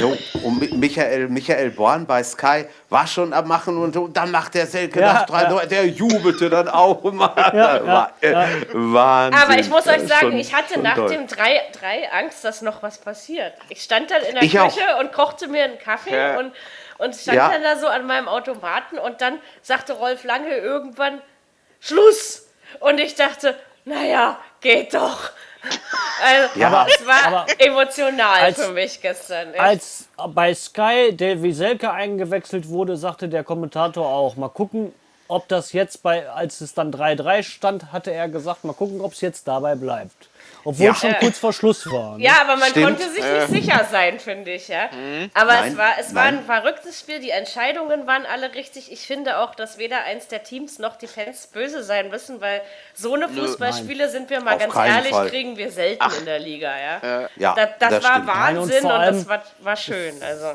Jo, 0.00 0.16
und 0.42 0.78
Michael, 0.78 1.28
Michael 1.28 1.70
Born 1.70 2.06
bei 2.06 2.24
Sky 2.24 2.64
war 2.88 3.06
schon 3.06 3.34
am 3.34 3.46
Machen 3.46 3.76
und 3.76 4.16
dann 4.16 4.30
macht 4.30 4.54
der 4.54 4.66
Selke 4.66 5.00
ja, 5.00 5.12
das 5.12 5.26
3 5.26 5.42
ja. 5.42 5.66
der 5.66 5.86
jubelte 5.86 6.48
dann 6.48 6.68
auch 6.68 7.04
immer. 7.04 7.34
Ja, 7.52 7.86
war, 7.86 8.12
ja. 8.22 8.48
Wahnsinn. 8.72 9.42
Aber 9.42 9.58
ich 9.58 9.68
muss 9.68 9.86
euch 9.86 10.06
sagen, 10.08 10.32
ich 10.38 10.54
hatte 10.54 10.80
nach 10.80 10.94
toll. 10.94 11.10
dem 11.10 11.26
3, 11.26 11.60
3 11.78 12.12
Angst, 12.12 12.42
dass 12.44 12.62
noch 12.62 12.82
was 12.82 12.96
passiert. 12.98 13.52
Ich 13.68 13.82
stand 13.82 14.10
dann 14.10 14.22
in 14.22 14.34
der 14.34 14.42
ich 14.42 14.52
Küche 14.52 14.96
auch. 14.96 15.00
und 15.00 15.12
kochte 15.12 15.48
mir 15.48 15.64
einen 15.64 15.78
Kaffee 15.78 16.38
und 16.38 16.52
und 17.02 17.16
stand 17.16 17.36
ja. 17.36 17.48
dann 17.48 17.62
da 17.62 17.76
so 17.76 17.88
an 17.88 18.06
meinem 18.06 18.28
Automaten 18.28 18.98
und 18.98 19.20
dann 19.20 19.38
sagte 19.60 19.94
Rolf 19.94 20.24
Lange 20.24 20.56
irgendwann 20.56 21.20
Schluss. 21.80 22.46
Und 22.80 23.00
ich 23.00 23.16
dachte, 23.16 23.56
naja, 23.84 24.38
geht 24.60 24.94
doch. 24.94 25.30
Also, 26.24 26.60
ja, 26.60 26.68
aber, 26.68 26.86
es 26.88 27.06
war 27.06 27.24
aber 27.24 27.46
emotional 27.58 28.40
als, 28.40 28.64
für 28.64 28.72
mich 28.72 29.00
gestern. 29.00 29.54
Echt. 29.54 29.60
Als 29.60 30.08
bei 30.28 30.54
Sky 30.54 31.10
der 31.12 31.42
Wieselke 31.42 31.90
eingewechselt 31.90 32.68
wurde, 32.68 32.96
sagte 32.96 33.28
der 33.28 33.42
Kommentator 33.42 34.06
auch, 34.06 34.36
mal 34.36 34.48
gucken, 34.48 34.92
ob 35.26 35.48
das 35.48 35.72
jetzt 35.72 36.02
bei, 36.02 36.28
als 36.28 36.60
es 36.60 36.74
dann 36.74 36.92
3-3 36.92 37.42
stand, 37.42 37.92
hatte 37.92 38.12
er 38.12 38.28
gesagt, 38.28 38.62
mal 38.64 38.72
gucken, 38.72 39.00
ob 39.00 39.12
es 39.12 39.20
jetzt 39.20 39.48
dabei 39.48 39.74
bleibt. 39.74 40.28
Obwohl 40.64 40.86
ja. 40.86 40.94
schon 40.94 41.14
kurz 41.18 41.38
vor 41.38 41.52
Schluss 41.52 41.90
war. 41.90 42.16
Ne? 42.16 42.24
Ja, 42.24 42.34
aber 42.42 42.56
man 42.56 42.70
Stimmt. 42.70 42.86
konnte 42.98 43.10
sich 43.10 43.22
nicht 43.24 43.66
sicher 43.66 43.86
sein, 43.90 44.18
finde 44.20 44.52
ich. 44.52 44.68
Ja? 44.68 44.88
Mhm. 44.92 45.30
Aber 45.34 45.54
nein, 45.54 45.72
es, 45.72 45.78
war, 45.78 45.92
es 45.98 46.14
war 46.14 46.22
ein 46.24 46.44
verrücktes 46.44 47.00
Spiel. 47.00 47.20
Die 47.20 47.30
Entscheidungen 47.30 48.06
waren 48.06 48.24
alle 48.26 48.54
richtig. 48.54 48.92
Ich 48.92 49.06
finde 49.06 49.38
auch, 49.38 49.54
dass 49.54 49.78
weder 49.78 50.04
eins 50.04 50.28
der 50.28 50.42
Teams 50.42 50.78
noch 50.78 50.96
die 50.96 51.06
Fans 51.06 51.48
böse 51.48 51.82
sein 51.82 52.10
müssen, 52.10 52.40
weil 52.40 52.62
so 52.94 53.14
eine 53.14 53.28
Fußballspiele, 53.28 54.08
sind 54.08 54.30
wir 54.30 54.40
mal 54.40 54.54
Auf 54.54 54.60
ganz 54.60 54.76
ehrlich, 54.76 55.12
Fall. 55.12 55.28
kriegen 55.28 55.56
wir 55.56 55.70
selten 55.70 56.02
Ach. 56.02 56.18
in 56.18 56.24
der 56.24 56.38
Liga. 56.38 56.72
Ja, 56.76 57.28
ja 57.36 57.54
das, 57.54 57.68
das, 57.78 57.90
das 57.90 58.04
war 58.04 58.12
stimmt. 58.12 58.26
Wahnsinn 58.28 58.82
nein, 58.84 58.92
und, 58.92 59.08
und 59.08 59.16
das 59.16 59.28
war, 59.28 59.42
war 59.60 59.76
schön. 59.76 60.14
Also. 60.22 60.46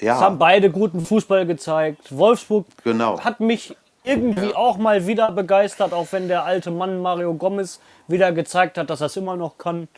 Ja. 0.00 0.16
Es 0.16 0.20
haben 0.20 0.38
beide 0.38 0.70
guten 0.70 1.04
Fußball 1.04 1.46
gezeigt. 1.46 2.00
Wolfsburg 2.10 2.66
genau. 2.84 3.18
hat 3.20 3.40
mich 3.40 3.74
irgendwie 4.06 4.50
ja. 4.50 4.56
auch 4.56 4.78
mal 4.78 5.06
wieder 5.06 5.30
begeistert, 5.32 5.92
auch 5.92 6.06
wenn 6.12 6.28
der 6.28 6.44
alte 6.44 6.70
Mann 6.70 7.00
Mario 7.02 7.34
Gomez 7.34 7.80
wieder 8.08 8.32
gezeigt 8.32 8.78
hat, 8.78 8.88
dass 8.88 9.00
er 9.00 9.06
es 9.06 9.16
immer 9.16 9.36
noch 9.36 9.58
kann. 9.58 9.88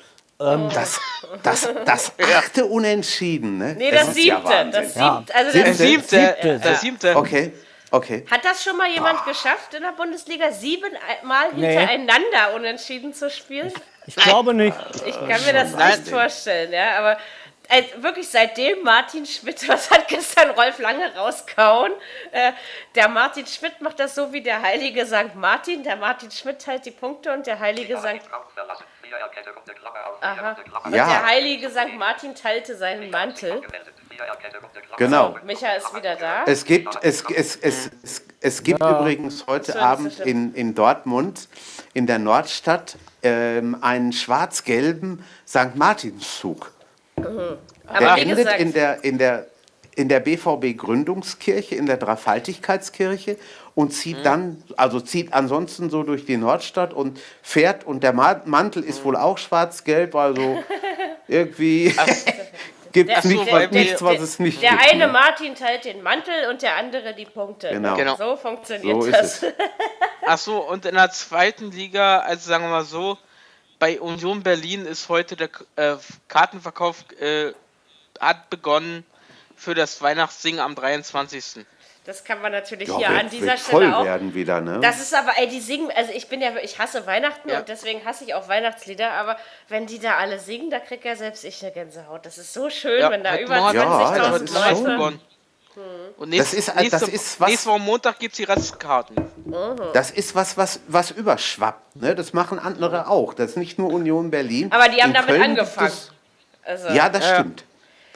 Ähm, 0.40 0.68
das, 0.72 1.00
das, 1.42 1.68
das 1.84 2.12
achte 2.36 2.64
Unentschieden, 2.64 3.58
ne? 3.58 3.74
Nee, 3.76 3.90
das, 3.90 4.06
das 4.06 4.14
siebte. 4.14 4.52
Ja 4.52 4.64
das 4.64 4.94
siebte. 4.94 5.34
Also 5.34 5.58
das 5.58 5.78
siebte. 5.78 6.08
siebte. 6.08 6.60
Das 6.62 6.80
siebte. 6.80 7.16
Okay. 7.16 7.52
Okay. 7.90 8.24
Hat 8.30 8.44
das 8.44 8.62
schon 8.62 8.76
mal 8.76 8.90
jemand 8.90 9.24
Boah. 9.24 9.32
geschafft 9.32 9.72
in 9.74 9.82
der 9.82 9.92
Bundesliga, 9.92 10.52
siebenmal 10.52 11.52
hintereinander 11.54 12.50
nee. 12.50 12.56
unentschieden 12.56 13.14
zu 13.14 13.30
spielen? 13.30 13.72
Ich, 14.06 14.16
ich 14.16 14.24
glaube 14.24 14.52
nicht. 14.52 14.76
Ich 15.06 15.14
kann 15.14 15.42
mir 15.44 15.52
das 15.52 15.74
nicht 15.74 16.08
vorstellen, 16.08 16.72
ja, 16.72 16.98
aber 16.98 17.16
äh, 17.68 17.82
wirklich 17.98 18.28
seitdem 18.28 18.82
Martin 18.82 19.26
Schmidt, 19.26 19.68
was 19.68 19.90
hat 19.90 20.08
gestern 20.08 20.50
Rolf 20.50 20.78
Lange 20.78 21.14
rauskauen? 21.14 21.92
Äh, 22.32 22.52
der 22.94 23.08
Martin 23.08 23.46
Schmidt 23.46 23.80
macht 23.80 24.00
das 24.00 24.14
so 24.14 24.32
wie 24.32 24.40
der 24.40 24.62
heilige 24.62 25.06
St. 25.06 25.34
Martin. 25.34 25.82
Der 25.82 25.96
Martin 25.96 26.30
Schmidt 26.30 26.60
teilt 26.60 26.86
die 26.86 26.90
Punkte 26.90 27.32
und 27.32 27.46
der 27.46 27.58
heilige 27.58 27.98
St. 27.98 28.20
Aha. 30.20 30.56
Und 30.84 30.94
ja. 30.94 31.06
der 31.06 31.26
heilige 31.26 31.70
St. 31.70 31.94
Martin 31.96 32.34
teilte 32.34 32.76
seinen 32.76 33.10
Mantel. 33.10 33.62
Genau. 34.96 35.36
Micha 35.44 35.72
ist 35.72 35.94
wieder 35.94 36.16
da. 36.16 36.44
Es 36.44 36.64
gibt, 36.64 36.98
es, 37.02 37.22
es, 37.30 37.56
es, 37.56 37.90
es, 38.02 38.22
es 38.40 38.62
gibt 38.62 38.80
ja. 38.80 38.98
übrigens 38.98 39.46
heute 39.46 39.72
so, 39.72 39.78
Abend 39.78 40.18
in, 40.20 40.54
in 40.54 40.74
Dortmund, 40.74 41.48
in 41.94 42.06
der 42.06 42.18
Nordstadt, 42.18 42.96
ähm, 43.22 43.76
einen 43.80 44.12
schwarz-gelben 44.12 45.24
St. 45.46 45.76
Martinszug. 45.76 46.72
Mhm. 47.20 47.58
Der 48.00 48.16
endet 48.16 48.36
gesagt, 48.36 48.60
in 48.60 48.72
der, 48.72 49.04
in 49.04 49.18
der 49.18 49.46
in 49.98 50.08
der 50.08 50.20
BVB 50.20 50.76
Gründungskirche, 50.76 51.74
in 51.74 51.86
der 51.86 51.96
Dreifaltigkeitskirche 51.96 53.36
und 53.74 53.92
zieht 53.92 54.18
mhm. 54.18 54.22
dann, 54.22 54.62
also 54.76 55.00
zieht 55.00 55.32
ansonsten 55.32 55.90
so 55.90 56.04
durch 56.04 56.24
die 56.24 56.36
Nordstadt 56.36 56.94
und 56.94 57.18
fährt 57.42 57.84
und 57.84 58.04
der 58.04 58.12
Mantel 58.12 58.84
ist 58.84 59.04
wohl 59.04 59.16
auch 59.16 59.38
schwarz-gelb, 59.38 60.14
also 60.14 60.62
irgendwie 61.26 61.92
gibt 62.92 63.10
es 63.10 63.24
nicht, 63.24 63.46
der, 63.46 63.68
nichts, 63.70 64.00
was 64.00 64.20
es 64.20 64.38
nicht 64.38 64.62
der 64.62 64.70
gibt. 64.70 64.82
Der 64.82 64.92
eine 64.92 65.06
ne? 65.06 65.12
Martin 65.12 65.56
teilt 65.56 65.84
den 65.84 66.00
Mantel 66.02 66.48
und 66.48 66.62
der 66.62 66.76
andere 66.76 67.14
die 67.14 67.24
Punkte. 67.24 67.70
Genau. 67.70 67.96
genau. 67.96 68.16
So 68.16 68.36
funktioniert 68.36 69.02
so 69.02 69.10
das. 69.10 69.44
Achso, 70.26 70.58
und 70.58 70.84
in 70.86 70.94
der 70.94 71.10
zweiten 71.10 71.72
Liga, 71.72 72.20
also 72.20 72.48
sagen 72.48 72.64
wir 72.64 72.70
mal 72.70 72.84
so, 72.84 73.18
bei 73.78 74.00
Union 74.00 74.42
Berlin 74.42 74.86
ist 74.86 75.08
heute 75.08 75.36
der 75.36 75.50
äh, 75.76 75.96
Kartenverkauf 76.28 77.04
äh, 77.20 77.52
hat 78.20 78.50
begonnen 78.50 79.04
für 79.56 79.74
das 79.74 80.00
Weihnachtssingen 80.02 80.60
am 80.60 80.74
23. 80.74 81.64
Das 82.04 82.24
kann 82.24 82.40
man 82.40 82.52
natürlich 82.52 82.88
ja, 82.88 82.96
hier 82.96 83.08
wird, 83.10 83.20
an 83.20 83.28
dieser 83.28 83.56
Stelle 83.58 83.94
auch. 83.94 84.04
werden 84.04 84.32
wieder, 84.32 84.62
ne? 84.62 84.80
Das 84.80 84.98
ist 84.98 85.14
aber, 85.14 85.32
ey, 85.36 85.46
die 85.46 85.60
singen, 85.60 85.90
also 85.94 86.10
ich 86.14 86.26
bin 86.28 86.40
ja, 86.40 86.56
ich 86.62 86.78
hasse 86.78 87.06
Weihnachten 87.06 87.50
ja. 87.50 87.58
und 87.58 87.68
deswegen 87.68 88.02
hasse 88.06 88.24
ich 88.24 88.32
auch 88.32 88.48
Weihnachtslieder, 88.48 89.12
aber 89.12 89.36
wenn 89.68 89.86
die 89.86 89.98
da 89.98 90.16
alle 90.16 90.38
singen, 90.38 90.70
da 90.70 90.78
kriegt 90.78 91.04
ja 91.04 91.16
selbst 91.16 91.44
ich 91.44 91.62
eine 91.62 91.70
Gänsehaut. 91.70 92.24
Das 92.24 92.38
ist 92.38 92.54
so 92.54 92.70
schön, 92.70 93.00
ja, 93.00 93.10
wenn 93.10 93.22
da 93.22 93.38
über 93.38 93.56
20.000 93.56 94.54
ja, 94.54 94.70
Leute. 94.70 95.18
Hm. 95.78 96.14
Und 96.16 96.30
nächst, 96.30 96.52
das 96.52 96.58
ist, 96.58 96.74
nächste, 96.74 96.98
das 96.98 97.08
ist 97.08 97.40
was, 97.40 97.48
nächste 97.48 97.70
Woche 97.70 97.78
Montag 97.78 98.18
gibt 98.18 98.32
es 98.32 98.38
die 98.38 98.44
Restkarten. 98.44 99.14
Mhm. 99.44 99.76
Das 99.92 100.10
ist 100.10 100.34
was, 100.34 100.56
was, 100.56 100.80
was 100.88 101.12
überschwappt. 101.12 101.94
Ne? 101.94 102.16
Das 102.16 102.32
machen 102.32 102.58
andere 102.58 103.06
auch. 103.06 103.32
Das 103.32 103.50
ist 103.50 103.56
nicht 103.56 103.78
nur 103.78 103.92
Union 103.92 104.30
Berlin. 104.30 104.72
Aber 104.72 104.88
die 104.88 105.00
haben 105.00 105.10
In 105.10 105.14
damit 105.14 105.28
Köln 105.28 105.42
angefangen. 105.42 105.86
Es, 105.86 106.10
also, 106.64 106.88
ja, 106.88 107.08
das 107.08 107.24
ja. 107.24 107.34
stimmt. 107.34 107.64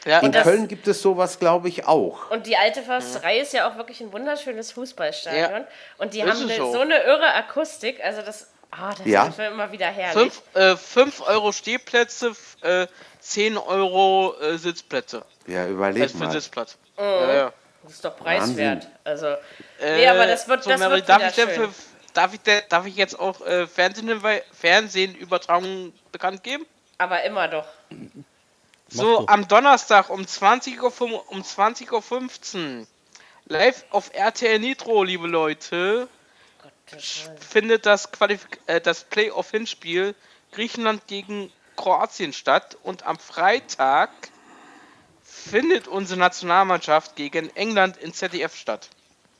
Ja. 0.05 0.18
In 0.18 0.32
das, 0.32 0.43
Köln 0.43 0.66
gibt 0.66 0.89
es 0.89 1.01
sowas, 1.01 1.39
glaube 1.39 1.68
ich, 1.68 1.86
auch. 1.86 2.32
Und 2.32 2.48
die 2.48 2.56
alte 2.56 2.82
Försterei 2.82 3.39
ist 3.39 3.52
ja 3.52 3.70
auch 3.70 3.76
wirklich 3.76 4.01
ein 4.01 4.12
wunderschönes 4.12 4.72
Fußballstadion. 4.72 5.62
Ja. 5.62 5.68
Und 5.98 6.14
die 6.14 6.20
ist 6.20 6.28
haben 6.28 6.43
eine, 6.43 6.56
so. 6.56 6.72
so. 6.72 6.80
eine 6.80 7.01
irre 7.05 7.32
Akustik. 7.34 8.02
Also 8.02 8.22
das, 8.22 8.48
oh, 8.72 8.90
das 8.98 9.06
ja. 9.06 9.26
ist 9.28 9.39
immer 9.39 9.70
wieder 9.70 9.86
herrlich. 9.86 10.32
5 10.52 11.20
äh, 11.20 11.22
Euro 11.30 11.52
Stehplätze, 11.52 12.32
äh, 12.62 12.89
10 13.20 13.56
Euro 13.56 14.34
äh, 14.40 14.59
Sitzplätze. 14.59 15.24
Ja, 15.47 15.68
überleg 15.68 16.02
also 16.02 16.18
mal. 16.18 16.26
Für 16.26 16.32
Sitzplatz. 16.32 16.76
Mhm. 16.97 17.05
Ja, 17.05 17.35
ja. 17.35 17.52
Das 17.82 17.94
ist 17.94 18.05
doch 18.05 18.16
preiswert. 18.16 18.85
Wahnsinn. 18.85 18.90
Also, 19.02 19.27
äh, 19.81 19.97
nee, 19.97 20.06
aber 20.06 20.27
das 20.27 20.47
wird, 20.47 20.62
so, 20.62 20.70
das 20.70 20.78
Mary, 20.78 20.94
wird 20.97 21.09
darf, 21.09 21.36
ich 21.36 21.44
für, 21.44 21.69
darf, 22.14 22.32
ich 22.32 22.40
darf 22.69 22.86
ich 22.86 22.97
jetzt 22.97 23.19
auch 23.19 23.44
äh, 23.44 23.66
Fernsehübertragungen 23.66 25.93
bekannt 26.12 26.44
geben? 26.44 26.64
Aber 26.98 27.24
immer 27.24 27.48
doch. 27.48 27.66
So, 28.89 29.27
am 29.27 29.48
Donnerstag 29.48 30.10
um 30.10 30.20
20.15 30.20 31.10
Uhr, 31.10 31.32
um 31.32 31.43
20 31.43 31.93
Uhr 31.93 32.02
live 33.47 33.85
auf 33.90 34.14
RTL 34.14 34.60
Nitro, 34.60 35.02
liebe 35.02 35.27
Leute, 35.27 36.06
findet 37.40 37.86
das, 37.86 38.12
Qualifik 38.12 38.60
äh, 38.66 38.81
das 38.81 39.05
Playoff-Hinspiel 39.05 40.14
Griechenland 40.52 41.06
gegen 41.06 41.51
Kroatien 41.77 42.32
statt 42.32 42.77
und 42.82 43.06
am 43.06 43.19
Freitag 43.19 44.10
findet 45.43 45.89
unsere 45.89 46.19
Nationalmannschaft 46.19 47.16
gegen 47.16 47.55
England 47.56 47.97
in 47.97 48.12
ZDF 48.12 48.56
statt. 48.56 48.89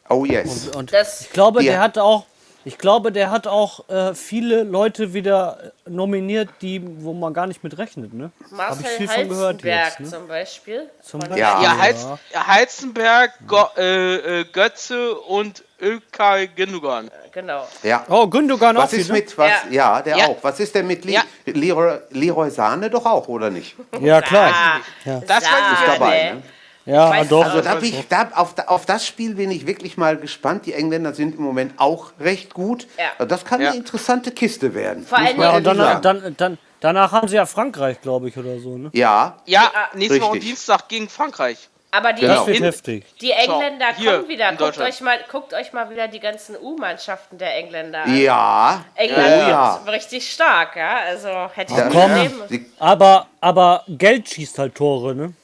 Oh 0.09 0.25
yes. 0.25 0.69
Und, 0.69 0.77
und 0.77 0.93
ich 0.93 1.31
glaube, 1.31 1.63
der 1.63 1.81
hat 1.81 1.97
auch 1.99 2.27
ich 2.65 2.79
glaube, 2.79 3.13
der 3.13 3.31
hat 3.31 3.47
auch 3.47 3.89
äh, 3.89 4.15
viele 4.15 4.63
Leute 4.63 5.15
wieder 5.15 5.73
nominiert, 5.87 6.49
die, 6.61 6.81
wo 7.03 7.13
man 7.13 7.35
gar 7.35 7.47
nicht 7.47 7.65
mit 7.65 7.77
rechnet. 7.79 8.15
Ne? 8.15 8.31
Marcel 8.51 8.85
ich 8.85 8.97
viel 8.97 9.09
von 9.09 9.29
gehört 9.29 9.63
jetzt, 9.65 10.01
ne? 10.01 10.09
zum 10.09 10.29
Beispiel. 10.29 10.91
Zum 11.03 11.21
Beispiel. 11.21 11.39
Ja, 11.39 11.63
ja, 11.63 11.79
Heiz, 11.79 12.07
Heizenberg, 12.35 13.33
Go, 13.47 13.65
äh, 13.77 14.41
äh, 14.41 14.45
Götze 14.45 15.15
und 15.15 15.65
Ökay 15.81 16.49
Gündogan. 16.49 17.11
Genau. 17.33 17.67
Ja. 17.83 18.05
Oh, 18.09 18.27
Gündogan 18.29 18.77
was 18.77 18.93
auch 18.93 18.99
ist 18.99 19.11
mit, 19.11 19.37
was, 19.37 19.51
ja. 19.51 19.71
ja 19.71 20.03
der 20.03 20.17
ja. 20.17 20.27
auch. 20.27 20.37
Was 20.43 20.61
ist 20.61 20.75
denn 20.75 20.87
mit 20.87 21.05
Li 21.05 21.15
ja. 21.15 21.23
Leroy, 21.47 21.99
Leroy 22.11 22.51
Sahne 22.51 22.91
doch 22.91 23.05
auch, 23.07 23.27
oder 23.27 23.51
nicht? 23.51 23.75
Ja, 24.01 24.21
klar. 24.21 24.81
Ja. 25.05 25.21
Das 25.27 25.45
war 25.45 25.73
ist 25.73 25.99
dabei, 25.99 26.33
ne? 26.35 26.43
Ja, 26.85 27.25
doch. 27.25 27.45
Also 27.45 27.61
da 27.61 27.79
ich, 27.81 28.09
da, 28.09 28.31
auf, 28.35 28.55
auf, 28.67 28.87
das 28.87 29.07
Spiel 29.07 29.35
bin 29.35 29.51
ich 29.51 29.67
wirklich 29.67 29.97
mal 29.97 30.17
gespannt. 30.17 30.67
Die 30.67 30.73
Engländer 30.73 31.15
sind 31.15 31.37
im 31.37 31.43
Moment 31.43 31.75
auch 31.79 32.13
recht 32.19 32.55
gut. 32.55 32.87
Ja. 32.99 33.25
Das 33.25 33.45
kann 33.45 33.61
ja. 33.61 33.69
eine 33.69 33.79
interessante 33.79 34.33
Kiste 34.33 34.75
werden. 34.75 35.07
Vor 35.07 35.19
allem 35.19 35.41
ja, 35.41 35.57
und 35.57 35.65
danach, 35.65 36.01
dann, 36.01 36.35
dann, 36.37 36.59
danach 36.81 37.13
haben 37.13 37.29
sie 37.29 37.37
ja 37.37 37.47
Frankreich, 37.47 38.01
glaube 38.01 38.29
ich, 38.29 38.37
oder 38.37 38.59
so. 38.59 38.77
Ne? 38.77 38.91
Ja. 38.93 39.39
Ja, 39.47 39.71
nächste 39.95 40.21
Woche 40.21 40.41
Dienstag 40.41 40.89
gegen 40.89 41.09
Frankreich. 41.09 41.69
Aber 41.95 42.15
die, 42.15 42.23
genau. 42.23 42.47
in, 42.47 42.73
die 43.21 43.33
Engländer 43.33 43.89
so, 43.99 44.05
kommen 44.11 44.29
wieder. 44.29 44.51
Guckt 44.57 44.79
euch, 44.79 45.03
mal, 45.03 45.19
guckt 45.31 45.53
euch 45.53 45.75
mal 45.75 45.91
wieder 45.91 46.09
die 46.09 46.21
ganzen 46.21 46.57
U-Mannschaften 46.57 47.37
der 47.37 47.55
Engländer 47.55 48.05
an. 48.05 48.17
Ja. 48.17 48.83
England 48.95 49.29
oh, 49.29 49.51
ja. 49.51 49.77
ist 49.77 49.93
richtig 49.93 50.33
stark, 50.33 50.75
ja. 50.75 51.01
Also 51.07 51.29
hätte 51.53 51.75
ich 51.75 51.79
ja, 51.79 51.91
komm, 51.93 52.67
aber, 52.79 53.27
aber 53.43 53.85
Geld 53.89 54.27
schießt 54.27 54.59
halt 54.59 54.75
Tore, 54.75 55.15
ne? 55.15 55.35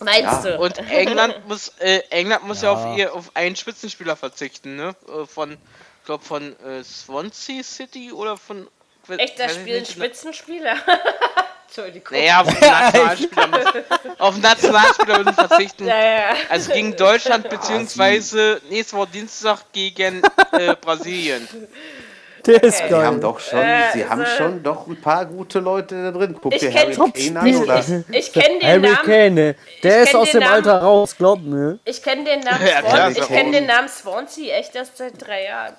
Meinst 0.00 0.44
ja. 0.44 0.56
du? 0.56 0.60
Und 0.60 0.78
England 0.90 1.48
muss, 1.48 1.72
äh, 1.78 2.00
England 2.10 2.44
muss 2.44 2.62
ja, 2.62 2.72
ja 2.72 2.78
auf, 2.78 2.98
ihr, 2.98 3.14
auf 3.14 3.30
einen 3.34 3.56
Spitzenspieler 3.56 4.16
verzichten, 4.16 4.76
ne? 4.76 4.94
Äh, 5.08 5.26
von, 5.26 5.52
ich 5.52 6.04
glaube, 6.04 6.24
von 6.24 6.58
äh, 6.60 6.84
Swansea 6.84 7.62
City 7.62 8.12
oder 8.12 8.36
von. 8.36 8.68
Echt, 9.08 9.38
da 9.38 9.48
spielen 9.48 9.84
Spitzenspieler? 9.84 10.76
Entschuldigung. 11.66 12.18
Naja, 12.18 12.40
auf 12.40 12.48
den 12.48 12.70
Nationalspieler, 12.70 13.46
muss, 13.46 14.18
auf 14.18 14.38
Nationalspieler 14.38 15.18
müssen 15.18 15.34
verzichten. 15.34 15.86
Ja, 15.86 16.02
ja. 16.02 16.36
Also 16.48 16.72
gegen 16.72 16.96
Deutschland, 16.96 17.48
beziehungsweise 17.48 18.60
nächste 18.70 18.96
Woche 18.96 19.08
Dienstag 19.12 19.64
gegen 19.72 20.22
äh, 20.52 20.74
Brasilien. 20.80 21.46
Der 22.46 22.62
ist 22.62 22.78
geil. 22.80 22.88
Sie 22.88 22.94
haben 22.94 23.20
doch 23.20 23.40
schon, 23.40 23.58
äh, 23.58 23.92
sie 23.92 24.08
haben 24.08 24.24
schon 24.26 24.62
doch 24.62 24.86
ein 24.86 25.00
paar 25.00 25.26
gute 25.26 25.60
Leute 25.60 26.04
da 26.04 26.10
drin. 26.10 26.36
Guck 26.40 26.58
dir 26.58 26.72
Harry 26.72 26.94
Kane 26.94 27.40
an, 27.40 27.56
oder? 27.56 27.78
Ich, 27.78 28.16
ich 28.16 28.32
kenne 28.32 28.58
den 28.58 28.84
Harry 28.84 28.96
Kane, 29.04 29.56
der 29.82 30.02
ist 30.02 30.14
aus 30.14 30.30
dem 30.30 30.40
Namen, 30.40 30.54
Alter 30.54 30.78
raus, 30.78 31.14
glaub 31.16 31.40
mir. 31.42 31.78
Ich 31.84 32.02
kenne 32.02 32.24
den 32.24 32.40
Namen 32.40 32.66
ja, 32.66 33.08
ich 33.08 33.26
kenne 33.26 33.52
den 33.52 33.66
Namen 33.66 33.88
Swansea 33.88 34.56
echt 34.56 34.74
erst 34.74 34.96
seit 34.96 35.20
drei 35.20 35.44
Jahren. 35.44 35.74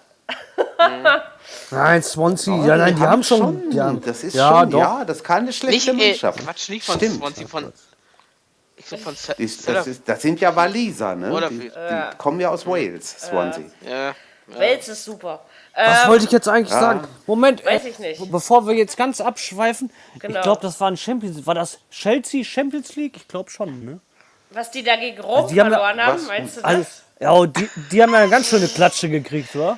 nein, 1.72 2.03
Swansea, 2.03 2.53
oh, 2.53 2.65
ja, 2.65 2.77
nein, 2.77 2.94
die, 2.94 3.02
die 3.02 3.07
haben 3.07 3.23
schon. 3.23 3.40
schon 3.40 3.69
die 3.72 3.81
haben, 3.81 4.02
das 4.02 4.23
ist 4.23 4.36
ja, 4.36 4.60
schon, 4.60 4.69
doch. 4.69 4.80
ja, 4.80 5.06
das 5.06 5.18
ist 5.18 5.23
keine 5.23 5.52
schlechte 5.52 5.94
nicht, 5.94 6.22
Mannschaft. 6.22 6.40
Äh, 6.40 6.44
Quatsch, 6.44 6.69
nicht 6.69 6.86
von 6.86 6.95
Stimmt. 6.98 7.15
Swansea, 7.15 7.48
von. 7.48 7.73
Ich 8.77 8.86
von 8.86 9.14
das, 9.14 9.65
das, 9.65 9.88
ist, 9.88 10.07
das 10.07 10.22
sind 10.22 10.40
ja 10.40 10.56
Waliser, 10.56 11.14
ne? 11.14 11.48
Die, 11.49 11.60
die, 11.60 12.18
kommen 12.18 12.40
ja 12.40 12.49
aus 12.49 12.65
Wales, 12.65 13.10
Swansea. 13.19 13.65
Ja. 13.81 13.91
ja. 13.91 14.15
Wales 14.48 14.88
ist 14.88 15.03
super. 15.03 15.41
Was 15.80 16.03
ähm, 16.03 16.10
wollte 16.10 16.26
ich 16.26 16.31
jetzt 16.31 16.47
eigentlich 16.47 16.73
ja. 16.73 16.80
sagen? 16.80 17.07
Moment, 17.26 17.65
weiß 17.65 17.85
ich 17.85 17.99
nicht. 17.99 18.31
Bevor 18.31 18.68
wir 18.68 18.76
jetzt 18.76 18.97
ganz 18.97 19.22
abschweifen, 19.22 19.91
genau. 20.19 20.39
ich 20.39 20.43
glaube, 20.43 20.61
das 20.61 20.80
war 20.81 20.91
ein 20.91 20.97
Champions 20.97 21.45
War 21.45 21.56
das 21.56 21.80
Chelsea 21.89 22.43
Champions 22.43 22.95
League? 22.95 23.15
Ich 23.15 23.27
glaube 23.27 23.49
schon, 23.49 23.85
ne? 23.85 23.99
Was 24.51 24.72
die 24.72 24.84
da 24.84 24.95
gegen 24.95 25.22
Rom 25.22 25.43
also 25.43 25.56
verloren 25.56 25.81
haben, 25.81 25.99
haben 25.99 26.27
meinst 26.27 26.57
du 26.57 26.61
das? 26.61 26.69
Also, 26.69 26.89
ja, 27.19 27.45
die, 27.45 27.69
die 27.91 28.01
haben 28.01 28.11
ja 28.11 28.19
eine 28.19 28.30
ganz 28.30 28.47
schöne 28.47 28.68
Klatsche 28.68 29.10
gekriegt, 29.10 29.56
oder? 29.56 29.77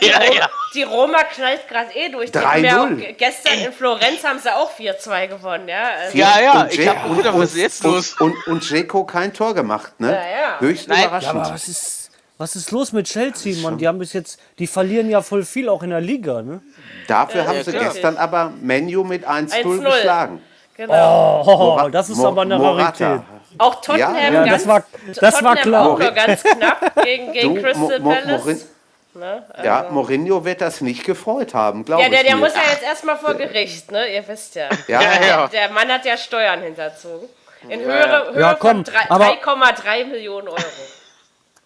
Die, 0.00 0.06
ja, 0.06 0.22
ja. 0.22 0.50
die 0.74 0.84
Roma 0.84 1.22
knallt 1.24 1.68
gerade 1.68 1.92
eh 1.94 2.08
durch. 2.08 2.30
3-0. 2.30 3.12
Gestern 3.12 3.58
in 3.58 3.72
Florenz 3.72 4.24
haben 4.24 4.38
sie 4.38 4.54
auch 4.54 4.70
4-2 4.72 5.28
gewonnen, 5.28 5.68
ja. 5.68 5.88
Also 6.00 6.16
ja, 6.16 6.40
ja, 6.40 6.66
ich 6.70 6.88
hab 6.88 7.14
gedacht, 7.14 7.36
was 7.36 7.50
ist 7.50 7.56
jetzt 7.56 7.84
los? 7.84 8.14
Und, 8.14 8.32
und, 8.32 8.46
und 8.46 8.70
Jeko 8.70 9.04
kein 9.04 9.34
Tor 9.34 9.54
gemacht, 9.54 9.98
ne? 10.00 10.12
Ja, 10.12 10.40
ja. 10.40 10.60
Höchst 10.60 10.88
Nein. 10.88 11.04
überraschend. 11.04 11.34
Ja, 11.34 11.40
aber 11.40 11.54
was 11.54 11.68
ist 11.68 12.01
Was 12.42 12.56
ist 12.56 12.72
los 12.72 12.92
mit 12.92 13.06
Chelsea, 13.06 13.54
Mann? 13.62 13.78
Die 13.78 13.86
haben 13.86 14.00
bis 14.00 14.14
jetzt, 14.14 14.36
die 14.58 14.66
verlieren 14.66 15.08
ja 15.08 15.22
voll 15.22 15.44
viel 15.44 15.68
auch 15.68 15.84
in 15.84 15.90
der 15.90 16.00
Liga, 16.00 16.42
ne? 16.42 16.60
Dafür 17.06 17.46
haben 17.46 17.62
sie 17.62 17.70
gestern 17.70 18.16
aber 18.16 18.52
Menu 18.60 19.04
mit 19.04 19.24
1-0 19.24 19.78
geschlagen. 19.80 20.42
Genau. 20.76 21.44
Oh, 21.84 21.88
das 21.88 22.10
ist 22.10 22.18
aber 22.18 22.42
eine 22.42 22.58
Morata. 22.58 23.06
Rarität. 23.06 23.26
Auch 23.58 23.80
Tottenham, 23.80 24.16
ja, 24.16 24.44
ja, 24.44 24.46
das 24.46 24.66
war, 24.66 24.82
das 25.06 25.18
Tottenham 25.18 25.44
war 25.44 25.56
klar. 25.56 25.86
Auch 25.88 25.98
nur 26.00 26.10
ganz 26.10 26.42
knapp 26.42 27.04
gegen, 27.04 27.32
gegen 27.32 27.54
du, 27.54 27.62
Crystal 27.62 28.00
Mo 28.00 28.10
Mo 28.10 28.16
Palace. 28.16 28.66
Ne? 29.14 29.44
Also 29.50 29.64
ja, 29.64 29.86
Mourinho 29.90 30.44
wird 30.44 30.62
das 30.62 30.80
nicht 30.80 31.04
gefreut 31.04 31.54
haben, 31.54 31.84
glaube 31.84 32.02
ich. 32.02 32.08
Ja, 32.08 32.12
der, 32.12 32.24
der 32.24 32.36
muss 32.36 32.54
ja 32.54 32.72
jetzt 32.72 32.82
erstmal 32.82 33.18
vor 33.18 33.34
Gericht, 33.34 33.92
ne? 33.92 34.12
Ihr 34.12 34.26
wisst 34.26 34.56
ja. 34.56 34.68
ja, 34.88 35.00
ja. 35.00 35.46
Der, 35.46 35.48
der, 35.48 35.70
Mann 35.70 35.88
hat 35.88 36.04
ja 36.04 36.16
Steuern 36.16 36.60
hinterzogen. 36.60 37.28
In 37.68 37.78
Höhe, 37.78 38.32
Höhe 38.32 38.40
ja, 38.40 38.54
komm, 38.54 38.84
von 38.84 38.94
3,3 38.94 40.06
Millionen 40.06 40.48
Euro. 40.48 40.58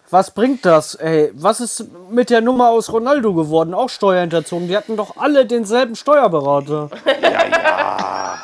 Was 0.09 0.31
bringt 0.31 0.65
das, 0.65 0.95
ey? 0.95 1.31
Was 1.33 1.59
ist 1.59 1.85
mit 2.09 2.29
der 2.29 2.39
Nummer 2.39 2.69
aus 2.69 2.91
Ronaldo 2.91 3.33
geworden? 3.33 3.73
Auch 3.73 3.89
Steuerhinterzogen. 3.89 4.67
Die 4.69 4.77
hatten 4.77 4.95
doch 4.95 5.17
alle 5.17 5.45
denselben 5.45 5.95
Steuerberater. 5.95 6.89
Ja, 7.21 7.47
ja. 7.47 8.37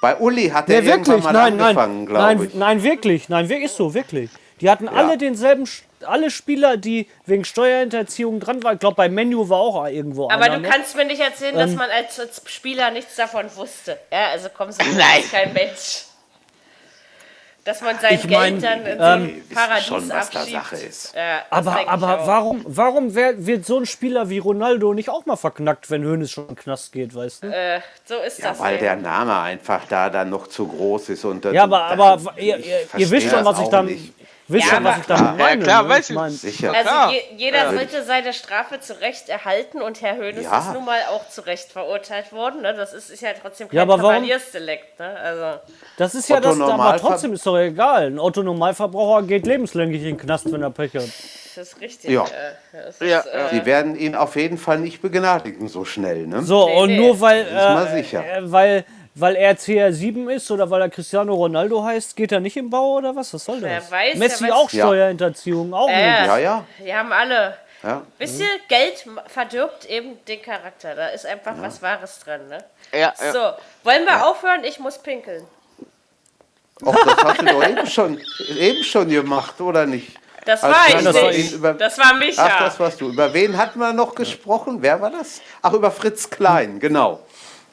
Bei 0.00 0.16
Uli 0.16 0.48
hat 0.50 0.70
er 0.70 0.80
nee, 0.80 0.86
wirklich? 0.86 1.24
mal 1.24 1.32
nein, 1.32 1.60
angefangen, 1.60 2.06
glaube 2.06 2.44
ich. 2.44 2.54
Nein, 2.54 2.82
wirklich. 2.84 3.28
Nein, 3.28 3.50
ist 3.50 3.76
so, 3.76 3.94
wirklich. 3.94 4.30
Die 4.60 4.70
hatten 4.70 4.84
ja. 4.84 4.92
alle 4.92 5.18
denselben, 5.18 5.64
alle 6.04 6.30
Spieler, 6.30 6.76
die 6.76 7.08
wegen 7.26 7.44
Steuerhinterziehung 7.44 8.38
dran 8.38 8.62
waren. 8.62 8.74
Ich 8.74 8.80
glaube, 8.80 8.94
bei 8.94 9.08
Menu 9.08 9.48
war 9.48 9.58
auch 9.58 9.86
irgendwo 9.86 10.30
Aber 10.30 10.44
einer, 10.44 10.56
du 10.56 10.60
ne? 10.62 10.68
kannst 10.68 10.94
mir 10.94 11.04
nicht 11.04 11.20
erzählen, 11.20 11.54
ähm, 11.54 11.58
dass 11.58 11.74
man 11.74 11.90
als, 11.90 12.20
als, 12.20 12.42
Spieler 12.44 12.92
nichts 12.92 13.16
davon 13.16 13.46
wusste. 13.56 13.98
Ja, 14.12 14.28
also 14.32 14.48
kommst 14.56 14.80
du 14.84 14.86
Nein. 14.96 15.24
kein 15.30 15.52
Mensch 15.52 16.04
dass 17.68 17.82
man 17.82 17.98
sein 17.98 18.14
ich 18.14 18.26
Geld 18.26 18.62
dann 18.62 18.86
in 18.86 18.96
so 18.98 19.04
ein 19.04 19.28
ähm, 19.28 19.42
Paradies 19.54 19.84
schon, 19.84 20.08
was 20.08 20.34
abschiebt. 20.34 20.56
Da 20.56 20.62
Sache 20.62 20.76
ist. 20.76 21.14
Ja, 21.14 21.42
aber 21.50 21.86
aber 21.86 22.26
warum, 22.26 22.64
warum 22.66 23.14
wird 23.14 23.66
so 23.66 23.76
ein 23.78 23.84
Spieler 23.84 24.30
wie 24.30 24.38
Ronaldo 24.38 24.94
nicht 24.94 25.10
auch 25.10 25.26
mal 25.26 25.36
verknackt, 25.36 25.90
wenn 25.90 26.02
Hönes 26.02 26.30
schon 26.30 26.44
in 26.44 26.54
den 26.54 26.56
Knast 26.56 26.92
geht, 26.92 27.14
weißt 27.14 27.44
du? 27.44 27.48
Äh, 27.48 27.82
so 28.06 28.14
ist 28.26 28.38
ja, 28.38 28.48
das. 28.48 28.60
Weil 28.60 28.76
eben. 28.76 28.84
der 28.84 28.96
Name 28.96 29.38
einfach 29.38 29.84
da 29.86 30.08
dann 30.08 30.30
noch 30.30 30.46
zu 30.46 30.66
groß 30.66 31.10
ist. 31.10 31.26
Und 31.26 31.44
ja, 31.44 31.64
aber, 31.64 31.84
aber 31.84 32.32
ihr, 32.38 32.56
ihr, 32.56 32.86
ihr 32.96 33.10
wisst 33.10 33.28
schon, 33.28 33.44
was 33.44 33.60
ich 33.60 33.68
dann... 33.68 33.84
Nicht. 33.84 34.14
Wisst 34.50 34.72
ja, 34.72 34.78
ihr, 34.78 34.84
was 34.84 34.98
ich 34.98 35.06
da 35.06 35.34
meine? 35.38 35.60
Ja, 35.60 35.64
klar, 35.64 35.82
ne? 35.82 35.88
weiß 35.90 36.10
ich. 36.10 36.16
Mein, 36.16 36.30
Sicher. 36.30 36.72
Also 36.72 36.88
klar. 36.88 37.12
Je, 37.12 37.20
jeder 37.36 37.64
ja. 37.64 37.72
sollte 37.72 38.02
seine 38.02 38.32
Strafe 38.32 38.80
zu 38.80 38.98
Recht 38.98 39.28
erhalten 39.28 39.82
und 39.82 40.00
Herr 40.00 40.16
Höhnes 40.16 40.44
ja. 40.44 40.58
ist 40.58 40.72
nun 40.72 40.86
mal 40.86 41.00
auch 41.10 41.28
zu 41.28 41.42
Recht 41.42 41.70
verurteilt 41.70 42.32
worden. 42.32 42.62
Ne? 42.62 42.72
Das 42.72 42.94
ist, 42.94 43.10
ist 43.10 43.20
ja 43.20 43.30
trotzdem 43.40 43.68
kein 43.68 43.76
ja, 43.76 43.84
Kavaliersdelikt. 43.84 44.98
Ne? 44.98 45.16
Also. 45.16 45.60
Das 45.98 46.14
ist 46.14 46.30
ja 46.30 46.40
das, 46.40 46.58
aber 46.58 46.96
trotzdem 46.96 47.34
ist 47.34 47.46
doch 47.46 47.58
egal. 47.58 48.06
Ein 48.06 48.18
Otto-Normalverbraucher 48.18 49.26
geht 49.26 49.46
lebenslänglich 49.46 50.00
in 50.00 50.08
den 50.08 50.18
Knast, 50.18 50.50
wenn 50.50 50.62
er 50.62 50.70
Pech 50.70 50.94
hat. 50.94 51.02
Das 51.02 51.56
ist 51.56 51.80
richtig. 51.80 52.10
Ja. 52.10 52.24
Äh, 52.24 52.88
ist, 52.88 53.00
ja. 53.02 53.20
Äh, 53.20 53.50
Sie 53.50 53.66
werden 53.66 53.96
ihn 53.96 54.14
auf 54.14 54.36
jeden 54.36 54.56
Fall 54.56 54.78
nicht 54.78 55.02
begnadigen 55.02 55.68
so 55.68 55.84
schnell. 55.84 56.26
Ne? 56.26 56.42
So, 56.42 56.66
nee, 56.66 56.80
und 56.80 56.88
nee. 56.88 56.96
nur 56.96 57.20
weil, 57.20 57.46
äh, 57.46 58.02
sicher. 58.02 58.24
Äh, 58.24 58.50
weil 58.50 58.84
weil 59.20 59.36
er 59.36 59.56
CR7 59.56 60.30
ist 60.30 60.50
oder 60.50 60.70
weil 60.70 60.82
er 60.82 60.88
Cristiano 60.88 61.34
Ronaldo 61.34 61.82
heißt, 61.84 62.16
geht 62.16 62.32
er 62.32 62.40
nicht 62.40 62.56
im 62.56 62.70
Bau 62.70 62.96
oder 62.96 63.14
was? 63.14 63.32
Was 63.34 63.44
soll 63.44 63.60
das? 63.60 63.70
Wer 63.70 63.90
weiß, 63.90 64.18
Messi 64.18 64.50
auch 64.50 64.68
Steuerhinterziehung, 64.68 65.74
auch 65.74 65.88
äh, 65.88 66.10
nicht. 66.10 66.26
Ja, 66.26 66.38
ja. 66.38 66.64
Die 66.84 66.94
haben 66.94 67.12
alle. 67.12 67.56
Ja. 67.82 68.02
Wisst 68.18 68.40
ihr, 68.40 68.48
Geld 68.68 69.04
verdirbt 69.26 69.84
eben 69.86 70.18
den 70.26 70.42
Charakter. 70.42 70.94
Da 70.94 71.08
ist 71.08 71.26
einfach 71.26 71.56
ja. 71.56 71.62
was 71.62 71.80
Wahres 71.80 72.18
dran. 72.20 72.48
Ne? 72.48 72.58
Ja, 72.92 72.98
ja. 72.98 73.32
So, 73.32 73.38
wollen 73.84 74.04
wir 74.04 74.26
aufhören? 74.26 74.64
Ich 74.64 74.80
muss 74.80 74.98
pinkeln. 74.98 75.44
Och, 76.84 76.94
das 76.94 77.24
hast 77.24 77.40
du 77.40 77.46
doch 77.46 77.68
eben 77.68 77.86
schon, 77.86 78.20
eben 78.56 78.84
schon 78.84 79.08
gemacht, 79.08 79.60
oder 79.60 79.84
nicht? 79.86 80.16
Das 80.44 80.62
war 80.62 80.86
ich 80.88 81.02
nicht. 81.02 81.52
Über, 81.52 81.74
das 81.74 81.98
war 81.98 82.14
Micha. 82.14 82.42
Ach, 82.42 82.58
das 82.60 82.80
warst 82.80 83.00
du. 83.00 83.10
Über 83.10 83.32
wen 83.34 83.56
hatten 83.56 83.78
wir 83.78 83.92
noch 83.92 84.14
gesprochen? 84.14 84.78
Wer 84.80 85.00
war 85.00 85.10
das? 85.10 85.40
Ach, 85.60 85.72
über 85.72 85.90
Fritz 85.90 86.30
Klein, 86.30 86.80
genau. 86.80 87.20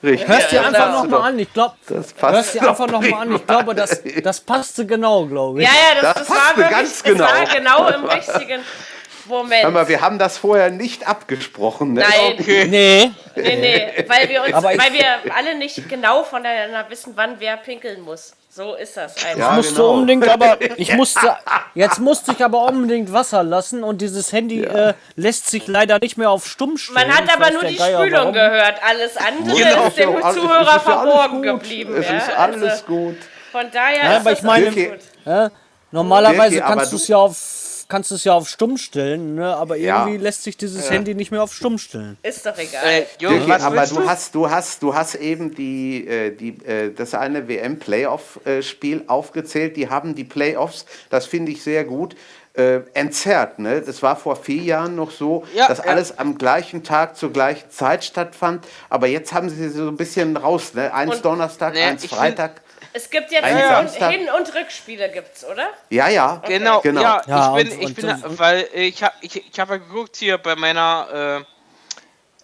Richtig. 0.05 0.27
Hörst 0.27 0.51
dir 0.51 0.65
einfach 0.65 0.91
nochmal 0.91 1.21
an. 1.29 1.39
Ich 1.39 1.51
glaube, 1.51 1.75
hörst 1.87 2.53
dir 2.53 2.69
einfach 2.69 2.87
nochmal 2.87 3.13
an. 3.13 3.35
Ich 3.35 3.47
glaube, 3.47 3.73
das, 3.73 4.01
das 4.23 4.39
passte 4.39 4.85
genau, 4.85 5.25
glaube 5.25 5.61
ich. 5.61 5.67
Ja, 5.67 5.73
ja, 5.73 6.01
das, 6.01 6.13
das, 6.13 6.27
das 6.27 6.37
war 6.37 6.57
wirklich, 6.57 6.77
ganz 6.77 7.03
genau. 7.03 7.23
war 7.23 7.45
genau 7.55 7.87
im 7.89 8.05
richtigen 8.05 8.61
Moment. 9.27 9.63
Hör 9.63 9.71
mal, 9.71 9.87
wir 9.87 10.01
haben 10.01 10.19
das 10.19 10.37
vorher 10.37 10.69
nicht 10.69 11.07
abgesprochen. 11.07 11.93
Ne? 11.93 12.01
Nein. 12.01 12.39
Okay. 12.39 12.65
Nee. 12.69 13.11
Nee, 13.35 13.57
nee, 13.57 14.05
weil 14.07 14.29
wir, 14.29 14.43
uns, 14.43 14.63
weil 14.63 14.93
wir 14.93 15.35
alle 15.35 15.57
nicht 15.57 15.89
genau 15.89 16.23
voneinander 16.23 16.85
wissen, 16.89 17.13
wann 17.15 17.35
wer 17.39 17.57
pinkeln 17.57 18.01
muss. 18.01 18.33
So 18.49 18.75
ist 18.75 18.95
das 18.95 19.17
einfach. 19.17 19.37
Ja, 19.37 19.49
ich 19.49 19.55
musste 19.57 19.73
genau. 19.73 19.93
unbedingt 19.95 20.29
aber, 20.29 20.57
ich 20.77 20.93
musste, 20.95 21.37
jetzt 21.73 21.99
musste 21.99 22.31
ich 22.31 22.41
aber 22.41 22.63
unbedingt 22.63 23.11
Wasser 23.11 23.43
lassen 23.43 23.83
und 23.83 23.99
dieses 23.99 24.31
Handy 24.31 24.63
ja. 24.63 24.89
äh, 24.89 24.93
lässt 25.17 25.49
sich 25.49 25.67
leider 25.67 25.99
nicht 25.99 26.17
mehr 26.17 26.29
auf 26.29 26.47
stumm 26.47 26.77
stellen. 26.77 27.05
Man 27.05 27.17
hat 27.17 27.29
aber 27.35 27.51
nur 27.51 27.65
die 27.65 27.75
Geier, 27.75 27.99
Spülung 27.99 28.19
warum? 28.19 28.33
gehört. 28.33 28.75
Alles 28.81 29.17
andere 29.17 29.57
genau, 29.57 29.87
ist 29.87 29.97
dem 29.97 30.23
alles, 30.23 30.35
Zuhörer 30.37 30.79
verborgen 30.79 31.41
geblieben. 31.41 31.95
Es 31.97 32.09
ist 32.09 32.37
alles 32.37 32.63
also, 32.63 32.85
gut. 32.85 33.17
Von 33.51 33.65
daher 33.73 34.03
ja, 34.03 34.11
ist 34.11 34.19
aber 34.21 34.29
das 34.29 34.39
ich 34.39 34.45
meine, 34.45 34.99
ja, 35.25 35.51
normalerweise 35.91 36.61
kannst 36.61 36.93
du 36.93 36.95
es 36.95 37.09
ja 37.09 37.17
auf 37.17 37.64
kannst 37.87 38.11
du 38.11 38.15
es 38.15 38.23
ja 38.23 38.33
auf 38.33 38.47
stumm 38.47 38.77
stellen, 38.77 39.35
ne? 39.35 39.55
aber 39.55 39.77
irgendwie 39.77 40.15
ja. 40.15 40.21
lässt 40.21 40.43
sich 40.43 40.57
dieses 40.57 40.85
ja. 40.85 40.91
Handy 40.91 41.15
nicht 41.15 41.31
mehr 41.31 41.43
auf 41.43 41.53
stumm 41.53 41.77
stellen. 41.77 42.17
Ist 42.23 42.45
doch 42.45 42.57
egal. 42.57 42.83
Äh, 42.85 43.05
Junge, 43.19 43.61
aber 43.61 43.85
du, 43.85 43.95
du 43.95 44.07
hast, 44.07 44.35
du 44.35 44.49
hast, 44.49 44.83
du 44.83 44.95
hast 44.95 45.15
eben 45.15 45.53
die, 45.53 46.07
äh, 46.07 46.35
die, 46.35 46.57
äh, 46.65 46.93
das 46.93 47.13
eine 47.13 47.47
WM-Playoff-Spiel 47.47 49.03
aufgezählt. 49.07 49.77
Die 49.77 49.89
haben 49.89 50.15
die 50.15 50.23
Playoffs, 50.23 50.85
das 51.09 51.25
finde 51.25 51.51
ich 51.51 51.63
sehr 51.63 51.83
gut. 51.83 52.15
Äh, 52.53 52.83
entzerrt. 52.93 53.59
Ne? 53.59 53.81
Das 53.81 54.01
war 54.01 54.15
vor 54.15 54.37
vier 54.37 54.63
Jahren 54.63 54.95
noch 54.95 55.11
so, 55.11 55.43
ja, 55.53 55.67
dass 55.67 55.79
ja. 55.79 55.85
alles 55.85 56.17
am 56.17 56.37
gleichen 56.37 56.85
Tag 56.85 57.17
zur 57.17 57.33
gleichen 57.33 57.69
Zeit 57.69 58.05
stattfand. 58.05 58.65
Aber 58.89 59.07
jetzt 59.07 59.33
haben 59.33 59.49
sie 59.49 59.67
so 59.67 59.89
ein 59.89 59.97
bisschen 59.97 60.37
raus. 60.37 60.73
Ne? 60.73 60.93
Eins 60.93 61.15
Und, 61.15 61.25
Donnerstag, 61.25 61.73
ne, 61.73 61.81
eins 61.83 62.05
Freitag. 62.05 62.61
Es 62.95 63.09
gibt 63.09 63.29
jetzt 63.29 63.45
Hin- 63.45 64.29
und 64.29 64.55
Rückspiele, 64.55 65.11
gibt's, 65.11 65.43
oder? 65.43 65.67
Ja, 65.89 66.07
ja. 66.07 66.37
Okay. 66.37 66.59
Genau, 66.59 66.79
genau. 66.79 67.01
Ja, 67.01 67.21
ja, 67.27 67.57
ich 67.57 67.69
bin, 67.69 67.81
ich 67.81 67.93
bin, 67.93 68.09
und, 68.09 68.39
weil 68.39 68.69
ich 68.73 69.03
habe 69.03 69.13
ich, 69.19 69.35
ich 69.35 69.59
hab 69.59 69.69
ja 69.69 69.75
geguckt 69.75 70.15
hier 70.15 70.37
bei 70.37 70.55
meiner, 70.55 71.43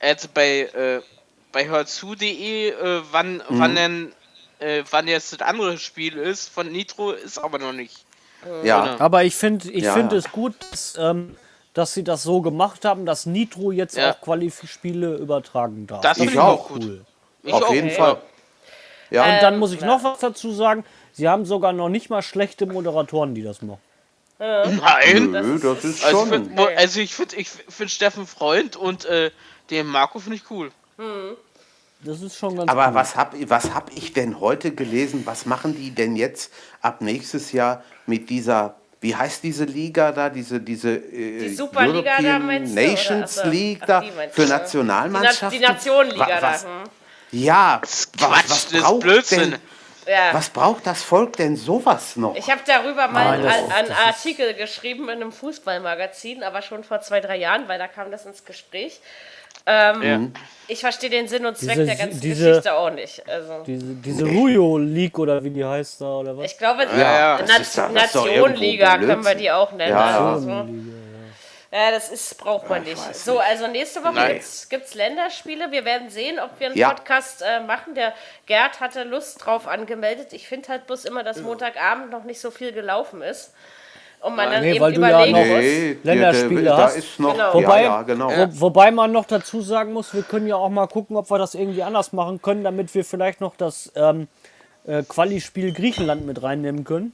äh, 0.01 0.05
also 0.05 0.27
bei, 0.33 0.63
äh, 0.63 1.01
bei 1.53 1.69
hörzu.de, 1.69 2.69
äh, 2.69 3.01
wann, 3.13 3.35
mhm. 3.35 3.43
wann 3.47 3.75
denn, 3.75 4.13
äh, 4.59 4.83
wann 4.91 5.07
jetzt 5.07 5.31
das 5.31 5.39
andere 5.39 5.77
Spiel 5.77 6.17
ist. 6.17 6.49
Von 6.49 6.69
Nitro 6.69 7.11
ist 7.11 7.37
aber 7.37 7.57
noch 7.57 7.71
nicht. 7.71 8.03
Ja. 8.61 8.83
Genau. 8.83 8.99
Aber 8.99 9.23
ich 9.23 9.35
finde 9.35 9.71
ich 9.71 9.85
ja. 9.85 9.93
find 9.93 10.11
es 10.11 10.33
gut, 10.33 10.55
dass, 10.69 10.95
ähm, 10.99 11.37
dass 11.73 11.93
sie 11.93 12.03
das 12.03 12.23
so 12.23 12.41
gemacht 12.41 12.83
haben, 12.83 13.05
dass 13.05 13.25
Nitro 13.25 13.71
jetzt 13.71 13.95
ja. 13.95 14.11
auch 14.11 14.19
Qualifispiele 14.19 15.15
übertragen 15.15 15.87
darf. 15.87 16.01
Das, 16.01 16.17
finde 16.17 16.33
ich 16.33 16.39
auch 16.39 16.69
cool. 16.71 16.79
Gut. 16.79 17.05
Ich 17.43 17.53
Auf 17.53 17.73
jeden 17.73 17.91
Fall. 17.91 18.21
Ja. 19.11 19.25
Und 19.25 19.43
dann 19.43 19.59
muss 19.59 19.73
ich 19.73 19.81
noch 19.81 20.03
was 20.03 20.19
dazu 20.19 20.51
sagen. 20.51 20.83
Sie 21.13 21.27
haben 21.29 21.45
sogar 21.45 21.73
noch 21.73 21.89
nicht 21.89 22.09
mal 22.09 22.21
schlechte 22.21 22.65
Moderatoren, 22.65 23.35
die 23.35 23.43
das 23.43 23.61
machen. 23.61 23.79
Nein, 24.39 25.31
Nö, 25.31 25.59
das 25.59 25.83
ist 25.83 26.03
also 26.03 26.25
schon. 26.25 26.27
Ich 26.29 26.49
find, 26.49 26.59
also 26.59 26.99
ich 26.99 27.13
finde 27.13 27.35
ich 27.35 27.49
find 27.49 27.91
Steffen 27.91 28.25
Freund 28.25 28.75
und 28.75 29.05
äh, 29.05 29.29
den 29.69 29.85
Marco 29.85 30.17
finde 30.17 30.37
ich 30.37 30.49
cool. 30.49 30.71
Mhm. 30.97 31.37
Das 32.03 32.21
ist 32.21 32.35
schon 32.37 32.57
ganz 32.57 32.71
Aber 32.71 32.87
cool. 32.87 32.95
was 32.95 33.15
habe 33.15 33.49
was 33.49 33.75
hab 33.75 33.95
ich 33.95 34.13
denn 34.13 34.39
heute 34.39 34.71
gelesen? 34.73 35.21
Was 35.25 35.45
machen 35.45 35.75
die 35.75 35.91
denn 35.91 36.15
jetzt 36.15 36.51
ab 36.81 37.01
nächstes 37.01 37.51
Jahr 37.51 37.83
mit 38.07 38.31
dieser, 38.31 38.77
wie 38.99 39.15
heißt 39.15 39.43
diese 39.43 39.65
Liga 39.65 40.11
da, 40.11 40.29
diese, 40.29 40.59
diese 40.59 40.95
äh, 40.95 41.49
die 41.49 41.53
Superliga 41.53 42.13
European 42.13 42.65
da 42.65 42.81
Nations 42.81 43.35
du, 43.43 43.49
League 43.49 43.85
da 43.85 44.03
für 44.31 44.47
Nationalmannschaften? 44.47 45.51
Die, 45.51 45.59
Na 45.59 45.67
die 45.67 45.73
Nationenliga 45.73 46.41
da. 46.41 46.63
Hm. 46.63 47.00
Ja, 47.31 47.81
Quatsch, 47.81 48.49
was, 48.49 48.73
was 48.73 48.81
braucht 48.81 49.01
Blödsinn. 49.01 49.51
Denn, 49.51 49.59
ja. 50.07 50.33
Was 50.33 50.49
braucht 50.49 50.87
das 50.87 51.03
Volk 51.03 51.33
denn 51.37 51.55
sowas 51.55 52.15
noch? 52.15 52.35
Ich 52.35 52.49
habe 52.49 52.61
darüber 52.65 53.07
mal 53.07 53.39
Nein, 53.39 53.47
einen, 53.47 53.71
einen 53.71 53.91
Artikel 53.91 54.53
geschrieben 54.55 55.03
in 55.03 55.21
einem 55.21 55.31
Fußballmagazin, 55.31 56.43
aber 56.43 56.61
schon 56.61 56.83
vor 56.83 57.01
zwei, 57.01 57.21
drei 57.21 57.37
Jahren, 57.37 57.67
weil 57.67 57.77
da 57.77 57.87
kam 57.87 58.11
das 58.11 58.25
ins 58.25 58.43
Gespräch. 58.43 58.99
Ähm, 59.65 60.01
ja. 60.01 60.19
Ich 60.67 60.79
verstehe 60.79 61.09
den 61.09 61.27
Sinn 61.27 61.45
und 61.45 61.55
Zweck 61.55 61.75
diese, 61.75 61.85
der 61.85 61.95
ganzen 61.95 62.19
diese, 62.19 62.47
Geschichte 62.47 62.73
auch 62.73 62.89
nicht. 62.89 63.27
Also. 63.29 63.63
Diese, 63.63 63.85
diese 63.85 64.25
Rujo 64.25 64.79
League 64.79 65.19
oder 65.19 65.43
wie 65.43 65.51
die 65.51 65.63
heißt 65.63 66.01
da 66.01 66.15
oder 66.15 66.37
was? 66.37 66.45
Ich 66.51 66.57
glaube, 66.57 66.87
ja, 66.97 67.37
ja. 67.37 67.89
Nationenliga 67.93 68.97
können 68.97 69.23
wir 69.23 69.35
die 69.35 69.51
auch 69.51 69.71
nennen. 69.71 69.91
Ja, 69.91 70.33
also. 70.33 70.65
Ja, 71.73 71.89
das 71.91 72.09
ist, 72.09 72.37
braucht 72.37 72.69
man 72.69 72.83
nicht. 72.83 72.97
So, 73.15 73.39
also 73.39 73.67
nächste 73.67 74.03
Woche 74.03 74.41
gibt 74.69 74.85
es 74.85 74.93
Länderspiele. 74.93 75.71
Wir 75.71 75.85
werden 75.85 76.09
sehen, 76.09 76.37
ob 76.37 76.59
wir 76.59 76.67
einen 76.67 76.77
ja. 76.77 76.89
Podcast 76.89 77.41
äh, 77.41 77.61
machen. 77.61 77.95
Der 77.95 78.13
Gerd 78.45 78.81
hatte 78.81 79.03
Lust 79.03 79.45
drauf 79.45 79.69
angemeldet. 79.69 80.33
Ich 80.33 80.49
finde 80.49 80.67
halt 80.67 80.85
bloß 80.87 81.05
immer, 81.05 81.23
dass 81.23 81.39
Montagabend 81.41 82.11
noch 82.11 82.25
nicht 82.25 82.41
so 82.41 82.51
viel 82.51 82.73
gelaufen 82.73 83.21
ist. 83.21 83.53
Und 84.19 84.35
man 84.35 84.51
dann 84.51 84.61
nee, 84.61 84.73
eben 84.73 84.81
weil 84.81 84.95
überlegen 84.95 85.33
du 85.33 85.39
ja 85.39 85.45
noch 85.45 85.61
nee, 85.61 85.97
Länderspiele 86.03 86.61
der, 86.61 86.75
der, 86.75 86.85
hast. 86.85 87.19
Noch, 87.19 87.33
genau. 87.33 87.53
wobei, 87.53 87.83
ja, 87.83 87.87
ja, 87.87 88.01
genau. 88.03 88.29
Wo, 88.29 88.61
wobei 88.61 88.91
man 88.91 89.11
noch 89.11 89.25
dazu 89.25 89.61
sagen 89.61 89.93
muss, 89.93 90.13
wir 90.13 90.23
können 90.23 90.47
ja 90.47 90.57
auch 90.57 90.69
mal 90.69 90.87
gucken, 90.87 91.15
ob 91.15 91.31
wir 91.31 91.39
das 91.39 91.55
irgendwie 91.55 91.81
anders 91.83 92.11
machen 92.11 92.41
können, 92.41 92.63
damit 92.65 92.93
wir 92.93 93.05
vielleicht 93.05 93.41
noch 93.41 93.55
das 93.55 93.91
ähm, 93.95 94.27
äh, 94.85 95.03
Quali-Spiel 95.03 95.73
Griechenland 95.73 96.25
mit 96.25 96.43
reinnehmen 96.43 96.83
können. 96.83 97.13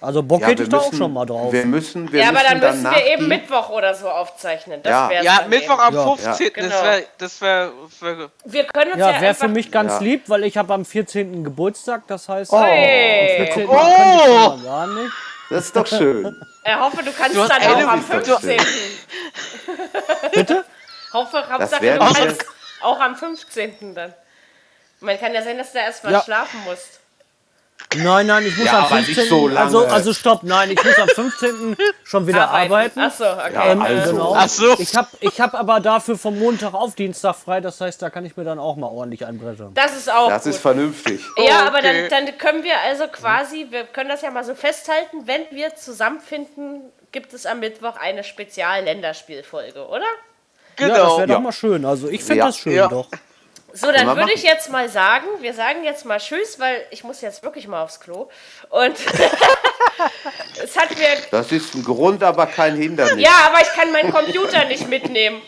Also 0.00 0.22
Bock 0.22 0.42
ja, 0.42 0.48
hätte 0.48 0.64
ich 0.64 0.68
da 0.68 0.78
auch 0.78 0.92
schon 0.92 1.12
mal 1.12 1.24
drauf. 1.24 1.52
Wir 1.52 1.64
müssen, 1.64 2.12
wir 2.12 2.20
ja, 2.20 2.28
aber 2.28 2.40
dann 2.40 2.60
müssen 2.60 2.84
wir 2.84 3.06
eben 3.06 3.28
Mittwoch 3.28 3.70
oder 3.70 3.94
so 3.94 4.10
aufzeichnen. 4.10 4.82
Das 4.82 4.90
ja, 4.90 5.22
ja 5.22 5.46
Mittwoch 5.48 5.78
am 5.78 5.94
15. 5.94 6.52
Ja. 6.54 6.62
Das 6.62 6.82
wäre. 6.82 7.04
Das 7.18 7.40
wär, 7.40 7.72
wär, 8.00 8.30
wir 8.44 8.64
können 8.64 8.92
uns 8.92 9.00
ja, 9.00 9.12
ja 9.12 9.20
wäre 9.20 9.34
für 9.34 9.48
mich 9.48 9.72
ganz 9.72 10.00
lieb, 10.00 10.24
weil 10.28 10.44
ich 10.44 10.56
habe 10.58 10.74
am 10.74 10.84
14. 10.84 11.44
Geburtstag. 11.44 12.02
Das 12.08 12.28
heißt, 12.28 12.52
oh. 12.52 12.56
am 12.56 12.66
14. 12.66 13.68
Oh. 13.68 14.58
gar 14.62 14.86
nicht. 14.86 15.12
Das 15.48 15.64
ist 15.66 15.76
doch 15.76 15.86
schön. 15.86 16.34
Ich 16.68 16.74
hoffe, 16.74 17.00
du 17.00 17.12
kannst 17.12 17.36
du 17.36 17.46
dann 17.46 17.62
auch 17.62 17.88
am 17.92 18.02
15. 18.02 18.60
Bitte? 20.32 20.64
Hoffe, 21.12 21.44
Hauptsache, 21.48 21.92
du 21.92 21.98
kannst 21.98 22.44
auch 22.82 22.98
am 22.98 23.14
15. 23.14 23.94
dann. 23.94 24.12
Man 24.98 25.16
kann 25.20 25.32
ja 25.32 25.42
sein, 25.42 25.56
dass 25.56 25.70
du 25.70 25.78
erstmal 25.78 26.14
ja. 26.14 26.22
schlafen 26.22 26.60
musst. 26.64 26.98
Nein, 27.94 28.26
nein, 28.26 28.44
ich 28.46 28.56
muss 28.56 28.66
ja, 28.66 28.80
am 28.80 29.04
15. 29.04 29.28
So 29.28 29.48
also, 29.48 29.86
also 29.86 30.12
stopp, 30.12 30.42
nein, 30.42 30.70
ich 30.70 30.82
muss 30.82 30.98
am 30.98 31.08
15. 31.08 31.76
schon 32.04 32.26
wieder 32.26 32.50
arbeiten. 32.50 33.00
Achso, 33.00 33.24
okay. 33.24 33.54
Ja, 33.54 33.72
ähm, 33.72 33.82
also. 33.82 34.12
genau. 34.12 34.34
Ach 34.36 34.48
so. 34.48 34.74
Ich 34.78 34.94
habe 34.96 35.08
ich 35.20 35.40
hab 35.40 35.54
aber 35.54 35.80
dafür 35.80 36.18
vom 36.18 36.38
Montag 36.38 36.74
auf 36.74 36.94
Dienstag 36.94 37.36
frei, 37.36 37.60
das 37.60 37.80
heißt, 37.80 38.02
da 38.02 38.10
kann 38.10 38.24
ich 38.24 38.36
mir 38.36 38.44
dann 38.44 38.58
auch 38.58 38.76
mal 38.76 38.88
ordentlich 38.88 39.24
einbrettern. 39.24 39.72
Das 39.74 39.96
ist 39.96 40.10
auch 40.12 40.28
Das 40.28 40.44
gut. 40.44 40.52
ist 40.52 40.60
vernünftig. 40.60 41.20
Ja, 41.36 41.42
okay. 41.42 41.52
aber 41.66 41.82
dann, 41.82 42.08
dann 42.10 42.38
können 42.38 42.64
wir 42.64 42.78
also 42.80 43.06
quasi, 43.06 43.66
wir 43.70 43.84
können 43.84 44.08
das 44.08 44.22
ja 44.22 44.30
mal 44.30 44.44
so 44.44 44.54
festhalten, 44.54 45.26
wenn 45.26 45.42
wir 45.50 45.74
zusammenfinden, 45.76 46.82
gibt 47.12 47.32
es 47.32 47.46
am 47.46 47.60
Mittwoch 47.60 47.96
eine 47.96 48.24
Spezial-Länderspielfolge, 48.24 49.86
oder? 49.86 50.04
Genau. 50.76 50.94
Ja, 50.94 51.04
das 51.04 51.18
wäre 51.18 51.28
doch 51.28 51.40
mal 51.40 51.52
schön. 51.52 51.84
Also 51.84 52.08
ich 52.08 52.22
finde 52.22 52.40
ja. 52.40 52.46
das 52.46 52.58
schön, 52.58 52.88
doch. 52.90 53.08
So, 53.76 53.92
dann 53.92 54.16
würde 54.16 54.32
ich 54.32 54.42
jetzt 54.42 54.70
mal 54.70 54.88
sagen, 54.88 55.26
wir 55.40 55.52
sagen 55.52 55.84
jetzt 55.84 56.06
mal 56.06 56.18
Tschüss, 56.18 56.58
weil 56.58 56.86
ich 56.90 57.04
muss 57.04 57.20
jetzt 57.20 57.42
wirklich 57.42 57.68
mal 57.68 57.82
aufs 57.82 58.00
Klo. 58.00 58.30
Und 58.70 58.96
es 60.62 60.76
hat 60.76 60.96
mir. 60.96 61.08
Das 61.30 61.52
ist 61.52 61.74
ein 61.74 61.84
Grund, 61.84 62.22
aber 62.22 62.46
kein 62.46 62.76
Hindernis. 62.76 63.22
Ja, 63.22 63.48
aber 63.48 63.60
ich 63.60 63.68
kann 63.68 63.92
meinen 63.92 64.12
Computer 64.12 64.64
nicht 64.64 64.88
mitnehmen. 64.88 65.42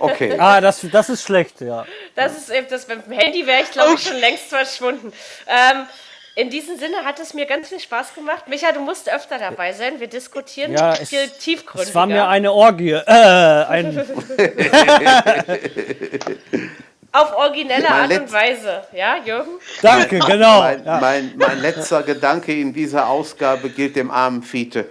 Okay. 0.00 0.34
ah, 0.38 0.60
das, 0.60 0.84
das 0.90 1.08
ist 1.08 1.22
schlecht, 1.22 1.62
ja. 1.62 1.86
Das 2.14 2.36
ist 2.36 2.50
eben 2.50 2.66
das. 2.68 2.86
Mit 2.86 3.06
dem 3.06 3.12
Handy 3.12 3.46
wäre 3.46 3.62
ich, 3.62 3.70
glaube 3.70 3.94
ich, 3.94 4.02
schon 4.02 4.18
längst 4.18 4.44
verschwunden. 4.44 5.10
Ähm, 5.46 5.86
in 6.34 6.50
diesem 6.50 6.78
Sinne 6.78 7.04
hat 7.04 7.18
es 7.18 7.34
mir 7.34 7.46
ganz 7.46 7.68
viel 7.68 7.80
Spaß 7.80 8.14
gemacht. 8.14 8.48
Micha, 8.48 8.72
du 8.72 8.80
musst 8.80 9.10
öfter 9.10 9.38
dabei 9.38 9.72
sein. 9.72 10.00
Wir 10.00 10.06
diskutieren 10.06 10.72
ja, 10.72 10.94
viel 10.94 11.18
es, 11.18 11.38
tiefgründiger. 11.38 11.88
Es 11.88 11.94
war 11.94 12.06
mir 12.06 12.28
eine 12.28 12.52
Orgie. 12.52 12.92
Äh, 12.92 13.02
ein 13.06 13.96
Auf 17.12 17.36
originelle 17.36 17.82
mein 17.82 18.10
Art 18.10 18.20
und 18.22 18.32
Weise. 18.32 18.84
Ja, 18.92 19.18
Jürgen? 19.22 19.58
Danke, 19.82 20.18
genau. 20.18 20.60
Mein, 20.60 20.84
ja. 20.84 20.98
mein, 20.98 21.34
mein 21.36 21.60
letzter 21.60 22.02
Gedanke 22.02 22.58
in 22.58 22.72
dieser 22.72 23.06
Ausgabe 23.06 23.68
gilt 23.68 23.96
dem 23.96 24.10
armen 24.10 24.42
Fiete. 24.42 24.88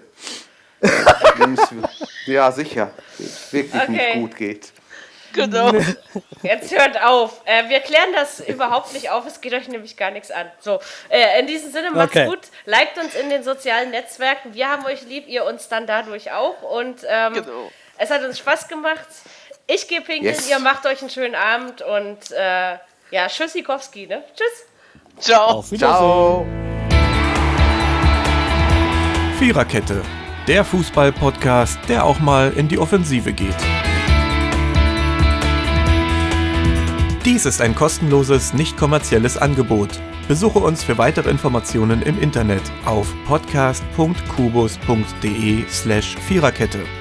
ja, 2.27 2.51
sicher. 2.51 2.91
Wirklich 3.51 3.81
okay. 3.81 3.89
nicht 3.89 4.13
gut 4.13 4.35
geht. 4.35 4.71
Genau. 5.33 5.71
Jetzt 6.43 6.77
hört 6.77 7.01
auf. 7.01 7.41
Äh, 7.45 7.69
wir 7.69 7.79
klären 7.79 8.11
das 8.13 8.39
überhaupt 8.41 8.93
nicht 8.93 9.09
auf. 9.09 9.25
Es 9.25 9.41
geht 9.41 9.53
euch 9.53 9.67
nämlich 9.67 9.97
gar 9.97 10.11
nichts 10.11 10.29
an. 10.31 10.51
So, 10.59 10.79
äh, 11.09 11.39
in 11.39 11.47
diesem 11.47 11.71
Sinne, 11.71 11.91
macht's 11.91 12.15
okay. 12.15 12.25
gut. 12.25 12.39
Liked 12.65 12.97
uns 12.97 13.15
in 13.15 13.29
den 13.29 13.43
sozialen 13.43 13.91
Netzwerken. 13.91 14.53
Wir 14.53 14.69
haben 14.69 14.85
euch 14.85 15.03
lieb, 15.03 15.27
ihr 15.27 15.45
uns 15.45 15.69
dann 15.69 15.87
dadurch 15.87 16.31
auch. 16.31 16.61
Und 16.61 17.05
ähm, 17.07 17.33
genau. 17.33 17.71
es 17.97 18.09
hat 18.09 18.23
uns 18.23 18.37
Spaß 18.39 18.67
gemacht. 18.67 19.07
Ich 19.73 19.87
gehe 19.87 20.01
pinkeln, 20.01 20.35
yes. 20.35 20.49
ihr 20.49 20.59
macht 20.59 20.85
euch 20.85 20.99
einen 20.99 21.09
schönen 21.09 21.33
Abend 21.33 21.81
und 21.81 22.29
äh, 22.31 22.77
ja, 23.11 23.27
Tschüssikowski, 23.27 24.05
ne? 24.05 24.21
Tschüss. 24.35 24.65
Ciao. 25.17 25.63
Ciao. 25.63 26.45
Viererkette, 29.39 30.01
der 30.45 30.65
Fußball-Podcast, 30.65 31.79
der 31.87 32.03
auch 32.03 32.19
mal 32.19 32.51
in 32.51 32.67
die 32.67 32.79
Offensive 32.79 33.31
geht. 33.31 33.55
Dies 37.23 37.45
ist 37.45 37.61
ein 37.61 37.73
kostenloses, 37.73 38.53
nicht 38.53 38.75
kommerzielles 38.75 39.37
Angebot. 39.37 40.01
Besuche 40.27 40.59
uns 40.59 40.83
für 40.83 40.97
weitere 40.97 41.29
Informationen 41.29 42.01
im 42.01 42.21
Internet 42.21 42.63
auf 42.83 43.07
podcast.kubus.de/slash 43.25 46.17
Viererkette. 46.27 47.00